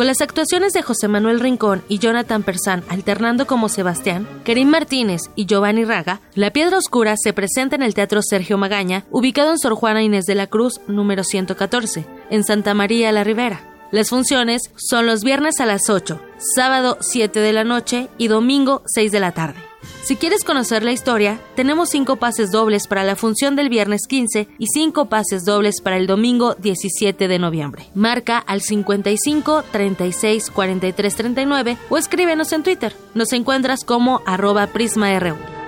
Con 0.00 0.06
las 0.06 0.22
actuaciones 0.22 0.72
de 0.72 0.80
José 0.80 1.08
Manuel 1.08 1.40
Rincón 1.40 1.82
y 1.86 1.98
Jonathan 1.98 2.42
Persán 2.42 2.82
alternando 2.88 3.46
como 3.46 3.68
Sebastián, 3.68 4.26
Kerim 4.44 4.68
Martínez 4.68 5.20
y 5.34 5.44
Giovanni 5.44 5.84
Raga, 5.84 6.20
La 6.34 6.52
Piedra 6.52 6.78
Oscura 6.78 7.16
se 7.18 7.34
presenta 7.34 7.76
en 7.76 7.82
el 7.82 7.92
Teatro 7.92 8.22
Sergio 8.22 8.56
Magaña, 8.56 9.04
ubicado 9.10 9.50
en 9.50 9.58
Sor 9.58 9.74
Juana 9.74 10.02
Inés 10.02 10.24
de 10.24 10.36
la 10.36 10.46
Cruz, 10.46 10.80
número 10.88 11.22
114, 11.22 12.06
en 12.30 12.44
Santa 12.44 12.72
María 12.72 13.12
la 13.12 13.24
Ribera. 13.24 13.60
Las 13.90 14.10
funciones 14.10 14.70
son 14.76 15.06
los 15.06 15.24
viernes 15.24 15.58
a 15.58 15.66
las 15.66 15.90
8, 15.90 16.20
sábado 16.54 16.98
7 17.00 17.40
de 17.40 17.52
la 17.52 17.64
noche 17.64 18.08
y 18.18 18.28
domingo 18.28 18.82
6 18.86 19.10
de 19.10 19.20
la 19.20 19.32
tarde. 19.32 19.58
Si 20.02 20.16
quieres 20.16 20.44
conocer 20.44 20.82
la 20.82 20.92
historia, 20.92 21.40
tenemos 21.56 21.90
5 21.90 22.16
pases 22.16 22.52
dobles 22.52 22.86
para 22.86 23.04
la 23.04 23.16
función 23.16 23.56
del 23.56 23.68
viernes 23.68 24.02
15 24.08 24.48
y 24.58 24.66
5 24.66 25.08
pases 25.08 25.44
dobles 25.44 25.80
para 25.82 25.96
el 25.96 26.06
domingo 26.06 26.54
17 26.54 27.26
de 27.28 27.38
noviembre. 27.38 27.86
Marca 27.94 28.38
al 28.38 28.62
55 28.62 29.64
36 29.72 30.50
43 30.50 31.14
39 31.16 31.76
o 31.88 31.98
escríbenos 31.98 32.52
en 32.52 32.62
Twitter. 32.62 32.94
Nos 33.14 33.32
encuentras 33.32 33.84
como 33.84 34.22
arroba 34.24 34.68
prisma.ru. 34.68 35.59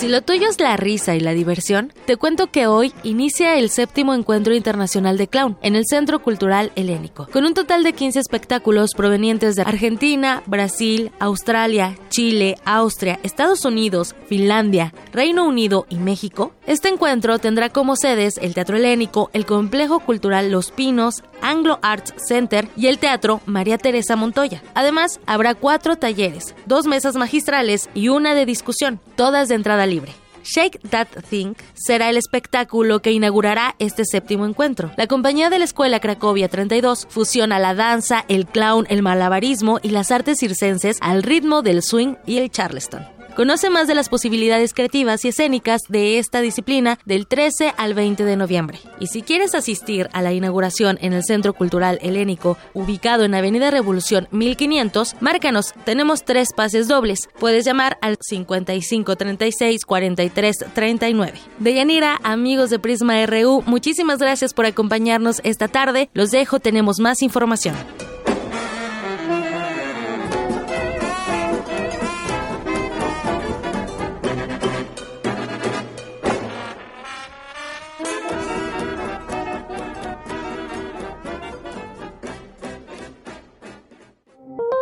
Si 0.00 0.08
lo 0.08 0.22
tuyo 0.22 0.48
es 0.48 0.58
la 0.58 0.78
risa 0.78 1.14
y 1.14 1.20
la 1.20 1.32
diversión, 1.32 1.92
te 2.06 2.16
cuento 2.16 2.46
que 2.46 2.66
hoy 2.66 2.90
inicia 3.02 3.58
el 3.58 3.68
séptimo 3.68 4.14
Encuentro 4.14 4.54
Internacional 4.54 5.18
de 5.18 5.28
Clown 5.28 5.58
en 5.60 5.76
el 5.76 5.84
Centro 5.86 6.22
Cultural 6.22 6.72
Helénico, 6.74 7.28
con 7.30 7.44
un 7.44 7.52
total 7.52 7.82
de 7.82 7.92
15 7.92 8.18
espectáculos 8.18 8.92
provenientes 8.96 9.56
de 9.56 9.62
Argentina, 9.62 10.42
Brasil, 10.46 11.12
Australia, 11.18 11.98
Chile, 12.08 12.56
Austria, 12.64 13.20
Estados 13.22 13.66
Unidos, 13.66 14.14
Finlandia, 14.26 14.94
Reino 15.12 15.44
Unido 15.44 15.84
y 15.90 15.96
México. 15.96 16.54
Este 16.66 16.88
encuentro 16.88 17.38
tendrá 17.38 17.68
como 17.68 17.94
sedes 17.94 18.38
el 18.38 18.54
Teatro 18.54 18.78
Helénico, 18.78 19.28
el 19.34 19.44
Complejo 19.44 20.00
Cultural 20.00 20.50
Los 20.50 20.70
Pinos, 20.70 21.22
Anglo 21.42 21.78
Arts 21.82 22.14
Center 22.26 22.68
y 22.74 22.86
el 22.86 22.98
Teatro 22.98 23.42
María 23.44 23.76
Teresa 23.76 24.16
Montoya. 24.16 24.62
Además, 24.72 25.20
habrá 25.26 25.54
cuatro 25.54 25.96
talleres, 25.96 26.54
dos 26.64 26.86
mesas 26.86 27.16
magistrales 27.16 27.90
y 27.92 28.08
una 28.08 28.34
de 28.34 28.46
discusión, 28.46 28.98
todas 29.14 29.50
de 29.50 29.56
entrada 29.56 29.86
libre. 29.90 30.14
Shake 30.42 30.80
That 30.88 31.08
Thing 31.28 31.54
será 31.74 32.08
el 32.08 32.16
espectáculo 32.16 33.00
que 33.00 33.12
inaugurará 33.12 33.74
este 33.78 34.04
séptimo 34.04 34.46
encuentro. 34.46 34.90
La 34.96 35.06
compañía 35.06 35.50
de 35.50 35.58
la 35.58 35.64
Escuela 35.64 36.00
Cracovia 36.00 36.48
32 36.48 37.06
fusiona 37.10 37.58
la 37.58 37.74
danza, 37.74 38.24
el 38.28 38.46
clown, 38.46 38.86
el 38.88 39.02
malabarismo 39.02 39.78
y 39.82 39.90
las 39.90 40.10
artes 40.10 40.38
circenses 40.38 40.96
al 41.00 41.22
ritmo 41.22 41.62
del 41.62 41.82
swing 41.82 42.14
y 42.26 42.38
el 42.38 42.50
charleston. 42.50 43.19
Conoce 43.40 43.70
más 43.70 43.88
de 43.88 43.94
las 43.94 44.10
posibilidades 44.10 44.74
creativas 44.74 45.24
y 45.24 45.28
escénicas 45.28 45.80
de 45.88 46.18
esta 46.18 46.42
disciplina 46.42 46.98
del 47.06 47.26
13 47.26 47.72
al 47.78 47.94
20 47.94 48.26
de 48.26 48.36
noviembre. 48.36 48.78
Y 48.98 49.06
si 49.06 49.22
quieres 49.22 49.54
asistir 49.54 50.10
a 50.12 50.20
la 50.20 50.34
inauguración 50.34 50.98
en 51.00 51.14
el 51.14 51.24
Centro 51.24 51.54
Cultural 51.54 51.98
Helénico, 52.02 52.58
ubicado 52.74 53.24
en 53.24 53.34
Avenida 53.34 53.70
Revolución 53.70 54.28
1500, 54.30 55.16
márcanos, 55.20 55.72
tenemos 55.86 56.22
tres 56.26 56.50
pases 56.54 56.86
dobles. 56.86 57.30
Puedes 57.38 57.64
llamar 57.64 57.96
al 58.02 58.18
55 58.20 59.16
36 59.16 59.86
43 59.86 60.64
39. 60.74 61.40
Deyanira, 61.60 62.20
amigos 62.22 62.68
de 62.68 62.78
Prisma 62.78 63.24
RU, 63.24 63.62
muchísimas 63.64 64.18
gracias 64.18 64.52
por 64.52 64.66
acompañarnos 64.66 65.40
esta 65.44 65.66
tarde. 65.66 66.10
Los 66.12 66.30
dejo, 66.30 66.60
tenemos 66.60 67.00
más 67.00 67.22
información. 67.22 67.74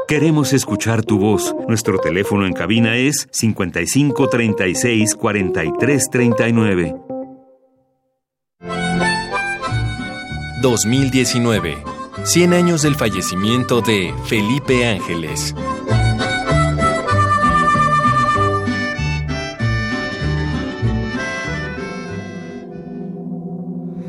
Queremos 0.08 0.54
escuchar 0.54 1.04
tu 1.04 1.18
voz. 1.18 1.54
Nuestro 1.68 1.98
teléfono 1.98 2.46
en 2.46 2.54
cabina 2.54 2.96
es 2.96 3.28
55 3.30 4.30
36 4.30 5.14
43 5.14 6.10
39. 6.10 6.96
2019. 10.62 11.84
100 12.24 12.54
años 12.54 12.80
del 12.80 12.94
fallecimiento 12.94 13.82
de 13.82 14.14
Felipe 14.24 14.86
Ángeles. 14.86 15.54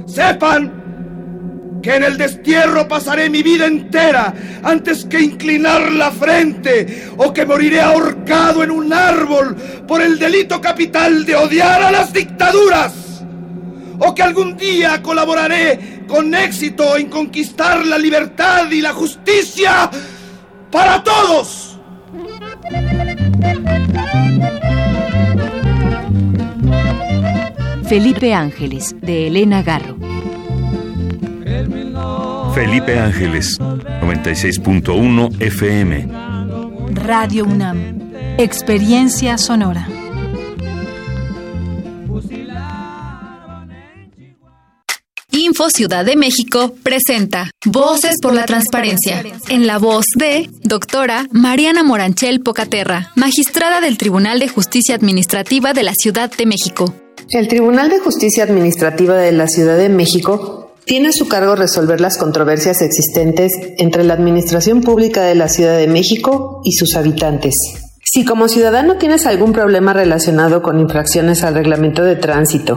Sepan 0.06 0.79
que 1.82 1.96
en 1.96 2.04
el 2.04 2.18
destierro 2.18 2.88
pasaré 2.88 3.30
mi 3.30 3.44
vida 3.44 3.66
entera 3.66 4.34
antes 4.64 5.06
que 5.06 5.20
inclinar 5.20 5.92
la 5.92 6.12
frente 6.12 7.10
o 7.18 7.34
que 7.34 7.46
moriré 7.46 7.82
ahorcado 7.82 8.64
en 8.64 8.72
un 8.72 8.92
árbol 8.94 9.56
por 9.88 10.02
el 10.02 10.20
delito 10.20 10.60
capital 10.60 11.26
de 11.26 11.36
odiar 11.36 11.82
a 11.82 11.92
las 11.92 12.12
dictaduras 12.14 13.24
o 14.00 14.16
que 14.16 14.24
algún 14.24 14.56
día 14.58 15.02
colaboraré 15.02 16.04
con 16.08 16.34
éxito 16.34 16.98
en 16.98 17.10
conquistar 17.10 17.86
la 17.86 17.98
libertad 17.98 18.70
y 18.72 18.82
la 18.82 18.94
justicia 18.94 19.90
para 20.72 21.04
todos. 21.04 21.78
Felipe 27.88 28.34
Ángeles, 28.34 28.96
de 29.02 29.28
Elena 29.28 29.64
Garro. 29.64 29.98
Felipe 32.54 32.98
Ángeles, 32.98 33.58
96.1 33.60 35.42
FM. 35.42 36.08
Radio 36.94 37.46
UNAM. 37.46 38.12
Experiencia 38.38 39.38
sonora. 39.38 39.88
Info 45.32 45.70
Ciudad 45.70 46.04
de 46.04 46.16
México 46.16 46.74
presenta 46.84 47.52
Voces 47.66 48.16
por 48.22 48.34
la 48.34 48.46
Transparencia, 48.46 49.24
en 49.50 49.68
la 49.68 49.78
voz 49.78 50.06
de 50.16 50.50
doctora 50.64 51.28
Mariana 51.32 51.84
Moranchel 51.84 52.42
Pocaterra, 52.42 53.12
magistrada 53.16 53.80
del 53.80 53.98
Tribunal 53.98 54.40
de 54.40 54.50
Justicia 54.50 54.96
Administrativa 54.96 55.74
de 55.74 55.84
la 55.84 55.94
Ciudad 55.94 56.32
de 56.36 56.46
México. 56.46 56.94
El 57.30 57.48
Tribunal 57.48 57.90
de 57.90 58.00
Justicia 58.00 58.44
Administrativa 58.44 59.16
de 59.18 59.32
la 59.32 59.48
Ciudad 59.48 59.78
de 59.78 59.90
México 59.90 60.69
tiene 60.90 61.10
a 61.10 61.12
su 61.12 61.28
cargo 61.28 61.56
resolver 61.56 62.02
las 62.02 62.18
controversias 62.18 62.82
existentes 62.82 63.52
entre 63.78 64.04
la 64.04 64.16
Administración 64.16 64.82
Pública 64.82 65.22
de 65.22 65.36
la 65.36 65.48
Ciudad 65.48 65.78
de 65.78 65.86
México 65.86 66.62
y 66.64 66.72
sus 66.72 66.96
habitantes. 66.96 67.54
Si 68.04 68.26
como 68.26 68.48
ciudadano 68.48 68.98
tienes 68.98 69.28
algún 69.28 69.54
problema 69.54 69.94
relacionado 69.94 70.64
con 70.64 70.80
infracciones 70.80 71.44
al 71.44 71.54
reglamento 71.54 72.04
de 72.04 72.16
tránsito, 72.16 72.76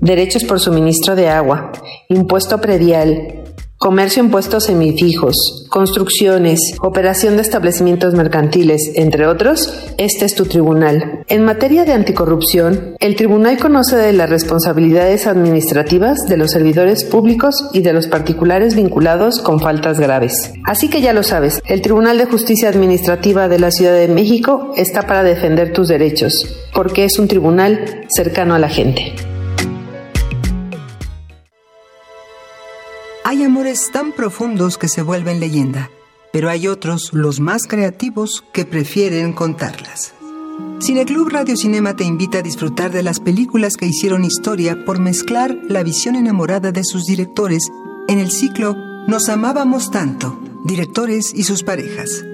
derechos 0.00 0.44
por 0.44 0.60
suministro 0.60 1.16
de 1.16 1.30
agua, 1.30 1.72
impuesto 2.08 2.60
predial, 2.60 3.42
comercio 3.78 4.24
en 4.24 4.30
puestos 4.30 4.64
semifijos, 4.64 5.66
construcciones, 5.70 6.58
operación 6.80 7.36
de 7.36 7.42
establecimientos 7.42 8.14
mercantiles, 8.14 8.90
entre 8.96 9.28
otros, 9.28 9.72
este 9.98 10.24
es 10.24 10.34
tu 10.34 10.46
tribunal. 10.46 11.24
En 11.28 11.44
materia 11.44 11.84
de 11.84 11.92
anticorrupción, 11.92 12.96
el 12.98 13.14
tribunal 13.14 13.56
conoce 13.58 13.96
de 13.96 14.12
las 14.12 14.28
responsabilidades 14.28 15.28
administrativas 15.28 16.26
de 16.28 16.36
los 16.36 16.50
servidores 16.50 17.04
públicos 17.04 17.70
y 17.72 17.82
de 17.82 17.92
los 17.92 18.08
particulares 18.08 18.74
vinculados 18.74 19.40
con 19.40 19.60
faltas 19.60 20.00
graves. 20.00 20.52
Así 20.64 20.88
que 20.88 21.00
ya 21.00 21.12
lo 21.12 21.22
sabes, 21.22 21.62
el 21.66 21.80
Tribunal 21.80 22.18
de 22.18 22.26
Justicia 22.26 22.68
Administrativa 22.68 23.48
de 23.48 23.60
la 23.60 23.70
Ciudad 23.70 23.94
de 23.94 24.08
México 24.08 24.72
está 24.76 25.02
para 25.02 25.22
defender 25.22 25.72
tus 25.72 25.86
derechos, 25.86 26.32
porque 26.74 27.04
es 27.04 27.18
un 27.20 27.28
tribunal 27.28 28.06
cercano 28.08 28.56
a 28.56 28.58
la 28.58 28.68
gente. 28.68 29.14
Hay 33.28 33.42
amores 33.42 33.90
tan 33.92 34.12
profundos 34.12 34.78
que 34.78 34.88
se 34.88 35.02
vuelven 35.02 35.38
leyenda, 35.38 35.90
pero 36.32 36.48
hay 36.48 36.66
otros, 36.66 37.12
los 37.12 37.40
más 37.40 37.66
creativos, 37.66 38.42
que 38.54 38.64
prefieren 38.64 39.34
contarlas. 39.34 40.14
Cineclub 40.80 41.28
Radio 41.28 41.54
Cinema 41.54 41.94
te 41.94 42.04
invita 42.04 42.38
a 42.38 42.42
disfrutar 42.42 42.90
de 42.90 43.02
las 43.02 43.20
películas 43.20 43.76
que 43.76 43.84
hicieron 43.84 44.24
historia 44.24 44.82
por 44.86 44.98
mezclar 44.98 45.54
la 45.68 45.82
visión 45.82 46.16
enamorada 46.16 46.72
de 46.72 46.82
sus 46.84 47.04
directores 47.04 47.68
en 48.08 48.18
el 48.18 48.30
ciclo 48.30 48.74
Nos 49.06 49.28
amábamos 49.28 49.90
tanto, 49.90 50.40
directores 50.64 51.34
y 51.34 51.42
sus 51.42 51.62
parejas. 51.62 52.24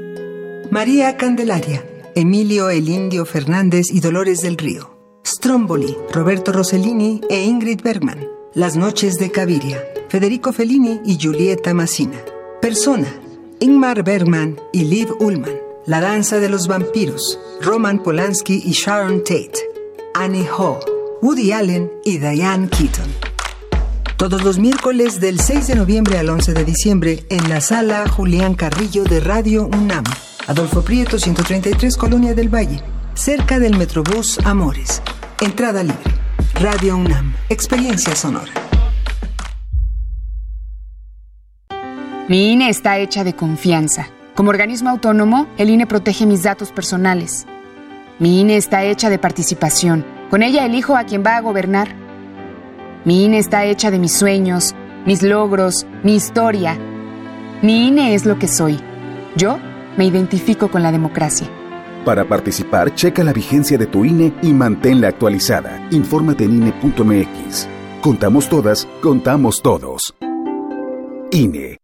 María 0.71 1.17
Candelaria, 1.17 1.85
Emilio 2.15 2.71
El 2.71 2.89
Indio 2.89 3.27
Fernández 3.27 3.87
y 3.91 3.99
Dolores 3.99 4.43
del 4.43 4.57
Río. 4.57 4.97
Stromboli, 5.27 5.97
Roberto 6.13 6.53
Rossellini 6.53 7.21
e 7.29 7.43
Ingrid 7.43 7.83
Bergman. 7.83 8.34
Las 8.55 8.77
noches 8.77 9.15
de 9.15 9.33
Caviria, 9.33 9.83
Federico 10.09 10.53
Fellini 10.53 11.01
y 11.05 11.17
Giulietta 11.17 11.75
Massina. 11.75 12.21
Persona, 12.63 13.09
Ingmar 13.59 14.05
Bergman 14.05 14.61
y 14.73 14.85
Liv 14.85 15.09
Ullman. 15.19 15.59
La 15.87 16.01
danza 16.01 16.39
de 16.39 16.49
los 16.49 16.69
vampiros, 16.69 17.37
Roman 17.61 18.01
Polanski 18.01 18.63
y 18.65 18.71
Sharon 18.71 19.25
Tate. 19.25 19.59
Annie 20.15 20.47
Hall, 20.57 20.79
Woody 21.21 21.51
Allen 21.51 21.91
y 22.05 22.19
Diane 22.19 22.69
Keaton. 22.69 23.13
Todos 24.17 24.45
los 24.45 24.61
miércoles 24.61 25.19
del 25.19 25.41
6 25.41 25.67
de 25.67 25.75
noviembre 25.75 26.19
al 26.19 26.31
11 26.31 26.53
de 26.53 26.65
diciembre 26.65 27.25
en 27.31 27.49
la 27.49 27.61
sala 27.61 28.09
Julián 28.09 28.55
Carrillo 28.55 29.03
de 29.03 29.19
Radio 29.19 29.67
UNAM. 29.67 30.05
Adolfo 30.47 30.83
Prieto, 30.83 31.19
133, 31.19 31.97
Colonia 31.97 32.35
del 32.35 32.55
Valle, 32.55 32.85
cerca 33.15 33.59
del 33.59 33.77
Metrobús 33.77 34.39
Amores. 34.45 35.03
Entrada 35.41 35.83
libre. 35.83 36.24
Radio 36.61 36.97
UNAM, 36.97 37.35
experiencia 37.49 38.15
sonora. 38.15 38.53
Mi 42.29 42.53
INE 42.53 42.69
está 42.69 42.97
hecha 42.99 43.25
de 43.25 43.35
confianza. 43.35 44.09
Como 44.37 44.51
organismo 44.51 44.89
autónomo, 44.89 45.49
el 45.59 45.69
INE 45.69 45.87
protege 45.87 46.27
mis 46.27 46.45
datos 46.45 46.71
personales. 46.71 47.45
Mi 48.21 48.41
INE 48.41 48.57
está 48.57 48.85
hecha 48.85 49.11
de 49.11 49.19
participación. 49.19 50.07
Con 50.31 50.45
ella 50.45 50.65
elijo 50.65 50.97
a 50.97 51.05
quien 51.05 51.25
va 51.27 51.37
a 51.37 51.41
gobernar. 51.41 51.89
Mi 53.05 53.25
INE 53.25 53.39
está 53.39 53.65
hecha 53.65 53.91
de 53.91 53.99
mis 53.99 54.13
sueños, 54.13 54.75
mis 55.07 55.23
logros, 55.23 55.87
mi 56.05 56.15
historia. 56.15 56.79
Mi 57.63 57.89
INE 57.89 58.15
es 58.15 58.27
lo 58.27 58.39
que 58.39 58.47
soy. 58.47 58.79
Yo 59.37 59.59
me 59.97 60.07
identifico 60.07 60.71
con 60.71 60.85
la 60.85 60.93
democracia. 60.93 61.49
Para 62.05 62.29
participar, 62.29 62.95
checa 62.95 63.25
la 63.25 63.33
vigencia 63.33 63.79
de 63.79 63.87
tu 63.87 64.05
INE 64.05 64.33
y 64.43 64.53
manténla 64.53 65.09
actualizada. 65.09 65.87
Infórmate 65.91 66.45
en 66.45 66.63
INE.mx. 66.63 67.69
Contamos 68.03 68.49
todas, 68.49 68.87
contamos 69.01 69.63
todos. 69.63 70.15
INE. 71.31 71.84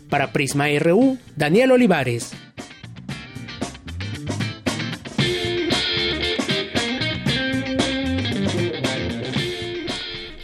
Para 0.09 0.33
Prisma 0.33 0.69
RU, 0.79 1.19
Daniel 1.37 1.73
Olivares. 1.73 2.33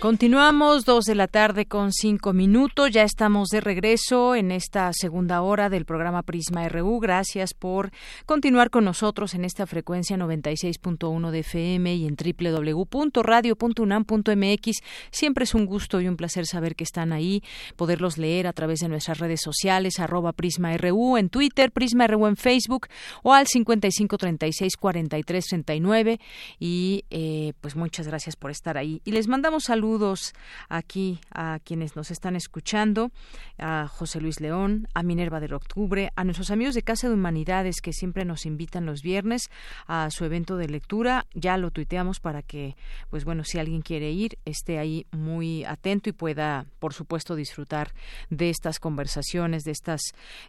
Continuamos, 0.03 0.85
dos 0.85 1.05
de 1.05 1.15
la 1.15 1.29
tarde 1.29 1.67
con 1.67 1.93
cinco 1.93 2.33
minutos. 2.33 2.91
Ya 2.91 3.05
estamos 3.05 3.51
de 3.51 3.61
regreso 3.61 4.35
en 4.35 4.51
esta 4.51 4.91
segunda 4.93 5.43
hora 5.43 5.71
del 5.71 5.85
programa 5.85 6.25
Prisma 6.25 6.69
RU. 6.69 6.99
Gracias 6.99 7.55
por 7.55 7.93
continuar 8.27 8.71
con 8.71 8.85
nosotros 8.85 9.35
en 9.35 9.45
esta 9.45 9.65
frecuencia 9.65 10.17
96.1 10.17 11.31
de 11.31 11.39
FM 11.39 11.95
y 11.95 12.09
en 12.09 12.17
www.radio.unam.mx. 12.17 14.83
Siempre 15.13 15.45
es 15.45 15.55
un 15.55 15.67
gusto 15.67 16.01
y 16.01 16.09
un 16.09 16.17
placer 16.17 16.47
saber 16.47 16.75
que 16.75 16.83
están 16.83 17.13
ahí, 17.13 17.45
poderlos 17.77 18.19
leer 18.19 18.49
a 18.49 18.53
través 18.53 18.81
de 18.81 18.89
nuestras 18.89 19.21
redes 19.21 19.41
sociales, 19.41 20.01
arroba 20.01 20.33
Prisma 20.33 20.77
RU 20.79 21.17
en 21.17 21.29
Twitter, 21.29 21.71
Prisma 21.71 22.09
RU 22.09 22.27
en 22.27 22.35
Facebook 22.35 22.89
o 23.23 23.35
al 23.35 23.47
55364339. 23.47 26.19
Y 26.59 27.05
eh, 27.11 27.53
pues 27.61 27.77
muchas 27.77 28.09
gracias 28.09 28.35
por 28.35 28.51
estar 28.51 28.77
ahí. 28.77 29.01
Y 29.05 29.13
les 29.13 29.29
mandamos 29.29 29.63
saludos 29.63 29.92
saludos 29.93 30.33
aquí 30.71 31.21
a 31.35 31.59
quienes 31.63 31.97
nos 31.97 32.11
están 32.11 32.35
escuchando, 32.35 33.11
a 33.59 33.89
José 33.89 34.23
Luis 34.23 34.41
León, 34.41 34.89
a 34.95 35.03
Minerva 35.03 35.39
del 35.39 35.53
Octubre, 35.53 36.11
a 36.17 36.25
nuestros 36.25 36.51
amigos 36.51 36.75
de 36.75 36.83
Casa 36.83 37.09
de 37.09 37.15
Humanidades 37.15 37.83
que 37.83 37.93
siempre 37.93 38.25
nos 38.25 38.47
invitan 38.47 38.87
los 38.87 39.03
viernes 39.03 39.51
a 39.87 40.09
su 40.11 40.25
evento 40.25 40.57
de 40.57 40.69
lectura. 40.69 41.27
Ya 41.35 41.59
lo 41.59 41.71
tuiteamos 41.71 42.21
para 42.21 42.41
que, 42.41 42.75
pues 43.11 43.27
bueno, 43.27 43.45
si 43.45 43.59
alguien 43.59 43.83
quiere 43.83 44.13
ir, 44.13 44.39
esté 44.47 44.79
ahí 44.79 45.05
muy 45.11 45.63
atento 45.65 46.09
y 46.09 46.13
pueda, 46.13 46.65
por 46.79 46.95
supuesto, 46.95 47.35
disfrutar 47.35 47.93
de 48.31 48.49
estas 48.49 48.79
conversaciones, 48.79 49.63
de 49.65 49.73
estas, 49.73 50.01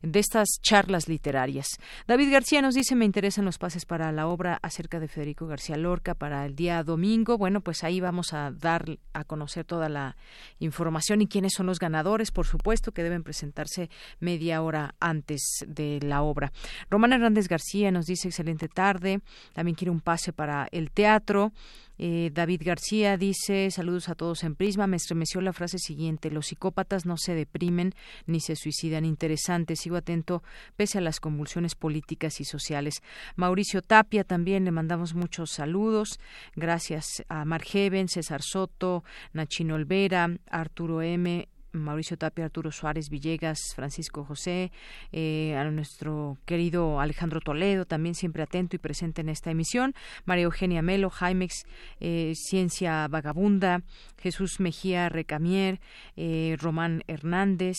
de 0.02 0.20
estas 0.20 0.48
charlas 0.62 1.10
literarias. 1.10 1.68
David 2.08 2.32
García 2.32 2.62
nos 2.62 2.76
dice, 2.76 2.96
me 2.96 3.04
interesan 3.04 3.44
los 3.44 3.58
pases 3.58 3.86
para 3.86 4.10
la 4.14 4.28
obra 4.28 4.58
acerca 4.62 5.02
de 5.02 5.10
Federico 5.10 5.48
García 5.48 5.76
Lorca 5.76 6.14
para 6.14 6.46
el 6.46 6.56
día 6.56 6.82
domingo. 6.84 7.38
Bueno, 7.38 7.60
pues 7.60 7.84
ahí 7.84 8.00
vamos 8.00 8.32
a 8.34 8.50
dar 8.52 8.86
a 9.14 9.24
conocer 9.34 9.66
toda 9.66 9.90
la 9.90 10.16
información 10.60 11.22
y 11.22 11.28
quiénes 11.28 11.54
son 11.54 11.66
los 11.66 11.80
ganadores, 11.80 12.30
por 12.30 12.46
supuesto, 12.46 12.92
que 12.92 13.02
deben 13.02 13.24
presentarse 13.24 13.90
media 14.20 14.62
hora 14.62 14.94
antes 15.00 15.42
de 15.66 16.00
la 16.04 16.22
obra. 16.22 16.52
Román 16.92 17.14
Hernández 17.14 17.48
García 17.48 17.90
nos 17.90 18.06
dice 18.06 18.28
excelente 18.28 18.68
tarde, 18.68 19.22
también 19.54 19.74
quiere 19.74 19.90
un 19.90 20.02
pase 20.02 20.34
para 20.34 20.68
el 20.72 20.92
teatro 20.92 21.52
Eh, 21.98 22.32
David 22.34 22.62
García 22.66 23.18
dice, 23.18 23.70
saludos 23.72 24.10
a 24.10 24.16
todos 24.16 24.44
en 24.44 24.56
Prisma, 24.56 24.88
me 24.88 24.98
estremeció 24.98 25.42
la 25.42 25.54
frase 25.54 25.78
siguiente, 25.78 26.32
los 26.32 26.48
psicópatas 26.48 27.06
no 27.06 27.18
se 27.18 27.36
deprimen 27.36 27.94
ni 28.26 28.40
se 28.40 28.56
suicidan. 28.56 29.06
Interesante, 29.06 29.76
sigo 29.76 29.96
atento 29.96 30.44
pese 30.76 30.98
a 30.98 31.02
las 31.02 31.20
convulsiones 31.20 31.76
políticas 31.76 32.42
y 32.42 32.46
sociales. 32.46 33.02
Mauricio 33.36 33.82
Tapia 33.82 34.24
también 34.24 34.66
le 34.66 34.72
mandamos 34.72 35.14
muchos 35.14 35.52
saludos. 35.52 36.20
Gracias 36.56 37.24
a 37.30 37.46
Margeven, 37.46 38.08
César 38.08 38.42
Soto, 38.42 39.04
Nachino 39.34 39.76
Olvera, 39.76 40.30
Arturo 40.50 41.02
M., 41.02 41.48
Mauricio 41.74 42.18
Tapia, 42.18 42.46
Arturo 42.46 42.72
Suárez 42.72 43.10
Villegas, 43.10 43.60
Francisco 43.76 44.24
José, 44.24 44.72
eh, 45.12 45.56
a 45.58 45.64
nuestro 45.66 46.38
querido 46.46 47.00
Alejandro 47.00 47.42
Toledo, 47.42 47.86
también 47.86 48.16
siempre 48.16 48.44
atento 48.44 48.76
y 48.76 48.80
presente 48.80 49.22
en 49.22 49.30
esta 49.30 49.52
emisión, 49.52 49.94
María 50.26 50.46
Eugenia 50.46 50.82
Melo, 50.82 51.10
Jaimex, 51.10 51.66
eh, 52.00 52.34
Ciencia 52.36 53.08
Vagabunda, 53.08 53.82
Jesús 54.24 54.62
Mejía 54.62 55.10
Recamier, 55.10 55.82
eh, 56.16 56.56
Román 56.58 57.04
Hernández, 57.08 57.76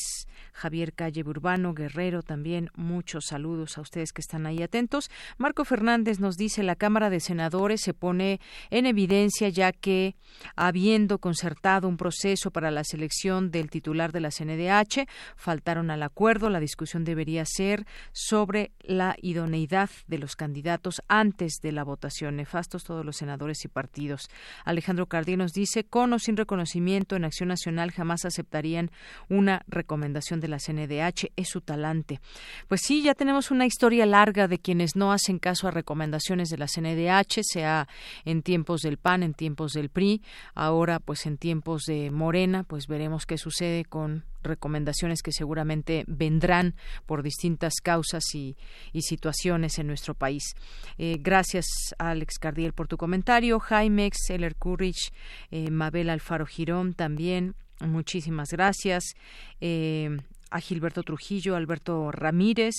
Javier 0.53 0.93
Calle 0.93 1.23
Burbano, 1.23 1.73
Guerrero, 1.73 2.23
también 2.23 2.69
muchos 2.75 3.25
saludos 3.29 3.79
a 3.79 3.81
ustedes 3.81 4.13
que 4.13 4.21
están 4.21 4.45
ahí 4.45 4.63
atentos. 4.63 5.11
Marco 5.39 5.65
Fernández 5.65 6.21
nos 6.21 6.37
dice 6.37 6.63
la 6.63 6.77
Cámara 6.77 7.09
de 7.09 7.21
Senadores 7.21 7.81
se 7.81 7.95
pone 7.95 8.41
en 8.69 8.85
evidencia 8.85 9.49
ya 9.49 9.73
que 9.73 10.17
habiendo 10.55 11.19
concertado 11.19 11.89
un 11.89 11.97
proceso 11.97 12.51
para 12.51 12.71
la 12.71 12.85
selección 12.85 13.51
del 13.51 13.71
titular 13.71 14.13
de 14.13 14.21
la 14.21 14.31
CNDH, 14.31 15.09
faltaron 15.37 15.91
al 15.91 16.03
acuerdo. 16.03 16.51
La 16.51 16.61
discusión 16.61 17.05
debería 17.05 17.45
ser 17.47 17.87
sobre 18.13 18.73
la 18.83 19.17
idoneidad 19.23 19.89
de 20.09 20.19
los 20.19 20.37
candidatos 20.37 21.01
antes 21.09 21.61
de 21.63 21.73
la 21.73 21.85
votación. 21.85 22.37
Nefastos 22.37 22.85
todos 22.85 23.03
los 23.03 23.17
senadores 23.17 23.65
y 23.65 23.69
partidos. 23.69 24.29
Alejandro 24.67 25.07
Cardí 25.07 25.39
nos 25.39 25.53
dice, 25.53 25.85
con 25.85 26.13
reconocimiento 26.37 27.17
en 27.17 27.25
Acción 27.25 27.49
Nacional 27.49 27.91
jamás 27.91 28.25
aceptarían 28.25 28.91
una 29.29 29.63
recomendación 29.67 30.41
de 30.41 30.49
la 30.49 30.59
CNDH. 30.59 31.33
Es 31.37 31.49
su 31.49 31.61
talante. 31.61 32.21
Pues 32.69 32.83
sí, 32.85 33.03
ya 33.03 33.15
tenemos 33.15 33.51
una 33.51 33.67
historia 33.67 34.07
larga 34.07 34.49
de 34.49 34.59
quienes 34.59 34.97
no 34.97 35.13
hacen 35.13 35.39
caso 35.39 35.69
a 35.69 35.71
recomendaciones 35.71 36.49
de 36.49 36.59
la 36.59 36.67
CNDH, 36.67 37.43
sea 37.43 37.89
en 38.25 38.43
tiempos 38.43 38.81
del 38.81 38.99
PAN, 38.99 39.23
en 39.23 39.35
tiempos 39.35 39.73
del 39.73 39.89
PRI, 39.89 40.23
ahora 40.55 41.01
pues 41.01 41.27
en 41.27 41.39
tiempos 41.39 41.85
de 41.85 42.11
Morena, 42.11 42.63
pues 42.65 42.87
veremos 42.87 43.27
qué 43.27 43.39
sucede 43.39 43.85
con 43.85 44.25
recomendaciones 44.45 45.23
que 45.23 45.33
seguramente 45.33 46.05
vendrán 46.07 46.75
por 47.07 47.23
distintas 47.23 47.75
causas 47.83 48.25
y, 48.35 48.57
situaciones 49.01 49.79
en 49.79 49.87
nuestro 49.87 50.15
país. 50.15 50.55
Eh, 50.99 51.19
gracias, 51.21 51.67
Alex 51.99 52.39
Cardiel, 52.39 52.73
por 52.73 52.89
tu 52.89 52.97
comentario. 52.97 53.59
Jaimex, 53.61 54.31
Eller 54.31 54.55
Courage, 54.57 55.11
eh, 55.51 55.71
Mabel 55.71 56.11
Alfaro 56.11 56.47
Girón 56.47 56.95
también. 56.95 57.55
Muchísimas 57.81 58.51
gracias. 58.51 59.15
Eh, 59.61 60.17
a 60.51 60.61
Gilberto 60.61 61.03
Trujillo, 61.03 61.57
Alberto 61.57 62.13
Ramírez, 62.13 62.77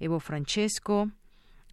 Evo 0.00 0.20
Francesco, 0.20 1.10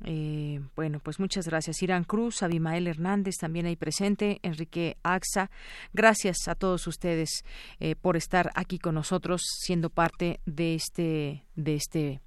eh, 0.03 0.59
bueno, 0.75 0.99
pues 0.99 1.19
muchas 1.19 1.47
gracias. 1.47 1.81
Irán 1.81 2.03
Cruz, 2.03 2.43
Abimael 2.43 2.87
Hernández 2.87 3.35
también 3.39 3.65
ahí 3.65 3.75
presente, 3.75 4.39
Enrique 4.43 4.97
Axa. 5.03 5.49
Gracias 5.93 6.47
a 6.47 6.55
todos 6.55 6.87
ustedes 6.87 7.43
eh, 7.79 7.95
por 7.95 8.17
estar 8.17 8.51
aquí 8.55 8.79
con 8.79 8.95
nosotros, 8.95 9.41
siendo 9.61 9.89
parte 9.89 10.39
de 10.45 10.75
este, 10.75 11.43
de 11.55 11.75
este 11.75 12.21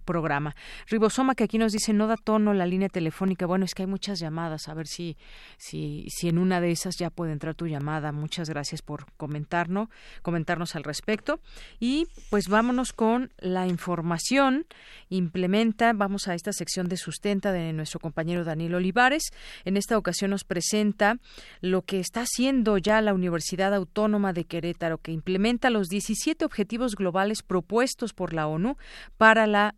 programa. 0.00 0.54
Ribosoma, 0.88 1.34
que 1.34 1.44
aquí 1.44 1.58
nos 1.58 1.72
dice 1.72 1.92
no 1.92 2.06
da 2.06 2.16
tono 2.16 2.54
la 2.54 2.66
línea 2.66 2.88
telefónica. 2.88 3.46
Bueno, 3.46 3.64
es 3.64 3.74
que 3.74 3.82
hay 3.82 3.86
muchas 3.86 4.18
llamadas. 4.18 4.68
A 4.68 4.74
ver 4.74 4.86
si, 4.86 5.16
si, 5.58 6.06
si 6.08 6.28
en 6.28 6.38
una 6.38 6.60
de 6.60 6.70
esas 6.70 6.96
ya 6.96 7.10
puede 7.10 7.32
entrar 7.32 7.54
tu 7.54 7.66
llamada. 7.66 8.12
Muchas 8.12 8.48
gracias 8.48 8.82
por 8.82 9.06
comentarnos, 9.16 9.88
comentarnos 10.22 10.76
al 10.76 10.84
respecto. 10.84 11.40
Y 11.78 12.06
pues 12.30 12.48
vámonos 12.48 12.92
con 12.92 13.32
la 13.38 13.66
información. 13.66 14.66
Implementa, 15.08 15.92
vamos 15.92 16.28
a 16.28 16.34
esta 16.34 16.52
sección 16.52 16.88
de 16.88 16.96
sustenta 16.96 17.52
de 17.52 17.72
nuestro 17.72 18.00
compañero 18.00 18.44
Daniel 18.44 18.74
Olivares. 18.74 19.32
En 19.64 19.76
esta 19.76 19.98
ocasión 19.98 20.30
nos 20.30 20.44
presenta 20.44 21.18
lo 21.60 21.82
que 21.82 22.00
está 22.00 22.22
haciendo 22.22 22.78
ya 22.78 23.00
la 23.00 23.14
Universidad 23.14 23.74
Autónoma 23.74 24.32
de 24.32 24.44
Querétaro, 24.44 24.98
que 24.98 25.12
implementa 25.12 25.70
los 25.70 25.88
17 25.88 26.44
objetivos 26.44 26.94
globales 26.96 27.42
propuestos 27.42 28.12
por 28.12 28.32
la 28.32 28.46
ONU 28.46 28.76
para 29.16 29.46
la 29.46 29.74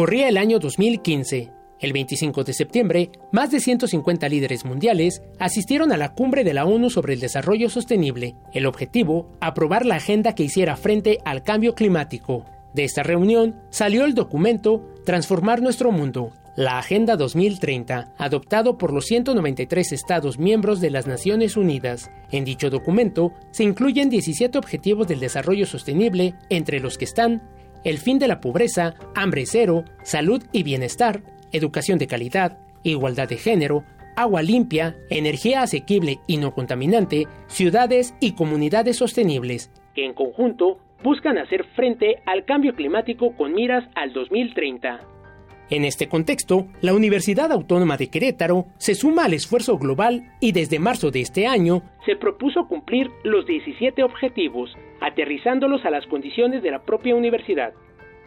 Corría 0.00 0.30
el 0.30 0.38
año 0.38 0.58
2015. 0.58 1.52
El 1.78 1.92
25 1.92 2.42
de 2.42 2.54
septiembre, 2.54 3.10
más 3.32 3.50
de 3.50 3.60
150 3.60 4.30
líderes 4.30 4.64
mundiales 4.64 5.20
asistieron 5.38 5.92
a 5.92 5.98
la 5.98 6.14
cumbre 6.14 6.42
de 6.42 6.54
la 6.54 6.64
ONU 6.64 6.88
sobre 6.88 7.12
el 7.12 7.20
desarrollo 7.20 7.68
sostenible. 7.68 8.34
El 8.54 8.64
objetivo, 8.64 9.30
aprobar 9.42 9.84
la 9.84 9.96
agenda 9.96 10.34
que 10.34 10.42
hiciera 10.42 10.78
frente 10.78 11.18
al 11.26 11.42
cambio 11.42 11.74
climático. 11.74 12.46
De 12.72 12.84
esta 12.84 13.02
reunión 13.02 13.60
salió 13.68 14.06
el 14.06 14.14
documento 14.14 14.88
Transformar 15.04 15.60
nuestro 15.60 15.92
mundo, 15.92 16.32
la 16.56 16.78
Agenda 16.78 17.16
2030, 17.16 18.14
adoptado 18.16 18.78
por 18.78 18.94
los 18.94 19.04
193 19.04 19.92
Estados 19.92 20.38
miembros 20.38 20.80
de 20.80 20.88
las 20.88 21.06
Naciones 21.06 21.58
Unidas. 21.58 22.10
En 22.30 22.46
dicho 22.46 22.70
documento 22.70 23.34
se 23.50 23.64
incluyen 23.64 24.08
17 24.08 24.56
objetivos 24.56 25.08
del 25.08 25.20
desarrollo 25.20 25.66
sostenible, 25.66 26.36
entre 26.48 26.80
los 26.80 26.96
que 26.96 27.04
están 27.04 27.42
el 27.84 27.98
fin 27.98 28.18
de 28.18 28.28
la 28.28 28.40
pobreza, 28.40 28.94
hambre 29.14 29.44
cero, 29.46 29.84
salud 30.02 30.42
y 30.52 30.62
bienestar, 30.62 31.22
educación 31.52 31.98
de 31.98 32.06
calidad, 32.06 32.58
igualdad 32.82 33.28
de 33.28 33.36
género, 33.36 33.84
agua 34.16 34.42
limpia, 34.42 34.96
energía 35.08 35.62
asequible 35.62 36.18
y 36.26 36.36
no 36.36 36.52
contaminante, 36.52 37.26
ciudades 37.46 38.14
y 38.20 38.32
comunidades 38.32 38.96
sostenibles, 38.96 39.70
que 39.94 40.04
en 40.04 40.14
conjunto 40.14 40.78
buscan 41.02 41.38
hacer 41.38 41.64
frente 41.74 42.22
al 42.26 42.44
cambio 42.44 42.74
climático 42.74 43.34
con 43.36 43.54
miras 43.54 43.84
al 43.94 44.12
2030. 44.12 45.00
En 45.70 45.84
este 45.84 46.08
contexto, 46.08 46.66
la 46.80 46.94
Universidad 46.94 47.52
Autónoma 47.52 47.96
de 47.96 48.10
Querétaro 48.10 48.64
se 48.76 48.96
suma 48.96 49.26
al 49.26 49.34
esfuerzo 49.34 49.78
global 49.78 50.32
y 50.40 50.50
desde 50.50 50.80
marzo 50.80 51.12
de 51.12 51.20
este 51.20 51.46
año 51.46 51.82
se 52.04 52.16
propuso 52.16 52.66
cumplir 52.66 53.08
los 53.22 53.46
17 53.46 54.02
objetivos, 54.02 54.76
aterrizándolos 55.00 55.84
a 55.84 55.90
las 55.90 56.04
condiciones 56.08 56.64
de 56.64 56.72
la 56.72 56.82
propia 56.82 57.14
universidad. 57.14 57.72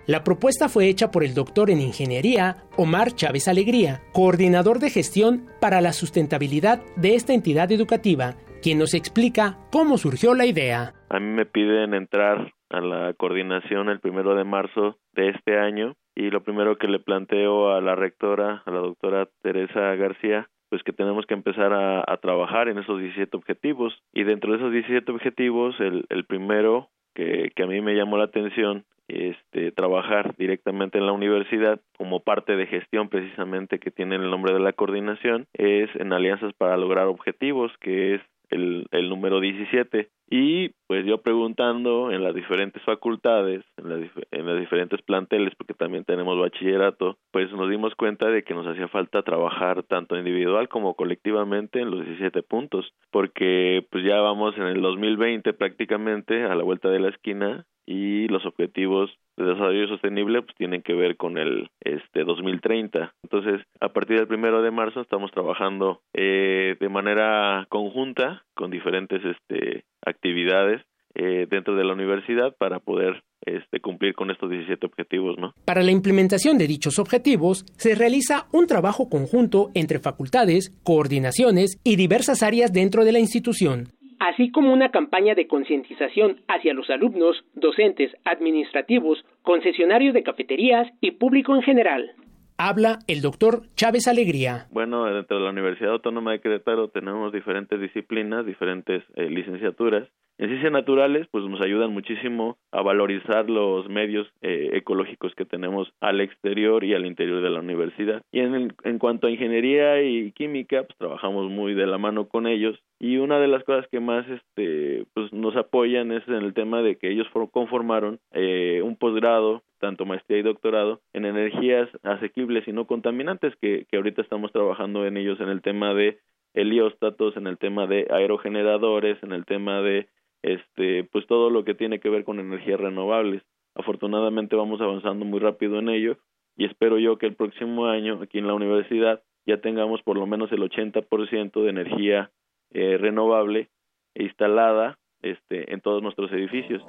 La 0.05 0.23
propuesta 0.23 0.69
fue 0.69 0.87
hecha 0.87 1.11
por 1.11 1.25
el 1.25 1.33
doctor 1.33 1.69
en 1.69 1.81
ingeniería 1.81 2.63
Omar 2.77 3.11
Chávez 3.11 3.49
Alegría, 3.49 4.01
coordinador 4.13 4.79
de 4.79 4.89
gestión 4.89 5.45
para 5.59 5.81
la 5.81 5.91
sustentabilidad 5.91 6.81
de 6.95 7.15
esta 7.15 7.33
entidad 7.33 7.69
educativa, 7.73 8.35
quien 8.61 8.79
nos 8.79 8.93
explica 8.93 9.57
cómo 9.69 9.97
surgió 9.97 10.33
la 10.33 10.45
idea. 10.45 10.93
A 11.09 11.19
mí 11.19 11.27
me 11.27 11.45
piden 11.45 11.93
entrar 11.93 12.53
a 12.69 12.79
la 12.79 13.13
coordinación 13.15 13.89
el 13.89 13.99
primero 13.99 14.33
de 14.33 14.45
marzo 14.45 14.97
de 15.13 15.29
este 15.29 15.57
año 15.57 15.97
y 16.15 16.29
lo 16.29 16.43
primero 16.43 16.77
que 16.77 16.87
le 16.87 16.99
planteo 16.99 17.73
a 17.73 17.81
la 17.81 17.95
rectora, 17.95 18.63
a 18.65 18.71
la 18.71 18.79
doctora 18.79 19.27
Teresa 19.41 19.95
García, 19.95 20.49
pues 20.69 20.83
que 20.83 20.93
tenemos 20.93 21.25
que 21.25 21.33
empezar 21.33 21.71
a, 21.73 22.17
trabajar 22.17 22.67
en 22.67 22.79
esos 22.79 22.99
17 22.99 23.35
objetivos. 23.37 23.93
Y 24.11 24.23
dentro 24.23 24.51
de 24.51 24.57
esos 24.57 24.71
17 24.71 25.11
objetivos 25.11 25.79
el, 25.79 26.05
el 26.09 26.25
primero 26.25 26.89
que, 27.13 27.51
que 27.55 27.63
a 27.63 27.67
mí 27.67 27.81
me 27.81 27.95
llamó 27.95 28.17
la 28.17 28.23
atención 28.25 28.85
este, 29.07 29.71
trabajar 29.71 30.35
directamente 30.37 30.97
en 30.97 31.05
la 31.05 31.11
universidad 31.11 31.79
como 31.97 32.21
parte 32.21 32.55
de 32.55 32.67
gestión 32.67 33.09
precisamente 33.09 33.79
que 33.79 33.91
tiene 33.91 34.15
el 34.15 34.29
nombre 34.29 34.53
de 34.53 34.61
la 34.61 34.73
coordinación 34.73 35.45
es 35.53 35.89
en 35.95 36.13
alianzas 36.13 36.53
para 36.53 36.77
lograr 36.77 37.07
objetivos 37.07 37.71
que 37.81 38.15
es 38.15 38.21
el, 38.49 38.87
el 38.91 39.09
número 39.09 39.41
17 39.41 40.09
Y 40.29 40.69
pues 40.87 41.05
yo 41.05 41.21
preguntando 41.21 42.11
en 42.11 42.23
las 42.23 42.33
diferentes 42.33 42.81
facultades, 42.83 43.63
en, 43.77 44.09
en 44.31 44.45
las 44.45 44.59
diferentes 44.59 45.01
planteles, 45.01 45.53
porque 45.55 45.73
también 45.73 46.05
tenemos 46.05 46.39
bachillerato, 46.39 47.17
pues 47.31 47.51
nos 47.51 47.69
dimos 47.69 47.93
cuenta 47.95 48.29
de 48.29 48.43
que 48.43 48.53
nos 48.53 48.65
hacía 48.65 48.87
falta 48.87 49.23
trabajar 49.23 49.83
tanto 49.83 50.17
individual 50.17 50.69
como 50.69 50.95
colectivamente 50.95 51.81
en 51.81 51.91
los 51.91 52.05
17 52.05 52.41
puntos, 52.43 52.93
porque 53.11 53.85
pues 53.91 54.03
ya 54.03 54.21
vamos 54.21 54.57
en 54.57 54.63
el 54.63 54.81
2020 54.81 55.53
prácticamente 55.53 56.43
a 56.43 56.55
la 56.55 56.63
vuelta 56.63 56.89
de 56.89 56.99
la 56.99 57.09
esquina 57.09 57.65
y 57.85 58.27
los 58.27 58.45
objetivos 58.45 59.11
de 59.35 59.45
desarrollo 59.45 59.87
sostenible 59.87 60.41
pues 60.41 60.55
tienen 60.55 60.81
que 60.81 60.93
ver 60.93 61.17
con 61.17 61.37
el 61.37 61.69
este 61.81 62.23
2030 62.23 63.13
entonces 63.23 63.61
a 63.79 63.89
partir 63.89 64.17
del 64.17 64.27
primero 64.27 64.61
de 64.61 64.71
marzo 64.71 65.01
estamos 65.01 65.31
trabajando 65.31 66.01
eh, 66.13 66.77
de 66.79 66.89
manera 66.89 67.65
conjunta 67.69 68.43
con 68.53 68.71
diferentes 68.71 69.21
este 69.23 69.83
actividades 70.05 70.81
eh, 71.15 71.47
dentro 71.49 71.75
de 71.75 71.83
la 71.83 71.93
universidad 71.93 72.55
para 72.57 72.79
poder 72.79 73.23
este, 73.45 73.79
cumplir 73.79 74.15
con 74.15 74.31
estos 74.31 74.49
17 74.49 74.85
objetivos, 74.85 75.37
¿no? 75.37 75.53
Para 75.65 75.83
la 75.83 75.91
implementación 75.91 76.57
de 76.57 76.67
dichos 76.67 76.97
objetivos, 76.97 77.65
se 77.77 77.93
realiza 77.93 78.47
un 78.51 78.67
trabajo 78.67 79.09
conjunto 79.09 79.69
entre 79.75 79.99
facultades, 79.99 80.71
coordinaciones 80.83 81.79
y 81.83 81.97
diversas 81.97 82.41
áreas 82.41 82.73
dentro 82.73 83.05
de 83.05 83.11
la 83.11 83.19
institución 83.19 83.89
así 84.19 84.51
como 84.51 84.71
una 84.71 84.89
campaña 84.89 85.35
de 85.35 85.47
concientización 85.47 86.41
hacia 86.47 86.73
los 86.73 86.89
alumnos, 86.89 87.43
docentes, 87.55 88.11
administrativos, 88.23 89.23
concesionarios 89.41 90.13
de 90.13 90.23
cafeterías 90.23 90.87
y 91.01 91.11
público 91.11 91.53
en 91.55 91.61
general. 91.61 92.11
Habla 92.57 92.99
el 93.07 93.21
doctor 93.21 93.63
Chávez 93.75 94.07
Alegría. 94.07 94.67
Bueno, 94.71 95.05
dentro 95.05 95.37
de 95.37 95.43
la 95.43 95.49
Universidad 95.49 95.91
Autónoma 95.91 96.31
de 96.31 96.41
Querétaro 96.41 96.89
tenemos 96.89 97.31
diferentes 97.33 97.79
disciplinas, 97.79 98.45
diferentes 98.45 99.03
eh, 99.15 99.29
licenciaturas 99.29 100.07
en 100.37 100.49
ciencias 100.49 100.71
naturales, 100.71 101.27
pues 101.31 101.45
nos 101.45 101.61
ayudan 101.61 101.93
muchísimo 101.93 102.57
a 102.71 102.81
valorizar 102.81 103.49
los 103.49 103.87
medios 103.87 104.27
eh, 104.41 104.71
ecológicos 104.73 105.33
que 105.35 105.45
tenemos 105.45 105.91
al 106.01 106.21
exterior 106.21 106.83
y 106.83 106.93
al 106.93 107.05
interior 107.05 107.41
de 107.41 107.49
la 107.49 107.59
universidad. 107.59 108.21
Y 108.31 108.39
en, 108.39 108.73
en 108.83 108.99
cuanto 108.99 109.27
a 109.27 109.31
ingeniería 109.31 110.01
y 110.01 110.31
química, 110.31 110.83
pues 110.83 110.97
trabajamos 110.97 111.51
muy 111.51 111.75
de 111.75 111.85
la 111.85 111.97
mano 111.97 112.27
con 112.27 112.47
ellos. 112.47 112.79
Y 112.99 113.17
una 113.17 113.39
de 113.39 113.47
las 113.47 113.63
cosas 113.63 113.87
que 113.91 113.99
más 113.99 114.25
este, 114.27 115.05
pues 115.13 115.31
nos 115.33 115.55
apoyan 115.55 116.11
es 116.11 116.27
en 116.27 116.35
el 116.35 116.53
tema 116.53 116.81
de 116.81 116.95
que 116.95 117.11
ellos 117.11 117.27
conformaron 117.51 118.19
eh, 118.31 118.81
un 118.83 118.95
posgrado 118.95 119.61
tanto 119.79 120.05
maestría 120.05 120.39
y 120.39 120.43
doctorado 120.43 121.01
en 121.11 121.25
energías 121.25 121.89
asequibles 122.03 122.65
y 122.67 122.71
no 122.71 122.87
contaminantes 122.87 123.53
que, 123.61 123.85
que 123.91 123.97
ahorita 123.97 124.21
estamos 124.21 124.53
trabajando 124.53 125.05
en 125.05 125.17
ellos 125.17 125.41
en 125.41 125.49
el 125.49 125.61
tema 125.61 125.93
de 125.93 126.19
helióstatos, 126.53 127.35
en 127.35 127.47
el 127.47 127.57
tema 127.57 127.85
de 127.85 128.07
aerogeneradores, 128.09 129.21
en 129.23 129.33
el 129.33 129.43
tema 129.45 129.81
de 129.81 130.07
este 130.43 131.05
pues 131.05 131.25
todo 131.25 131.49
lo 131.49 131.63
que 131.63 131.73
tiene 131.73 131.99
que 131.99 132.09
ver 132.09 132.23
con 132.23 132.39
energías 132.39 132.79
renovables. 132.79 133.41
Afortunadamente 133.75 134.55
vamos 134.55 134.81
avanzando 134.81 135.25
muy 135.25 135.39
rápido 135.39 135.79
en 135.79 135.89
ello 135.89 136.17
y 136.55 136.65
espero 136.65 136.99
yo 136.99 137.17
que 137.17 137.25
el 137.25 137.35
próximo 137.35 137.87
año 137.87 138.19
aquí 138.21 138.37
en 138.37 138.47
la 138.47 138.53
universidad 138.53 139.23
ya 139.45 139.57
tengamos 139.57 140.01
por 140.03 140.17
lo 140.17 140.27
menos 140.27 140.51
el 140.51 140.61
80% 140.61 141.63
de 141.63 141.69
energía 141.69 142.31
eh, 142.71 142.97
renovable 142.97 143.69
instalada 144.15 144.99
este 145.21 145.73
en 145.73 145.81
todos 145.81 146.03
nuestros 146.03 146.31
edificios. 146.31 146.83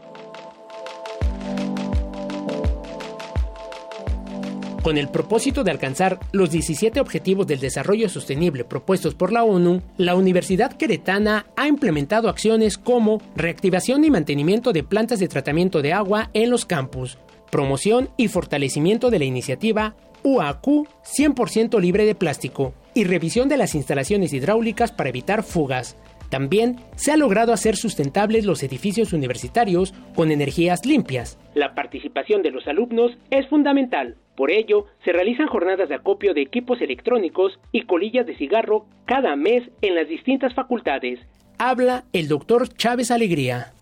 Con 4.84 4.98
el 4.98 5.08
propósito 5.08 5.64
de 5.64 5.70
alcanzar 5.70 6.20
los 6.32 6.50
17 6.50 7.00
Objetivos 7.00 7.46
del 7.46 7.58
Desarrollo 7.58 8.10
Sostenible 8.10 8.64
propuestos 8.64 9.14
por 9.14 9.32
la 9.32 9.42
ONU, 9.42 9.80
la 9.96 10.14
Universidad 10.14 10.74
Queretana 10.74 11.46
ha 11.56 11.66
implementado 11.66 12.28
acciones 12.28 12.76
como 12.76 13.22
reactivación 13.34 14.04
y 14.04 14.10
mantenimiento 14.10 14.74
de 14.74 14.82
plantas 14.82 15.20
de 15.20 15.28
tratamiento 15.28 15.80
de 15.80 15.94
agua 15.94 16.28
en 16.34 16.50
los 16.50 16.66
campus, 16.66 17.16
promoción 17.50 18.10
y 18.18 18.28
fortalecimiento 18.28 19.08
de 19.08 19.20
la 19.20 19.24
iniciativa 19.24 19.96
UAQ 20.22 20.86
100% 21.02 21.80
libre 21.80 22.04
de 22.04 22.14
plástico 22.14 22.74
y 22.92 23.04
revisión 23.04 23.48
de 23.48 23.56
las 23.56 23.74
instalaciones 23.74 24.34
hidráulicas 24.34 24.92
para 24.92 25.08
evitar 25.08 25.44
fugas, 25.44 25.96
también 26.30 26.76
se 26.96 27.12
ha 27.12 27.16
logrado 27.16 27.52
hacer 27.52 27.76
sustentables 27.76 28.44
los 28.46 28.62
edificios 28.62 29.12
universitarios 29.12 29.92
con 30.14 30.30
energías 30.30 30.86
limpias. 30.86 31.38
La 31.54 31.74
participación 31.74 32.42
de 32.42 32.50
los 32.50 32.66
alumnos 32.66 33.12
es 33.30 33.46
fundamental. 33.48 34.16
Por 34.36 34.50
ello, 34.50 34.86
se 35.04 35.12
realizan 35.12 35.46
jornadas 35.46 35.88
de 35.88 35.94
acopio 35.94 36.34
de 36.34 36.42
equipos 36.42 36.80
electrónicos 36.80 37.58
y 37.72 37.82
colillas 37.82 38.26
de 38.26 38.36
cigarro 38.36 38.86
cada 39.06 39.36
mes 39.36 39.62
en 39.80 39.94
las 39.94 40.08
distintas 40.08 40.54
facultades. 40.54 41.20
Habla 41.58 42.04
el 42.12 42.28
doctor 42.28 42.68
Chávez 42.68 43.10
Alegría. 43.10 43.72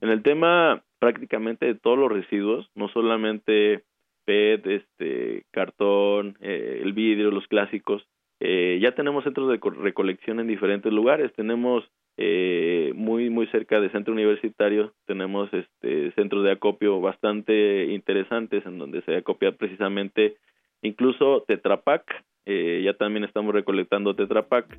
En 0.00 0.08
el 0.08 0.22
tema 0.22 0.82
prácticamente 0.98 1.66
de 1.66 1.74
todos 1.74 1.98
los 1.98 2.10
residuos, 2.10 2.70
no 2.74 2.88
solamente 2.88 3.84
PET, 4.24 4.66
este, 4.66 5.44
cartón, 5.52 6.36
eh, 6.40 6.80
el 6.82 6.92
vidrio, 6.92 7.30
los 7.30 7.46
clásicos, 7.46 8.06
eh, 8.40 8.78
ya 8.82 8.92
tenemos 8.94 9.24
centros 9.24 9.48
de 9.48 9.58
recolección 9.82 10.40
en 10.40 10.46
diferentes 10.46 10.92
lugares. 10.92 11.32
Tenemos 11.34 11.84
eh, 12.18 12.92
muy 12.94 13.28
muy 13.30 13.46
cerca 13.48 13.78
del 13.78 13.92
centro 13.92 14.14
universitario 14.14 14.94
tenemos 15.04 15.52
este 15.52 16.12
centros 16.12 16.44
de 16.44 16.52
acopio 16.52 16.98
bastante 16.98 17.92
interesantes 17.92 18.64
en 18.64 18.78
donde 18.78 19.02
se 19.02 19.16
acopia 19.16 19.52
precisamente 19.52 20.36
incluso 20.82 21.44
Tetrapac. 21.46 22.24
Eh, 22.46 22.80
ya 22.84 22.94
también 22.94 23.24
estamos 23.24 23.54
recolectando 23.54 24.14
Tetrapac. 24.14 24.78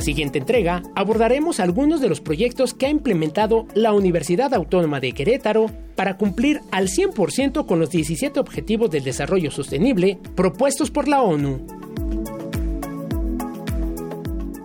La 0.00 0.04
siguiente 0.04 0.38
entrega 0.38 0.82
abordaremos 0.94 1.60
algunos 1.60 2.00
de 2.00 2.08
los 2.08 2.22
proyectos 2.22 2.72
que 2.72 2.86
ha 2.86 2.88
implementado 2.88 3.66
la 3.74 3.92
Universidad 3.92 4.54
Autónoma 4.54 4.98
de 4.98 5.12
Querétaro 5.12 5.66
para 5.94 6.16
cumplir 6.16 6.62
al 6.70 6.88
100% 6.88 7.66
con 7.66 7.78
los 7.78 7.90
17 7.90 8.40
Objetivos 8.40 8.90
del 8.90 9.04
Desarrollo 9.04 9.50
Sostenible 9.50 10.18
propuestos 10.34 10.90
por 10.90 11.06
la 11.06 11.20
ONU. 11.20 11.66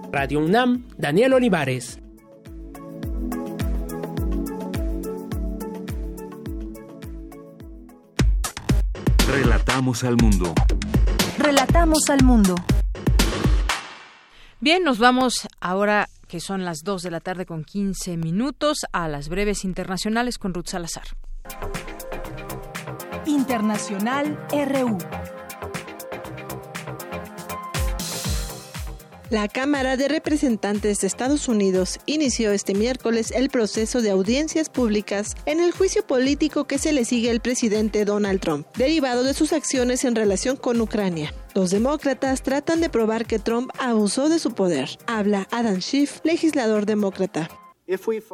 Radio 0.09 0.39
UNAM, 0.39 0.85
Daniel 0.97 1.33
Olivares. 1.33 1.99
Relatamos 9.27 10.05
al 10.05 10.15
mundo. 10.15 10.53
Relatamos 11.37 12.09
al 12.09 12.23
mundo. 12.23 12.55
Bien, 14.61 14.83
nos 14.83 14.99
vamos 14.99 15.47
ahora 15.59 16.07
que 16.29 16.39
son 16.39 16.63
las 16.63 16.83
2 16.83 17.03
de 17.03 17.11
la 17.11 17.19
tarde 17.19 17.45
con 17.45 17.65
15 17.65 18.15
minutos 18.15 18.85
a 18.93 19.09
las 19.09 19.27
breves 19.27 19.65
internacionales 19.65 20.37
con 20.37 20.53
Ruth 20.53 20.67
Salazar. 20.67 21.03
Internacional 23.25 24.39
RU. 24.49 24.97
La 29.29 29.49
Cámara 29.49 29.97
de 29.97 30.07
Representantes 30.07 30.99
de 30.99 31.07
Estados 31.07 31.49
Unidos 31.49 31.99
inició 32.05 32.51
este 32.51 32.73
miércoles 32.73 33.31
el 33.31 33.49
proceso 33.49 34.01
de 34.01 34.11
audiencias 34.11 34.69
públicas 34.69 35.35
en 35.45 35.59
el 35.59 35.73
juicio 35.73 36.07
político 36.07 36.65
que 36.65 36.77
se 36.77 36.93
le 36.93 37.03
sigue 37.03 37.29
al 37.29 37.41
presidente 37.41 38.05
Donald 38.05 38.39
Trump, 38.39 38.67
derivado 38.77 39.23
de 39.23 39.33
sus 39.33 39.51
acciones 39.51 40.05
en 40.05 40.15
relación 40.15 40.55
con 40.55 40.79
Ucrania. 40.79 41.33
Los 41.55 41.71
demócratas 41.71 42.43
tratan 42.43 42.81
de 42.81 42.89
probar 42.89 43.25
que 43.25 43.39
Trump 43.39 43.71
abusó 43.79 44.27
de 44.27 44.39
su 44.39 44.51
poder. 44.51 44.89
Habla 45.07 45.47
Adam 45.51 45.79
Schiff, 45.79 46.19
legislador 46.25 46.85
demócrata. 46.85 47.49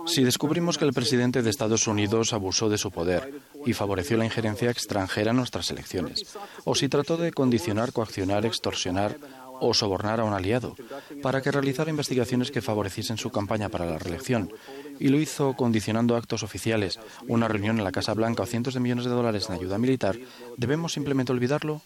Si 0.08 0.24
descubrimos 0.24 0.80
que 0.80 0.86
el 0.86 0.94
presidente 0.94 1.44
de 1.44 1.52
Estados 1.52 1.86
Unidos 1.86 2.34
abusó 2.34 2.68
de 2.68 2.80
su 2.80 2.90
poder 2.90 3.32
y 3.64 3.74
favoreció 3.74 4.18
la 4.18 4.26
injerencia 4.26 4.72
extranjera 4.72 5.32
en 5.32 5.38
nuestras 5.38 5.70
elecciones, 5.70 6.36
o 6.64 6.74
si 6.74 6.90
trató 6.90 7.16
de 7.16 7.32
condicionar, 7.32 7.94
coaccionar, 7.94 8.44
extorsionar 8.44 9.20
o 9.60 9.76
sobornar 9.76 10.20
a 10.20 10.24
un 10.24 10.34
aliado 10.34 10.76
para 11.22 11.44
que 11.44 11.52
realizara 11.52 11.92
investigaciones 11.92 12.50
que 12.50 12.64
favoreciesen 12.64 13.20
su 13.20 13.30
campaña 13.30 13.70
para 13.70 13.86
la 13.86 14.00
reelección. 14.00 14.52
Y 15.00 15.10
lo 15.10 15.20
hizo 15.20 15.54
condicionando 15.54 16.16
actos 16.16 16.42
oficiales, 16.42 17.00
una 17.28 17.48
reunión 17.48 17.78
en 17.78 17.84
la 17.84 17.92
Casa 17.92 18.16
Blanca 18.16 18.42
o 18.42 18.48
cientos 18.48 18.74
de 18.74 18.80
millones 18.80 19.06
de 19.06 19.12
dólares 19.12 19.46
en 19.48 19.56
ayuda 19.58 19.78
militar. 19.78 20.18
¿Debemos 20.58 20.94
simplemente 20.94 21.32
olvidarlo? 21.32 21.84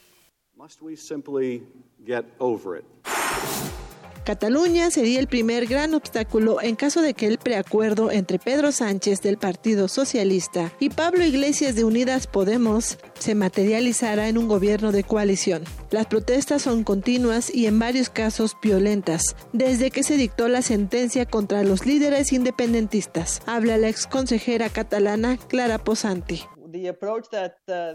Cataluña 4.26 4.90
sería 4.90 5.20
el 5.20 5.28
primer 5.28 5.68
gran 5.68 5.94
obstáculo 5.94 6.60
en 6.60 6.76
caso 6.76 7.04
de 7.04 7.14
que 7.14 7.28
el 7.28 7.38
preacuerdo 7.38 8.10
entre 8.10 8.40
Pedro 8.40 8.72
Sánchez 8.72 9.22
del 9.22 9.38
Partido 9.38 9.88
Socialista 9.88 10.72
y 10.80 10.90
Pablo 10.90 11.24
Iglesias 11.24 11.76
de 11.76 11.84
Unidas 11.84 12.26
Podemos 12.26 12.98
se 13.20 13.36
materializara 13.36 14.28
en 14.28 14.40
un 14.40 14.48
gobierno 14.48 14.92
de 14.92 15.04
coalición. 15.04 15.64
Las 15.92 16.08
protestas 16.08 16.64
son 16.64 16.84
continuas 16.84 17.54
y 17.54 17.68
en 17.68 17.78
varios 17.78 18.10
casos 18.10 18.58
violentas, 18.60 19.36
desde 19.54 19.92
que 19.92 20.02
se 20.02 20.18
dictó 20.18 20.48
la 20.48 20.64
sentencia 20.64 21.28
contra 21.28 21.64
los 21.64 21.86
líderes 21.86 22.34
independentistas. 22.34 23.44
Habla 23.46 23.78
la 23.78 23.90
ex 23.90 24.08
consejera 24.08 24.70
catalana 24.70 25.38
Clara 25.38 25.78
Posanti. 25.78 26.42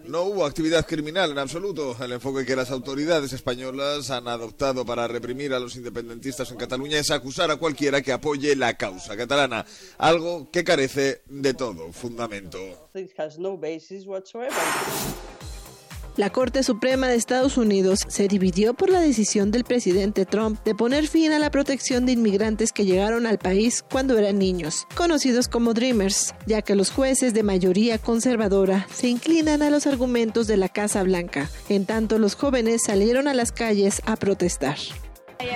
No 0.07 0.23
hubo 0.24 0.44
actividad 0.44 0.86
criminal 0.86 1.31
en 1.31 1.39
absoluto. 1.39 1.97
El 2.02 2.12
enfoque 2.12 2.44
que 2.44 2.57
las 2.57 2.70
autoridades 2.70 3.32
españolas 3.32 4.11
han 4.11 4.28
adoptado 4.28 4.85
para 4.85 5.09
reprimir 5.09 5.52
a 5.55 5.61
los 5.61 5.77
independentistas 5.77 6.51
en 6.51 6.57
Cataluña 6.57 6.98
es 6.98 7.11
acusar 7.11 7.51
a 7.51 7.57
cualquiera 7.57 8.02
que 8.02 8.12
apoye 8.12 8.57
la 8.57 8.74
causa 8.77 9.16
catalana, 9.16 9.65
algo 9.98 10.51
que 10.51 10.65
carece 10.65 11.23
de 11.27 11.55
todo 11.55 11.93
fundamento. 11.93 12.59
La 16.20 16.28
Corte 16.28 16.62
Suprema 16.62 17.09
de 17.09 17.14
Estados 17.14 17.56
Unidos 17.56 18.01
se 18.06 18.28
dividió 18.28 18.74
por 18.74 18.90
la 18.90 19.01
decisión 19.01 19.51
del 19.51 19.64
presidente 19.64 20.26
Trump 20.26 20.62
de 20.66 20.74
poner 20.74 21.06
fin 21.09 21.32
a 21.32 21.38
la 21.38 21.51
protección 21.51 22.05
de 22.05 22.12
inmigrantes 22.12 22.72
que 22.72 22.84
llegaron 22.84 23.24
al 23.24 23.38
país 23.38 23.82
cuando 23.90 24.18
eran 24.18 24.38
niños, 24.38 24.86
conocidos 24.94 25.48
como 25.48 25.72
Dreamers, 25.72 26.34
ya 26.44 26.60
que 26.60 26.74
los 26.74 26.90
jueces 26.90 27.32
de 27.32 27.42
mayoría 27.42 27.97
conservadora 27.97 28.86
se 28.92 29.09
inclinan 29.09 29.62
a 29.62 29.70
los 29.70 29.86
argumentos 29.86 30.47
de 30.47 30.59
la 30.59 30.68
Casa 30.68 31.02
Blanca, 31.05 31.48
en 31.70 31.86
tanto 31.86 32.18
los 32.18 32.34
jóvenes 32.34 32.82
salieron 32.84 33.26
a 33.26 33.32
las 33.32 33.51
calles 33.51 34.02
a 34.05 34.16
protestar. 34.16 34.76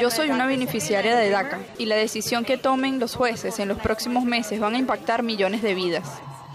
Yo 0.01 0.11
soy 0.11 0.31
una 0.31 0.47
beneficiaria 0.47 1.15
de 1.15 1.29
DACA 1.29 1.59
y 1.77 1.85
la 1.85 1.97
decisión 1.97 2.47
que 2.47 2.57
tomen 2.57 2.99
los 3.01 3.17
jueces 3.17 3.59
en 3.59 3.69
los 3.69 3.79
próximos 3.81 4.25
meses 4.25 4.61
van 4.61 4.77
a 4.77 4.79
impactar 4.79 5.25
millones 5.25 5.61
de 5.61 5.75
vidas. 5.75 6.09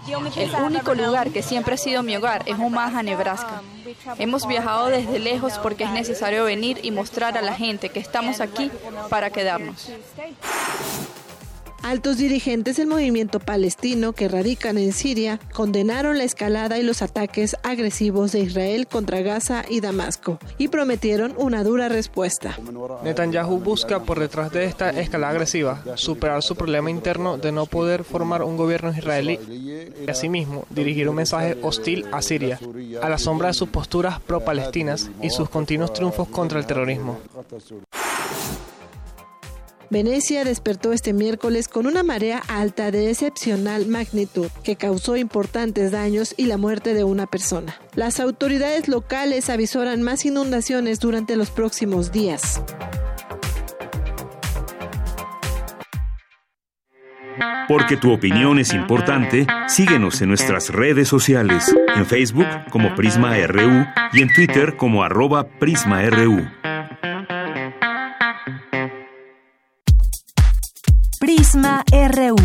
El 0.08 0.54
único 0.62 0.94
lugar 0.94 1.30
que 1.30 1.42
siempre 1.42 1.74
ha 1.74 1.78
sido 1.78 2.02
mi 2.02 2.16
hogar 2.16 2.42
es 2.46 2.58
Omaha, 2.58 3.02
Nebraska. 3.02 3.62
Hemos 4.18 4.46
viajado 4.46 4.88
desde 4.88 5.18
lejos 5.18 5.58
porque 5.58 5.84
es 5.84 5.90
necesario 5.90 6.44
venir 6.44 6.80
y 6.82 6.90
mostrar 6.90 7.36
a 7.36 7.42
la 7.42 7.54
gente 7.54 7.90
que 7.90 8.00
estamos 8.00 8.40
aquí 8.40 8.70
para 9.08 9.30
quedarnos. 9.30 9.90
Altos 11.82 12.18
dirigentes 12.18 12.76
del 12.76 12.86
movimiento 12.86 13.40
palestino 13.40 14.12
que 14.12 14.28
radican 14.28 14.76
en 14.76 14.92
Siria 14.92 15.40
condenaron 15.54 16.18
la 16.18 16.24
escalada 16.24 16.78
y 16.78 16.82
los 16.82 17.00
ataques 17.00 17.56
agresivos 17.62 18.32
de 18.32 18.40
Israel 18.40 18.86
contra 18.86 19.22
Gaza 19.22 19.64
y 19.68 19.80
Damasco 19.80 20.38
y 20.58 20.68
prometieron 20.68 21.34
una 21.38 21.64
dura 21.64 21.88
respuesta. 21.88 22.58
Netanyahu 23.02 23.58
busca 23.58 24.00
por 24.00 24.20
detrás 24.20 24.52
de 24.52 24.66
esta 24.66 24.90
escalada 24.90 25.32
agresiva 25.32 25.82
superar 25.94 26.42
su 26.42 26.54
problema 26.54 26.90
interno 26.90 27.38
de 27.38 27.50
no 27.50 27.66
poder 27.66 28.04
formar 28.04 28.42
un 28.42 28.56
gobierno 28.56 28.92
israelí 28.92 29.38
y 30.06 30.10
asimismo 30.10 30.66
dirigir 30.70 31.08
un 31.08 31.16
mensaje 31.16 31.56
hostil 31.62 32.04
a 32.12 32.20
Siria, 32.20 32.60
a 33.00 33.08
la 33.08 33.18
sombra 33.18 33.48
de 33.48 33.54
sus 33.54 33.70
posturas 33.70 34.20
pro-palestinas 34.20 35.10
y 35.22 35.30
sus 35.30 35.48
continuos 35.48 35.92
triunfos 35.94 36.28
contra 36.28 36.58
el 36.58 36.66
terrorismo. 36.66 37.18
Venecia 39.90 40.44
despertó 40.44 40.92
este 40.92 41.12
miércoles 41.12 41.66
con 41.66 41.86
una 41.86 42.04
marea 42.04 42.40
alta 42.46 42.92
de 42.92 43.10
excepcional 43.10 43.88
magnitud 43.88 44.46
que 44.62 44.76
causó 44.76 45.16
importantes 45.16 45.90
daños 45.90 46.32
y 46.36 46.46
la 46.46 46.56
muerte 46.56 46.94
de 46.94 47.02
una 47.02 47.26
persona. 47.26 47.74
Las 47.96 48.20
autoridades 48.20 48.86
locales 48.86 49.50
avisoran 49.50 50.02
más 50.02 50.24
inundaciones 50.24 51.00
durante 51.00 51.34
los 51.34 51.50
próximos 51.50 52.12
días. 52.12 52.62
Porque 57.66 57.96
tu 57.96 58.12
opinión 58.12 58.60
es 58.60 58.72
importante, 58.72 59.44
síguenos 59.66 60.22
en 60.22 60.28
nuestras 60.28 60.70
redes 60.70 61.08
sociales, 61.08 61.74
en 61.96 62.06
Facebook 62.06 62.46
como 62.70 62.94
Prisma 62.94 63.34
RU 63.46 63.86
y 64.12 64.22
en 64.22 64.32
Twitter 64.34 64.76
como 64.76 65.02
arroba 65.02 65.48
PrismaRU. 65.58 66.46
Prisma 71.50 71.82
RU. 71.90 72.36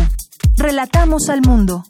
Relatamos 0.56 1.28
al 1.28 1.40
mundo. 1.40 1.84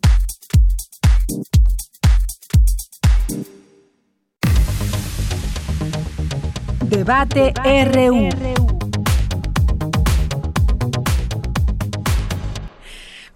Debate 6.90 7.54
RU. 7.64 8.75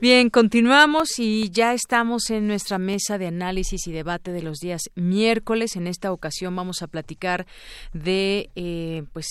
Bien, 0.01 0.31
continuamos 0.31 1.19
y 1.19 1.51
ya 1.51 1.75
estamos 1.75 2.31
en 2.31 2.47
nuestra 2.47 2.79
mesa 2.79 3.19
de 3.19 3.27
análisis 3.27 3.87
y 3.87 3.93
debate 3.93 4.33
de 4.33 4.41
los 4.41 4.57
días 4.57 4.81
miércoles. 4.95 5.77
En 5.77 5.87
esta 5.87 6.11
ocasión 6.11 6.57
vamos 6.57 6.81
a 6.81 6.87
platicar 6.87 7.47
de 7.93 8.49
eh, 8.57 9.03
pues 9.13 9.27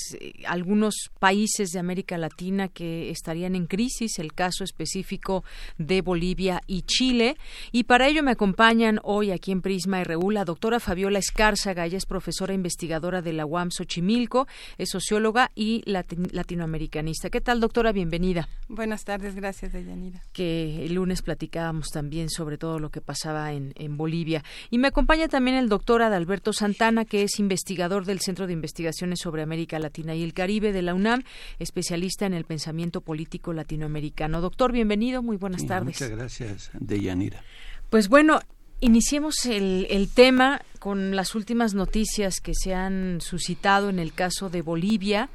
algunos 0.45 1.09
países 1.17 1.71
de 1.71 1.79
América 1.79 2.19
Latina 2.19 2.67
que 2.67 3.09
estarían 3.09 3.55
en 3.55 3.65
crisis, 3.65 4.19
el 4.19 4.33
caso 4.33 4.63
específico 4.63 5.43
de 5.79 6.03
Bolivia 6.03 6.61
y 6.67 6.83
Chile. 6.83 7.35
Y 7.71 7.85
para 7.85 8.07
ello 8.07 8.21
me 8.21 8.29
acompañan 8.29 8.99
hoy 9.01 9.31
aquí 9.31 9.51
en 9.51 9.63
Prisma 9.63 10.03
RU 10.03 10.29
la 10.29 10.45
doctora 10.45 10.79
Fabiola 10.79 11.17
Escárzaga, 11.17 11.87
ella 11.87 11.97
es 11.97 12.05
profesora 12.05 12.53
investigadora 12.53 13.23
de 13.23 13.33
la 13.33 13.47
UAM 13.47 13.71
Xochimilco, 13.71 14.47
es 14.77 14.89
socióloga 14.91 15.49
y 15.55 15.81
latinoamericanista. 15.87 17.31
¿Qué 17.31 17.41
tal, 17.41 17.59
doctora? 17.59 17.91
Bienvenida. 17.91 18.47
Buenas 18.67 19.03
tardes, 19.03 19.33
gracias, 19.33 19.73
Deyanira. 19.73 20.21
Que 20.31 20.58
el 20.85 20.93
lunes 20.93 21.21
platicábamos 21.21 21.89
también 21.89 22.29
sobre 22.29 22.57
todo 22.57 22.79
lo 22.79 22.89
que 22.89 23.01
pasaba 23.01 23.53
en, 23.53 23.73
en, 23.75 23.97
Bolivia. 23.97 24.43
Y 24.69 24.77
me 24.77 24.87
acompaña 24.87 25.27
también 25.27 25.57
el 25.57 25.69
doctor 25.69 26.01
Adalberto 26.01 26.53
Santana, 26.53 27.05
que 27.05 27.23
es 27.23 27.39
investigador 27.39 28.05
del 28.05 28.19
Centro 28.19 28.47
de 28.47 28.53
Investigaciones 28.53 29.19
sobre 29.19 29.41
América 29.41 29.79
Latina 29.79 30.15
y 30.15 30.23
el 30.23 30.33
Caribe 30.33 30.71
de 30.71 30.81
la 30.81 30.93
UNAM, 30.93 31.23
especialista 31.59 32.25
en 32.25 32.33
el 32.33 32.45
pensamiento 32.45 33.01
político 33.01 33.53
latinoamericano. 33.53 34.41
Doctor, 34.41 34.71
bienvenido, 34.71 35.21
muy 35.21 35.37
buenas 35.37 35.61
sí, 35.61 35.67
tardes. 35.67 36.01
Muchas 36.01 36.09
gracias, 36.09 36.71
Deyanira. 36.73 37.43
Pues 37.89 38.07
bueno, 38.07 38.39
Iniciemos 38.81 39.45
el, 39.45 39.87
el, 39.89 40.07
tema 40.07 40.61
con 40.79 41.13
las 41.13 41.35
últimas 41.35 41.73
noticias 41.73 42.39
que 42.39 42.53
se 42.55 42.73
han 42.73 43.19
suscitado 43.19 43.89
en 43.89 43.99
el 43.99 44.13
caso 44.13 44.49
de 44.49 44.61
Bolivia, 44.61 45.29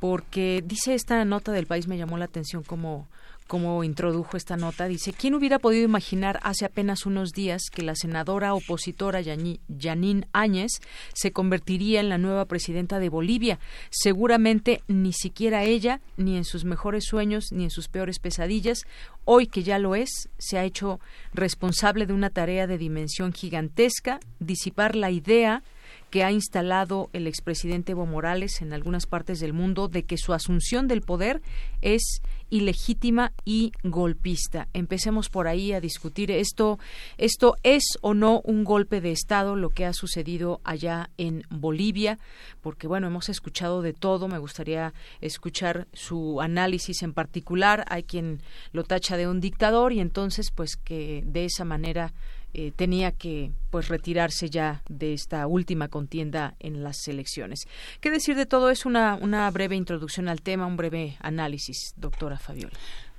porque 0.00 0.64
dice 0.64 0.94
esta 0.94 1.22
nota 1.26 1.52
del 1.52 1.66
país, 1.66 1.88
me 1.88 1.98
llamó 1.98 2.16
la 2.16 2.24
atención 2.24 2.62
como 2.62 3.06
como 3.46 3.84
introdujo 3.84 4.36
esta 4.36 4.56
nota, 4.56 4.86
dice, 4.86 5.12
¿quién 5.12 5.34
hubiera 5.34 5.58
podido 5.58 5.84
imaginar 5.84 6.40
hace 6.42 6.64
apenas 6.64 7.06
unos 7.06 7.32
días 7.32 7.62
que 7.72 7.82
la 7.82 7.94
senadora 7.94 8.54
opositora 8.54 9.22
Janine 9.22 10.26
Áñez 10.32 10.80
se 11.12 11.32
convertiría 11.32 12.00
en 12.00 12.08
la 12.08 12.18
nueva 12.18 12.46
presidenta 12.46 12.98
de 12.98 13.08
Bolivia? 13.08 13.58
Seguramente 13.90 14.82
ni 14.88 15.12
siquiera 15.12 15.64
ella, 15.64 16.00
ni 16.16 16.36
en 16.36 16.44
sus 16.44 16.64
mejores 16.64 17.04
sueños, 17.04 17.52
ni 17.52 17.64
en 17.64 17.70
sus 17.70 17.88
peores 17.88 18.18
pesadillas, 18.18 18.84
hoy 19.24 19.46
que 19.46 19.62
ya 19.62 19.78
lo 19.78 19.94
es, 19.94 20.28
se 20.38 20.58
ha 20.58 20.64
hecho 20.64 21.00
responsable 21.32 22.06
de 22.06 22.12
una 22.12 22.30
tarea 22.30 22.66
de 22.66 22.78
dimensión 22.78 23.32
gigantesca, 23.32 24.20
disipar 24.40 24.96
la 24.96 25.10
idea 25.10 25.62
que 26.10 26.24
ha 26.24 26.30
instalado 26.30 27.10
el 27.12 27.26
expresidente 27.26 27.92
Evo 27.92 28.06
Morales 28.06 28.62
en 28.62 28.72
algunas 28.72 29.06
partes 29.06 29.40
del 29.40 29.52
mundo 29.52 29.88
de 29.88 30.04
que 30.04 30.16
su 30.16 30.32
asunción 30.32 30.88
del 30.88 31.02
poder 31.02 31.42
es 31.82 32.20
ilegítima 32.48 33.32
y 33.44 33.72
golpista. 33.82 34.68
Empecemos 34.72 35.28
por 35.28 35.48
ahí 35.48 35.72
a 35.72 35.80
discutir 35.80 36.30
esto. 36.30 36.78
Esto 37.18 37.56
es 37.62 37.84
o 38.02 38.14
no 38.14 38.40
un 38.44 38.64
golpe 38.64 39.00
de 39.00 39.10
Estado 39.10 39.56
lo 39.56 39.70
que 39.70 39.84
ha 39.84 39.92
sucedido 39.92 40.60
allá 40.64 41.10
en 41.18 41.42
Bolivia, 41.50 42.18
porque 42.60 42.86
bueno, 42.86 43.08
hemos 43.08 43.28
escuchado 43.28 43.82
de 43.82 43.92
todo. 43.92 44.28
Me 44.28 44.38
gustaría 44.38 44.94
escuchar 45.20 45.88
su 45.92 46.40
análisis 46.40 47.02
en 47.02 47.12
particular. 47.12 47.84
Hay 47.88 48.04
quien 48.04 48.42
lo 48.72 48.84
tacha 48.84 49.16
de 49.16 49.26
un 49.28 49.40
dictador 49.40 49.92
y 49.92 50.00
entonces 50.00 50.50
pues 50.54 50.76
que 50.76 51.24
de 51.26 51.46
esa 51.46 51.64
manera 51.64 52.12
eh, 52.58 52.72
tenía 52.74 53.12
que 53.12 53.50
pues 53.70 53.88
retirarse 53.88 54.48
ya 54.48 54.82
de 54.88 55.12
esta 55.12 55.46
última 55.46 55.88
contienda 55.88 56.54
en 56.58 56.82
las 56.82 57.06
elecciones. 57.06 57.68
¿Qué 58.00 58.10
decir 58.10 58.34
de 58.34 58.46
todo? 58.46 58.70
Es 58.70 58.86
una, 58.86 59.14
una 59.20 59.50
breve 59.50 59.76
introducción 59.76 60.26
al 60.26 60.40
tema, 60.40 60.64
un 60.64 60.78
breve 60.78 61.18
análisis, 61.20 61.92
doctora 61.98 62.38
Fabiola. 62.38 62.72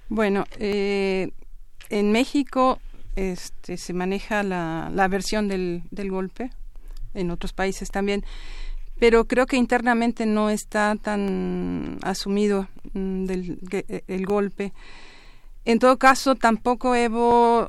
Bueno, 0.09 0.45
eh, 0.57 1.29
en 1.89 2.11
México 2.11 2.79
este, 3.15 3.77
se 3.77 3.93
maneja 3.93 4.41
la, 4.41 4.89
la 4.91 5.07
versión 5.07 5.47
del, 5.47 5.83
del 5.91 6.09
golpe, 6.09 6.49
en 7.13 7.29
otros 7.29 7.53
países 7.53 7.91
también 7.91 8.25
pero 8.99 9.25
creo 9.25 9.45
que 9.45 9.57
internamente 9.57 10.25
no 10.25 10.49
está 10.49 10.95
tan 10.95 11.99
asumido 12.01 12.67
mm, 12.93 13.25
del, 13.25 13.59
que, 13.69 14.03
el 14.07 14.25
golpe. 14.25 14.73
En 15.67 15.79
todo 15.79 15.97
caso, 15.97 16.35
tampoco 16.35 16.95
Evo 16.95 17.67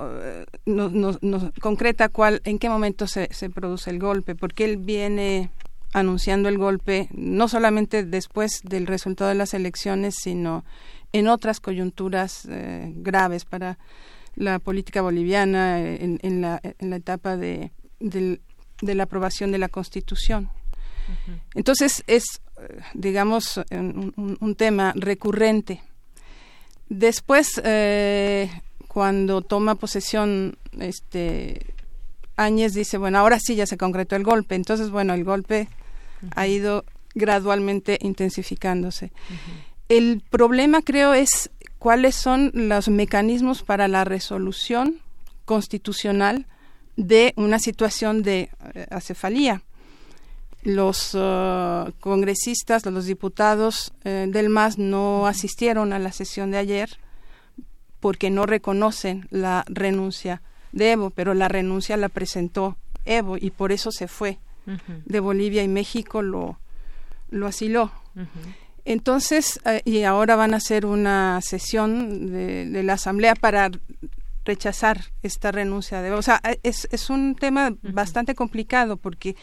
nos, 0.66 0.92
nos, 0.92 1.20
nos 1.20 1.50
concreta 1.60 2.08
cuál, 2.08 2.40
en 2.44 2.60
qué 2.60 2.68
momento 2.68 3.08
se, 3.08 3.26
se, 3.34 3.50
produce 3.50 3.90
el 3.90 3.98
golpe, 3.98 4.36
porque 4.36 4.64
él 4.66 4.76
viene 4.76 5.50
anunciando 5.92 6.48
el 6.48 6.58
golpe 6.58 7.08
no 7.12 7.48
solamente 7.48 8.04
después 8.04 8.60
del 8.62 8.86
resultado 8.86 9.30
de 9.30 9.34
las 9.34 9.52
elecciones, 9.52 10.14
sino 10.14 10.64
en 11.12 11.26
otras 11.26 11.58
coyunturas 11.58 12.46
eh, 12.48 12.92
graves 12.94 13.44
para 13.44 13.78
la 14.36 14.60
política 14.60 15.02
boliviana 15.02 15.80
en, 15.80 16.20
en, 16.22 16.40
la, 16.40 16.60
en 16.62 16.90
la, 16.90 16.96
etapa 16.96 17.36
de, 17.36 17.72
de, 17.98 18.40
de, 18.80 18.94
la 18.94 19.02
aprobación 19.02 19.50
de 19.50 19.58
la 19.58 19.68
Constitución. 19.68 20.44
Uh 20.44 21.32
-huh. 21.32 21.40
Entonces 21.56 22.04
es, 22.06 22.42
digamos, 22.94 23.60
un, 23.72 24.12
un, 24.16 24.36
un 24.40 24.54
tema 24.54 24.92
recurrente 24.94 25.82
Después, 26.88 27.60
eh, 27.64 28.50
cuando 28.86 29.42
toma 29.42 29.74
posesión 29.74 30.56
este 30.78 31.66
Áñez 32.36 32.72
dice, 32.72 32.98
bueno, 32.98 33.18
ahora 33.18 33.38
sí 33.40 33.56
ya 33.56 33.66
se 33.66 33.76
concretó 33.76 34.16
el 34.16 34.24
golpe. 34.24 34.54
Entonces, 34.54 34.90
bueno, 34.90 35.12
el 35.14 35.24
golpe 35.24 35.68
ha 36.34 36.46
ido 36.46 36.84
gradualmente 37.14 37.98
intensificándose. 38.00 39.12
El 39.88 40.22
problema, 40.30 40.82
creo, 40.82 41.14
es 41.14 41.50
cuáles 41.78 42.14
son 42.14 42.50
los 42.54 42.88
mecanismos 42.88 43.62
para 43.62 43.88
la 43.88 44.04
resolución 44.04 45.00
constitucional 45.44 46.46
de 46.96 47.32
una 47.36 47.58
situación 47.58 48.22
de 48.22 48.50
eh, 48.74 48.86
acefalía. 48.90 49.62
Los 50.62 51.14
uh, 51.14 51.92
congresistas, 52.00 52.84
los 52.86 53.06
diputados 53.06 53.92
eh, 54.04 54.26
del 54.28 54.48
MAS 54.48 54.78
no 54.78 55.26
asistieron 55.26 55.92
a 55.92 55.98
la 55.98 56.12
sesión 56.12 56.50
de 56.50 56.58
ayer 56.58 56.98
porque 58.00 58.30
no 58.30 58.46
reconocen 58.46 59.26
la 59.30 59.64
renuncia 59.68 60.42
de 60.72 60.92
Evo, 60.92 61.10
pero 61.10 61.34
la 61.34 61.48
renuncia 61.48 61.96
la 61.96 62.08
presentó 62.08 62.76
Evo 63.04 63.36
y 63.36 63.50
por 63.50 63.72
eso 63.72 63.90
se 63.90 64.08
fue 64.08 64.38
de 65.06 65.20
Bolivia 65.20 65.62
y 65.62 65.68
México 65.68 66.20
lo, 66.20 66.58
lo 67.30 67.46
asiló. 67.46 67.90
Entonces, 68.84 69.60
eh, 69.64 69.80
y 69.84 70.02
ahora 70.02 70.36
van 70.36 70.54
a 70.54 70.58
hacer 70.58 70.84
una 70.84 71.40
sesión 71.42 72.30
de, 72.30 72.66
de, 72.66 72.82
la 72.82 72.94
Asamblea 72.94 73.34
para 73.34 73.70
rechazar 74.48 75.12
esta 75.22 75.52
renuncia 75.52 76.00
de 76.00 76.10
o 76.10 76.22
sea 76.22 76.40
es, 76.62 76.88
es 76.90 77.10
un 77.10 77.36
tema 77.36 77.76
bastante 77.82 78.34
complicado 78.34 78.96
porque 78.96 79.36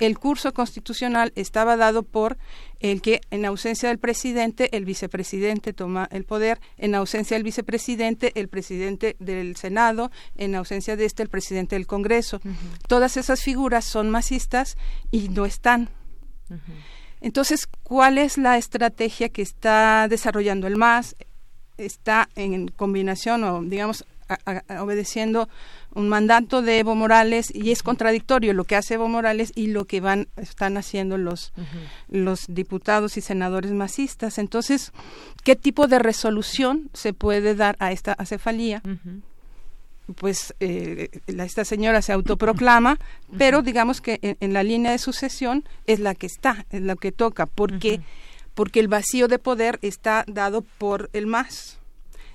el 0.00 0.18
curso 0.18 0.52
constitucional 0.52 1.32
estaba 1.36 1.76
dado 1.76 2.02
por 2.02 2.36
el 2.80 3.00
que 3.00 3.20
en 3.30 3.44
ausencia 3.44 3.88
del 3.88 3.98
presidente 3.98 4.76
el 4.76 4.84
vicepresidente 4.84 5.72
toma 5.72 6.08
el 6.10 6.24
poder 6.24 6.60
en 6.76 6.96
ausencia 6.96 7.36
del 7.36 7.44
vicepresidente 7.44 8.32
el 8.34 8.48
presidente 8.48 9.14
del 9.20 9.54
senado 9.54 10.10
en 10.34 10.56
ausencia 10.56 10.96
de 10.96 11.04
este 11.04 11.22
el 11.22 11.28
presidente 11.28 11.76
del 11.76 11.86
congreso. 11.86 12.40
Todas 12.88 13.16
esas 13.16 13.42
figuras 13.42 13.84
son 13.84 14.10
masistas 14.10 14.76
y 15.12 15.28
no 15.28 15.46
están. 15.46 15.88
Entonces 17.20 17.68
cuál 17.84 18.18
es 18.18 18.38
la 18.38 18.58
estrategia 18.58 19.28
que 19.28 19.42
está 19.42 20.08
desarrollando 20.08 20.66
el 20.66 20.76
MAS 20.76 21.14
está 21.76 22.28
en 22.34 22.68
combinación 22.68 23.44
o 23.44 23.62
digamos 23.62 24.04
obedeciendo 24.80 25.48
un 25.94 26.08
mandato 26.08 26.62
de 26.62 26.78
Evo 26.78 26.94
Morales 26.94 27.50
y 27.54 27.70
es 27.70 27.82
contradictorio 27.82 28.52
lo 28.52 28.64
que 28.64 28.76
hace 28.76 28.94
Evo 28.94 29.08
Morales 29.08 29.52
y 29.54 29.68
lo 29.68 29.86
que 29.86 30.00
van 30.00 30.28
están 30.36 30.76
haciendo 30.76 31.18
los 31.18 31.52
los 32.08 32.46
diputados 32.48 33.16
y 33.16 33.20
senadores 33.20 33.72
masistas. 33.72 34.38
Entonces, 34.38 34.92
¿qué 35.44 35.56
tipo 35.56 35.86
de 35.86 35.98
resolución 35.98 36.90
se 36.92 37.12
puede 37.12 37.54
dar 37.54 37.76
a 37.78 37.92
esta 37.92 38.12
acefalía? 38.12 38.82
Pues 40.14 40.54
eh, 40.60 41.10
esta 41.26 41.64
señora 41.64 42.00
se 42.00 42.12
autoproclama, 42.12 42.98
pero 43.36 43.62
digamos 43.62 44.00
que 44.00 44.18
en, 44.40 44.52
la 44.52 44.62
línea 44.62 44.92
de 44.92 44.98
sucesión 44.98 45.64
es 45.86 46.00
la 46.00 46.14
que 46.14 46.26
está, 46.26 46.64
es 46.70 46.82
la 46.82 46.96
que 46.96 47.12
toca, 47.12 47.46
porque 47.46 48.00
porque 48.54 48.80
el 48.80 48.88
vacío 48.88 49.28
de 49.28 49.38
poder 49.38 49.78
está 49.82 50.24
dado 50.26 50.62
por 50.62 51.10
el 51.12 51.28
MAS 51.28 51.77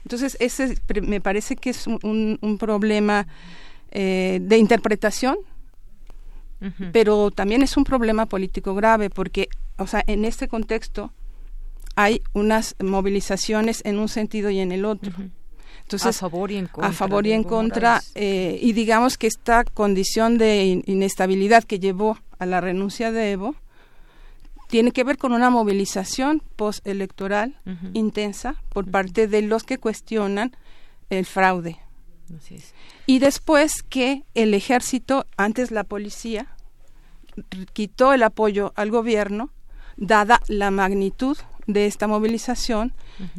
entonces, 0.03 0.37
ese 0.39 0.77
me 1.01 1.21
parece 1.21 1.55
que 1.55 1.69
es 1.69 1.87
un, 1.87 2.37
un 2.41 2.57
problema 2.57 3.27
eh, 3.91 4.39
de 4.41 4.57
interpretación, 4.57 5.37
pero 6.93 7.29
también 7.29 7.61
es 7.61 7.75
un 7.75 7.83
problema 7.83 8.25
político 8.25 8.73
grave, 8.73 9.09
porque, 9.09 9.49
o 9.77 9.85
sea, 9.85 10.01
en 10.07 10.23
este 10.23 10.47
contexto 10.47 11.11
hay 11.95 12.21
unas 12.31 12.75
movilizaciones 12.81 13.81
en 13.83 13.99
un 13.99 14.07
sentido 14.07 14.49
y 14.49 14.59
en 14.59 14.71
el 14.71 14.85
otro. 14.85 15.11
Entonces, 15.81 16.07
a 16.07 16.13
favor 16.13 16.51
y 16.51 16.57
en 16.57 16.67
contra. 16.67 16.89
A 16.89 16.93
favor 16.93 17.27
y 17.27 17.33
en 17.33 17.43
contra. 17.43 18.01
Eh, 18.15 18.57
y 18.61 18.71
digamos 18.71 19.17
que 19.17 19.27
esta 19.27 19.65
condición 19.65 20.37
de 20.37 20.81
inestabilidad 20.85 21.65
que 21.65 21.79
llevó 21.79 22.17
a 22.39 22.45
la 22.45 22.61
renuncia 22.61 23.11
de 23.11 23.31
Evo 23.31 23.55
tiene 24.73 24.91
que 24.91 25.03
ver 25.03 25.19
con 25.19 25.33
una 25.33 25.51
movilización 25.51 26.41
postelectoral 26.55 27.55
intensa 27.93 28.55
por 28.69 28.89
parte 28.89 29.27
de 29.27 29.43
los 29.43 29.61
que 29.63 29.77
cuestionan 29.77 30.57
el 31.11 31.27
fraude. 31.27 31.77
Y 33.05 33.19
después 33.19 33.83
que 33.83 34.23
el 34.33 34.55
ejército, 34.55 35.27
antes 35.37 35.69
la 35.69 35.83
policía, 35.83 36.47
quitó 37.73 38.13
el 38.13 38.23
apoyo 38.23 38.73
al 38.75 38.89
gobierno, 38.89 39.51
dada 39.95 40.41
la 40.47 40.71
magnitud 40.71 41.37
de 41.67 41.85
esta 41.85 42.07
movilización, 42.07 42.93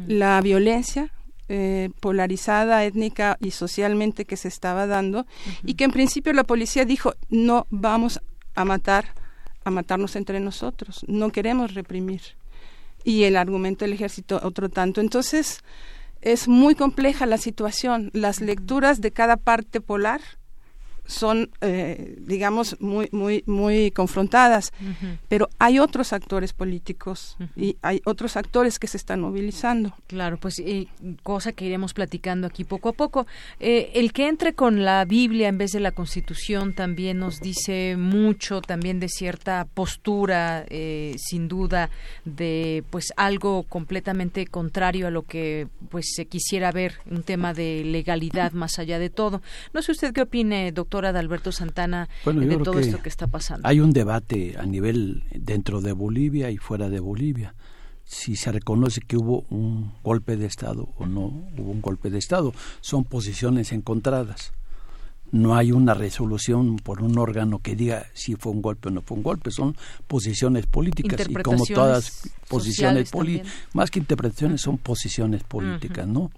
la 0.07 0.39
violencia 0.39 1.11
eh, 1.49 1.89
polarizada 1.99 2.85
étnica 2.85 3.37
y 3.41 3.51
socialmente 3.51 4.23
que 4.23 4.37
se 4.37 4.47
estaba 4.47 4.87
dando, 4.87 5.25
y 5.65 5.73
que 5.73 5.83
en 5.83 5.91
principio 5.91 6.31
la 6.31 6.45
policía 6.45 6.85
dijo, 6.85 7.13
no 7.27 7.67
vamos 7.71 8.21
a 8.55 8.63
matar 8.63 9.24
a 9.65 9.71
matarnos 9.71 10.15
entre 10.15 10.39
nosotros, 10.39 11.03
no 11.07 11.31
queremos 11.31 11.73
reprimir. 11.73 12.21
Y 13.03 13.23
el 13.23 13.35
argumento 13.35 13.85
del 13.85 13.93
ejército 13.93 14.39
otro 14.41 14.69
tanto. 14.69 15.01
Entonces, 15.01 15.59
es 16.21 16.47
muy 16.47 16.73
compleja 16.73 17.25
la 17.25 17.37
situación. 17.37 18.09
Las 18.13 18.41
lecturas 18.41 19.01
de 19.01 19.11
cada 19.11 19.37
parte 19.37 19.81
polar 19.81 20.21
son, 21.05 21.49
eh, 21.61 22.17
digamos, 22.19 22.77
muy, 22.79 23.09
muy, 23.11 23.43
muy 23.45 23.91
confrontadas. 23.91 24.73
Pero 25.27 25.49
hay 25.59 25.79
otros 25.79 26.13
actores 26.13 26.53
políticos 26.53 27.37
y 27.55 27.77
hay 27.81 28.01
otros 28.05 28.37
actores 28.37 28.79
que 28.79 28.87
se 28.87 28.97
están 28.97 29.21
movilizando. 29.21 29.93
Claro, 30.07 30.37
pues 30.37 30.59
eh, 30.59 30.87
cosa 31.23 31.51
que 31.51 31.65
iremos 31.65 31.93
platicando 31.93 32.47
aquí 32.47 32.63
poco 32.63 32.89
a 32.89 32.93
poco. 32.93 33.27
Eh, 33.59 33.91
el 33.95 34.13
que 34.13 34.27
entre 34.27 34.53
con 34.53 34.83
la 34.83 35.05
Biblia 35.05 35.47
en 35.47 35.57
vez 35.57 35.71
de 35.71 35.79
la 35.79 35.91
Constitución 35.91 36.73
también 36.73 37.19
nos 37.19 37.39
dice 37.39 37.95
mucho 37.97 38.61
también 38.61 38.99
de 38.99 39.09
cierta 39.09 39.67
postura, 39.73 40.65
sin 41.17 41.47
duda, 41.47 41.89
de 42.25 42.83
pues 42.89 43.13
algo 43.17 43.63
completamente 43.63 44.47
contrario 44.47 45.07
a 45.07 45.11
lo 45.11 45.23
que 45.23 45.67
pues 45.89 46.13
se 46.15 46.25
quisiera 46.25 46.71
ver, 46.71 46.95
un 47.09 47.23
tema 47.23 47.53
de 47.53 47.83
legalidad 47.85 48.53
más 48.53 48.79
allá 48.79 48.99
de 48.99 49.09
todo. 49.09 49.41
No 49.73 49.81
sé 49.81 49.91
usted 49.91 50.13
qué 50.13 50.21
opine, 50.21 50.71
doctor 50.71 50.94
de 51.01 51.19
Alberto 51.19 51.51
Santana 51.51 52.09
de 52.25 52.57
todo 52.57 52.79
esto 52.79 53.01
que 53.01 53.09
está 53.09 53.27
pasando? 53.27 53.67
Hay 53.67 53.79
un 53.79 53.91
debate 53.91 54.55
a 54.57 54.65
nivel 54.65 55.23
dentro 55.33 55.81
de 55.81 55.91
Bolivia 55.91 56.51
y 56.51 56.57
fuera 56.57 56.89
de 56.89 56.99
Bolivia. 56.99 57.53
Si 58.05 58.35
se 58.35 58.51
reconoce 58.51 59.01
que 59.01 59.17
hubo 59.17 59.45
un 59.49 59.93
golpe 60.03 60.37
de 60.37 60.45
Estado 60.45 60.89
o 60.97 61.05
no 61.05 61.25
hubo 61.57 61.71
un 61.71 61.81
golpe 61.81 62.09
de 62.09 62.19
Estado, 62.19 62.53
son 62.81 63.03
posiciones 63.03 63.71
encontradas. 63.71 64.53
No 65.31 65.55
hay 65.55 65.71
una 65.71 65.95
resolución 65.95 66.77
por 66.77 67.01
un 67.01 67.17
órgano 67.17 67.59
que 67.59 67.75
diga 67.75 68.05
si 68.13 68.35
fue 68.35 68.51
un 68.51 68.61
golpe 68.61 68.89
o 68.89 68.91
no 68.91 69.01
fue 69.01 69.17
un 69.17 69.23
golpe, 69.23 69.49
son 69.49 69.75
posiciones 70.07 70.67
políticas 70.67 71.27
y 71.27 71.33
como 71.33 71.65
todas 71.65 72.29
posiciones 72.47 73.09
políticas, 73.09 73.51
más 73.73 73.89
que 73.89 73.99
interpretaciones 73.99 74.61
son 74.61 74.77
posiciones 74.77 75.43
políticas, 75.43 76.07
¿no? 76.07 76.31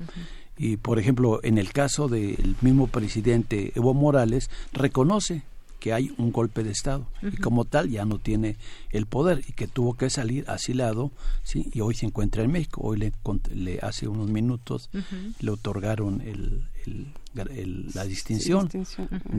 Y, 0.57 0.77
por 0.77 0.99
ejemplo, 0.99 1.39
en 1.43 1.57
el 1.57 1.71
caso 1.71 2.07
del 2.07 2.55
mismo 2.61 2.87
presidente 2.87 3.71
Evo 3.75 3.93
Morales, 3.93 4.49
reconoce 4.73 5.43
que 5.79 5.93
hay 5.93 6.11
un 6.17 6.31
golpe 6.31 6.63
de 6.63 6.71
Estado 6.71 7.05
y 7.21 7.37
como 7.37 7.65
tal 7.65 7.89
ya 7.89 8.05
no 8.05 8.17
tiene 8.17 8.57
el 8.89 9.05
poder 9.05 9.43
y 9.47 9.53
que 9.53 9.67
tuvo 9.67 9.95
que 9.95 10.09
salir 10.09 10.49
asilado 10.49 11.11
¿sí? 11.43 11.69
y 11.71 11.81
hoy 11.81 11.93
se 11.95 12.05
encuentra 12.05 12.43
en 12.43 12.51
México. 12.51 12.81
Hoy 12.83 12.97
le, 12.97 13.13
le 13.53 13.79
hace 13.81 14.07
unos 14.07 14.29
minutos 14.29 14.89
le 15.39 15.51
otorgaron 15.51 16.21
el, 16.21 16.65
la 17.93 18.05
distinción, 18.05 18.67
de 18.67 18.85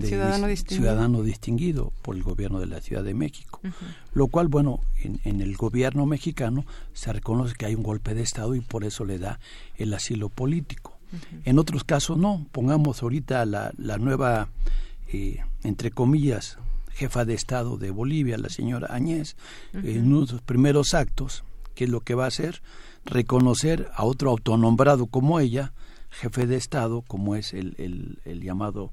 ciudadano, 0.06 0.46
distinguido. 0.46 0.76
ciudadano, 0.76 1.22
distinguido. 1.22 1.92
por 2.02 2.14
el 2.14 2.22
gobierno 2.22 2.60
de 2.60 2.66
la 2.66 2.80
Ciudad 2.80 3.02
de 3.02 3.14
México. 3.14 3.60
Lo 4.12 4.28
cual, 4.28 4.48
bueno, 4.48 4.80
en, 5.02 5.20
en 5.24 5.40
el 5.40 5.56
gobierno 5.56 6.06
mexicano 6.06 6.64
se 6.92 7.12
reconoce 7.12 7.54
que 7.56 7.66
hay 7.66 7.74
un 7.74 7.82
golpe 7.82 8.14
de 8.14 8.22
Estado 8.22 8.54
y 8.54 8.60
por 8.60 8.84
eso 8.84 9.04
le 9.04 9.18
da 9.18 9.40
el 9.76 9.92
asilo 9.92 10.28
político. 10.28 10.97
En 11.44 11.58
otros 11.58 11.84
casos 11.84 12.18
no. 12.18 12.46
Pongamos 12.52 13.02
ahorita 13.02 13.44
la, 13.46 13.72
la 13.76 13.98
nueva, 13.98 14.48
eh, 15.12 15.40
entre 15.62 15.90
comillas, 15.90 16.58
jefa 16.90 17.24
de 17.24 17.34
Estado 17.34 17.76
de 17.76 17.90
Bolivia, 17.90 18.38
la 18.38 18.48
señora 18.48 18.88
Añez, 18.90 19.36
en 19.72 20.06
uno 20.06 20.22
de 20.22 20.26
sus 20.26 20.42
primeros 20.42 20.94
actos, 20.94 21.44
¿qué 21.74 21.84
es 21.84 21.90
lo 21.90 22.00
que 22.00 22.14
va 22.14 22.24
a 22.24 22.28
hacer? 22.28 22.60
Reconocer 23.04 23.88
a 23.94 24.04
otro 24.04 24.30
autonombrado 24.30 25.06
como 25.06 25.38
ella, 25.38 25.72
jefe 26.10 26.46
de 26.46 26.56
Estado, 26.56 27.02
como 27.02 27.36
es 27.36 27.54
el, 27.54 27.74
el, 27.78 28.18
el 28.24 28.42
llamado 28.42 28.92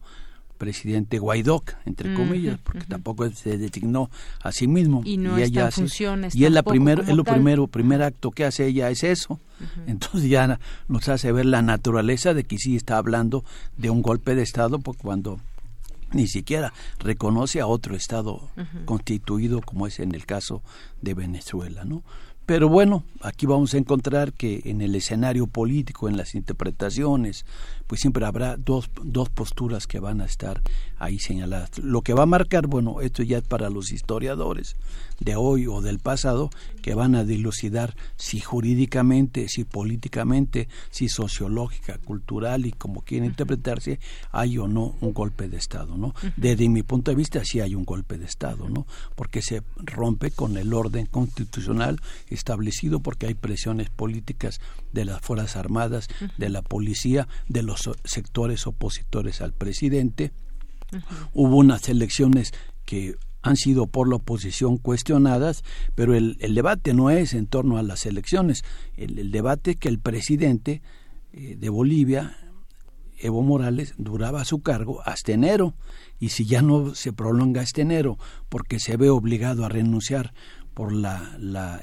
presidente 0.58 1.20
Guaidó, 1.20 1.64
entre 1.86 2.14
comillas, 2.14 2.60
porque 2.64 2.86
tampoco 2.86 3.30
se 3.30 3.58
designó 3.58 4.10
a 4.42 4.52
sí 4.52 4.68
mismo. 4.68 5.02
Y 5.06 5.18
no 5.18 5.38
en 5.38 5.72
funciones. 5.72 6.36
Y 6.36 6.46
es, 6.46 6.52
la 6.52 6.64
primer, 6.64 7.02
es 7.02 7.16
lo 7.16 7.24
primero, 7.24 7.68
primer 7.68 8.02
acto 8.02 8.32
que 8.32 8.46
hace 8.46 8.68
ella 8.68 8.90
es 8.90 9.04
eso. 9.04 9.40
Entonces 9.88 10.30
ya 10.30 10.60
nos 10.88 11.10
hace 11.10 11.32
ver 11.32 11.46
la 11.46 11.62
naturaleza 11.62 12.34
de 12.34 12.44
que 12.44 12.58
sí 12.58 12.76
está 12.76 12.98
hablando 12.98 13.44
de 13.78 13.90
un 13.90 14.02
golpe 14.02 14.36
de 14.36 14.44
Estado, 14.44 14.80
porque 14.80 15.02
cuando 15.02 15.40
ni 16.12 16.28
siquiera 16.28 16.74
reconoce 17.00 17.62
a 17.62 17.68
otro 17.68 17.96
Estado 17.96 18.50
constituido, 18.86 19.62
como 19.62 19.88
es 19.88 20.00
en 20.00 20.16
el 20.16 20.26
caso 20.26 20.62
de 21.02 21.14
Venezuela, 21.14 21.86
¿no? 21.86 22.04
Pero 22.46 22.70
bueno, 22.70 23.04
aquí 23.22 23.48
vamos 23.48 23.74
a 23.74 23.78
encontrar 23.78 24.32
que 24.32 24.62
en 24.66 24.82
el 24.82 24.94
escenario 24.94 25.48
político, 25.48 26.08
en 26.08 26.16
las 26.16 26.36
interpretaciones, 26.36 27.44
pues 27.88 28.02
siempre 28.02 28.26
habrá 28.26 28.58
dos, 28.58 28.90
dos 29.04 29.30
posturas 29.30 29.88
que 29.88 30.00
van 30.00 30.22
a 30.22 30.26
estar 30.26 30.62
ahí 30.98 31.20
señaladas. 31.20 31.78
Lo 31.80 32.02
que 32.02 32.14
va 32.14 32.24
a 32.24 32.28
marcar, 32.28 32.68
bueno, 32.68 33.02
esto 33.02 33.24
ya 33.24 33.38
es 33.38 33.44
para 33.44 33.70
los 33.70 33.92
historiadores 33.92 34.76
de 35.20 35.36
hoy 35.36 35.68
o 35.68 35.82
del 35.82 36.00
pasado, 36.00 36.50
que 36.82 36.94
van 36.94 37.16
a 37.16 37.24
dilucidar 37.24 37.96
si 38.18 38.40
jurídicamente, 38.40 39.48
si 39.48 39.64
políticamente, 39.64 40.68
si 40.90 41.10
sociológica, 41.10 41.98
cultural 41.98 42.66
y 42.66 42.72
como 42.72 43.02
quieren 43.02 43.30
interpretarse, 43.30 44.00
hay 44.32 44.58
o 44.58 44.68
no 44.68 44.96
un 45.02 45.14
golpe 45.14 45.48
de 45.48 45.58
Estado, 45.58 45.98
¿no? 45.98 46.14
Desde 46.36 46.68
mi 46.70 46.84
punto 46.84 47.12
de 47.12 47.16
vista 47.16 47.44
sí 47.44 47.60
hay 47.60 47.76
un 47.76 47.86
golpe 47.86 48.18
de 48.18 48.26
Estado, 48.26 48.70
¿no? 48.70 48.86
Porque 49.16 49.42
se 49.42 49.64
rompe 49.78 50.32
con 50.32 50.58
el 50.58 50.74
orden 50.74 51.06
constitucional 51.06 52.00
establecido 52.30 53.00
porque 53.00 53.28
hay 53.28 53.34
presiones 53.36 53.90
políticas 53.90 54.60
de 54.92 55.06
las 55.06 55.22
Fuerzas 55.22 55.56
Armadas, 55.56 56.08
de 56.38 56.50
la 56.50 56.62
policía, 56.62 57.28
de 57.48 57.64
los 57.64 57.75
sectores 58.04 58.68
opositores 58.68 59.42
al 59.42 59.54
presidente. 59.54 60.32
Hubo 61.34 61.58
unas 61.58 61.90
elecciones 61.90 62.54
que 62.86 63.16
han 63.46 63.58
sido 63.58 63.86
por 63.86 64.10
la 64.10 64.16
oposición 64.16 64.78
cuestionadas, 64.78 65.64
pero 65.94 66.16
el, 66.16 66.38
debate 66.38 66.94
no 66.94 67.12
es 67.12 67.34
en 67.34 67.46
torno 67.46 67.78
a 67.78 67.84
las 67.84 68.06
elecciones, 68.08 68.64
el, 68.98 69.32
debate 69.32 69.72
es 69.72 69.78
que 69.78 69.88
el 69.88 70.00
presidente 70.00 70.82
eh, 71.32 71.56
de 71.56 71.70
Bolivia, 71.70 72.38
Evo 73.20 73.44
Morales, 73.44 73.94
duraba 73.98 74.46
su 74.46 74.62
cargo 74.62 75.02
hasta 75.06 75.32
enero, 75.32 75.76
y 76.20 76.30
si 76.30 76.46
ya 76.46 76.64
no 76.64 76.96
se 76.96 77.14
prolonga 77.14 77.62
este 77.62 77.82
enero 77.82 78.18
porque 78.50 78.80
se 78.80 78.98
ve 78.98 79.12
obligado 79.12 79.64
a 79.64 79.70
renunciar 79.70 80.34
por 80.76 80.94
la, 80.94 81.36
la, 81.40 81.82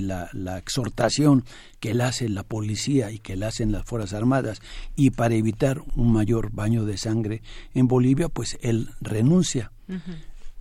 la, 0.00 0.30
la, 0.32 0.58
exhortación 0.58 1.44
que 1.78 1.94
le 1.94 2.02
hace 2.02 2.28
la 2.28 2.42
policía 2.42 3.12
y 3.12 3.18
que 3.18 3.36
le 3.36 3.46
hacen 3.46 3.70
las 3.70 3.84
Fuerzas 3.84 4.14
Armadas 4.14 4.60
y 4.96 5.10
para 5.10 5.34
evitar 5.34 5.82
un 5.94 6.12
mayor 6.12 6.50
baño 6.50 6.84
de 6.84 6.96
sangre 6.96 7.42
en 7.74 7.86
Bolivia, 7.86 8.28
pues 8.28 8.58
él 8.62 8.88
renuncia. 9.00 9.70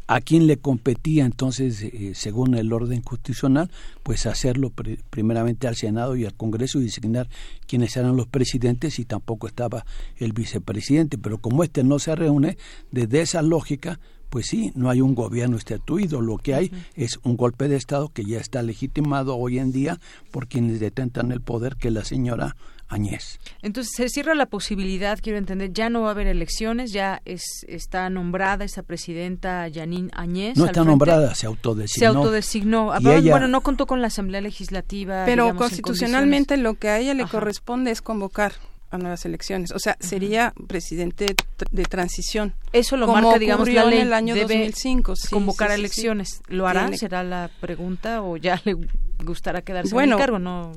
¿A 0.07 0.19
quién 0.19 0.45
le 0.45 0.57
competía 0.57 1.23
entonces, 1.23 1.81
eh, 1.83 2.11
según 2.15 2.55
el 2.55 2.73
orden 2.73 2.99
constitucional? 3.01 3.71
Pues 4.03 4.25
hacerlo 4.25 4.73
primeramente 5.09 5.69
al 5.69 5.77
Senado 5.77 6.17
y 6.17 6.25
al 6.25 6.33
Congreso 6.33 6.81
y 6.81 6.83
designar 6.83 7.29
quiénes 7.65 7.95
eran 7.95 8.17
los 8.17 8.27
presidentes 8.27 8.99
y 8.99 9.05
tampoco 9.05 9.47
estaba 9.47 9.85
el 10.17 10.33
vicepresidente. 10.33 11.17
Pero 11.17 11.37
como 11.37 11.63
este 11.63 11.85
no 11.85 11.97
se 11.97 12.13
reúne, 12.13 12.57
desde 12.91 13.21
esa 13.21 13.41
lógica, 13.41 14.01
pues 14.31 14.47
sí, 14.47 14.71
no 14.75 14.89
hay 14.89 15.01
un 15.01 15.13
gobierno 15.13 15.57
estatuido, 15.57 16.21
lo 16.21 16.37
que 16.37 16.55
hay 16.55 16.71
es 16.95 17.19
un 17.23 17.35
golpe 17.35 17.67
de 17.67 17.75
Estado 17.75 18.07
que 18.07 18.23
ya 18.23 18.39
está 18.39 18.63
legitimado 18.63 19.35
hoy 19.35 19.59
en 19.59 19.73
día 19.73 19.99
por 20.31 20.47
quienes 20.47 20.79
detentan 20.79 21.33
el 21.33 21.41
poder, 21.41 21.75
que 21.75 21.91
la 21.91 22.05
señora 22.05 22.55
Añez. 22.87 23.41
Entonces 23.61 23.91
se 23.93 24.07
cierra 24.07 24.33
la 24.33 24.45
posibilidad, 24.45 25.19
quiero 25.21 25.37
entender, 25.37 25.73
ya 25.73 25.89
no 25.89 26.03
va 26.03 26.07
a 26.07 26.11
haber 26.11 26.27
elecciones, 26.27 26.93
ya 26.93 27.21
es, 27.25 27.43
está 27.67 28.09
nombrada 28.09 28.63
esta 28.63 28.83
presidenta 28.83 29.67
Janine 29.71 30.09
Añez. 30.13 30.57
No 30.57 30.65
está 30.65 30.85
nombrada, 30.85 31.35
se 31.35 31.45
autodesignó. 31.45 31.99
Se 31.99 32.17
autodesignó. 32.17 32.93
bueno, 33.01 33.49
no 33.49 33.59
contó 33.59 33.85
con 33.85 33.99
la 33.99 34.07
Asamblea 34.07 34.39
Legislativa. 34.39 35.25
Pero 35.25 35.53
constitucionalmente 35.57 36.55
lo 36.55 36.75
que 36.75 36.87
a 36.87 36.99
ella 36.99 37.13
le 37.13 37.25
corresponde 37.25 37.91
es 37.91 38.01
convocar 38.01 38.53
a 38.91 38.97
nuevas 38.97 39.25
elecciones. 39.25 39.71
O 39.71 39.79
sea, 39.79 39.97
sería 39.99 40.53
presidente 40.67 41.35
de 41.71 41.83
transición. 41.83 42.53
Eso 42.73 42.97
lo 42.97 43.07
marca, 43.07 43.39
digamos, 43.39 43.67
la 43.69 43.85
ley. 43.85 43.99
En 43.99 44.07
el 44.07 44.13
año 44.13 44.35
2005. 44.35 45.13
convocar 45.29 45.71
a 45.71 45.75
elecciones. 45.75 46.41
¿Lo 46.47 46.67
hará? 46.67 46.91
¿Será 46.95 47.23
la 47.23 47.49
pregunta? 47.59 48.21
¿O 48.21 48.37
ya 48.37 48.61
le 48.65 48.75
gustará 49.23 49.61
quedarse 49.61 49.95
en 49.95 50.11
el 50.11 50.17
cargo? 50.17 50.39
No 50.39 50.73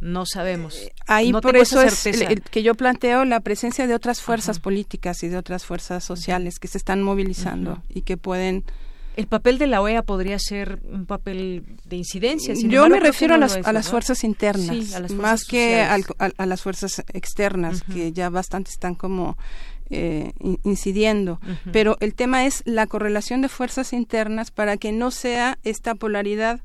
no 0.00 0.26
sabemos. 0.26 0.76
Eh, 0.76 0.92
ahí 1.06 1.32
por 1.32 1.56
eso 1.56 1.80
es 1.80 2.04
que 2.50 2.62
yo 2.62 2.74
planteo 2.74 3.24
la 3.24 3.40
presencia 3.40 3.86
de 3.86 3.94
otras 3.94 4.20
fuerzas 4.20 4.60
políticas 4.60 5.22
y 5.22 5.28
de 5.28 5.36
otras 5.36 5.64
fuerzas 5.64 6.04
sociales 6.04 6.58
que 6.58 6.68
se 6.68 6.78
están 6.78 7.02
movilizando 7.02 7.82
y 7.88 8.02
que 8.02 8.16
pueden 8.16 8.64
el 9.16 9.26
papel 9.26 9.58
de 9.58 9.66
la 9.66 9.80
OEA 9.80 10.02
podría 10.02 10.38
ser 10.38 10.80
un 10.84 11.06
papel 11.06 11.64
de 11.84 11.96
incidencia. 11.96 12.54
Yo 12.54 12.88
me 12.88 13.00
refiero 13.00 13.34
a 13.34 13.38
las, 13.38 13.56
a 13.56 13.72
las 13.72 13.88
fuerzas 13.88 14.24
internas, 14.24 15.10
más 15.12 15.44
que 15.44 15.80
a, 15.80 16.46
las 16.46 16.62
fuerzas 16.62 17.02
externas, 17.12 17.82
que 17.82 18.12
ya 18.12 18.28
bastante 18.30 18.70
están 18.70 18.94
como 18.94 19.36
eh, 19.90 20.32
incidiendo. 20.64 21.40
Pero 21.72 21.96
el 22.00 22.14
tema 22.14 22.46
es 22.46 22.62
la 22.66 22.86
correlación 22.86 23.40
de 23.40 23.48
fuerzas 23.48 23.92
internas 23.92 24.50
para 24.50 24.76
que 24.76 24.92
no 24.92 25.10
sea 25.10 25.58
esta 25.64 25.94
polaridad 25.94 26.60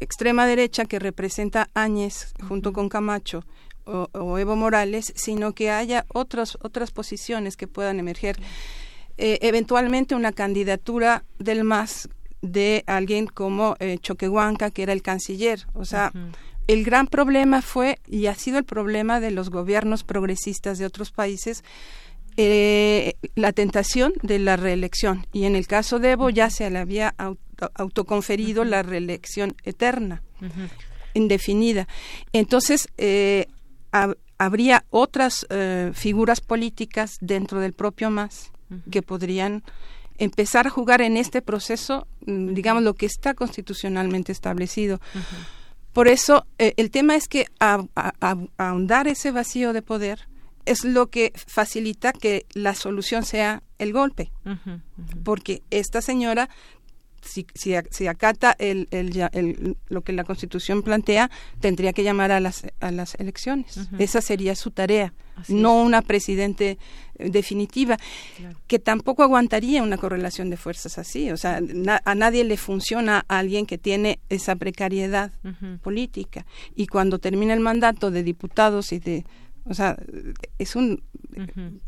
extrema 0.00 0.46
derecha 0.46 0.84
que 0.86 0.98
representa 0.98 1.68
Áñez 1.74 2.32
junto 2.48 2.72
con 2.72 2.88
Camacho 2.88 3.44
o, 3.84 4.38
Evo 4.38 4.56
Morales, 4.56 5.12
sino 5.14 5.52
que 5.52 5.70
haya 5.70 6.06
otras 6.08 6.56
otras 6.62 6.90
posiciones 6.90 7.56
que 7.56 7.68
puedan 7.68 7.98
emerger. 7.98 8.36
Eh, 9.16 9.38
eventualmente 9.42 10.16
una 10.16 10.32
candidatura 10.32 11.24
del 11.38 11.62
MAS 11.62 12.08
de 12.42 12.82
alguien 12.86 13.26
como 13.26 13.76
eh, 13.78 13.98
Choquehuanca, 13.98 14.70
que 14.70 14.82
era 14.82 14.92
el 14.92 15.02
canciller. 15.02 15.66
O 15.72 15.84
sea, 15.84 16.12
el 16.66 16.84
gran 16.84 17.06
problema 17.06 17.62
fue, 17.62 17.98
y 18.06 18.26
ha 18.26 18.34
sido 18.34 18.58
el 18.58 18.64
problema 18.64 19.20
de 19.20 19.30
los 19.30 19.50
gobiernos 19.50 20.02
progresistas 20.02 20.78
de 20.78 20.86
otros 20.86 21.12
países, 21.12 21.62
eh, 22.36 23.14
la 23.36 23.52
tentación 23.52 24.12
de 24.22 24.40
la 24.40 24.56
reelección. 24.56 25.26
Y 25.32 25.44
en 25.44 25.54
el 25.54 25.68
caso 25.68 26.00
de 26.00 26.12
Evo 26.12 26.28
ya 26.30 26.50
se 26.50 26.68
le 26.70 26.78
había 26.80 27.14
autoconferido 27.74 28.64
la 28.64 28.82
reelección 28.82 29.54
eterna, 29.62 30.22
indefinida. 31.14 31.86
Entonces, 32.32 32.88
habría 34.38 34.84
otras 34.90 35.46
figuras 35.92 36.40
políticas 36.40 37.16
dentro 37.20 37.60
del 37.60 37.74
propio 37.74 38.10
MAS 38.10 38.50
que 38.90 39.02
podrían 39.02 39.62
empezar 40.18 40.66
a 40.66 40.70
jugar 40.70 41.02
en 41.02 41.16
este 41.16 41.42
proceso, 41.42 42.06
mm, 42.26 42.54
digamos, 42.54 42.82
lo 42.82 42.94
que 42.94 43.06
está 43.06 43.34
constitucionalmente 43.34 44.32
establecido. 44.32 45.00
Por 45.92 46.08
eso, 46.08 46.46
eh, 46.58 46.74
el 46.76 46.90
tema 46.90 47.16
es 47.16 47.28
que 47.28 47.46
ahondar 48.56 49.08
ese 49.08 49.30
vacío 49.30 49.72
de 49.72 49.82
poder 49.82 50.28
es 50.66 50.84
lo 50.84 51.08
que 51.08 51.32
facilita 51.34 52.12
que 52.12 52.46
la 52.54 52.74
solución 52.74 53.24
sea 53.24 53.62
el 53.78 53.92
golpe. 53.92 54.32
Porque 55.24 55.62
esta 55.70 56.00
señora 56.00 56.48
si, 57.24 57.46
si, 57.54 58.06
acata 58.06 58.54
el, 58.58 58.88
el, 58.90 59.76
lo 59.88 60.02
que 60.02 60.12
la 60.12 60.24
Constitución 60.24 60.82
plantea, 60.82 61.30
tendría 61.60 61.92
que 61.92 62.02
llamar 62.02 62.30
a 62.32 62.40
las, 62.40 62.66
a 62.80 62.90
las 62.90 63.14
elecciones. 63.16 63.88
Esa 63.98 64.20
sería 64.20 64.54
su 64.54 64.70
tarea, 64.70 65.12
no 65.48 65.82
una 65.82 66.02
presidente 66.02 66.78
eh, 67.16 67.30
definitiva, 67.30 67.96
que 68.66 68.78
tampoco 68.78 69.22
aguantaría 69.22 69.82
una 69.82 69.98
correlación 69.98 70.50
de 70.50 70.56
fuerzas 70.56 70.98
así. 70.98 71.30
O 71.30 71.36
sea, 71.36 71.60
a 72.04 72.14
nadie 72.14 72.44
le 72.44 72.56
funciona 72.56 73.24
a 73.28 73.38
alguien 73.38 73.66
que 73.66 73.78
tiene 73.78 74.20
esa 74.28 74.56
precariedad 74.56 75.32
política. 75.82 76.46
Y 76.74 76.86
cuando 76.86 77.18
termina 77.18 77.54
el 77.54 77.60
mandato 77.60 78.10
de 78.10 78.22
diputados 78.22 78.92
y 78.92 78.98
de 78.98 79.24
o 79.66 79.72
sea, 79.72 79.96
es 80.58 80.76
un 80.76 81.02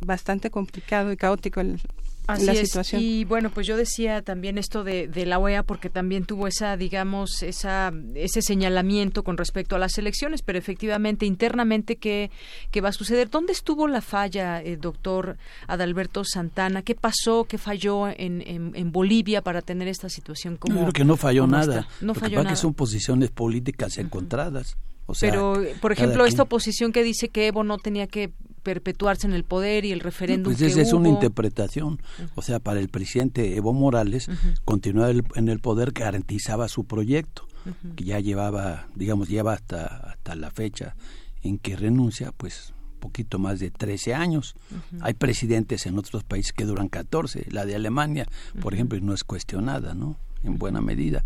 bastante 0.00 0.50
complicado 0.50 1.12
y 1.12 1.16
caótico 1.18 1.60
el, 1.60 1.78
la 2.28 2.54
situación. 2.54 3.02
Y 3.02 3.24
bueno, 3.24 3.50
pues 3.50 3.66
yo 3.66 3.76
decía 3.76 4.22
también 4.22 4.58
esto 4.58 4.84
de, 4.84 5.08
de, 5.08 5.26
la 5.26 5.38
OEA 5.38 5.62
porque 5.62 5.90
también 5.90 6.24
tuvo 6.24 6.46
esa, 6.46 6.76
digamos, 6.76 7.42
esa, 7.42 7.92
ese 8.14 8.42
señalamiento 8.42 9.22
con 9.22 9.36
respecto 9.36 9.76
a 9.76 9.78
las 9.78 9.98
elecciones, 9.98 10.42
pero 10.42 10.58
efectivamente 10.58 11.26
internamente 11.26 11.96
qué, 11.96 12.30
qué 12.70 12.80
va 12.80 12.90
a 12.90 12.92
suceder. 12.92 13.30
¿Dónde 13.30 13.52
estuvo 13.52 13.88
la 13.88 14.00
falla, 14.00 14.62
eh, 14.62 14.76
doctor 14.76 15.36
Adalberto 15.66 16.24
Santana? 16.24 16.82
¿Qué 16.82 16.94
pasó, 16.94 17.44
qué 17.44 17.58
falló 17.58 18.08
en, 18.08 18.42
en, 18.46 18.92
Bolivia 18.92 19.42
para 19.42 19.62
tener 19.62 19.88
esta 19.88 20.08
situación? 20.08 20.56
Como, 20.56 20.74
Yo 20.74 20.80
creo 20.82 20.92
que 20.92 21.04
no 21.04 21.16
falló 21.16 21.46
nada. 21.46 21.88
No 22.00 22.08
Lo 22.08 22.14
falló 22.14 22.42
que 22.42 22.48
que 22.48 22.56
son 22.56 22.74
posiciones 22.74 23.30
políticas 23.30 23.98
encontradas. 23.98 24.76
O 25.06 25.14
sea, 25.14 25.30
Pero, 25.30 25.62
por 25.80 25.92
ejemplo, 25.92 26.26
esta 26.26 26.42
oposición 26.42 26.92
que 26.92 27.04
dice 27.04 27.28
que 27.28 27.46
Evo 27.46 27.62
no 27.62 27.78
tenía 27.78 28.08
que 28.08 28.32
perpetuarse 28.66 29.28
en 29.28 29.32
el 29.32 29.44
poder 29.44 29.84
y 29.84 29.92
el 29.92 30.00
referéndum 30.00 30.52
pues 30.52 30.60
esa 30.60 30.80
es 30.80 30.92
una 30.92 31.08
interpretación. 31.08 32.02
O 32.34 32.42
sea, 32.42 32.58
para 32.58 32.80
el 32.80 32.88
presidente 32.88 33.54
Evo 33.54 33.72
Morales, 33.72 34.28
continuar 34.64 35.14
en 35.36 35.48
el 35.48 35.60
poder 35.60 35.92
garantizaba 35.92 36.66
su 36.66 36.82
proyecto, 36.82 37.46
que 37.94 38.02
ya 38.02 38.18
llevaba, 38.18 38.88
digamos, 38.96 39.28
lleva 39.28 39.52
hasta, 39.52 39.86
hasta 39.86 40.34
la 40.34 40.50
fecha 40.50 40.96
en 41.44 41.58
que 41.58 41.76
renuncia, 41.76 42.32
pues 42.32 42.74
poquito 42.98 43.38
más 43.38 43.60
de 43.60 43.70
13 43.70 44.14
años. 44.14 44.56
Hay 45.00 45.14
presidentes 45.14 45.86
en 45.86 45.96
otros 45.96 46.24
países 46.24 46.52
que 46.52 46.64
duran 46.64 46.88
14. 46.88 47.46
La 47.50 47.66
de 47.66 47.76
Alemania, 47.76 48.26
por 48.60 48.74
ejemplo, 48.74 48.98
no 49.00 49.14
es 49.14 49.22
cuestionada, 49.22 49.94
¿no? 49.94 50.16
En 50.42 50.58
buena 50.58 50.80
medida. 50.80 51.22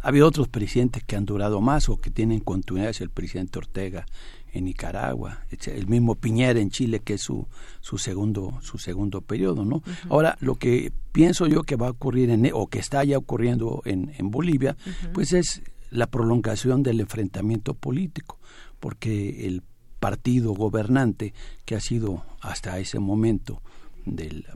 Ha 0.00 0.08
habido 0.08 0.26
otros 0.26 0.48
presidentes 0.48 1.04
que 1.04 1.14
han 1.14 1.26
durado 1.26 1.60
más 1.60 1.88
o 1.88 2.00
que 2.00 2.10
tienen 2.10 2.40
continuidad, 2.40 2.90
es 2.90 3.00
el 3.00 3.10
presidente 3.10 3.60
Ortega 3.60 4.04
en 4.52 4.64
Nicaragua, 4.64 5.44
el 5.66 5.86
mismo 5.86 6.14
Piñera 6.14 6.60
en 6.60 6.70
Chile, 6.70 7.00
que 7.00 7.14
es 7.14 7.22
su, 7.22 7.46
su 7.80 7.98
segundo 7.98 8.58
su 8.62 8.78
segundo 8.78 9.22
periodo, 9.22 9.64
¿no? 9.64 9.82
Ahora, 10.10 10.36
lo 10.40 10.56
que 10.56 10.92
pienso 11.12 11.46
yo 11.46 11.62
que 11.62 11.76
va 11.76 11.88
a 11.88 11.90
ocurrir 11.90 12.30
en, 12.30 12.50
o 12.52 12.66
que 12.66 12.78
está 12.78 13.02
ya 13.04 13.18
ocurriendo 13.18 13.82
en, 13.84 14.12
en 14.18 14.30
Bolivia, 14.30 14.76
pues 15.14 15.32
es 15.32 15.62
la 15.90 16.06
prolongación 16.06 16.82
del 16.82 17.00
enfrentamiento 17.00 17.74
político, 17.74 18.38
porque 18.78 19.46
el 19.46 19.62
partido 20.00 20.52
gobernante 20.52 21.32
que 21.64 21.76
ha 21.76 21.80
sido 21.80 22.24
hasta 22.40 22.78
ese 22.78 22.98
momento 22.98 23.62
del, 24.04 24.46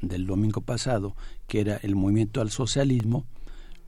del 0.00 0.26
domingo 0.26 0.60
pasado, 0.60 1.16
que 1.48 1.60
era 1.60 1.76
el 1.76 1.96
movimiento 1.96 2.40
al 2.40 2.50
socialismo, 2.50 3.26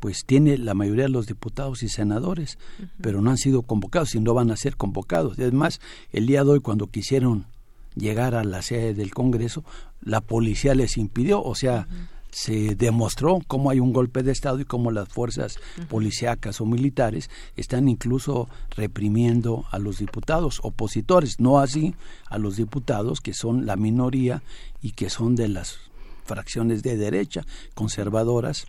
pues 0.05 0.27
tiene 0.27 0.59
la 0.59 0.75
mayoría 0.75 1.05
de 1.05 1.09
los 1.09 1.27
diputados 1.27 1.83
y 1.83 1.89
senadores, 1.89 2.59
pero 3.01 3.23
no 3.23 3.31
han 3.31 3.39
sido 3.39 3.63
convocados 3.63 4.15
y 4.15 4.21
no 4.21 4.35
van 4.35 4.51
a 4.51 4.57
ser 4.59 4.77
convocados. 4.77 5.39
Es 5.39 5.55
más, 5.55 5.81
el 6.13 6.27
día 6.27 6.45
de 6.45 6.51
hoy 6.51 6.61
cuando 6.61 6.89
quisieron 6.89 7.47
llegar 7.95 8.35
a 8.35 8.45
la 8.45 8.61
sede 8.61 8.93
del 8.93 9.15
Congreso, 9.15 9.65
la 10.03 10.21
policía 10.21 10.75
les 10.75 10.99
impidió, 10.99 11.43
o 11.43 11.55
sea, 11.55 11.89
se 12.31 12.75
demostró 12.75 13.39
cómo 13.47 13.71
hay 13.71 13.81
un 13.81 13.95
golpe 13.95 14.23
de 14.23 14.33
Estado 14.33 14.61
y 14.61 14.67
cómo 14.67 14.91
las 14.91 15.09
fuerzas 15.09 15.59
policíacas 15.89 16.61
o 16.61 16.67
militares 16.67 17.31
están 17.57 17.89
incluso 17.89 18.51
reprimiendo 18.77 19.65
a 19.71 19.79
los 19.79 20.01
diputados 20.01 20.61
opositores, 20.65 21.41
no 21.41 21.61
así 21.61 21.95
a 22.29 22.37
los 22.37 22.57
diputados 22.57 23.23
que 23.23 23.33
son 23.33 23.65
la 23.65 23.77
minoría 23.77 24.43
y 24.83 24.91
que 24.91 25.09
son 25.09 25.35
de 25.35 25.49
las 25.49 25.79
fracciones 26.27 26.83
de 26.83 26.99
derecha 26.99 27.47
conservadoras 27.75 28.67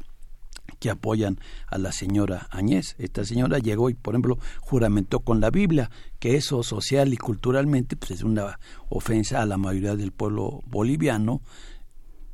que 0.79 0.89
apoyan 0.89 1.39
a 1.67 1.77
la 1.77 1.91
señora 1.91 2.47
Añez. 2.51 2.95
Esta 2.97 3.25
señora 3.25 3.59
llegó 3.59 3.89
y, 3.89 3.93
por 3.93 4.13
ejemplo, 4.13 4.37
juramentó 4.61 5.19
con 5.19 5.39
la 5.39 5.49
Biblia 5.49 5.89
que 6.19 6.35
eso 6.35 6.63
social 6.63 7.13
y 7.13 7.17
culturalmente 7.17 7.95
pues, 7.95 8.11
es 8.11 8.23
una 8.23 8.59
ofensa 8.89 9.41
a 9.41 9.45
la 9.45 9.57
mayoría 9.57 9.95
del 9.95 10.11
pueblo 10.11 10.61
boliviano 10.67 11.41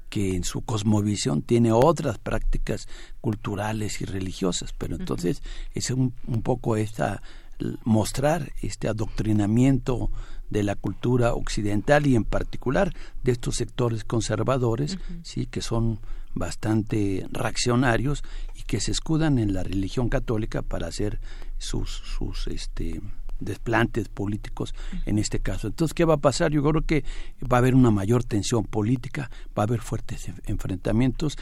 que 0.09 0.35
en 0.35 0.43
su 0.43 0.61
cosmovisión 0.61 1.41
tiene 1.41 1.71
otras 1.71 2.17
prácticas 2.17 2.87
culturales 3.21 4.01
y 4.01 4.05
religiosas, 4.05 4.73
pero 4.77 4.97
entonces 4.97 5.41
es 5.73 5.89
un, 5.89 6.13
un 6.27 6.41
poco 6.41 6.75
esta 6.75 7.21
mostrar 7.83 8.51
este 8.61 8.87
adoctrinamiento 8.87 10.09
de 10.49 10.63
la 10.63 10.75
cultura 10.75 11.33
occidental 11.33 12.07
y 12.07 12.15
en 12.15 12.25
particular 12.25 12.93
de 13.23 13.31
estos 13.31 13.55
sectores 13.55 14.03
conservadores, 14.03 14.97
sí, 15.23 15.45
que 15.45 15.61
son 15.61 15.99
bastante 16.33 17.25
reaccionarios 17.31 18.23
y 18.55 18.63
que 18.63 18.79
se 18.79 18.91
escudan 18.91 19.39
en 19.39 19.53
la 19.53 19.63
religión 19.63 20.09
católica 20.09 20.61
para 20.61 20.87
hacer 20.87 21.19
sus 21.57 21.89
sus 21.89 22.47
este 22.47 23.01
desplantes 23.39 24.07
políticos 24.07 24.73
en 25.05 25.17
este 25.17 25.39
caso. 25.39 25.67
Entonces, 25.67 25.93
¿qué 25.93 26.05
va 26.05 26.13
a 26.15 26.17
pasar? 26.17 26.51
Yo 26.51 26.61
creo 26.63 26.85
que 26.85 27.03
va 27.41 27.57
a 27.57 27.59
haber 27.59 27.75
una 27.75 27.91
mayor 27.91 28.23
tensión 28.23 28.63
política, 28.63 29.29
va 29.57 29.63
a 29.63 29.65
haber 29.65 29.81
fuertes 29.81 30.29
enfrentamientos, 30.45 31.37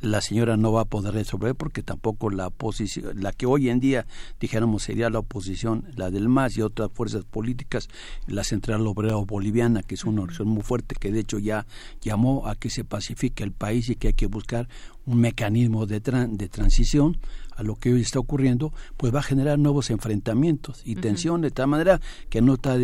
la 0.00 0.20
señora 0.20 0.56
no 0.56 0.72
va 0.72 0.82
a 0.82 0.84
poder 0.84 1.14
resolver 1.14 1.54
porque 1.54 1.82
tampoco 1.82 2.30
la 2.30 2.48
oposición, 2.48 3.20
la 3.20 3.32
que 3.32 3.46
hoy 3.46 3.68
en 3.68 3.80
día 3.80 4.06
dijéramos 4.40 4.82
sería 4.82 5.10
la 5.10 5.20
oposición, 5.20 5.84
la 5.96 6.10
del 6.10 6.28
MAS 6.28 6.56
y 6.56 6.62
otras 6.62 6.90
fuerzas 6.92 7.24
políticas, 7.24 7.88
la 8.26 8.44
Central 8.44 8.86
Obrera 8.86 9.16
Boliviana, 9.16 9.82
que 9.82 9.94
es 9.94 10.04
una 10.04 10.22
organización 10.22 10.48
muy 10.48 10.62
fuerte, 10.62 10.94
que 10.94 11.10
de 11.10 11.20
hecho 11.20 11.38
ya 11.38 11.66
llamó 12.00 12.46
a 12.46 12.54
que 12.54 12.70
se 12.70 12.84
pacifique 12.84 13.42
el 13.42 13.52
país 13.52 13.88
y 13.88 13.96
que 13.96 14.08
hay 14.08 14.14
que 14.14 14.26
buscar 14.26 14.68
un 15.06 15.20
mecanismo 15.20 15.86
de, 15.86 16.00
de 16.00 16.48
transición 16.48 17.18
a 17.58 17.64
lo 17.64 17.74
que 17.74 17.92
hoy 17.92 18.02
está 18.02 18.20
ocurriendo, 18.20 18.72
pues 18.96 19.12
va 19.12 19.18
a 19.18 19.22
generar 19.22 19.58
nuevos 19.58 19.90
enfrentamientos 19.90 20.80
y 20.84 20.94
tensión 20.94 21.40
de 21.40 21.50
tal 21.50 21.66
manera 21.66 22.00
que 22.30 22.40
no 22.40 22.54
está 22.54 22.76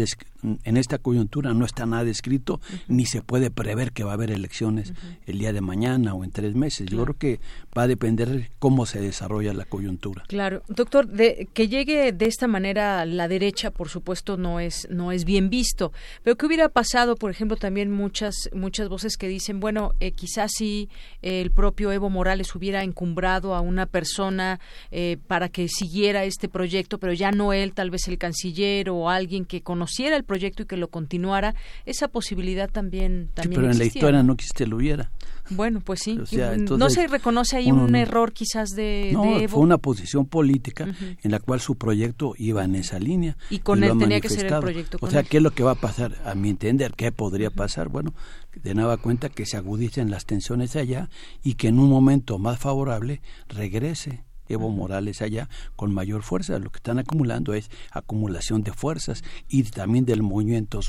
en 0.65 0.77
esta 0.77 0.99
coyuntura 0.99 1.55
no 1.55 1.65
está 1.65 1.87
nada 1.87 2.05
descrito 2.05 2.61
ni 2.89 3.07
se 3.07 3.23
puede 3.23 3.51
prever 3.51 3.93
que 3.93 4.05
va 4.05 4.11
a 4.11 4.15
haber 4.15 4.31
elecciones 4.31 4.93
el 5.27 5.39
día 5.39 5.53
de 5.53 5.61
mañana 5.61 6.15
o 6.15 6.25
en 6.25 6.31
tres 6.31 6.55
meses. 6.55 6.89
Yo 6.91 7.03
creo 7.05 7.17
que 7.17 7.41
va 7.77 7.83
a 7.83 7.87
depender 7.87 8.51
cómo 8.59 8.87
se 8.87 9.01
desarrolla 9.01 9.55
la 9.55 9.65
coyuntura. 9.65 10.25
Claro, 10.29 10.63
doctor, 10.69 11.07
de, 11.07 11.49
que 11.53 11.69
llegue 11.69 12.13
de 12.13 12.27
esta 12.27 12.47
manera 12.47 13.07
la 13.07 13.29
derecha, 13.29 13.71
por 13.71 13.89
supuesto, 13.89 14.37
no 14.37 14.61
es 14.61 14.87
no 14.91 15.13
es 15.13 15.25
bien 15.25 15.49
visto. 15.51 15.93
Pero 16.23 16.37
qué 16.37 16.47
hubiera 16.47 16.69
pasado, 16.69 17.17
por 17.17 17.31
ejemplo, 17.31 17.57
también 17.57 17.91
muchas 17.91 18.35
muchas 18.53 18.89
voces 18.89 19.17
que 19.17 19.29
dicen, 19.29 19.61
bueno, 19.61 19.93
eh, 20.01 20.13
quizás 20.13 20.51
si 20.57 20.89
el 21.23 21.51
propio 21.51 21.93
Evo 21.93 22.11
Morales 22.11 22.55
hubiera 22.55 22.83
encumbrado 22.83 23.55
a 23.55 23.61
una 23.61 23.87
persona 23.87 24.61
eh, 24.91 25.19
para 25.27 25.49
que 25.49 25.69
siguiera 25.69 26.25
este 26.25 26.49
proyecto, 26.49 26.99
pero 26.99 27.13
ya 27.13 27.31
no 27.31 27.53
él, 27.53 27.73
tal 27.73 27.91
vez 27.91 28.09
el 28.09 28.19
canciller 28.19 28.91
o 28.91 29.11
alguien 29.11 29.45
que 29.45 29.63
conociera 29.63 30.17
el 30.17 30.25
proyecto 30.25 30.63
y 30.63 30.67
que 30.67 30.77
lo 30.77 30.89
continuara, 30.89 31.55
esa 31.87 32.09
posibilidad 32.09 32.71
también, 32.71 33.31
también 33.35 33.61
pero 33.61 33.73
en 33.73 33.79
la 33.79 33.85
historia 33.85 34.23
no 34.23 34.37
quisiste 34.37 34.67
lo 34.67 34.77
hubiera. 34.77 35.11
Bueno, 35.51 35.81
pues 35.81 36.01
sí. 36.01 36.19
no 36.77 36.91
se 36.91 37.07
reconoce 37.07 37.57
ahí 37.57 37.71
un 37.71 37.95
error 37.95 38.33
quizás 38.33 38.71
de, 38.71 39.11
no, 39.13 39.39
Evo? 39.39 39.49
fue 39.49 39.61
una 39.61 39.79
posición 39.79 40.27
política 40.27 40.95
en 41.23 41.31
la 41.31 41.39
cual 41.39 41.61
su 41.61 41.77
proyecto 41.77 42.35
iba 42.39 42.65
en 42.65 42.75
esa 42.75 42.99
línea. 42.99 43.37
Y 43.51 43.59
con 43.59 43.85
él 43.85 43.99
tenía 43.99 44.21
que 44.21 44.29
ser 44.29 44.47
el 44.47 44.61
proyecto. 44.61 44.99
o 45.01 45.11
sea, 45.11 45.23
¿qué 45.23 45.39
es 45.39 45.43
lo 45.43 45.51
que 45.51 45.63
va 45.63 45.73
a 45.73 45.77
pasar? 45.77 46.17
A 46.25 46.35
mi 46.35 46.51
entender, 46.51 46.93
¿qué 46.97 47.13
podría 47.13 47.51
pasar? 47.51 47.89
Bueno, 47.89 48.15
de 48.63 48.75
nueva 48.75 48.97
cuenta 48.97 49.29
que 49.29 49.45
se 49.47 49.57
agudicen 49.57 50.11
las 50.11 50.25
tensiones 50.25 50.77
allá 50.77 51.11
y 51.43 51.55
que 51.55 51.69
en 51.69 51.79
un 51.79 51.91
momento 51.91 52.39
más 52.39 52.59
favorable 52.59 53.21
regrese 53.49 54.25
Evo 54.49 54.71
Morales 54.71 55.23
allá 55.23 55.49
con 55.77 55.93
mayor 55.93 56.23
fuerza. 56.23 56.59
Lo 56.59 56.71
que 56.71 56.79
están 56.79 56.99
acumulando 56.99 57.55
es 57.55 57.71
acumulación 57.91 58.63
de 58.63 58.73
fuerzas 58.73 59.23
y 59.49 59.63
también 59.65 60.05
del 60.05 60.23
movimiento 60.23 60.81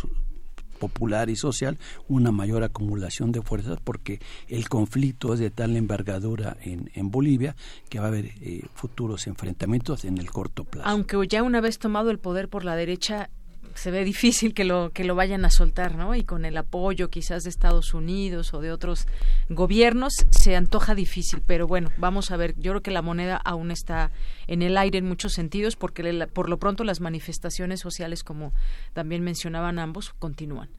popular 0.75 1.29
y 1.29 1.35
social 1.35 1.77
una 2.07 2.31
mayor 2.31 2.63
acumulación 2.63 3.31
de 3.31 3.41
fuerzas 3.41 3.79
porque 3.83 4.19
el 4.47 4.69
conflicto 4.69 5.33
es 5.33 5.39
de 5.39 5.49
tal 5.49 5.75
envergadura 5.75 6.57
en, 6.61 6.91
en 6.93 7.11
Bolivia 7.11 7.55
que 7.89 7.99
va 7.99 8.05
a 8.05 8.07
haber 8.09 8.25
eh, 8.41 8.61
futuros 8.73 9.27
enfrentamientos 9.27 10.05
en 10.05 10.17
el 10.17 10.29
corto 10.31 10.63
plazo. 10.63 10.87
Aunque 10.87 11.17
ya 11.27 11.43
una 11.43 11.61
vez 11.61 11.79
tomado 11.79 12.11
el 12.11 12.19
poder 12.19 12.49
por 12.49 12.65
la 12.65 12.75
derecha, 12.75 13.29
se 13.75 13.91
ve 13.91 14.03
difícil 14.03 14.53
que 14.53 14.63
lo 14.63 14.91
que 14.91 15.03
lo 15.03 15.15
vayan 15.15 15.45
a 15.45 15.49
soltar, 15.49 15.95
¿no? 15.95 16.15
Y 16.15 16.23
con 16.23 16.45
el 16.45 16.57
apoyo 16.57 17.09
quizás 17.09 17.43
de 17.43 17.49
Estados 17.49 17.93
Unidos 17.93 18.53
o 18.53 18.61
de 18.61 18.71
otros 18.71 19.07
gobiernos 19.49 20.13
se 20.31 20.55
antoja 20.55 20.95
difícil, 20.95 21.43
pero 21.45 21.67
bueno, 21.67 21.91
vamos 21.97 22.31
a 22.31 22.37
ver. 22.37 22.55
Yo 22.57 22.71
creo 22.71 22.81
que 22.81 22.91
la 22.91 23.01
moneda 23.01 23.35
aún 23.37 23.71
está 23.71 24.11
en 24.47 24.61
el 24.61 24.77
aire 24.77 24.97
en 24.97 25.07
muchos 25.07 25.33
sentidos 25.33 25.75
porque 25.75 26.27
por 26.33 26.49
lo 26.49 26.57
pronto 26.57 26.83
las 26.83 27.01
manifestaciones 27.01 27.81
sociales, 27.81 28.23
como 28.23 28.53
también 28.93 29.23
mencionaban 29.23 29.77
ambos, 29.77 30.13
continúan. 30.17 30.69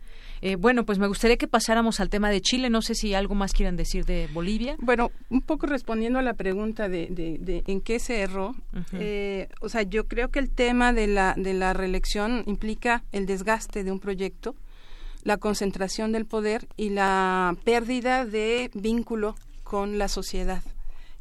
Eh, 0.42 0.56
bueno, 0.56 0.84
pues 0.84 0.98
me 0.98 1.06
gustaría 1.06 1.36
que 1.36 1.48
pasáramos 1.48 2.00
al 2.00 2.08
tema 2.08 2.30
de 2.30 2.40
Chile. 2.40 2.70
No 2.70 2.82
sé 2.82 2.94
si 2.94 3.14
algo 3.14 3.34
más 3.34 3.52
quieran 3.52 3.76
decir 3.76 4.04
de 4.04 4.28
Bolivia. 4.32 4.76
Bueno, 4.78 5.10
un 5.30 5.42
poco 5.42 5.66
respondiendo 5.66 6.18
a 6.18 6.22
la 6.22 6.34
pregunta 6.34 6.88
de, 6.88 7.08
de, 7.10 7.62
en 7.66 7.80
qué 7.80 7.98
se 7.98 8.20
erró. 8.20 8.54
Eh, 8.92 9.48
o 9.60 9.68
sea, 9.68 9.82
yo 9.82 10.06
creo 10.06 10.30
que 10.30 10.38
el 10.38 10.50
tema 10.50 10.92
de 10.92 11.06
la, 11.06 11.34
de 11.36 11.54
la 11.54 11.72
reelección 11.72 12.42
implica 12.46 13.04
el 13.12 13.26
desgaste 13.26 13.84
de 13.84 13.92
un 13.92 14.00
proyecto, 14.00 14.54
la 15.24 15.38
concentración 15.38 16.12
del 16.12 16.26
poder 16.26 16.68
y 16.76 16.90
la 16.90 17.56
pérdida 17.64 18.24
de 18.24 18.70
vínculo 18.74 19.34
con 19.64 19.98
la 19.98 20.08
sociedad. 20.08 20.62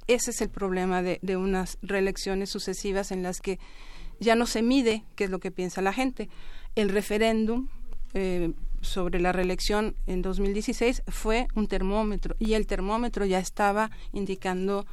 Ese 0.08 0.30
es 0.32 0.42
el 0.42 0.50
problema 0.50 1.02
de, 1.02 1.18
de 1.24 1.36
unas 1.36 1.80
reelecciones 1.82 2.52
sucesivas 2.52 3.12
en 3.12 3.24
las 3.24 3.42
que 3.42 3.58
ya 4.20 4.36
no 4.36 4.46
se 4.46 4.62
mide 4.62 5.04
qué 5.16 5.24
es 5.24 5.30
lo 5.30 5.40
que 5.40 5.52
piensa 5.52 5.82
la 5.82 5.94
gente. 5.94 6.30
El 6.76 6.90
referéndum 6.90 7.68
eh, 8.14 8.54
sobre 8.86 9.20
la 9.20 9.32
reelección 9.32 9.96
en 10.08 10.22
2016 10.22 11.04
fue 11.08 11.48
un 11.56 11.68
termómetro 11.68 12.36
y 12.40 12.54
el 12.54 12.68
termómetro 12.68 13.26
ya 13.26 13.40
estaba 13.40 13.92
indicando 14.14 14.86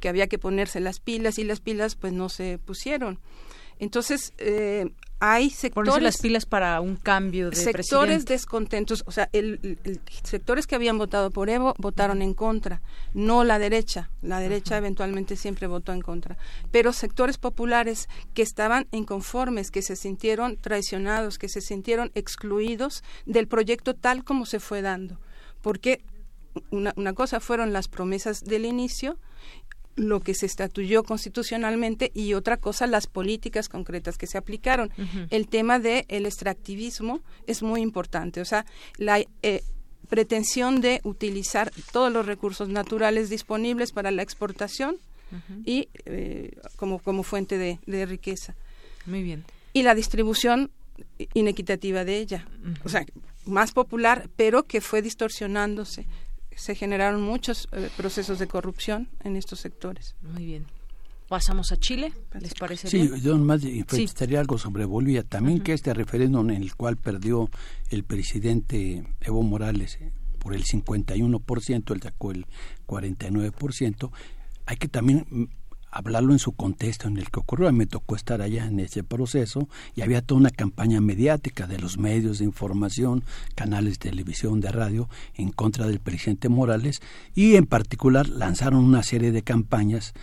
que 0.00 0.08
había 0.08 0.26
que 0.26 0.38
ponerse 0.38 0.80
las 0.80 1.00
pilas 1.00 1.38
y 1.38 1.44
las 1.44 1.60
pilas 1.60 1.94
pues 1.94 2.12
no 2.12 2.28
se 2.28 2.58
pusieron. 2.58 3.20
Entonces, 3.78 4.32
eh, 4.38 4.86
hay 5.26 5.48
sectores 5.48 6.02
las 6.02 6.18
pilas 6.18 6.44
para 6.44 6.78
un 6.82 6.96
cambio 6.96 7.48
de 7.48 7.56
sectores 7.56 8.26
descontentos 8.26 9.02
o 9.06 9.10
sea 9.10 9.30
el, 9.32 9.78
sectores 10.22 10.66
que 10.66 10.74
habían 10.74 10.98
votado 10.98 11.30
por 11.30 11.48
Evo 11.48 11.74
votaron 11.78 12.20
en 12.20 12.34
contra 12.34 12.82
no 13.14 13.42
la 13.42 13.58
derecha 13.58 14.10
la 14.20 14.38
derecha 14.38 14.76
eventualmente 14.76 15.36
siempre 15.36 15.66
votó 15.66 15.94
en 15.94 16.02
contra 16.02 16.36
pero 16.70 16.92
sectores 16.92 17.38
populares 17.38 18.10
que 18.34 18.42
estaban 18.42 18.86
inconformes 18.90 19.70
que 19.70 19.80
se 19.80 19.96
sintieron 19.96 20.58
traicionados 20.58 21.38
que 21.38 21.48
se 21.48 21.62
sintieron 21.62 22.10
excluidos 22.14 23.02
del 23.24 23.48
proyecto 23.48 23.94
tal 23.94 24.24
como 24.24 24.44
se 24.44 24.60
fue 24.60 24.82
dando 24.82 25.18
porque 25.62 26.04
una, 26.70 26.92
una 26.96 27.14
cosa 27.14 27.40
fueron 27.40 27.72
las 27.72 27.88
promesas 27.88 28.44
del 28.44 28.66
inicio 28.66 29.18
lo 29.96 30.20
que 30.20 30.34
se 30.34 30.46
estatuyó 30.46 31.04
constitucionalmente 31.04 32.10
y 32.14 32.34
otra 32.34 32.56
cosa 32.56 32.86
las 32.86 33.06
políticas 33.06 33.68
concretas 33.68 34.18
que 34.18 34.26
se 34.26 34.38
aplicaron. 34.38 34.90
El 35.30 35.48
tema 35.48 35.78
del 35.78 36.04
el 36.08 36.26
extractivismo 36.26 37.20
es 37.46 37.62
muy 37.62 37.80
importante, 37.80 38.40
o 38.40 38.44
sea, 38.44 38.66
la 38.96 39.22
eh, 39.42 39.62
pretensión 40.08 40.80
de 40.80 41.00
utilizar 41.04 41.70
todos 41.92 42.12
los 42.12 42.26
recursos 42.26 42.68
naturales 42.68 43.30
disponibles 43.30 43.92
para 43.92 44.10
la 44.10 44.22
exportación 44.22 44.96
y 45.64 45.88
eh, 46.04 46.56
como, 46.76 47.00
como 47.00 47.24
fuente 47.24 47.58
de, 47.58 47.80
de, 47.86 48.06
riqueza. 48.06 48.54
Muy 49.06 49.22
bien. 49.22 49.44
Y 49.72 49.82
la 49.82 49.96
distribución 49.96 50.70
inequitativa 51.32 52.04
de 52.04 52.18
ella, 52.18 52.46
o 52.84 52.88
sea, 52.88 53.04
más 53.44 53.72
popular, 53.72 54.28
pero 54.36 54.64
que 54.64 54.80
fue 54.80 55.02
distorsionándose 55.02 56.06
se 56.56 56.74
generaron 56.74 57.22
muchos 57.22 57.68
eh, 57.72 57.90
procesos 57.96 58.38
de 58.38 58.46
corrupción 58.46 59.08
en 59.22 59.36
estos 59.36 59.60
sectores. 59.60 60.14
Muy 60.22 60.44
bien. 60.44 60.66
pasamos 61.28 61.72
a 61.72 61.76
Chile, 61.76 62.12
¿les 62.38 62.54
parece 62.54 62.88
sí, 62.88 63.08
bien? 63.08 63.20
yo 63.20 63.36
más 63.38 63.62
estaría 63.64 64.40
algo 64.40 64.58
sobre 64.58 64.84
Bolivia. 64.84 65.22
También 65.22 65.60
que 65.60 65.72
este 65.72 65.94
referéndum 65.94 66.50
en 66.50 66.62
el 66.62 66.74
cual 66.74 66.96
perdió 66.96 67.50
el 67.90 68.04
presidente 68.04 69.04
Evo 69.20 69.42
Morales 69.42 69.98
eh, 70.00 70.12
por 70.38 70.54
el 70.54 70.64
51%, 70.64 71.94
él 71.94 72.02
sacó 72.02 72.30
el 72.30 72.46
49%, 72.86 74.10
hay 74.66 74.76
que 74.76 74.88
también 74.88 75.26
mm, 75.30 75.44
hablarlo 75.94 76.32
en 76.32 76.40
su 76.40 76.52
contexto 76.52 77.06
en 77.06 77.16
el 77.16 77.30
que 77.30 77.38
ocurrió. 77.38 77.72
Me 77.72 77.86
tocó 77.86 78.16
estar 78.16 78.42
allá 78.42 78.66
en 78.66 78.80
ese 78.80 79.04
proceso 79.04 79.68
y 79.94 80.02
había 80.02 80.22
toda 80.22 80.40
una 80.40 80.50
campaña 80.50 81.00
mediática 81.00 81.66
de 81.66 81.78
los 81.78 81.98
medios 81.98 82.38
de 82.38 82.44
información, 82.44 83.22
canales 83.54 83.98
de 83.98 84.10
televisión, 84.10 84.60
de 84.60 84.72
radio, 84.72 85.08
en 85.34 85.52
contra 85.52 85.86
del 85.86 86.00
presidente 86.00 86.48
Morales 86.48 87.00
y 87.34 87.54
en 87.54 87.66
particular 87.66 88.28
lanzaron 88.28 88.84
una 88.84 89.04
serie 89.04 89.30
de 89.30 89.42
campañas 89.42 90.14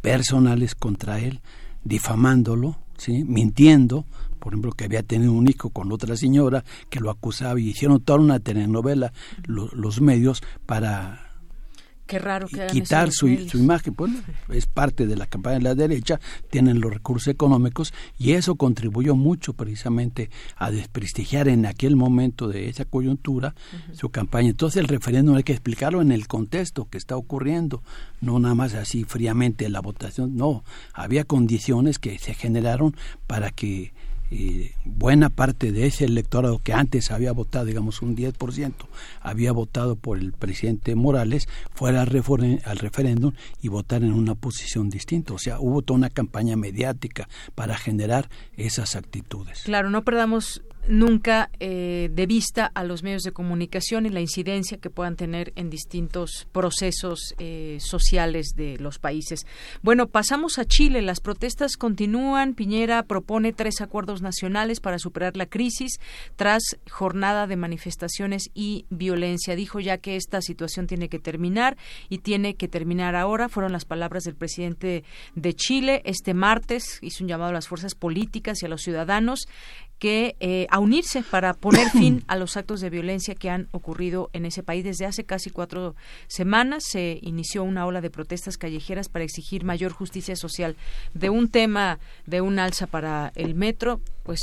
personales 0.00 0.74
contra 0.74 1.20
él, 1.20 1.40
difamándolo, 1.84 2.78
¿sí? 2.98 3.24
mintiendo, 3.24 4.04
por 4.40 4.52
ejemplo, 4.52 4.72
que 4.72 4.84
había 4.84 5.04
tenido 5.04 5.32
un 5.32 5.48
hijo 5.48 5.70
con 5.70 5.92
otra 5.92 6.16
señora 6.16 6.64
que 6.90 6.98
lo 6.98 7.10
acusaba 7.10 7.60
y 7.60 7.68
hicieron 7.68 8.00
toda 8.00 8.18
una 8.18 8.40
telenovela 8.40 9.12
los 9.46 10.00
medios 10.00 10.42
para 10.66 11.31
Qué 12.06 12.18
raro 12.18 12.46
que 12.46 12.66
quitar 12.66 13.10
su, 13.10 13.28
su, 13.48 13.58
imagen. 13.58 13.94
Bueno, 13.96 14.20
es 14.50 14.66
parte 14.66 15.06
de 15.06 15.16
la 15.16 15.26
campaña 15.26 15.56
de 15.56 15.62
la 15.62 15.74
derecha, 15.74 16.20
tienen 16.50 16.80
los 16.80 16.92
recursos 16.92 17.28
económicos 17.28 17.94
y 18.18 18.32
eso 18.32 18.56
contribuyó 18.56 19.14
mucho 19.14 19.54
precisamente 19.54 20.30
a 20.56 20.70
desprestigiar 20.70 21.48
en 21.48 21.64
aquel 21.64 21.96
momento 21.96 22.48
de 22.48 22.68
esa 22.68 22.84
coyuntura 22.84 23.54
su 23.92 24.10
campaña. 24.10 24.50
Entonces 24.50 24.80
el 24.80 24.88
referéndum 24.88 25.36
hay 25.36 25.42
que 25.42 25.52
explicarlo 25.52 26.02
en 26.02 26.12
el 26.12 26.26
contexto 26.26 26.88
que 26.90 26.98
está 26.98 27.16
ocurriendo, 27.16 27.82
no 28.20 28.38
nada 28.38 28.54
más 28.54 28.74
así 28.74 29.04
fríamente 29.04 29.68
la 29.68 29.80
votación, 29.80 30.36
no, 30.36 30.64
había 30.92 31.24
condiciones 31.24 31.98
que 31.98 32.18
se 32.18 32.34
generaron 32.34 32.94
para 33.26 33.50
que 33.50 33.92
buena 34.84 35.30
parte 35.30 35.72
de 35.72 35.86
ese 35.86 36.04
electorado 36.04 36.58
que 36.58 36.72
antes 36.72 37.10
había 37.10 37.32
votado, 37.32 37.66
digamos 37.66 38.02
un 38.02 38.16
10%, 38.16 38.72
había 39.20 39.52
votado 39.52 39.96
por 39.96 40.18
el 40.18 40.32
presidente 40.32 40.94
Morales, 40.94 41.48
fuera 41.74 42.02
al, 42.02 42.08
al 42.64 42.78
referéndum 42.78 43.32
y 43.60 43.68
votar 43.68 44.02
en 44.02 44.12
una 44.12 44.34
posición 44.34 44.90
distinta. 44.90 45.34
O 45.34 45.38
sea, 45.38 45.60
hubo 45.60 45.82
toda 45.82 45.98
una 45.98 46.10
campaña 46.10 46.56
mediática 46.56 47.28
para 47.54 47.76
generar 47.76 48.28
esas 48.56 48.96
actitudes. 48.96 49.62
Claro, 49.64 49.90
no 49.90 50.02
perdamos 50.02 50.62
nunca 50.88 51.50
eh, 51.60 52.10
de 52.12 52.26
vista 52.26 52.70
a 52.74 52.84
los 52.84 53.02
medios 53.02 53.22
de 53.22 53.32
comunicación 53.32 54.06
y 54.06 54.10
la 54.10 54.20
incidencia 54.20 54.78
que 54.78 54.90
puedan 54.90 55.16
tener 55.16 55.52
en 55.56 55.70
distintos 55.70 56.46
procesos 56.52 57.34
eh, 57.38 57.78
sociales 57.80 58.54
de 58.56 58.78
los 58.78 58.98
países. 58.98 59.46
Bueno, 59.82 60.08
pasamos 60.08 60.58
a 60.58 60.64
Chile. 60.64 61.02
Las 61.02 61.20
protestas 61.20 61.76
continúan. 61.76 62.54
Piñera 62.54 63.02
propone 63.04 63.52
tres 63.52 63.80
acuerdos 63.80 64.22
nacionales 64.22 64.80
para 64.80 64.98
superar 64.98 65.36
la 65.36 65.46
crisis 65.46 66.00
tras 66.36 66.62
jornada 66.90 67.46
de 67.46 67.56
manifestaciones 67.56 68.50
y 68.54 68.86
violencia. 68.90 69.56
Dijo 69.56 69.80
ya 69.80 69.98
que 69.98 70.16
esta 70.16 70.40
situación 70.42 70.86
tiene 70.86 71.08
que 71.08 71.18
terminar 71.18 71.76
y 72.08 72.18
tiene 72.18 72.54
que 72.54 72.68
terminar 72.68 73.14
ahora. 73.14 73.48
Fueron 73.48 73.72
las 73.72 73.84
palabras 73.84 74.24
del 74.24 74.34
presidente 74.34 75.04
de 75.34 75.54
Chile. 75.54 76.02
Este 76.04 76.34
martes 76.34 76.98
hizo 77.02 77.22
un 77.22 77.28
llamado 77.28 77.50
a 77.50 77.54
las 77.54 77.68
fuerzas 77.68 77.94
políticas 77.94 78.62
y 78.62 78.66
a 78.66 78.68
los 78.68 78.82
ciudadanos 78.82 79.46
que 80.02 80.34
eh, 80.40 80.66
a 80.68 80.80
unirse 80.80 81.22
para 81.22 81.54
poner 81.54 81.88
fin 81.92 82.24
a 82.26 82.34
los 82.34 82.56
actos 82.56 82.80
de 82.80 82.90
violencia 82.90 83.36
que 83.36 83.50
han 83.50 83.68
ocurrido 83.70 84.30
en 84.32 84.44
ese 84.44 84.64
país 84.64 84.82
desde 84.82 85.06
hace 85.06 85.22
casi 85.22 85.50
cuatro 85.50 85.94
semanas. 86.26 86.82
Se 86.88 87.20
inició 87.22 87.62
una 87.62 87.86
ola 87.86 88.00
de 88.00 88.10
protestas 88.10 88.58
callejeras 88.58 89.08
para 89.08 89.24
exigir 89.24 89.62
mayor 89.62 89.92
justicia 89.92 90.34
social. 90.34 90.74
De 91.14 91.30
un 91.30 91.48
tema 91.48 92.00
de 92.26 92.40
un 92.40 92.58
alza 92.58 92.88
para 92.88 93.30
el 93.36 93.54
metro, 93.54 94.00
pues 94.24 94.40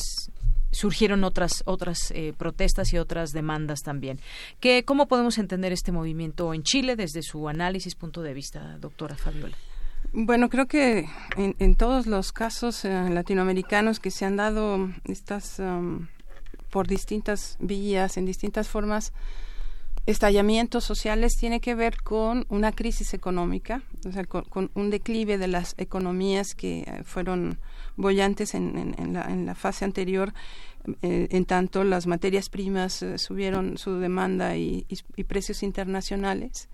surgieron 0.71 1.25
otras 1.25 1.51
otras 1.65 2.11
eh, 2.11 2.31
protestas 2.37 2.93
y 2.93 2.97
otras 2.97 3.31
demandas 3.31 3.81
también. 3.81 4.21
¿Qué, 4.61 4.85
¿Cómo 4.85 5.09
podemos 5.09 5.37
entender 5.39 5.73
este 5.73 5.91
movimiento 5.91 6.53
en 6.53 6.63
Chile 6.63 6.95
desde 6.95 7.21
su 7.21 7.49
análisis, 7.49 7.95
punto 7.95 8.21
de 8.21 8.33
vista, 8.33 8.77
doctora 8.79 9.17
Fabiola? 9.17 9.57
Bueno, 10.11 10.49
creo 10.49 10.67
que 10.67 11.07
en, 11.37 11.75
todos 11.75 12.07
los 12.07 12.31
casos 12.31 12.83
eh, 12.83 13.09
latinoamericanos 13.09 13.99
que 13.99 14.09
se 14.09 14.25
han 14.25 14.37
dado 14.37 14.89
estas 15.05 15.59
um, 15.59 16.07
por 16.71 16.87
distintas 16.87 17.57
vías, 17.59 18.17
en 18.17 18.25
distintas 18.25 18.67
formas, 18.67 19.13
estallamientos 20.07 20.83
sociales 20.83 21.37
tiene 21.37 21.59
que 21.61 21.75
ver 21.75 22.01
con 22.01 22.47
una 22.49 22.71
crisis 22.71 23.13
económica, 23.13 23.83
o 24.07 24.11
sea, 24.11 24.23
con, 24.23 24.71
un 24.73 24.89
declive 24.89 25.37
de 25.37 25.47
las 25.47 25.75
economías 25.77 26.55
que 26.55 26.79
eh, 26.79 27.03
fueron 27.03 27.59
bollantes 27.95 28.55
en, 28.55 29.13
la, 29.13 29.53
fase 29.53 29.85
anterior, 29.85 30.33
eh, 31.03 31.27
en 31.29 31.45
tanto 31.45 31.83
las 31.83 32.07
materias 32.07 32.49
primas 32.49 33.05
subieron 33.17 33.77
su 33.77 33.99
demanda 33.99 34.57
y 34.57 34.85
precios 35.27 35.61
internacionales. 35.61 36.67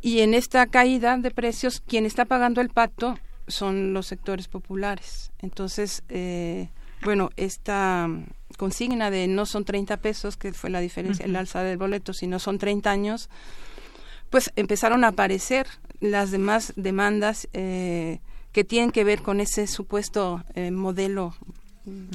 Y 0.00 0.20
en 0.20 0.34
esta 0.34 0.66
caída 0.66 1.16
de 1.16 1.30
precios, 1.30 1.82
quien 1.86 2.06
está 2.06 2.24
pagando 2.24 2.60
el 2.60 2.68
pato 2.68 3.18
son 3.48 3.92
los 3.92 4.06
sectores 4.06 4.46
populares. 4.48 5.32
Entonces, 5.40 6.02
eh, 6.08 6.68
bueno, 7.02 7.30
esta 7.36 8.08
consigna 8.56 9.10
de 9.10 9.26
no 9.26 9.46
son 9.46 9.64
30 9.64 9.96
pesos, 9.98 10.36
que 10.36 10.52
fue 10.52 10.70
la 10.70 10.80
diferencia, 10.80 11.24
el 11.24 11.36
alza 11.36 11.62
del 11.62 11.78
boleto, 11.78 12.12
sino 12.12 12.38
son 12.38 12.58
30 12.58 12.90
años, 12.90 13.28
pues 14.30 14.52
empezaron 14.56 15.04
a 15.04 15.08
aparecer 15.08 15.66
las 16.00 16.30
demás 16.30 16.72
demandas 16.76 17.48
eh, 17.52 18.20
que 18.52 18.64
tienen 18.64 18.90
que 18.90 19.04
ver 19.04 19.22
con 19.22 19.40
ese 19.40 19.66
supuesto 19.66 20.44
eh, 20.54 20.70
modelo 20.70 21.34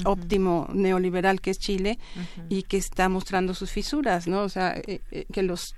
óptimo 0.04 0.68
neoliberal 0.72 1.40
que 1.40 1.50
es 1.50 1.58
Chile 1.58 1.98
y 2.48 2.62
que 2.62 2.76
está 2.76 3.08
mostrando 3.08 3.54
sus 3.54 3.72
fisuras, 3.72 4.28
¿no? 4.28 4.42
O 4.42 4.48
sea, 4.48 4.80
que 4.80 5.42
los 5.42 5.74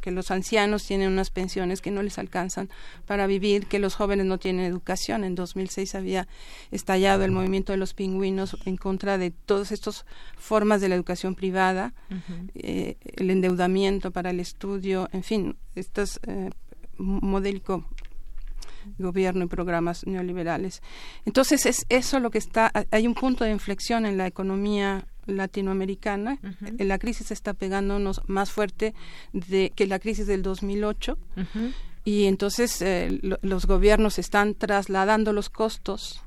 que 0.00 0.10
los 0.10 0.30
ancianos 0.30 0.84
tienen 0.84 1.12
unas 1.12 1.30
pensiones 1.30 1.80
que 1.80 1.90
no 1.90 2.02
les 2.02 2.18
alcanzan 2.18 2.68
para 3.06 3.26
vivir, 3.26 3.66
que 3.66 3.78
los 3.78 3.94
jóvenes 3.94 4.26
no 4.26 4.38
tienen 4.38 4.64
educación. 4.64 5.24
En 5.24 5.34
2006 5.34 5.94
había 5.94 6.26
estallado 6.70 7.24
el 7.24 7.30
movimiento 7.30 7.72
de 7.72 7.78
los 7.78 7.94
pingüinos 7.94 8.56
en 8.64 8.76
contra 8.76 9.18
de 9.18 9.30
todas 9.30 9.72
estas 9.72 10.04
formas 10.36 10.80
de 10.80 10.88
la 10.88 10.94
educación 10.94 11.34
privada, 11.34 11.92
eh, 12.54 12.96
el 13.16 13.30
endeudamiento 13.30 14.10
para 14.10 14.30
el 14.30 14.40
estudio, 14.40 15.08
en 15.12 15.22
fin, 15.22 15.56
estos 15.74 16.20
eh, 16.26 16.50
modélico 16.96 17.84
gobierno 18.98 19.44
y 19.44 19.48
programas 19.48 20.06
neoliberales. 20.06 20.82
Entonces 21.24 21.66
es 21.66 21.86
eso 21.88 22.18
lo 22.20 22.30
que 22.30 22.38
está, 22.38 22.72
hay 22.90 23.06
un 23.06 23.14
punto 23.14 23.44
de 23.44 23.50
inflexión 23.50 24.06
en 24.06 24.16
la 24.16 24.26
economía 24.26 25.06
latinoamericana. 25.30 26.38
La 26.78 26.98
crisis 26.98 27.30
está 27.30 27.54
pegándonos 27.54 28.20
más 28.26 28.50
fuerte 28.50 28.94
de, 29.32 29.72
que 29.74 29.86
la 29.86 29.98
crisis 29.98 30.26
del 30.26 30.42
2008. 30.42 31.18
Y 32.04 32.24
entonces 32.24 32.80
eh, 32.82 33.20
los 33.42 33.66
gobiernos 33.66 34.18
están 34.18 34.54
trasladando 34.54 35.32
los 35.32 35.50
costos 35.50 36.22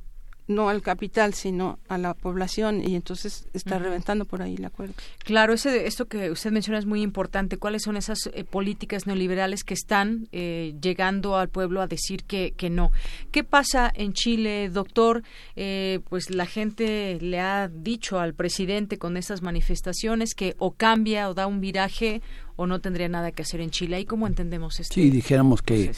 no 0.48 0.70
al 0.70 0.82
capital, 0.82 1.34
sino 1.34 1.80
a 1.88 1.98
la 1.98 2.14
población 2.14 2.82
y 2.86 2.95
entonces 2.95 3.48
está 3.53 3.80
reventando 3.80 4.26
por 4.26 4.41
ahí 4.41 4.56
el 4.56 4.65
acuerdo. 4.65 4.94
Claro, 5.20 5.53
ese, 5.53 5.88
esto 5.88 6.06
que 6.06 6.32
usted 6.32 6.52
menciona 6.52 6.80
es 6.80 6.86
muy 6.86 7.02
importante. 7.02 7.57
¿Cuáles 7.57 7.84
son 7.84 7.98
esas 7.98 8.30
eh, 8.34 8.44
políticas 8.44 9.07
neoliberales 9.07 9.64
que 9.64 9.74
están 9.74 10.28
eh, 10.32 10.76
llegando 10.82 11.38
al 11.38 11.49
pueblo 11.49 11.82
a 11.82 11.88
decir 11.88 12.24
que, 12.26 12.53
que 12.57 12.70
no? 12.70 12.91
¿Qué 13.32 13.44
pasa 13.44 13.91
en 13.94 14.14
Chile, 14.14 14.70
doctor? 14.70 15.24
Eh, 15.56 16.02
pues 16.10 16.30
la 16.30 16.45
gente 16.45 17.18
le 17.22 17.40
ha 17.40 17.70
dicho 17.70 18.20
al 18.20 18.34
presidente 18.34 18.98
con 18.98 19.18
estas 19.18 19.41
manifestaciones 19.41 20.34
que 20.36 20.56
o 20.57 20.72
cambia 20.72 21.30
o 21.30 21.34
da 21.34 21.48
un 21.48 21.61
viraje 21.61 22.22
o 22.56 22.68
no 22.68 22.82
tendría 22.82 23.07
nada 23.07 23.32
que 23.32 23.44
hacer 23.44 23.61
en 23.61 23.70
Chile. 23.70 23.99
¿Y 23.99 24.06
cómo 24.06 24.28
entendemos 24.28 24.80
esto? 24.80 24.94
Sí, 24.94 25.10
dijéramos 25.10 25.61
que 25.61 25.91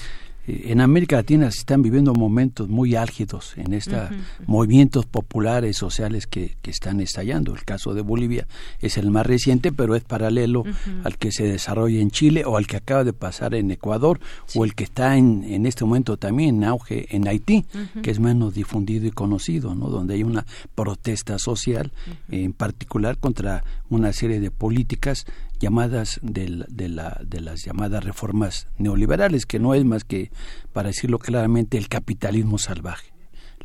en 0.47 0.81
América 0.81 1.17
Latina 1.17 1.49
se 1.51 1.59
están 1.59 1.81
viviendo 1.81 2.13
momentos 2.13 2.69
muy 2.69 2.95
álgidos 2.95 3.53
en 3.57 3.73
estos 3.73 4.09
movimientos 4.45 5.05
populares 5.05 5.77
sociales 5.77 6.27
que, 6.27 6.55
que, 6.61 6.71
están 6.71 6.99
estallando. 6.99 7.53
El 7.53 7.63
caso 7.63 7.93
de 7.93 8.01
Bolivia 8.01 8.47
es 8.79 8.97
el 8.97 9.09
más 9.09 9.25
reciente, 9.25 9.71
pero 9.71 9.95
es 9.95 10.03
paralelo 10.03 10.63
al 11.03 11.17
que 11.17 11.31
se 11.31 11.45
desarrolla 11.45 11.99
en 11.99 12.11
Chile 12.11 12.43
o 12.45 12.57
al 12.57 12.67
que 12.67 12.77
acaba 12.77 13.03
de 13.03 13.13
pasar 13.13 13.55
en 13.55 13.71
Ecuador 13.71 14.19
o 14.55 14.65
el 14.65 14.75
que 14.75 14.83
está 14.83 15.17
en, 15.17 15.43
en 15.45 15.65
este 15.65 15.85
momento 15.85 16.17
también 16.17 16.57
en 16.57 16.63
auge 16.63 17.07
en 17.15 17.27
Haití, 17.27 17.65
que 18.03 18.11
es 18.11 18.19
menos 18.19 18.53
difundido 18.53 19.07
y 19.07 19.11
conocido, 19.11 19.73
¿no? 19.75 19.89
donde 19.89 20.15
hay 20.15 20.23
una 20.23 20.45
protesta 20.75 21.39
social, 21.39 21.91
en 22.29 22.53
particular 22.53 23.17
contra 23.17 23.63
una 23.89 24.13
serie 24.13 24.39
de 24.39 24.51
políticas 24.51 25.25
llamadas 25.59 26.19
de, 26.21 26.65
de, 26.67 26.89
la, 26.89 27.19
de 27.25 27.41
las 27.41 27.63
llamadas 27.63 28.03
reformas 28.03 28.67
neoliberales, 28.77 29.45
que 29.45 29.59
no 29.59 29.73
es 29.73 29.85
más 29.85 30.03
que, 30.03 30.31
para 30.73 30.89
decirlo 30.89 31.19
claramente, 31.19 31.77
el 31.77 31.87
capitalismo 31.87 32.57
salvaje 32.57 33.14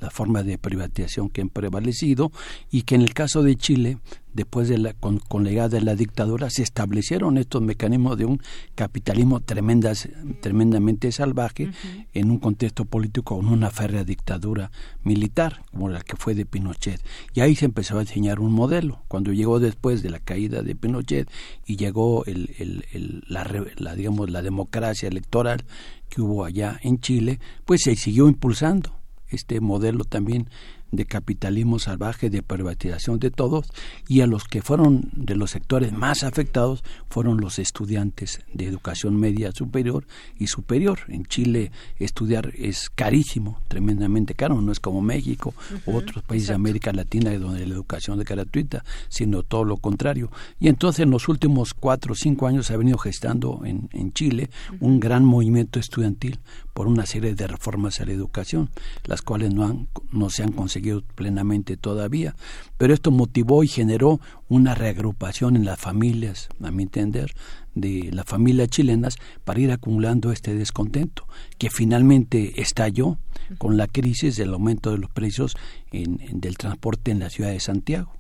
la 0.01 0.11
forma 0.11 0.43
de 0.43 0.59
privatización 0.59 1.29
que 1.29 1.43
han 1.43 1.49
prevalecido 1.49 2.33
y 2.71 2.83
que 2.83 2.95
en 2.95 3.03
el 3.03 3.15
caso 3.15 3.43
de 3.43 3.57
Chile 3.57 3.99
después 4.33 4.69
de 4.69 4.79
la 4.79 4.93
con, 4.93 5.19
con 5.19 5.45
la 5.45 5.51
llegada 5.51 5.69
de 5.71 5.81
la 5.81 5.95
dictadura 5.95 6.51
se 6.51 6.63
establecieron 6.63 7.39
estos 7.39 7.63
mecanismos 7.63 8.17
de 8.17 8.25
un 8.25 8.41
capitalismo 8.75 9.41
tremendas, 9.41 10.09
tremendamente 10.41 11.11
salvaje 11.13 11.71
en 12.13 12.31
un 12.31 12.39
contexto 12.39 12.85
político 12.85 13.37
con 13.37 13.49
una 13.49 13.71
férrea 13.71 14.05
dictadura 14.05 14.71
militar 15.03 15.63
como 15.71 15.89
la 15.89 16.01
que 16.01 16.17
fue 16.17 16.35
de 16.35 16.47
Pinochet. 16.47 17.01
Y 17.35 17.41
ahí 17.41 17.57
se 17.57 17.65
empezó 17.65 17.99
a 17.99 18.03
diseñar 18.03 18.41
un 18.41 18.53
modelo. 18.53 19.03
Cuando 19.09 19.33
llegó 19.33 19.61
después 19.61 20.03
de 20.03 20.11
la 20.11 20.21
caída 20.21 20.63
de 20.63 20.75
Pinochet 20.75 21.29
y 21.67 21.77
llegó 21.77 22.25
el, 22.27 22.55
el, 22.59 23.25
la, 23.27 23.45
la 23.77 23.95
digamos 23.95 24.31
la 24.31 24.43
democracia 24.43 25.09
electoral 25.09 25.65
que 26.09 26.21
hubo 26.21 26.45
allá 26.45 26.79
en 26.83 27.01
Chile 27.01 27.41
pues 27.65 27.83
se 27.83 27.97
siguió 27.97 28.29
impulsando 28.29 29.00
este 29.31 29.61
modelo 29.61 30.05
también 30.05 30.49
de 30.93 31.05
capitalismo 31.05 31.79
salvaje, 31.79 32.31
de 32.31 32.43
privatización 32.43 33.19
de 33.19 33.31
todos, 33.31 33.67
y 34.09 34.23
a 34.23 34.27
los 34.27 34.45
que 34.45 34.63
fueron 34.63 35.09
de 35.13 35.37
los 35.37 35.51
sectores 35.53 35.93
más 35.93 36.25
afectados 36.25 36.83
fueron 37.09 37.41
los 37.41 37.59
estudiantes 37.59 38.41
de 38.53 38.67
educación 38.67 39.19
media 39.19 39.53
superior 39.53 40.07
y 40.39 40.49
superior. 40.49 41.01
En 41.09 41.25
Chile 41.25 41.71
estudiar 41.99 42.53
es 42.57 42.91
carísimo, 42.91 43.61
tremendamente 43.69 44.35
caro, 44.35 44.61
no 44.61 44.73
es 44.73 44.81
como 44.81 45.01
México 45.01 45.55
u 45.87 45.97
otros 45.97 46.25
países 46.25 46.49
de 46.49 46.55
América 46.55 46.93
Latina 46.93 47.31
donde 47.39 47.67
la 47.67 47.75
educación 47.75 48.21
es 48.21 48.27
gratuita, 48.27 48.85
sino 49.09 49.43
todo 49.43 49.65
lo 49.65 49.77
contrario. 49.77 50.31
Y 50.59 50.69
entonces 50.69 51.01
en 51.01 51.11
los 51.11 51.29
últimos 51.29 51.75
cuatro 51.75 52.13
o 52.13 52.17
cinco 52.17 52.47
años 52.47 52.67
se 52.67 52.75
ha 52.75 52.77
venido 52.77 52.99
gestando 52.99 53.63
en, 53.65 53.89
en 53.93 54.13
Chile 54.13 54.51
un 54.81 55.01
gran 55.01 55.25
movimiento 55.25 55.79
estudiantil 55.79 56.41
por 56.73 56.87
una 56.87 57.07
serie 57.07 57.35
de 57.35 57.47
reformas 57.47 58.01
a 58.01 58.05
la 58.05 58.13
educación, 58.13 58.71
las 59.05 59.23
cuales 59.23 59.53
no, 59.53 59.65
han, 59.65 59.89
no 60.13 60.31
se 60.31 60.43
han 60.43 60.53
conseguido 60.53 61.03
plenamente 61.15 61.77
todavía, 61.77 62.35
pero 62.79 62.95
esto 62.95 63.11
motivó 63.11 63.65
y 63.65 63.69
generó 63.69 64.21
una 64.49 64.75
reagrupación 64.75 65.57
en 65.57 65.65
las 65.65 65.79
familias, 65.79 66.49
a 66.63 66.71
mi 66.71 66.85
entender, 66.85 67.33
de 67.75 68.11
las 68.13 68.27
familias 68.27 68.69
chilenas 68.69 69.17
para 69.45 69.61
ir 69.61 69.71
acumulando 69.71 70.33
este 70.33 70.55
descontento, 70.55 71.27
que 71.59 71.71
finalmente 71.71 72.61
estalló 72.61 73.19
con 73.59 73.77
la 73.77 73.87
crisis 73.87 74.37
del 74.37 74.53
aumento 74.53 74.91
de 74.91 74.99
los 74.99 75.11
precios 75.11 75.57
en, 75.93 76.19
del 76.41 76.57
transporte 76.57 77.11
en 77.11 77.21
la 77.21 77.31
ciudad 77.31 77.51
de 77.51 77.61
Santiago. 77.61 78.20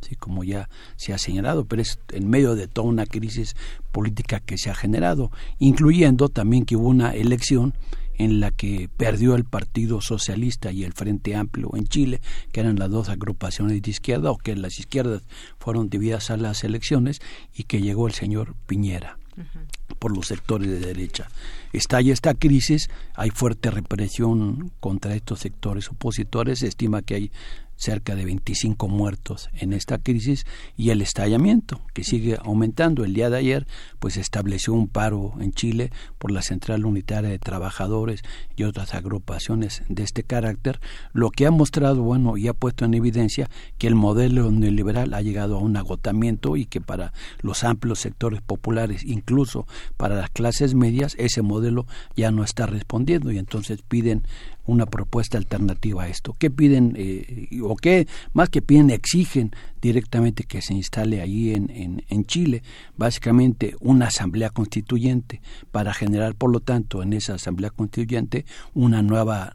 Sí, 0.00 0.16
como 0.16 0.44
ya 0.44 0.68
se 0.96 1.12
ha 1.12 1.18
señalado, 1.18 1.64
pero 1.64 1.82
es 1.82 1.98
en 2.12 2.28
medio 2.28 2.54
de 2.54 2.68
toda 2.68 2.88
una 2.88 3.06
crisis 3.06 3.56
política 3.92 4.40
que 4.40 4.58
se 4.58 4.70
ha 4.70 4.74
generado, 4.74 5.30
incluyendo 5.58 6.28
también 6.28 6.64
que 6.64 6.76
hubo 6.76 6.88
una 6.88 7.14
elección 7.14 7.74
en 8.18 8.40
la 8.40 8.50
que 8.50 8.88
perdió 8.96 9.34
el 9.34 9.44
Partido 9.44 10.00
Socialista 10.00 10.72
y 10.72 10.84
el 10.84 10.92
Frente 10.92 11.36
Amplio 11.36 11.70
en 11.74 11.86
Chile, 11.86 12.20
que 12.52 12.60
eran 12.60 12.76
las 12.76 12.90
dos 12.90 13.08
agrupaciones 13.08 13.80
de 13.80 13.90
izquierda, 13.90 14.30
o 14.30 14.38
que 14.38 14.56
las 14.56 14.78
izquierdas 14.78 15.22
fueron 15.58 15.88
divididas 15.88 16.30
a 16.30 16.36
las 16.36 16.64
elecciones, 16.64 17.20
y 17.54 17.64
que 17.64 17.80
llegó 17.80 18.06
el 18.06 18.14
señor 18.14 18.54
Piñera 18.66 19.18
por 19.98 20.16
los 20.16 20.28
sectores 20.28 20.68
de 20.68 20.80
derecha. 20.80 21.28
Estalla 21.72 22.12
esta 22.12 22.32
crisis, 22.32 22.88
hay 23.14 23.30
fuerte 23.30 23.70
represión 23.70 24.72
contra 24.80 25.14
estos 25.14 25.40
sectores 25.40 25.90
opositores, 25.90 26.60
se 26.60 26.68
estima 26.68 27.02
que 27.02 27.14
hay 27.14 27.32
cerca 27.76 28.16
de 28.16 28.24
25 28.24 28.88
muertos 28.88 29.48
en 29.54 29.72
esta 29.72 29.98
crisis 29.98 30.46
y 30.76 30.90
el 30.90 31.02
estallamiento 31.02 31.80
que 31.94 32.04
sigue 32.04 32.38
aumentando. 32.42 33.04
El 33.04 33.14
día 33.14 33.30
de 33.30 33.38
ayer 33.38 33.66
pues 33.98 34.16
estableció 34.16 34.72
un 34.72 34.88
paro 34.88 35.34
en 35.40 35.52
Chile 35.52 35.90
por 36.18 36.30
la 36.30 36.42
Central 36.42 36.84
Unitaria 36.84 37.30
de 37.30 37.38
Trabajadores 37.38 38.22
y 38.56 38.64
otras 38.64 38.94
agrupaciones 38.94 39.82
de 39.88 40.02
este 40.02 40.22
carácter, 40.22 40.80
lo 41.12 41.30
que 41.30 41.46
ha 41.46 41.50
mostrado, 41.50 42.02
bueno, 42.02 42.36
y 42.36 42.48
ha 42.48 42.54
puesto 42.54 42.84
en 42.84 42.94
evidencia 42.94 43.48
que 43.78 43.86
el 43.86 43.94
modelo 43.94 44.50
neoliberal 44.50 45.14
ha 45.14 45.22
llegado 45.22 45.56
a 45.56 45.60
un 45.60 45.76
agotamiento 45.76 46.56
y 46.56 46.66
que 46.66 46.80
para 46.80 47.12
los 47.40 47.64
amplios 47.64 48.00
sectores 48.00 48.40
populares, 48.40 49.04
incluso 49.04 49.66
para 49.96 50.16
las 50.16 50.30
clases 50.30 50.74
medias, 50.74 51.14
ese 51.18 51.42
modelo 51.42 51.86
ya 52.16 52.30
no 52.30 52.44
está 52.44 52.66
respondiendo 52.66 53.30
y 53.32 53.38
entonces 53.38 53.82
piden 53.82 54.22
una 54.66 54.86
propuesta 54.86 55.38
alternativa 55.38 56.04
a 56.04 56.08
esto. 56.08 56.34
¿Qué 56.38 56.50
piden 56.50 56.94
eh, 56.96 57.48
o 57.62 57.76
qué 57.76 58.06
más 58.32 58.48
que 58.48 58.62
piden 58.62 58.90
exigen 58.90 59.52
directamente 59.80 60.44
que 60.44 60.62
se 60.62 60.74
instale 60.74 61.20
ahí 61.20 61.52
en, 61.52 61.70
en, 61.70 62.04
en, 62.08 62.24
Chile? 62.24 62.62
Básicamente 62.96 63.76
una 63.80 64.06
asamblea 64.06 64.50
constituyente 64.50 65.40
para 65.70 65.94
generar, 65.94 66.34
por 66.34 66.50
lo 66.50 66.60
tanto, 66.60 67.02
en 67.02 67.12
esa 67.12 67.34
asamblea 67.34 67.70
constituyente 67.70 68.44
una 68.74 69.02
nueva 69.02 69.54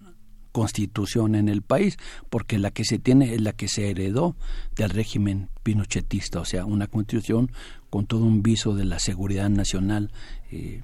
constitución 0.51 1.35
en 1.35 1.49
el 1.49 1.61
país, 1.61 1.97
porque 2.29 2.57
la 2.57 2.71
que 2.71 2.83
se 2.83 2.99
tiene 2.99 3.33
es 3.33 3.41
la 3.41 3.53
que 3.53 3.67
se 3.67 3.89
heredó 3.89 4.35
del 4.75 4.89
régimen 4.89 5.49
pinochetista, 5.63 6.39
o 6.39 6.45
sea, 6.45 6.65
una 6.65 6.87
constitución 6.87 7.51
con 7.89 8.05
todo 8.05 8.23
un 8.23 8.43
viso 8.43 8.75
de 8.75 8.85
la 8.85 8.99
seguridad 8.99 9.49
nacional 9.49 10.11
eh, 10.51 10.81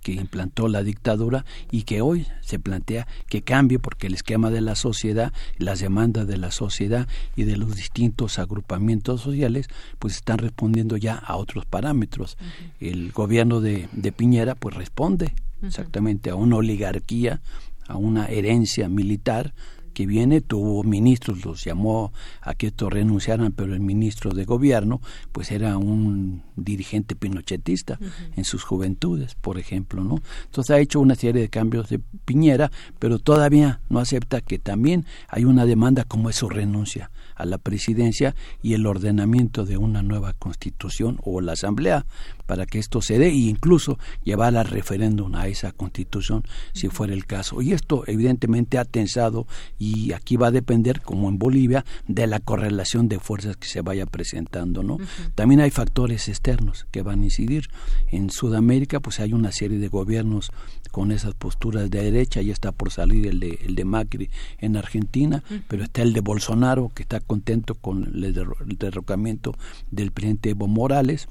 que 0.00 0.12
implantó 0.12 0.68
la 0.68 0.82
dictadura 0.82 1.44
y 1.70 1.82
que 1.82 2.00
hoy 2.00 2.26
se 2.40 2.58
plantea 2.58 3.06
que 3.28 3.42
cambie 3.42 3.78
porque 3.78 4.06
el 4.06 4.14
esquema 4.14 4.50
de 4.50 4.60
la 4.60 4.74
sociedad, 4.74 5.32
las 5.58 5.80
demandas 5.80 6.26
de 6.26 6.36
la 6.36 6.50
sociedad 6.50 7.08
y 7.36 7.44
de 7.44 7.56
los 7.56 7.76
distintos 7.76 8.38
agrupamientos 8.38 9.20
sociales, 9.20 9.68
pues 9.98 10.16
están 10.16 10.38
respondiendo 10.38 10.96
ya 10.96 11.14
a 11.14 11.36
otros 11.36 11.64
parámetros. 11.64 12.36
El 12.80 13.12
gobierno 13.12 13.60
de, 13.60 13.88
de, 13.92 14.12
Piñera 14.12 14.54
pues 14.54 14.74
responde 14.74 15.34
exactamente 15.62 16.30
a 16.30 16.34
una 16.34 16.56
oligarquía, 16.56 17.40
a 17.86 17.96
una 17.96 18.26
herencia 18.26 18.88
militar 18.88 19.52
que 19.92 20.06
viene 20.06 20.40
tuvo 20.40 20.82
ministros, 20.82 21.44
los 21.44 21.64
llamó 21.64 22.12
a 22.40 22.54
que 22.54 22.68
estos 22.68 22.92
renunciaran, 22.92 23.52
pero 23.52 23.74
el 23.74 23.80
ministro 23.80 24.32
de 24.32 24.44
gobierno 24.44 25.00
pues 25.32 25.50
era 25.50 25.76
un 25.76 26.42
dirigente 26.56 27.16
pinochetista 27.16 27.98
en 28.36 28.44
sus 28.44 28.64
juventudes, 28.64 29.34
por 29.34 29.58
ejemplo, 29.58 30.04
¿no? 30.04 30.22
Entonces 30.44 30.70
ha 30.74 30.80
hecho 30.80 31.00
una 31.00 31.14
serie 31.14 31.42
de 31.42 31.48
cambios 31.48 31.88
de 31.88 32.00
Piñera, 32.24 32.70
pero 32.98 33.18
todavía 33.18 33.80
no 33.88 33.98
acepta 33.98 34.40
que 34.40 34.58
también 34.58 35.06
hay 35.28 35.44
una 35.44 35.66
demanda 35.66 36.04
como 36.04 36.30
es 36.30 36.36
su 36.36 36.48
renuncia 36.48 37.10
a 37.34 37.46
la 37.46 37.58
presidencia 37.58 38.34
y 38.62 38.74
el 38.74 38.86
ordenamiento 38.86 39.64
de 39.64 39.76
una 39.76 40.02
nueva 40.02 40.34
constitución 40.34 41.18
o 41.22 41.40
la 41.40 41.52
asamblea 41.52 42.06
para 42.50 42.66
que 42.66 42.80
esto 42.80 43.00
se 43.00 43.16
dé 43.16 43.28
e 43.28 43.36
incluso 43.36 43.96
llevar 44.24 44.56
al 44.56 44.66
referéndum 44.66 45.36
a 45.36 45.46
esa 45.46 45.70
constitución 45.70 46.42
si 46.72 46.88
fuera 46.88 47.14
el 47.14 47.24
caso. 47.24 47.62
Y 47.62 47.72
esto 47.72 48.02
evidentemente 48.08 48.76
ha 48.76 48.84
tensado 48.84 49.46
y 49.78 50.10
aquí 50.14 50.36
va 50.36 50.48
a 50.48 50.50
depender, 50.50 51.00
como 51.00 51.28
en 51.28 51.38
Bolivia, 51.38 51.84
de 52.08 52.26
la 52.26 52.40
correlación 52.40 53.08
de 53.08 53.20
fuerzas 53.20 53.56
que 53.56 53.68
se 53.68 53.82
vaya 53.82 54.04
presentando, 54.04 54.82
¿no? 54.82 54.98
También 55.36 55.60
hay 55.60 55.70
factores 55.70 56.28
externos 56.28 56.88
que 56.90 57.02
van 57.02 57.20
a 57.20 57.26
incidir. 57.26 57.68
En 58.08 58.30
Sudamérica, 58.30 58.98
pues 58.98 59.20
hay 59.20 59.32
una 59.32 59.52
serie 59.52 59.78
de 59.78 59.86
gobiernos 59.86 60.50
con 60.90 61.12
esas 61.12 61.34
posturas 61.34 61.88
de 61.88 62.02
derecha, 62.02 62.42
ya 62.42 62.52
está 62.52 62.72
por 62.72 62.90
salir 62.90 63.28
el 63.28 63.38
de, 63.38 63.60
el 63.64 63.76
de 63.76 63.84
Macri 63.84 64.28
en 64.58 64.76
Argentina, 64.76 65.44
pero 65.68 65.84
está 65.84 66.02
el 66.02 66.14
de 66.14 66.20
Bolsonaro, 66.20 66.90
que 66.92 67.04
está 67.04 67.20
contento 67.20 67.76
con 67.76 68.04
el, 68.12 68.34
derrocamiento 68.76 69.54
del 69.92 70.10
presidente 70.10 70.50
Evo 70.50 70.66
Morales, 70.66 71.28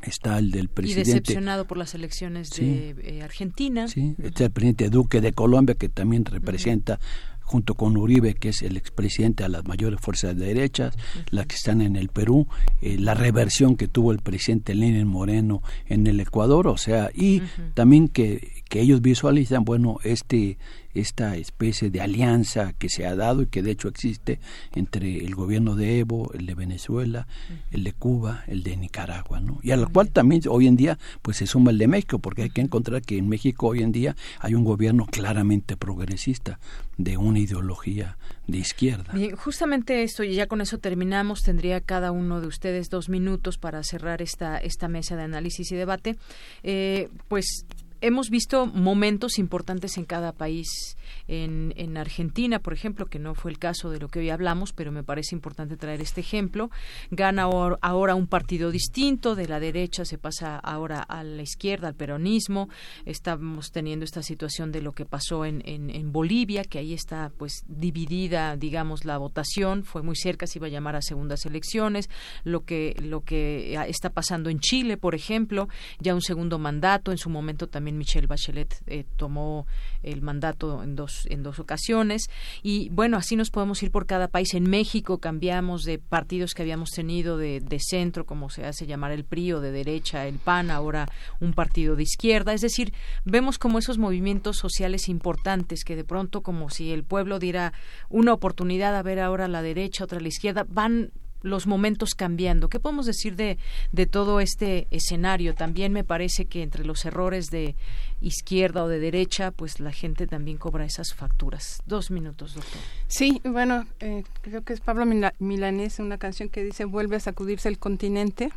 está 0.00 0.38
el 0.38 0.45
del 0.50 0.68
presidente... 0.68 1.10
Y 1.10 1.12
decepcionado 1.12 1.66
por 1.66 1.78
las 1.78 1.94
elecciones 1.94 2.50
de 2.50 2.96
eh, 3.02 3.22
Argentina. 3.22 3.88
Sí, 3.88 4.14
está 4.22 4.44
el 4.44 4.50
presidente 4.50 4.90
Duque 4.90 5.20
de 5.20 5.32
Colombia, 5.32 5.74
que 5.74 5.88
también 5.88 6.24
representa 6.24 6.98
junto 7.46 7.74
con 7.74 7.96
Uribe, 7.96 8.34
que 8.34 8.48
es 8.48 8.62
el 8.62 8.76
expresidente 8.76 9.44
a 9.44 9.48
las 9.48 9.64
mayores 9.66 10.00
fuerzas 10.00 10.36
de 10.36 10.46
derechas, 10.46 10.96
las 11.30 11.46
que 11.46 11.54
están 11.54 11.80
en 11.80 11.94
el 11.94 12.08
Perú, 12.08 12.48
eh, 12.82 12.98
la 12.98 13.14
reversión 13.14 13.76
que 13.76 13.86
tuvo 13.86 14.10
el 14.10 14.18
presidente 14.18 14.74
Lenin 14.74 15.06
Moreno 15.06 15.62
en 15.86 16.08
el 16.08 16.18
Ecuador, 16.18 16.66
o 16.66 16.76
sea, 16.76 17.10
y 17.14 17.42
también 17.74 18.08
que, 18.08 18.64
que 18.68 18.80
ellos 18.80 19.00
visualizan, 19.00 19.64
bueno, 19.64 19.98
este 20.02 20.58
esta 21.00 21.36
especie 21.36 21.90
de 21.90 22.00
alianza 22.00 22.72
que 22.72 22.88
se 22.88 23.06
ha 23.06 23.14
dado 23.14 23.42
y 23.42 23.46
que 23.46 23.62
de 23.62 23.70
hecho 23.70 23.88
existe 23.88 24.40
entre 24.74 25.18
el 25.18 25.34
gobierno 25.34 25.76
de 25.76 26.00
Evo, 26.00 26.32
el 26.32 26.46
de 26.46 26.54
Venezuela, 26.54 27.26
el 27.70 27.84
de 27.84 27.92
Cuba, 27.92 28.44
el 28.46 28.62
de 28.62 28.76
Nicaragua, 28.76 29.40
¿no? 29.40 29.58
Y 29.62 29.70
a 29.70 29.76
lo 29.76 29.88
cual 29.88 30.10
también 30.10 30.42
hoy 30.48 30.66
en 30.66 30.76
día 30.76 30.98
pues 31.22 31.38
se 31.38 31.46
suma 31.46 31.70
el 31.70 31.78
de 31.78 31.88
México, 31.88 32.18
porque 32.18 32.42
hay 32.42 32.50
que 32.50 32.60
encontrar 32.60 33.02
que 33.02 33.18
en 33.18 33.28
México 33.28 33.68
hoy 33.68 33.82
en 33.82 33.92
día 33.92 34.16
hay 34.40 34.54
un 34.54 34.64
gobierno 34.64 35.06
claramente 35.06 35.76
progresista 35.76 36.58
de 36.96 37.16
una 37.16 37.38
ideología 37.38 38.16
de 38.46 38.58
izquierda. 38.58 39.12
Bien, 39.12 39.34
justamente 39.36 40.02
esto, 40.02 40.22
y 40.24 40.34
ya 40.34 40.46
con 40.46 40.60
eso 40.60 40.78
terminamos, 40.78 41.42
tendría 41.42 41.80
cada 41.80 42.12
uno 42.12 42.40
de 42.40 42.46
ustedes 42.46 42.88
dos 42.88 43.08
minutos 43.08 43.58
para 43.58 43.82
cerrar 43.82 44.22
esta, 44.22 44.58
esta 44.58 44.88
mesa 44.88 45.16
de 45.16 45.22
análisis 45.22 45.70
y 45.72 45.76
debate. 45.76 46.16
Eh, 46.62 47.08
pues 47.28 47.66
hemos 48.00 48.30
visto 48.30 48.66
momentos 48.66 49.38
importantes 49.38 49.96
en 49.96 50.04
cada 50.04 50.32
país. 50.32 50.96
En, 51.28 51.72
en, 51.76 51.96
Argentina, 51.96 52.58
por 52.58 52.72
ejemplo, 52.72 53.06
que 53.06 53.18
no 53.18 53.34
fue 53.34 53.50
el 53.50 53.58
caso 53.58 53.90
de 53.90 53.98
lo 53.98 54.08
que 54.08 54.20
hoy 54.20 54.30
hablamos, 54.30 54.72
pero 54.72 54.92
me 54.92 55.02
parece 55.02 55.34
importante 55.34 55.76
traer 55.76 56.00
este 56.00 56.20
ejemplo, 56.20 56.70
gana 57.10 57.44
ahora 57.80 58.14
un 58.14 58.26
partido 58.26 58.70
distinto, 58.70 59.34
de 59.34 59.48
la 59.48 59.60
derecha 59.60 60.04
se 60.04 60.18
pasa 60.18 60.58
ahora 60.58 61.00
a 61.00 61.24
la 61.24 61.42
izquierda, 61.42 61.88
al 61.88 61.94
peronismo. 61.94 62.68
Estamos 63.04 63.72
teniendo 63.72 64.04
esta 64.04 64.22
situación 64.22 64.72
de 64.72 64.82
lo 64.82 64.92
que 64.92 65.04
pasó 65.04 65.44
en, 65.44 65.62
en, 65.64 65.90
en 65.90 66.12
Bolivia, 66.12 66.64
que 66.64 66.78
ahí 66.78 66.92
está 66.92 67.32
pues 67.36 67.64
dividida, 67.66 68.56
digamos, 68.56 69.04
la 69.04 69.18
votación, 69.18 69.84
fue 69.84 70.02
muy 70.02 70.16
cerca, 70.16 70.46
se 70.46 70.58
iba 70.58 70.66
a 70.66 70.70
llamar 70.70 70.96
a 70.96 71.02
segundas 71.02 71.46
elecciones, 71.46 72.08
lo 72.44 72.64
que, 72.64 72.96
lo 73.00 73.22
que 73.22 73.74
está 73.88 74.10
pasando 74.10 74.50
en 74.50 74.60
Chile, 74.60 74.96
por 74.96 75.14
ejemplo, 75.14 75.68
ya 76.00 76.14
un 76.14 76.22
segundo 76.22 76.58
mandato, 76.58 77.12
en 77.12 77.18
su 77.18 77.30
momento 77.30 77.68
también 77.68 77.98
Michelle 77.98 78.26
Bachelet 78.26 78.82
eh, 78.86 79.04
tomó 79.16 79.66
el 80.02 80.22
mandato 80.22 80.82
en 80.82 80.96
dos, 80.96 81.15
en 81.26 81.42
dos 81.42 81.58
ocasiones. 81.58 82.28
Y 82.62 82.88
bueno, 82.90 83.16
así 83.16 83.36
nos 83.36 83.50
podemos 83.50 83.82
ir 83.82 83.90
por 83.90 84.06
cada 84.06 84.28
país. 84.28 84.54
En 84.54 84.68
México 84.68 85.18
cambiamos 85.18 85.82
de 85.82 85.98
partidos 85.98 86.54
que 86.54 86.62
habíamos 86.62 86.90
tenido 86.90 87.38
de, 87.38 87.60
de 87.60 87.78
centro, 87.80 88.26
como 88.26 88.50
se 88.50 88.64
hace 88.64 88.86
llamar 88.86 89.12
el 89.12 89.24
PRI, 89.24 89.52
o 89.52 89.60
de 89.60 89.72
derecha 89.72 90.26
el 90.26 90.38
PAN, 90.38 90.70
ahora 90.70 91.06
un 91.40 91.52
partido 91.52 91.96
de 91.96 92.02
izquierda. 92.02 92.52
Es 92.52 92.60
decir, 92.60 92.92
vemos 93.24 93.58
como 93.58 93.78
esos 93.78 93.98
movimientos 93.98 94.56
sociales 94.56 95.08
importantes 95.08 95.84
que 95.84 95.96
de 95.96 96.04
pronto, 96.04 96.42
como 96.42 96.70
si 96.70 96.92
el 96.92 97.04
pueblo 97.04 97.38
diera 97.38 97.72
una 98.08 98.32
oportunidad 98.32 98.94
a 98.96 99.02
ver 99.02 99.20
ahora 99.20 99.48
la 99.48 99.62
derecha, 99.62 100.04
otra 100.04 100.20
la 100.20 100.28
izquierda, 100.28 100.66
van 100.68 101.12
los 101.46 101.66
momentos 101.66 102.10
cambiando. 102.14 102.68
¿Qué 102.68 102.80
podemos 102.80 103.06
decir 103.06 103.36
de, 103.36 103.58
de 103.92 104.06
todo 104.06 104.40
este 104.40 104.86
escenario? 104.90 105.54
También 105.54 105.92
me 105.92 106.04
parece 106.04 106.44
que 106.46 106.62
entre 106.62 106.84
los 106.84 107.04
errores 107.04 107.50
de 107.50 107.74
izquierda 108.20 108.82
o 108.82 108.88
de 108.88 108.98
derecha, 108.98 109.50
pues 109.50 109.78
la 109.78 109.92
gente 109.92 110.26
también 110.26 110.56
cobra 110.56 110.84
esas 110.84 111.14
facturas. 111.14 111.82
Dos 111.86 112.10
minutos, 112.10 112.54
doctor. 112.54 112.80
Sí, 113.08 113.40
bueno, 113.44 113.86
eh, 114.00 114.24
creo 114.42 114.62
que 114.62 114.72
es 114.72 114.80
Pablo 114.80 115.06
Milanés, 115.38 115.98
una 115.98 116.18
canción 116.18 116.48
que 116.48 116.64
dice 116.64 116.84
vuelve 116.84 117.16
a 117.16 117.20
sacudirse 117.20 117.68
el 117.68 117.78
continente. 117.78 118.50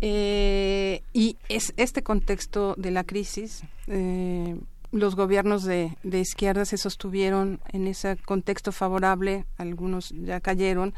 eh, 0.00 1.02
y 1.12 1.36
es 1.48 1.74
este 1.76 2.02
contexto 2.02 2.74
de 2.76 2.90
la 2.90 3.04
crisis. 3.04 3.62
Eh, 3.88 4.56
los 4.92 5.16
gobiernos 5.16 5.64
de, 5.64 5.96
de 6.04 6.20
izquierda 6.20 6.64
se 6.64 6.76
sostuvieron 6.78 7.60
en 7.72 7.86
ese 7.86 8.16
contexto 8.24 8.72
favorable, 8.72 9.44
algunos 9.58 10.10
ya 10.10 10.40
cayeron, 10.40 10.94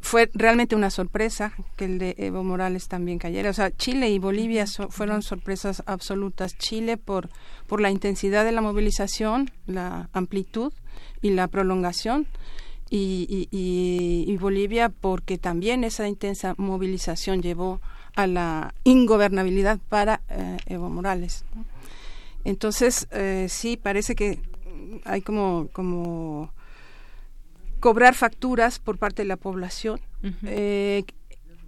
fue 0.00 0.30
realmente 0.32 0.76
una 0.76 0.90
sorpresa 0.90 1.52
que 1.76 1.84
el 1.84 1.98
de 1.98 2.14
Evo 2.18 2.44
Morales 2.44 2.88
también 2.88 3.18
cayera. 3.18 3.50
O 3.50 3.52
sea, 3.52 3.70
Chile 3.70 4.10
y 4.10 4.18
Bolivia 4.18 4.66
fueron 4.66 5.22
sorpresas 5.22 5.82
absolutas. 5.86 6.56
Chile 6.56 6.96
por, 6.96 7.28
por 7.66 7.80
la 7.80 7.90
intensidad 7.90 8.44
de 8.44 8.52
la 8.52 8.60
movilización, 8.60 9.50
la 9.66 10.08
amplitud 10.12 10.72
y 11.20 11.30
la 11.30 11.48
prolongación. 11.48 12.26
Y, 12.90 13.48
y, 13.50 14.24
y, 14.26 14.36
Bolivia 14.38 14.88
porque 14.88 15.36
también 15.36 15.84
esa 15.84 16.08
intensa 16.08 16.54
movilización 16.56 17.42
llevó 17.42 17.82
a 18.16 18.26
la 18.26 18.72
ingobernabilidad 18.84 19.78
para 19.90 20.22
eh, 20.30 20.56
Evo 20.64 20.88
Morales. 20.88 21.44
Entonces, 22.44 23.06
eh, 23.10 23.46
sí, 23.50 23.76
parece 23.76 24.14
que 24.14 24.40
hay 25.04 25.20
como, 25.20 25.68
como 25.72 26.50
cobrar 27.80 28.14
facturas 28.14 28.78
por 28.78 28.98
parte 28.98 29.22
de 29.22 29.28
la 29.28 29.36
población. 29.36 30.00
Uh 30.22 30.26
-huh. 30.26 30.34
eh, 30.44 31.04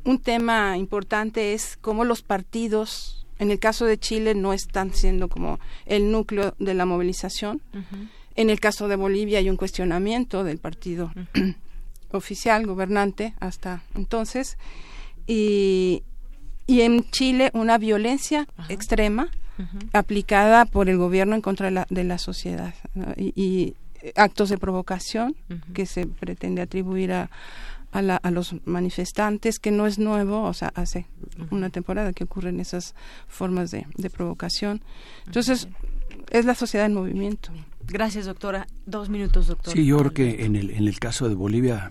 un 0.05 0.19
tema 0.19 0.77
importante 0.77 1.53
es 1.53 1.77
cómo 1.81 2.05
los 2.05 2.23
partidos, 2.23 3.27
en 3.39 3.51
el 3.51 3.59
caso 3.59 3.85
de 3.85 3.99
Chile, 3.99 4.35
no 4.35 4.53
están 4.53 4.93
siendo 4.95 5.29
como 5.29 5.59
el 5.87 6.11
núcleo 6.11 6.55
de 6.59 6.75
la 6.75 6.87
movilización. 6.87 7.61
Uh 7.75 7.79
-huh. 7.79 8.09
En 8.37 8.51
el 8.51 8.61
caso 8.61 8.89
de 8.89 8.97
Bolivia 8.97 9.39
hay 9.39 9.51
un 9.51 9.57
cuestionamiento 9.57 10.45
del 10.45 10.59
partido 10.59 11.13
uh 11.15 11.21
-huh. 11.35 11.55
oficial, 12.13 12.67
gobernante, 12.67 13.35
hasta 13.41 13.83
entonces. 13.95 14.57
Y, 15.27 16.03
y 16.67 16.81
en 16.81 17.09
Chile 17.11 17.51
una 17.53 17.79
violencia 17.79 18.49
extrema 18.69 19.29
aplicada 19.93 20.65
por 20.65 20.89
el 20.89 20.97
gobierno 20.97 21.35
en 21.35 21.43
contra 21.43 21.67
de 21.67 21.73
la, 21.73 21.87
de 21.91 22.05
la 22.05 22.19
sociedad. 22.19 22.75
¿no? 22.95 23.13
Y, 23.17 23.33
y 23.37 23.75
actos 24.17 24.49
de 24.49 24.59
provocación 24.59 25.37
uh 25.49 25.55
-huh. 25.55 25.73
que 25.73 25.87
se 25.87 26.07
pretende 26.07 26.63
atribuir 26.63 27.13
a, 27.13 27.31
a, 27.93 28.03
la, 28.03 28.17
a, 28.17 28.31
los 28.31 28.55
manifestantes, 28.65 29.59
que 29.59 29.71
no 29.71 29.87
es 29.87 29.99
nuevo, 29.99 30.43
o 30.43 30.55
sea, 30.55 30.73
hace 30.75 31.07
uh 31.39 31.43
-huh. 31.43 31.49
una 31.51 31.71
temporada 31.71 32.13
que 32.13 32.25
ocurren 32.25 32.61
esas 32.61 32.95
formas 33.29 33.71
de, 33.71 33.87
de 33.97 34.11
provocación. 34.11 34.81
Entonces, 35.27 35.65
uh 35.65 35.69
-huh. 35.69 36.39
es 36.39 36.45
la 36.45 36.55
sociedad 36.55 36.87
en 36.87 36.95
movimiento. 36.95 37.53
Gracias, 37.87 38.27
doctora. 38.27 38.67
Dos 38.87 39.09
minutos, 39.09 39.49
doctor. 39.49 39.75
Sí, 39.75 39.85
yo 39.85 39.99
creo 39.99 40.13
que 40.13 40.45
en 40.45 40.55
el, 40.57 40.71
en 40.71 40.87
el 40.87 40.99
caso 40.99 41.29
de 41.29 41.35
Bolivia, 41.35 41.91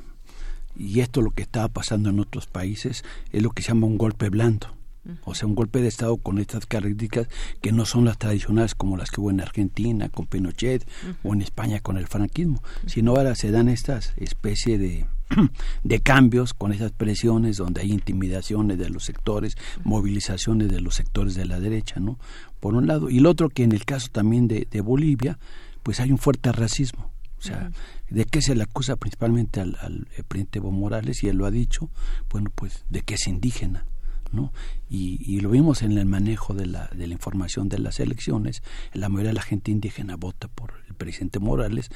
y 0.77 1.01
esto 1.01 1.21
lo 1.21 1.31
que 1.31 1.41
estaba 1.41 1.67
pasando 1.67 2.09
en 2.09 2.19
otros 2.19 2.47
países, 2.47 3.03
es 3.31 3.43
lo 3.43 3.49
que 3.49 3.61
se 3.61 3.69
llama 3.69 3.87
un 3.87 3.97
golpe 3.97 4.29
blando. 4.29 4.78
O 5.23 5.35
sea, 5.35 5.47
un 5.47 5.55
golpe 5.55 5.81
de 5.81 5.87
Estado 5.87 6.17
con 6.17 6.39
estas 6.39 6.65
características 6.65 7.27
que 7.61 7.71
no 7.71 7.85
son 7.85 8.05
las 8.05 8.17
tradicionales 8.17 8.75
como 8.75 8.97
las 8.97 9.11
que 9.11 9.21
hubo 9.21 9.31
en 9.31 9.41
Argentina 9.41 10.09
con 10.09 10.27
Pinochet 10.27 10.83
uh 10.83 11.07
-huh. 11.07 11.15
o 11.23 11.33
en 11.33 11.41
España 11.41 11.79
con 11.79 11.97
el 11.97 12.07
franquismo, 12.07 12.61
uh 12.61 12.85
-huh. 12.85 12.89
sino 12.89 13.11
ahora 13.15 13.35
se 13.35 13.51
dan 13.51 13.69
estas 13.69 14.13
especie 14.17 14.77
de, 14.77 15.05
de 15.83 15.99
cambios 15.99 16.53
con 16.53 16.73
esas 16.73 16.91
presiones 16.91 17.57
donde 17.57 17.81
hay 17.81 17.91
intimidaciones 17.91 18.77
de 18.77 18.89
los 18.89 19.03
sectores, 19.03 19.55
uh 19.55 19.79
-huh. 19.79 19.85
movilizaciones 19.85 20.69
de 20.69 20.81
los 20.81 20.95
sectores 20.95 21.35
de 21.35 21.45
la 21.45 21.59
derecha, 21.59 21.99
¿no? 21.99 22.17
Por 22.59 22.75
un 22.75 22.87
lado. 22.87 23.09
Y 23.09 23.19
el 23.19 23.25
otro 23.25 23.49
que 23.49 23.63
en 23.63 23.71
el 23.71 23.85
caso 23.85 24.09
también 24.11 24.47
de, 24.47 24.67
de 24.69 24.81
Bolivia, 24.81 25.39
pues 25.83 25.99
hay 25.99 26.11
un 26.11 26.17
fuerte 26.17 26.51
racismo. 26.51 27.09
O 27.39 27.41
sea, 27.41 27.71
¿de 28.09 28.25
qué 28.25 28.41
se 28.41 28.53
le 28.53 28.63
acusa 28.63 28.97
principalmente 28.97 29.61
al, 29.61 29.77
al 29.79 30.07
presidente 30.27 30.59
Evo 30.59 30.71
Morales? 30.71 31.23
Y 31.23 31.29
él 31.29 31.37
lo 31.37 31.45
ha 31.45 31.51
dicho, 31.51 31.89
bueno, 32.29 32.51
pues 32.53 32.83
de 32.89 33.01
que 33.01 33.13
es 33.13 33.27
indígena. 33.27 33.85
¿No? 34.31 34.51
Y, 34.89 35.39
lo 35.39 35.49
vimos 35.51 35.81
en 35.81 35.97
el 35.97 36.05
manejo 36.05 36.53
de 36.53 36.65
la, 36.65 36.87
de 36.87 37.07
la 37.07 37.13
información 37.13 37.69
de 37.69 37.79
las 37.79 37.99
elecciones. 37.99 38.61
La 38.93 39.09
mayoría 39.09 39.29
de 39.29 39.35
la 39.35 39.41
gente 39.41 39.71
indígena 39.71 40.15
vota 40.15 40.47
por 40.47 40.73
el 40.87 40.95
presidente 40.95 41.39
Morales. 41.39 41.89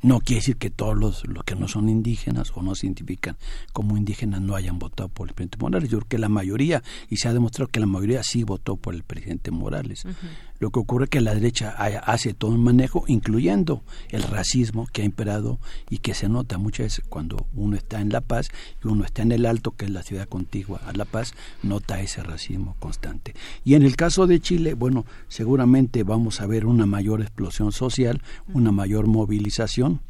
No 0.00 0.20
quiere 0.20 0.40
decir 0.40 0.56
que 0.56 0.70
todos 0.70 0.96
los, 0.96 1.26
los 1.26 1.42
que 1.42 1.56
no 1.56 1.66
son 1.66 1.88
indígenas 1.88 2.52
o 2.54 2.62
no 2.62 2.76
se 2.76 2.86
identifican 2.86 3.36
como 3.72 3.96
indígenas 3.96 4.40
no 4.40 4.54
hayan 4.54 4.78
votado 4.78 5.08
por 5.08 5.28
el 5.28 5.34
presidente 5.34 5.58
Morales. 5.58 5.90
Yo 5.90 5.98
creo 5.98 6.08
que 6.08 6.18
la 6.18 6.28
mayoría, 6.28 6.82
y 7.10 7.16
se 7.16 7.28
ha 7.28 7.32
demostrado 7.32 7.68
que 7.68 7.80
la 7.80 7.86
mayoría 7.86 8.22
sí 8.22 8.44
votó 8.44 8.76
por 8.76 8.94
el 8.94 9.02
presidente 9.02 9.50
Morales. 9.50 10.04
Lo 10.58 10.70
que 10.70 10.80
ocurre 10.80 11.04
es 11.04 11.10
que 11.10 11.20
la 11.20 11.34
derecha 11.34 11.70
hace 11.70 12.34
todo 12.34 12.50
un 12.50 12.64
manejo, 12.64 13.04
incluyendo 13.06 13.82
el 14.10 14.22
racismo 14.22 14.86
que 14.92 15.02
ha 15.02 15.04
imperado 15.04 15.58
y 15.88 15.98
que 15.98 16.14
se 16.14 16.28
nota 16.28 16.58
muchas 16.58 16.86
veces 16.86 17.04
cuando 17.08 17.46
uno 17.54 17.76
está 17.76 18.00
en 18.00 18.10
La 18.10 18.20
Paz 18.20 18.48
y 18.82 18.88
uno 18.88 19.04
está 19.04 19.22
en 19.22 19.32
el 19.32 19.46
Alto, 19.46 19.72
que 19.72 19.84
es 19.84 19.90
la 19.90 20.02
ciudad 20.02 20.28
contigua 20.28 20.80
a 20.86 20.92
La 20.92 21.04
Paz, 21.04 21.34
nota 21.62 22.00
ese 22.00 22.22
racismo 22.22 22.76
constante. 22.80 23.34
Y 23.64 23.74
en 23.74 23.82
el 23.82 23.96
caso 23.96 24.26
de 24.26 24.40
Chile, 24.40 24.74
bueno, 24.74 25.06
seguramente 25.28 26.02
vamos 26.02 26.40
a 26.40 26.46
ver 26.46 26.66
una 26.66 26.86
mayor 26.86 27.20
explosión 27.20 27.72
social, 27.72 28.22
una 28.52 28.72
mayor 28.72 29.06
movilización 29.06 30.00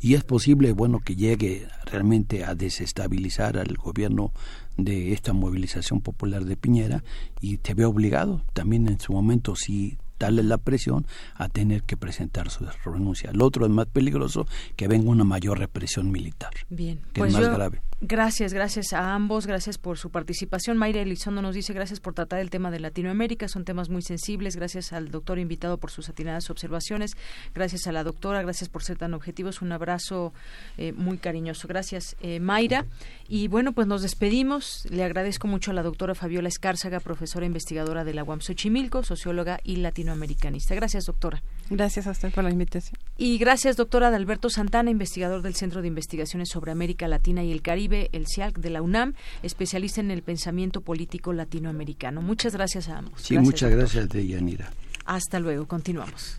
y 0.00 0.14
es 0.14 0.24
posible 0.24 0.72
bueno 0.72 1.00
que 1.00 1.16
llegue 1.16 1.68
realmente 1.84 2.44
a 2.44 2.54
desestabilizar 2.54 3.58
al 3.58 3.76
gobierno 3.76 4.32
de 4.76 5.12
esta 5.12 5.32
movilización 5.32 6.00
popular 6.00 6.44
de 6.44 6.56
Piñera 6.56 7.02
y 7.40 7.58
te 7.58 7.74
ve 7.74 7.84
obligado 7.84 8.42
también 8.52 8.88
en 8.88 9.00
su 9.00 9.12
momento 9.12 9.56
si 9.56 9.98
darle 10.18 10.42
la 10.42 10.58
presión 10.58 11.06
a 11.34 11.48
tener 11.48 11.82
que 11.82 11.96
presentar 11.96 12.50
su 12.50 12.66
renuncia. 12.84 13.30
Lo 13.32 13.44
otro 13.44 13.66
es 13.66 13.72
más 13.72 13.86
peligroso 13.86 14.46
que 14.76 14.88
venga 14.88 15.10
una 15.10 15.24
mayor 15.24 15.58
represión 15.58 16.10
militar. 16.10 16.50
Bien, 16.70 16.98
que 17.12 17.20
pues 17.20 17.32
es 17.34 17.38
más 17.38 17.48
yo, 17.48 17.54
grave. 17.54 17.82
Gracias, 18.02 18.52
gracias 18.52 18.92
a 18.92 19.14
ambos, 19.14 19.46
gracias 19.46 19.78
por 19.78 19.96
su 19.96 20.10
participación. 20.10 20.76
Mayra 20.76 21.00
Elizondo 21.00 21.40
nos 21.40 21.54
dice 21.54 21.72
gracias 21.72 21.98
por 21.98 22.12
tratar 22.12 22.40
el 22.40 22.50
tema 22.50 22.70
de 22.70 22.78
Latinoamérica, 22.78 23.48
son 23.48 23.64
temas 23.64 23.88
muy 23.88 24.02
sensibles. 24.02 24.54
Gracias 24.54 24.92
al 24.92 25.10
doctor 25.10 25.38
invitado 25.38 25.78
por 25.78 25.90
sus 25.90 26.10
atinadas 26.10 26.50
observaciones, 26.50 27.12
gracias 27.54 27.86
a 27.86 27.92
la 27.92 28.04
doctora, 28.04 28.42
gracias 28.42 28.68
por 28.68 28.82
ser 28.82 28.98
tan 28.98 29.14
objetivos. 29.14 29.62
Un 29.62 29.72
abrazo 29.72 30.34
eh, 30.76 30.92
muy 30.92 31.16
cariñoso. 31.16 31.68
Gracias, 31.68 32.16
eh, 32.20 32.38
Mayra. 32.38 32.84
Y 33.28 33.48
bueno, 33.48 33.72
pues 33.72 33.86
nos 33.86 34.02
despedimos. 34.02 34.86
Le 34.90 35.02
agradezco 35.02 35.48
mucho 35.48 35.70
a 35.70 35.74
la 35.74 35.82
doctora 35.82 36.14
Fabiola 36.14 36.48
Escárzaga, 36.48 37.00
profesora 37.00 37.46
investigadora 37.46 38.04
de 38.04 38.12
la 38.12 38.24
UAM 38.24 38.40
Xochimilco, 38.40 39.04
socióloga 39.04 39.58
y 39.64 39.76
latinoamericanista. 39.76 40.74
Gracias, 40.74 41.06
doctora. 41.06 41.42
Gracias 41.70 42.06
a 42.06 42.10
usted 42.10 42.30
por 42.32 42.44
la 42.44 42.50
invitación. 42.50 42.98
Y 43.16 43.38
gracias, 43.38 43.76
doctora 43.76 44.08
Adalberto 44.08 44.50
Santana, 44.50 44.90
investigador 44.90 45.42
del 45.42 45.54
Centro 45.54 45.80
de 45.80 45.88
Investigaciones 45.88 46.50
sobre 46.50 46.70
América 46.70 47.08
Latina 47.08 47.42
y 47.42 47.50
el 47.50 47.62
Caribe, 47.62 47.85
el 47.94 48.26
CIALC 48.26 48.58
de 48.58 48.70
la 48.70 48.82
UNAM, 48.82 49.14
especialista 49.42 50.00
en 50.00 50.10
el 50.10 50.22
pensamiento 50.22 50.80
político 50.80 51.32
latinoamericano. 51.32 52.22
Muchas 52.22 52.54
gracias 52.54 52.88
a 52.88 52.98
ambos. 52.98 53.20
Sí, 53.20 53.34
gracias, 53.34 53.44
muchas 53.44 53.70
doctor. 53.70 53.78
gracias, 53.78 54.08
Deyanira. 54.08 54.70
Hasta 55.04 55.40
luego, 55.40 55.66
continuamos. 55.66 56.38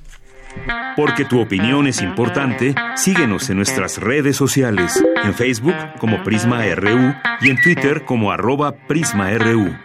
Porque 0.95 1.26
tu 1.26 1.40
opinión 1.40 1.88
es 1.88 2.02
importante, 2.02 2.74
síguenos 2.95 3.49
en 3.49 3.57
nuestras 3.57 3.98
redes 3.98 4.36
sociales, 4.36 5.03
en 5.24 5.34
Facebook 5.34 5.76
como 5.99 6.24
Prisma 6.24 6.64
RU 6.74 7.14
y 7.41 7.49
en 7.49 7.61
Twitter 7.61 8.06
como 8.06 8.32
arroba 8.32 8.74
PrismaRU. 8.88 9.76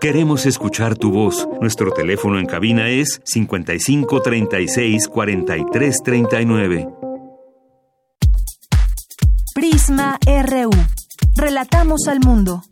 Queremos 0.00 0.44
escuchar 0.46 0.96
tu 0.96 1.10
voz. 1.10 1.48
Nuestro 1.60 1.90
teléfono 1.90 2.38
en 2.38 2.46
cabina 2.46 2.88
es 2.88 3.20
55 3.24 4.20
36 4.20 5.08
43 5.08 5.96
39. 6.04 7.05
Prisma 9.86 10.18
RU. 10.26 10.70
Relatamos 11.36 12.08
al 12.08 12.18
mundo. 12.18 12.64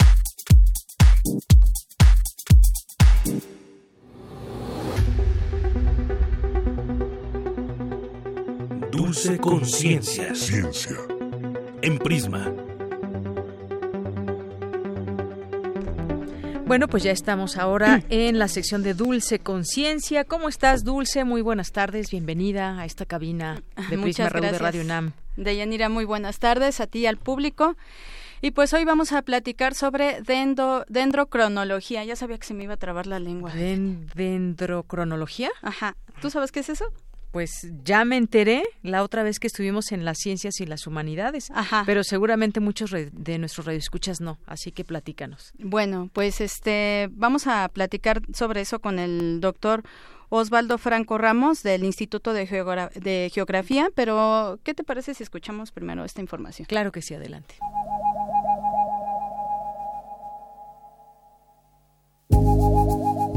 Dulce 8.91 9.39
Conciencia. 9.39 10.35
Ciencia. 10.35 10.97
En 11.82 11.99
Prisma. 11.99 12.53
Bueno, 16.66 16.89
pues 16.89 17.05
ya 17.05 17.12
estamos 17.12 17.57
ahora 17.57 18.03
en 18.09 18.41
la 18.41 18.49
sección 18.49 18.82
de 18.82 18.95
Dulce 18.95 19.39
Conciencia. 19.39 20.24
¿Cómo 20.24 20.49
estás, 20.49 20.82
Dulce? 20.82 21.23
Muy 21.23 21.43
buenas 21.43 21.70
tardes. 21.70 22.11
Bienvenida 22.11 22.81
a 22.81 22.86
esta 22.86 23.07
cabina 23.07 23.62
de 23.89 23.99
Prisma 23.99 24.31
Raúl 24.31 24.51
de 24.51 24.59
Radio 24.59 24.81
UNAM. 24.81 25.24
Deyanira, 25.36 25.89
muy 25.89 26.05
buenas 26.05 26.39
tardes 26.39 26.81
a 26.81 26.86
ti 26.86 27.01
y 27.01 27.06
al 27.06 27.16
público. 27.16 27.77
Y 28.40 28.51
pues 28.51 28.73
hoy 28.74 28.85
vamos 28.85 29.12
a 29.12 29.23
platicar 29.23 29.74
sobre 29.74 30.20
dendro, 30.20 30.85
dendrocronología. 30.89 32.05
Ya 32.05 32.15
sabía 32.15 32.36
que 32.39 32.47
se 32.47 32.52
me 32.55 32.65
iba 32.65 32.74
a 32.74 32.77
trabar 32.77 33.06
la 33.06 33.19
lengua. 33.19 33.52
¿Dendrocronología? 33.55 35.51
Ajá. 35.62 35.97
¿Tú 36.20 36.28
sabes 36.31 36.52
qué 36.52 36.61
es 36.61 36.69
eso? 36.69 36.93
Pues 37.32 37.51
ya 37.82 38.05
me 38.05 38.16
enteré 38.16 38.62
la 38.82 39.02
otra 39.02 39.24
vez 39.24 39.40
que 39.40 39.48
estuvimos 39.48 39.90
en 39.90 40.05
las 40.05 40.19
ciencias 40.19 40.61
y 40.61 40.66
las 40.66 40.86
humanidades, 40.86 41.51
Ajá. 41.52 41.82
pero 41.85 42.05
seguramente 42.05 42.61
muchos 42.61 42.93
de 42.93 43.39
nuestros 43.39 43.66
radioescuchas 43.66 44.20
no, 44.20 44.39
así 44.47 44.70
que 44.70 44.85
platícanos. 44.85 45.52
Bueno, 45.59 46.11
pues 46.12 46.40
este 46.40 47.09
vamos 47.11 47.48
a 47.48 47.69
platicar 47.70 48.23
sobre 48.32 48.61
eso 48.61 48.78
con 48.78 49.01
el 49.01 49.40
doctor 49.40 49.82
Osvaldo 50.29 50.79
Franco 50.79 51.19
Ramos 51.19 51.63
del 51.63 51.85
Instituto 51.85 52.33
de, 52.33 52.47
de 52.97 53.31
Geografía, 53.33 53.89
pero 53.95 54.59
¿qué 54.63 54.75
te 54.75 54.85
parece 54.85 55.15
si 55.15 55.23
escuchamos 55.23 55.73
primero 55.73 56.05
esta 56.05 56.21
información? 56.21 56.67
Claro 56.67 56.93
que 56.93 57.03
sí, 57.03 57.15
adelante. 57.15 57.55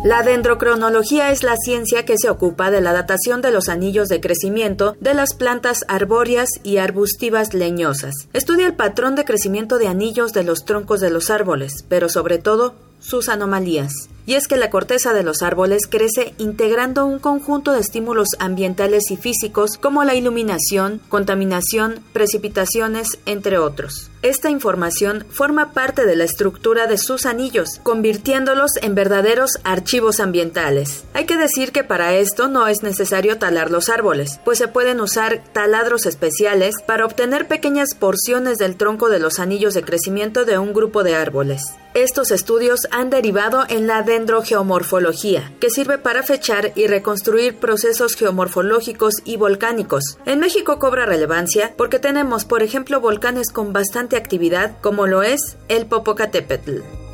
La 0.03 0.23
dendrocronología 0.23 1.31
es 1.31 1.43
la 1.43 1.57
ciencia 1.57 2.05
que 2.05 2.17
se 2.17 2.29
ocupa 2.29 2.71
de 2.71 2.79
la 2.79 2.93
datación 2.93 3.41
de 3.41 3.51
los 3.51 3.67
anillos 3.67 4.07
de 4.07 4.21
crecimiento 4.21 4.95
de 5.01 5.13
las 5.13 5.33
plantas 5.33 5.83
arbóreas 5.89 6.49
y 6.63 6.77
arbustivas 6.77 7.53
leñosas. 7.53 8.13
Estudia 8.31 8.67
el 8.67 8.75
patrón 8.75 9.15
de 9.15 9.25
crecimiento 9.25 9.77
de 9.77 9.87
anillos 9.87 10.31
de 10.31 10.43
los 10.43 10.63
troncos 10.63 11.01
de 11.01 11.09
los 11.09 11.29
árboles, 11.29 11.83
pero 11.89 12.07
sobre 12.07 12.37
todo 12.37 12.75
sus 12.99 13.29
anomalías 13.29 14.09
y 14.27 14.35
es 14.35 14.49
que 14.49 14.57
la 14.57 14.69
corteza 14.69 15.13
de 15.13 15.23
los 15.23 15.41
árboles 15.41 15.87
crece 15.89 16.33
integrando 16.37 17.05
un 17.05 17.17
conjunto 17.17 17.71
de 17.71 17.79
estímulos 17.79 18.27
ambientales 18.39 19.09
y 19.09 19.15
físicos 19.15 19.77
como 19.77 20.03
la 20.03 20.15
iluminación, 20.15 20.99
contaminación, 21.07 22.01
precipitaciones, 22.11 23.19
entre 23.25 23.57
otros. 23.57 24.11
Esta 24.23 24.49
información 24.49 25.25
forma 25.29 25.71
parte 25.71 26.05
de 26.05 26.17
la 26.17 26.25
estructura 26.25 26.87
de 26.87 26.97
sus 26.97 27.25
anillos, 27.25 27.79
convirtiéndolos 27.83 28.71
en 28.81 28.95
verdaderos 28.95 29.59
archivos 29.63 30.19
ambientales. 30.19 31.05
Hay 31.13 31.25
que 31.25 31.37
decir 31.37 31.71
que 31.71 31.85
para 31.85 32.13
esto 32.15 32.49
no 32.49 32.67
es 32.67 32.83
necesario 32.83 33.37
talar 33.37 33.71
los 33.71 33.87
árboles, 33.87 34.41
pues 34.43 34.57
se 34.57 34.67
pueden 34.67 34.99
usar 34.99 35.41
taladros 35.53 36.05
especiales 36.05 36.75
para 36.85 37.05
obtener 37.05 37.47
pequeñas 37.47 37.95
porciones 37.95 38.57
del 38.57 38.75
tronco 38.75 39.07
de 39.07 39.19
los 39.19 39.39
anillos 39.39 39.73
de 39.73 39.83
crecimiento 39.83 40.43
de 40.43 40.57
un 40.57 40.73
grupo 40.73 41.05
de 41.05 41.15
árboles. 41.15 41.63
Estos 41.97 42.29
estudios 42.29 42.81
han 42.91 43.09
derivado 43.09 43.63
en 43.67 43.87
la 43.87 44.03
dendrogeomorfología, 44.03 45.51
que 45.59 45.71
sirve 45.71 45.97
para 45.97 46.21
fechar 46.21 46.71
y 46.75 46.85
reconstruir 46.85 47.55
procesos 47.55 48.15
geomorfológicos 48.15 49.15
y 49.25 49.37
volcánicos. 49.37 50.19
En 50.27 50.39
México 50.39 50.77
cobra 50.77 51.07
relevancia 51.07 51.73
porque 51.75 51.97
tenemos, 51.97 52.45
por 52.45 52.61
ejemplo, 52.61 53.01
volcanes 53.01 53.49
con 53.49 53.73
bastante 53.73 54.15
actividad, 54.15 54.79
como 54.79 55.07
lo 55.07 55.23
es 55.23 55.57
el 55.69 55.87
Popocatépetl. 55.87 57.06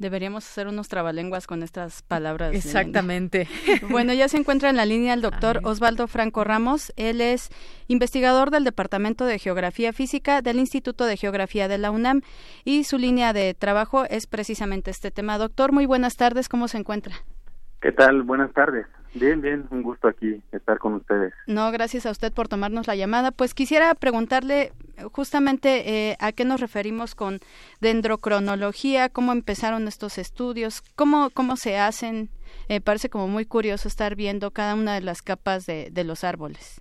Deberíamos 0.00 0.48
hacer 0.48 0.66
unos 0.66 0.88
trabalenguas 0.88 1.46
con 1.46 1.62
estas 1.62 2.00
palabras. 2.00 2.54
Exactamente. 2.54 3.46
Bueno, 3.90 4.14
ya 4.14 4.28
se 4.28 4.38
encuentra 4.38 4.70
en 4.70 4.76
la 4.76 4.86
línea 4.86 5.12
el 5.12 5.20
doctor 5.20 5.60
Osvaldo 5.62 6.06
Franco 6.06 6.42
Ramos. 6.42 6.92
Él 6.96 7.20
es 7.20 7.50
investigador 7.86 8.50
del 8.50 8.64
Departamento 8.64 9.26
de 9.26 9.38
Geografía 9.38 9.92
Física 9.92 10.40
del 10.40 10.58
Instituto 10.58 11.04
de 11.04 11.18
Geografía 11.18 11.68
de 11.68 11.76
la 11.76 11.90
UNAM 11.90 12.22
y 12.64 12.84
su 12.84 12.96
línea 12.96 13.34
de 13.34 13.52
trabajo 13.52 14.04
es 14.06 14.26
precisamente 14.26 14.90
este 14.90 15.10
tema. 15.10 15.36
Doctor, 15.36 15.72
muy 15.72 15.84
buenas 15.84 16.16
tardes. 16.16 16.48
¿Cómo 16.48 16.66
se 16.68 16.78
encuentra? 16.78 17.14
¿Qué 17.82 17.92
tal? 17.92 18.22
Buenas 18.22 18.52
tardes. 18.54 18.86
Bien, 19.14 19.40
bien, 19.40 19.66
un 19.70 19.82
gusto 19.82 20.08
aquí 20.08 20.40
estar 20.52 20.78
con 20.78 20.94
ustedes. 20.94 21.34
No, 21.46 21.70
gracias 21.72 22.06
a 22.06 22.10
usted 22.10 22.32
por 22.32 22.48
tomarnos 22.48 22.86
la 22.86 22.94
llamada. 22.94 23.32
Pues 23.32 23.54
quisiera 23.54 23.94
preguntarle 23.94 24.72
justamente 25.12 26.10
eh, 26.10 26.16
a 26.20 26.32
qué 26.32 26.44
nos 26.44 26.60
referimos 26.60 27.14
con 27.14 27.38
dendrocronología, 27.80 29.08
cómo 29.08 29.32
empezaron 29.32 29.88
estos 29.88 30.18
estudios, 30.18 30.82
cómo, 30.96 31.30
cómo 31.30 31.56
se 31.56 31.78
hacen. 31.78 32.28
Eh, 32.68 32.80
parece 32.80 33.08
como 33.08 33.28
muy 33.28 33.46
curioso 33.46 33.88
estar 33.88 34.16
viendo 34.16 34.50
cada 34.50 34.74
una 34.74 34.94
de 34.94 35.00
las 35.00 35.22
capas 35.22 35.66
de, 35.66 35.90
de 35.90 36.04
los 36.04 36.24
árboles. 36.24 36.80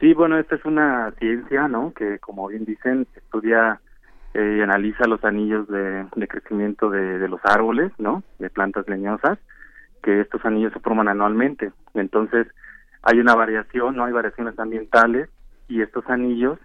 Sí, 0.00 0.12
bueno, 0.14 0.38
esta 0.38 0.56
es 0.56 0.64
una 0.64 1.12
ciencia, 1.18 1.68
¿no? 1.68 1.92
Que, 1.94 2.18
como 2.18 2.48
bien 2.48 2.64
dicen, 2.64 3.06
estudia 3.14 3.80
eh, 4.34 4.56
y 4.58 4.60
analiza 4.60 5.06
los 5.06 5.24
anillos 5.24 5.68
de, 5.68 6.06
de 6.16 6.28
crecimiento 6.28 6.90
de, 6.90 7.18
de 7.18 7.28
los 7.28 7.40
árboles, 7.44 7.92
¿no? 7.98 8.22
De 8.38 8.50
plantas 8.50 8.88
leñosas 8.88 9.38
que 10.02 10.20
estos 10.20 10.44
anillos 10.44 10.72
se 10.72 10.80
forman 10.80 11.08
anualmente. 11.08 11.72
Entonces, 11.94 12.46
hay 13.02 13.18
una 13.18 13.34
variación, 13.34 13.96
no 13.96 14.04
hay 14.04 14.12
variaciones 14.12 14.58
ambientales 14.58 15.30
y 15.68 15.80
estos 15.80 16.04
anillos, 16.08 16.58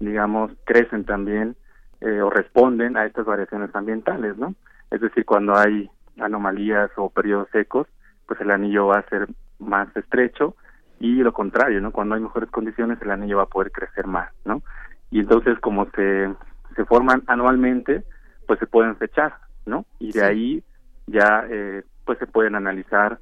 digamos, 0.00 0.50
crecen 0.64 1.04
también 1.04 1.56
eh, 2.00 2.20
o 2.20 2.30
responden 2.30 2.96
a 2.96 3.06
estas 3.06 3.26
variaciones 3.26 3.74
ambientales, 3.74 4.36
¿no? 4.36 4.54
Es 4.90 5.00
decir, 5.00 5.24
cuando 5.24 5.56
hay 5.56 5.88
anomalías 6.18 6.90
o 6.96 7.10
periodos 7.10 7.48
secos, 7.52 7.86
pues 8.26 8.40
el 8.40 8.50
anillo 8.50 8.86
va 8.86 8.98
a 8.98 9.08
ser 9.08 9.28
más 9.58 9.94
estrecho 9.96 10.56
y 10.98 11.16
lo 11.16 11.32
contrario, 11.32 11.80
¿no? 11.80 11.92
Cuando 11.92 12.14
hay 12.14 12.20
mejores 12.20 12.50
condiciones, 12.50 13.00
el 13.02 13.10
anillo 13.10 13.36
va 13.36 13.44
a 13.44 13.46
poder 13.46 13.70
crecer 13.70 14.06
más, 14.06 14.30
¿no? 14.44 14.62
Y 15.10 15.20
entonces, 15.20 15.58
como 15.60 15.88
se, 15.90 16.34
se 16.74 16.84
forman 16.84 17.22
anualmente, 17.26 18.02
pues 18.46 18.58
se 18.58 18.66
pueden 18.66 18.96
fechar, 18.96 19.34
¿no? 19.66 19.84
Y 19.98 20.12
de 20.12 20.24
ahí 20.24 20.64
ya 21.06 21.44
eh, 21.48 21.82
pues 22.04 22.18
se 22.18 22.26
pueden 22.26 22.54
analizar 22.54 23.18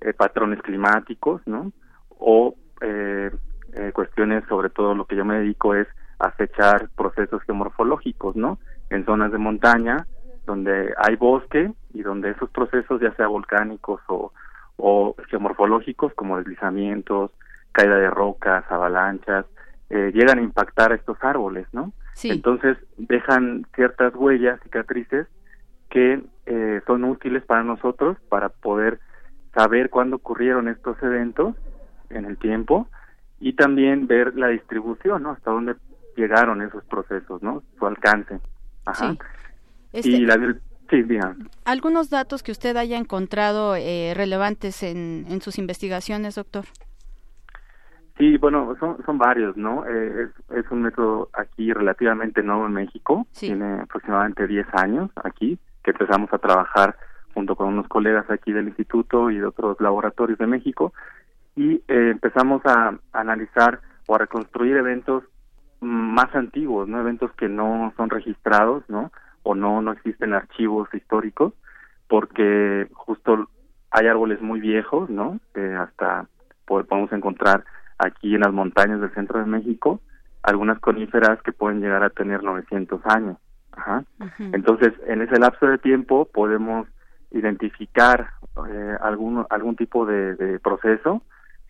eh, 0.00 0.12
patrones 0.12 0.62
climáticos, 0.62 1.42
¿no? 1.46 1.72
O 2.18 2.54
eh, 2.80 3.30
eh, 3.74 3.92
cuestiones, 3.92 4.44
sobre 4.48 4.70
todo 4.70 4.94
lo 4.94 5.04
que 5.04 5.16
yo 5.16 5.24
me 5.24 5.38
dedico 5.38 5.74
es 5.74 5.86
a 6.20 6.30
fechar 6.32 6.88
procesos 6.96 7.42
geomorfológicos, 7.42 8.36
¿no? 8.36 8.58
En 8.90 9.04
zonas 9.04 9.32
de 9.32 9.38
montaña 9.38 10.06
donde 10.46 10.92
hay 10.98 11.16
bosque 11.16 11.72
y 11.94 12.02
donde 12.02 12.30
esos 12.30 12.50
procesos, 12.50 13.00
ya 13.00 13.12
sea 13.14 13.26
volcánicos 13.26 14.00
o, 14.08 14.32
o 14.76 15.14
geomorfológicos, 15.28 16.12
como 16.14 16.38
deslizamientos, 16.38 17.30
caída 17.72 17.96
de 17.96 18.10
rocas, 18.10 18.64
avalanchas, 18.68 19.46
eh, 19.90 20.10
llegan 20.14 20.38
a 20.38 20.42
impactar 20.42 20.92
a 20.92 20.96
estos 20.96 21.16
árboles, 21.22 21.66
¿no? 21.72 21.92
Sí. 22.14 22.30
Entonces 22.30 22.76
dejan 22.96 23.66
ciertas 23.74 24.14
huellas, 24.14 24.60
cicatrices, 24.62 25.26
que 25.88 26.22
eh, 26.46 26.80
son 26.86 27.04
útiles 27.04 27.44
para 27.44 27.62
nosotros 27.62 28.16
para 28.28 28.48
poder 28.48 29.00
saber 29.54 29.90
cuándo 29.90 30.16
ocurrieron 30.16 30.68
estos 30.68 31.00
eventos 31.02 31.56
en 32.08 32.24
el 32.24 32.36
tiempo 32.38 32.88
y 33.40 33.54
también 33.54 34.06
ver 34.06 34.36
la 34.36 34.48
distribución, 34.48 35.22
¿no? 35.22 35.30
Hasta 35.30 35.50
dónde 35.50 35.74
llegaron 36.16 36.62
esos 36.62 36.84
procesos, 36.84 37.42
¿no? 37.42 37.62
Su 37.78 37.86
alcance. 37.86 38.40
Ajá. 38.86 39.12
Sí. 39.12 39.18
Y 39.92 39.98
Este- 39.98 40.20
la 40.20 40.54
sí. 40.90 41.04
¿Algunos 41.64 42.10
datos 42.10 42.42
que 42.42 42.50
usted 42.50 42.76
haya 42.76 42.98
encontrado 42.98 43.76
eh, 43.76 44.12
relevantes 44.16 44.82
en, 44.82 45.24
en 45.28 45.40
sus 45.40 45.58
investigaciones, 45.58 46.34
doctor? 46.34 46.64
Sí, 48.18 48.36
bueno, 48.36 48.76
son, 48.78 49.02
son 49.06 49.16
varios, 49.16 49.56
¿no? 49.56 49.86
Eh, 49.86 50.24
es, 50.24 50.58
es 50.58 50.70
un 50.70 50.82
método 50.82 51.30
aquí 51.32 51.72
relativamente 51.72 52.42
nuevo 52.42 52.66
en 52.66 52.72
México, 52.72 53.26
tiene 53.38 53.80
aproximadamente 53.80 54.46
10 54.46 54.66
años 54.74 55.10
aquí, 55.24 55.58
que 55.82 55.92
empezamos 55.92 56.30
a 56.32 56.38
trabajar 56.38 56.96
junto 57.32 57.56
con 57.56 57.68
unos 57.68 57.88
colegas 57.88 58.28
aquí 58.28 58.52
del 58.52 58.68
instituto 58.68 59.30
y 59.30 59.38
de 59.38 59.46
otros 59.46 59.80
laboratorios 59.80 60.38
de 60.38 60.46
México, 60.46 60.92
y 61.56 61.76
eh, 61.88 62.10
empezamos 62.10 62.60
a, 62.66 62.98
analizar 63.12 63.80
o 64.06 64.14
a 64.16 64.18
reconstruir 64.18 64.76
eventos 64.76 65.24
más 65.80 66.34
antiguos, 66.34 66.88
¿no? 66.88 67.00
Eventos 67.00 67.32
que 67.32 67.48
no 67.48 67.92
son 67.96 68.10
registrados, 68.10 68.84
¿no? 68.88 69.10
O 69.42 69.54
no, 69.54 69.80
no 69.82 69.92
existen 69.92 70.34
archivos 70.34 70.88
históricos, 70.92 71.54
porque 72.08 72.88
justo 72.92 73.48
hay 73.90 74.06
árboles 74.06 74.40
muy 74.42 74.60
viejos, 74.60 75.08
¿no? 75.10 75.40
Que 75.54 75.74
hasta 75.74 76.26
po- 76.66 76.84
podemos 76.84 77.12
encontrar 77.12 77.64
aquí 77.98 78.34
en 78.34 78.40
las 78.42 78.52
montañas 78.52 79.00
del 79.00 79.12
centro 79.14 79.38
de 79.38 79.46
México 79.46 80.00
algunas 80.42 80.78
coníferas 80.80 81.40
que 81.42 81.52
pueden 81.52 81.80
llegar 81.80 82.02
a 82.02 82.10
tener 82.10 82.42
900 82.42 83.00
años. 83.04 83.36
Ajá. 83.72 84.04
Entonces, 84.38 84.92
en 85.06 85.22
ese 85.22 85.38
lapso 85.38 85.66
de 85.66 85.78
tiempo 85.78 86.26
podemos 86.32 86.88
identificar 87.30 88.30
eh, 88.68 88.96
algún 89.00 89.46
algún 89.50 89.76
tipo 89.76 90.04
de, 90.06 90.58
proceso 90.58 91.22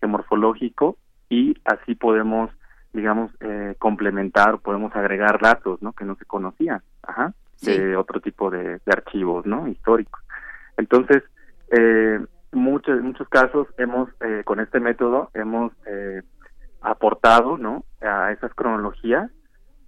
morfológico 0.07 0.97
y 1.29 1.55
así 1.65 1.95
podemos 1.95 2.51
digamos 2.93 3.31
eh, 3.41 3.75
complementar 3.79 4.59
podemos 4.59 4.95
agregar 4.97 5.41
datos 5.41 5.81
no 5.83 5.93
que 5.93 6.05
no 6.05 6.17
se 6.17 6.25
conocían 6.25 6.83
ajá, 7.03 7.33
de 7.63 7.97
otro 7.97 8.21
tipo 8.21 8.51
de, 8.51 8.81
archivos 8.87 9.47
no 9.47 9.69
históricos. 9.69 10.21
Entonces 10.77 11.23
eh, 11.71 12.21
muchos 12.53 12.99
en 12.99 13.07
muchos 13.07 13.29
casos 13.29 13.69
hemos 13.79 14.09
eh, 14.21 14.43
con 14.45 14.61
este 14.61 14.81
método 14.81 15.31
hemos 15.35 15.73
eh, 15.87 16.23
aportado 16.81 17.59
no 17.59 17.85
a 18.01 18.33
esas 18.33 18.53
cronologías 18.55 19.31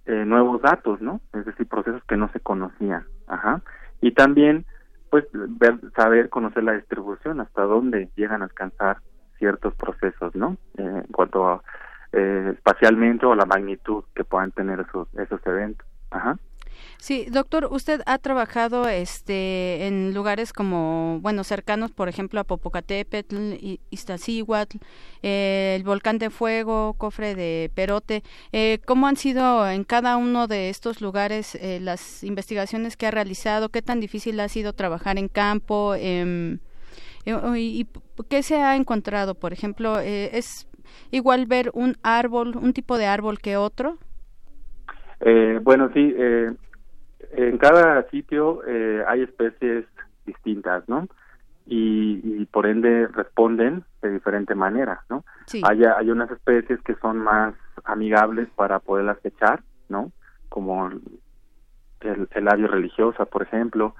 eh, 0.05 0.23
nuevos 0.25 0.61
datos 0.61 1.01
no 1.01 1.21
es 1.33 1.45
decir 1.45 1.67
procesos 1.67 2.03
que 2.05 2.17
no 2.17 2.29
se 2.31 2.39
conocían 2.39 3.05
ajá. 3.27 3.61
Y 4.01 4.11
también 4.11 4.65
pues 5.09 5.25
ver 5.33 5.79
saber 5.95 6.29
conocer 6.29 6.63
la 6.63 6.73
distribución 6.73 7.39
hasta 7.39 7.63
dónde 7.63 8.09
llegan 8.15 8.41
a 8.41 8.45
alcanzar 8.45 8.97
ciertos 9.37 9.73
procesos 9.75 10.35
no 10.35 10.57
en 10.77 11.03
cuanto 11.11 11.47
a 11.47 11.63
espacialmente 12.13 13.25
o 13.25 13.35
la 13.35 13.45
magnitud 13.45 14.03
que 14.15 14.23
puedan 14.23 14.51
tener 14.51 14.79
esos 14.79 15.07
esos 15.15 15.45
eventos 15.45 15.87
ajá 16.11 16.37
Sí, 16.97 17.27
doctor, 17.29 17.67
usted 17.69 18.01
ha 18.05 18.17
trabajado 18.17 18.87
este 18.87 19.87
en 19.87 20.13
lugares 20.13 20.53
como, 20.53 21.19
bueno, 21.21 21.43
cercanos, 21.43 21.91
por 21.91 22.07
ejemplo, 22.07 22.39
a 22.39 22.43
Popocatépetl, 22.45 23.55
Iztaccíhuatl, 23.89 24.77
eh, 25.21 25.73
el 25.75 25.83
volcán 25.83 26.17
de 26.17 26.29
fuego, 26.29 26.93
cofre 26.93 27.35
de 27.35 27.69
Perote. 27.75 28.23
Eh, 28.53 28.79
¿Cómo 28.85 29.07
han 29.07 29.17
sido 29.17 29.69
en 29.69 29.83
cada 29.83 30.17
uno 30.17 30.47
de 30.47 30.69
estos 30.69 31.01
lugares 31.01 31.55
eh, 31.55 31.79
las 31.81 32.23
investigaciones 32.23 32.95
que 32.95 33.07
ha 33.07 33.11
realizado? 33.11 33.69
¿Qué 33.69 33.81
tan 33.81 33.99
difícil 33.99 34.39
ha 34.39 34.47
sido 34.47 34.73
trabajar 34.73 35.17
en 35.17 35.27
campo? 35.27 35.95
Em, 35.95 36.59
¿Y 37.25 37.87
qué 38.29 38.43
se 38.43 38.55
ha 38.55 38.75
encontrado? 38.75 39.35
Por 39.35 39.53
ejemplo, 39.53 39.99
¿es 39.99 40.67
igual 41.11 41.45
ver 41.45 41.71
un 41.73 41.95
árbol, 42.03 42.55
un 42.55 42.73
tipo 42.73 42.97
de 42.97 43.05
árbol 43.05 43.39
que 43.39 43.57
otro? 43.57 43.97
bueno, 45.63 45.89
sí, 45.93 46.13
en 47.31 47.57
cada 47.57 48.07
sitio 48.09 48.61
eh, 48.67 49.03
hay 49.07 49.21
especies 49.21 49.85
distintas, 50.25 50.87
¿no? 50.87 51.07
Y, 51.65 52.45
por 52.47 52.65
ende 52.65 53.07
responden 53.07 53.83
de 54.01 54.11
diferente 54.11 54.53
manera, 54.53 55.03
¿no? 55.09 55.23
Hay, 55.63 55.81
hay 55.83 56.11
unas 56.11 56.29
especies 56.29 56.79
que 56.81 56.95
son 56.95 57.17
más 57.17 57.55
amigables 57.85 58.49
para 58.55 58.79
poderlas 58.79 59.17
echar, 59.23 59.63
¿no? 59.87 60.11
Como 60.49 60.87
el, 60.87 62.27
el 62.29 62.45
labio 62.45 62.67
religiosa, 62.67 63.25
por 63.25 63.43
ejemplo, 63.43 63.95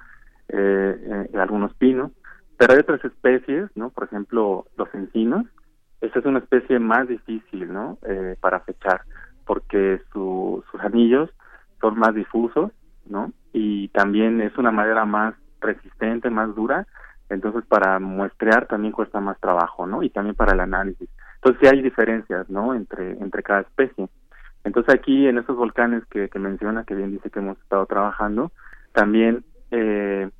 eh, 0.48 1.26
eh, 1.32 1.38
algunos 1.38 1.74
pinos, 1.74 2.12
pero 2.58 2.74
hay 2.74 2.80
otras 2.80 3.04
especies, 3.04 3.70
¿no? 3.74 3.90
Por 3.90 4.04
ejemplo, 4.04 4.66
los 4.76 4.94
encinos, 4.94 5.46
esa 6.06 6.18
es 6.18 6.24
una 6.24 6.38
especie 6.38 6.78
más 6.78 7.08
difícil, 7.08 7.72
¿no? 7.72 7.98
Eh, 8.06 8.36
para 8.40 8.60
fechar, 8.60 9.02
porque 9.46 10.00
sus 10.12 10.64
anillos 10.80 11.30
son 11.80 11.98
más 11.98 12.14
difusos 12.14 12.70
¿no? 13.06 13.32
Y 13.52 13.88
también 13.88 14.40
es 14.40 14.56
una 14.58 14.70
madera 14.70 15.04
más 15.04 15.34
resistente, 15.60 16.30
más 16.30 16.54
dura, 16.54 16.86
entonces 17.28 17.64
para 17.66 17.98
muestrear 17.98 18.66
también 18.66 18.92
cuesta 18.92 19.20
más 19.20 19.38
trabajo, 19.40 19.86
¿no? 19.86 20.02
Y 20.02 20.10
también 20.10 20.34
para 20.34 20.52
el 20.52 20.60
análisis. 20.60 21.08
Entonces 21.36 21.60
sí 21.60 21.74
hay 21.74 21.82
diferencias, 21.82 22.48
¿no? 22.48 22.74
Entre, 22.74 23.12
entre 23.12 23.42
cada 23.42 23.60
especie. 23.60 24.08
Entonces 24.64 24.94
aquí 24.94 25.26
en 25.26 25.38
estos 25.38 25.56
volcanes 25.56 26.04
que, 26.06 26.28
que 26.28 26.38
menciona, 26.38 26.84
que 26.84 26.94
bien 26.94 27.12
dice 27.12 27.30
que 27.30 27.38
hemos 27.38 27.58
estado 27.58 27.86
trabajando, 27.86 28.52
también, 28.92 29.44
eh, 29.70 30.30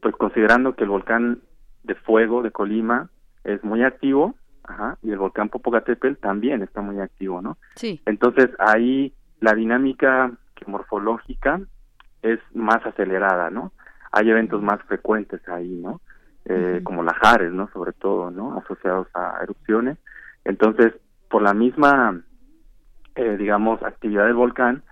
pues 0.00 0.14
considerando 0.16 0.74
que 0.74 0.84
el 0.84 0.90
volcán 0.90 1.40
de 1.82 1.94
fuego 1.94 2.42
de 2.42 2.50
Colima 2.50 3.10
es 3.44 3.62
muy 3.64 3.82
activo, 3.82 4.34
ajá, 4.64 4.98
y 5.02 5.10
el 5.10 5.18
volcán 5.18 5.48
Popocatépetl 5.48 6.20
también 6.20 6.62
está 6.62 6.80
muy 6.80 7.00
activo, 7.00 7.40
¿no? 7.40 7.58
Sí. 7.74 8.00
Entonces 8.06 8.50
ahí 8.58 9.14
la 9.40 9.54
dinámica 9.54 10.32
morfológica 10.66 11.60
es 12.22 12.38
más 12.54 12.84
acelerada, 12.84 13.50
¿no? 13.50 13.72
Hay 14.12 14.30
eventos 14.30 14.62
más 14.62 14.82
frecuentes 14.82 15.46
ahí, 15.48 15.68
¿no? 15.82 16.00
Eh, 16.44 16.80
Como 16.82 17.02
lajares, 17.02 17.52
¿no? 17.52 17.68
Sobre 17.72 17.92
todo, 17.92 18.30
¿no? 18.30 18.58
Asociados 18.58 19.06
a 19.14 19.38
erupciones. 19.42 19.98
Entonces, 20.44 20.94
por 21.28 21.42
la 21.42 21.54
misma, 21.54 22.20
eh, 23.14 23.36
digamos, 23.36 23.82
actividad 23.82 24.24
del 24.24 24.34
volcán, 24.34 24.82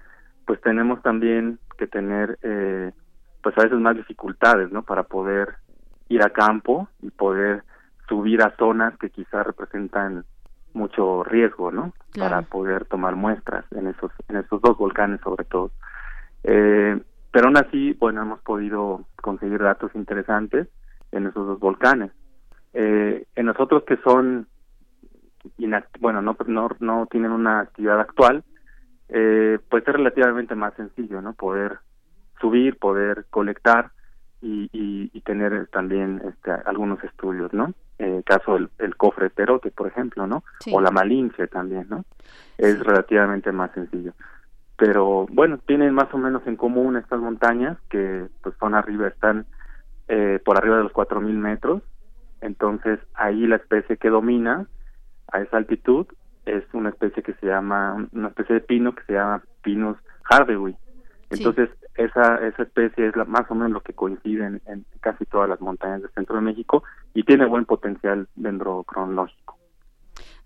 pues 0.46 0.60
tenemos 0.60 1.02
también 1.02 1.58
que 1.78 1.86
tener, 1.86 2.38
eh, 2.42 2.92
pues 3.42 3.56
a 3.58 3.62
veces 3.62 3.78
más 3.78 3.96
dificultades, 3.96 4.70
¿no? 4.70 4.82
Para 4.82 5.04
poder 5.04 5.56
ir 6.08 6.22
a 6.22 6.30
campo 6.30 6.88
y 7.02 7.10
poder 7.10 7.64
subir 8.08 8.42
a 8.42 8.54
zonas 8.56 8.96
que 8.98 9.10
quizás 9.10 9.46
representan 9.46 10.24
mucho 10.72 11.24
riesgo, 11.24 11.70
¿no? 11.70 11.92
Para 12.16 12.42
poder 12.42 12.84
tomar 12.86 13.16
muestras 13.16 13.64
en 13.72 13.88
esos 13.88 14.10
en 14.28 14.36
esos 14.36 14.60
dos 14.60 14.76
volcanes 14.76 15.20
sobre 15.22 15.44
todo. 15.44 15.70
Eh, 16.44 17.00
pero 17.30 17.46
aún 17.46 17.56
así, 17.56 17.94
bueno, 17.98 18.22
hemos 18.22 18.40
podido 18.40 19.04
conseguir 19.20 19.58
datos 19.60 19.90
interesantes 19.94 20.68
en 21.12 21.26
esos 21.26 21.46
dos 21.46 21.60
volcanes. 21.60 22.10
Eh, 22.74 23.26
en 23.34 23.46
los 23.46 23.58
otros 23.60 23.84
que 23.84 23.96
son, 23.98 24.46
bueno, 26.00 26.22
no, 26.22 26.36
no, 26.46 26.68
no 26.80 27.06
tienen 27.06 27.32
una 27.32 27.60
actividad 27.60 28.00
actual, 28.00 28.44
eh, 29.08 29.58
pues 29.70 29.86
es 29.86 29.92
relativamente 29.92 30.54
más 30.54 30.74
sencillo, 30.74 31.20
¿no? 31.20 31.32
Poder 31.34 31.78
subir, 32.40 32.78
poder 32.78 33.26
colectar 33.30 33.90
y, 34.40 34.68
y, 34.72 35.20
tener 35.22 35.66
también 35.66 36.22
este, 36.24 36.50
algunos 36.64 37.02
estudios, 37.04 37.52
¿no? 37.52 37.74
Eh, 37.98 38.22
caso 38.24 38.56
el, 38.56 38.70
el 38.78 38.96
cofre 38.96 39.28
perote, 39.28 39.70
por 39.70 39.88
ejemplo, 39.88 40.26
¿no? 40.26 40.44
O 40.72 40.80
la 40.80 40.90
malinche 40.90 41.48
también, 41.48 41.86
¿no? 41.90 42.04
Es 42.56 42.78
relativamente 42.80 43.52
más 43.52 43.72
sencillo 43.72 44.14
pero 44.78 45.26
bueno, 45.32 45.58
tienen 45.58 45.92
más 45.92 46.06
o 46.14 46.18
menos 46.18 46.46
en 46.46 46.54
común 46.54 46.96
estas 46.96 47.18
montañas 47.18 47.76
que 47.90 48.28
pues 48.42 48.54
son 48.60 48.76
arriba, 48.76 49.08
están 49.08 49.44
eh, 50.06 50.40
por 50.44 50.56
arriba 50.56 50.76
de 50.76 50.84
los 50.84 50.92
4.000 50.92 51.32
metros, 51.32 51.82
entonces 52.40 53.00
ahí 53.14 53.44
la 53.48 53.56
especie 53.56 53.96
que 53.96 54.08
domina 54.08 54.68
a 55.32 55.40
esa 55.40 55.56
altitud 55.56 56.06
es 56.46 56.62
una 56.72 56.90
especie 56.90 57.24
que 57.24 57.34
se 57.34 57.46
llama, 57.46 58.06
una 58.12 58.28
especie 58.28 58.54
de 58.54 58.60
pino 58.60 58.94
que 58.94 59.02
se 59.02 59.14
llama 59.14 59.42
Pinus 59.62 59.98
hardewey. 60.22 60.76
Entonces 61.30 61.68
esa, 61.94 62.36
esa 62.46 62.62
especie 62.62 63.08
es 63.08 63.16
la, 63.16 63.24
más 63.24 63.50
o 63.50 63.54
menos 63.54 63.72
lo 63.72 63.80
que 63.82 63.92
coincide 63.92 64.46
en, 64.46 64.62
en 64.66 64.84
casi 65.00 65.24
todas 65.26 65.48
las 65.48 65.60
montañas 65.60 66.00
del 66.02 66.10
centro 66.12 66.36
de 66.36 66.42
México 66.42 66.84
y 67.14 67.22
tiene 67.24 67.44
buen 67.44 67.64
potencial 67.64 68.28
dendrocronológico. 68.34 69.58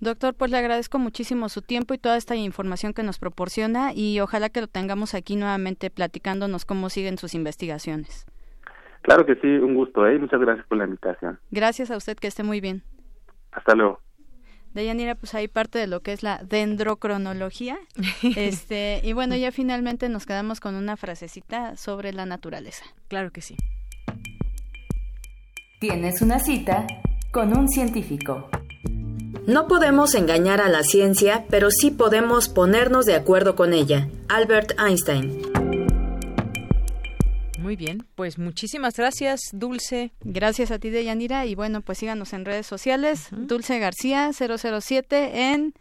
Doctor, 0.01 0.35
pues 0.35 0.51
le 0.51 0.57
agradezco 0.57 0.99
muchísimo 0.99 1.49
su 1.49 1.63
tiempo 1.63 1.95
y 1.95 1.99
toda 1.99 2.17
esta 2.17 2.35
información 2.35 2.93
que 2.93 3.05
nos 3.05 3.21
proporciona 3.21 3.93
y 3.95 4.19
ojalá 4.19 4.49
que 4.49 4.61
lo 4.61 4.67
tengamos 4.67 5.15
aquí 5.15 5.37
nuevamente 5.37 5.91
platicándonos 5.91 6.65
cómo 6.65 6.89
siguen 6.89 7.19
sus 7.19 7.35
investigaciones. 7.35 8.27
Claro 9.03 9.25
que 9.27 9.37
sí, 9.37 9.47
un 9.47 9.77
gusto, 9.77 10.07
¿eh? 10.07 10.19
Muchas 10.19 10.41
gracias 10.41 10.67
por 10.67 10.79
la 10.79 10.85
invitación. 10.85 11.39
Gracias 11.53 11.93
a 11.93 11.97
usted, 11.97 12.17
que 12.17 12.27
esté 12.27 12.43
muy 12.43 12.61
bien. 12.61 12.83
Hasta 13.53 13.77
luego. 13.77 14.01
Deyanira, 14.75 15.15
pues 15.15 15.35
ahí 15.35 15.49
parte 15.49 15.79
de 15.79 15.87
lo 15.87 16.01
que 16.01 16.13
es 16.13 16.23
la 16.23 16.39
dendrocronología. 16.39 17.79
este, 18.37 19.01
y 19.03 19.13
bueno, 19.13 19.37
ya 19.37 19.53
finalmente 19.53 20.09
nos 20.09 20.27
quedamos 20.27 20.61
con 20.61 20.75
una 20.75 20.97
frasecita 20.97 21.77
sobre 21.77 22.13
la 22.13 22.27
naturaleza. 22.27 22.85
Claro 23.09 23.31
que 23.31 23.43
sí. 23.43 23.57
Tienes 25.81 26.23
una 26.23 26.39
cita 26.39 26.87
con 27.33 27.57
un 27.57 27.69
científico. 27.69 28.49
No 29.47 29.67
podemos 29.67 30.15
engañar 30.15 30.61
a 30.61 30.69
la 30.69 30.85
ciencia, 30.85 31.45
pero 31.51 31.71
sí 31.71 31.91
podemos 31.91 32.49
ponernos 32.49 33.07
de 33.07 33.17
acuerdo 33.17 33.57
con 33.57 33.73
ella. 33.73 34.09
Albert 34.29 34.79
Einstein. 34.79 35.43
Muy 37.63 37.77
bien, 37.77 38.05
pues 38.17 38.39
muchísimas 38.39 38.97
gracias, 38.97 39.41
Dulce. 39.53 40.11
Gracias 40.23 40.73
a 40.73 40.81
ti, 40.81 40.91
Deyanira. 40.91 41.47
Y 41.47 41.55
bueno, 41.55 41.81
pues 41.81 41.99
síganos 41.99 42.33
en 42.33 42.45
redes 42.45 42.67
sociales. 42.67 43.29
Dulce 43.31 43.79
García 43.79 44.33
007 44.33 45.53
en 45.53 45.73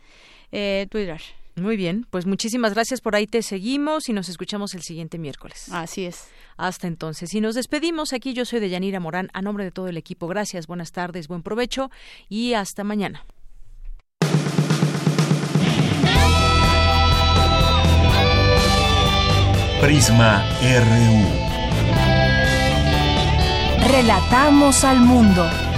eh, 0.52 0.86
Twitter. 0.92 1.20
Muy 1.56 1.78
bien, 1.78 2.06
pues 2.12 2.28
muchísimas 2.28 2.76
gracias 2.76 3.02
por 3.02 3.16
ahí 3.16 3.26
te 3.26 3.42
seguimos 3.42 4.10
y 4.10 4.14
nos 4.14 4.30
escuchamos 4.30 4.76
el 4.76 4.84
siguiente 4.84 5.18
miércoles. 5.18 5.70
Así 5.72 6.06
es. 6.06 6.28
Hasta 6.56 6.86
entonces. 6.86 7.34
Y 7.34 7.42
nos 7.42 7.56
despedimos. 7.56 8.14
Aquí 8.14 8.34
yo 8.34 8.46
soy 8.46 8.60
Deyanira 8.60 9.00
Morán, 9.00 9.30
a 9.34 9.42
nombre 9.42 9.64
de 9.64 9.72
todo 9.72 9.88
el 9.88 9.98
equipo. 9.98 10.28
Gracias, 10.28 10.68
buenas 10.68 10.92
tardes, 10.92 11.28
buen 11.28 11.42
provecho 11.42 11.90
y 12.30 12.54
hasta 12.54 12.84
mañana. 12.84 13.26
Prisma 19.82 20.46
RU. 20.62 21.51
Relatamos 23.88 24.84
al 24.84 25.02
mundo. 25.02 25.71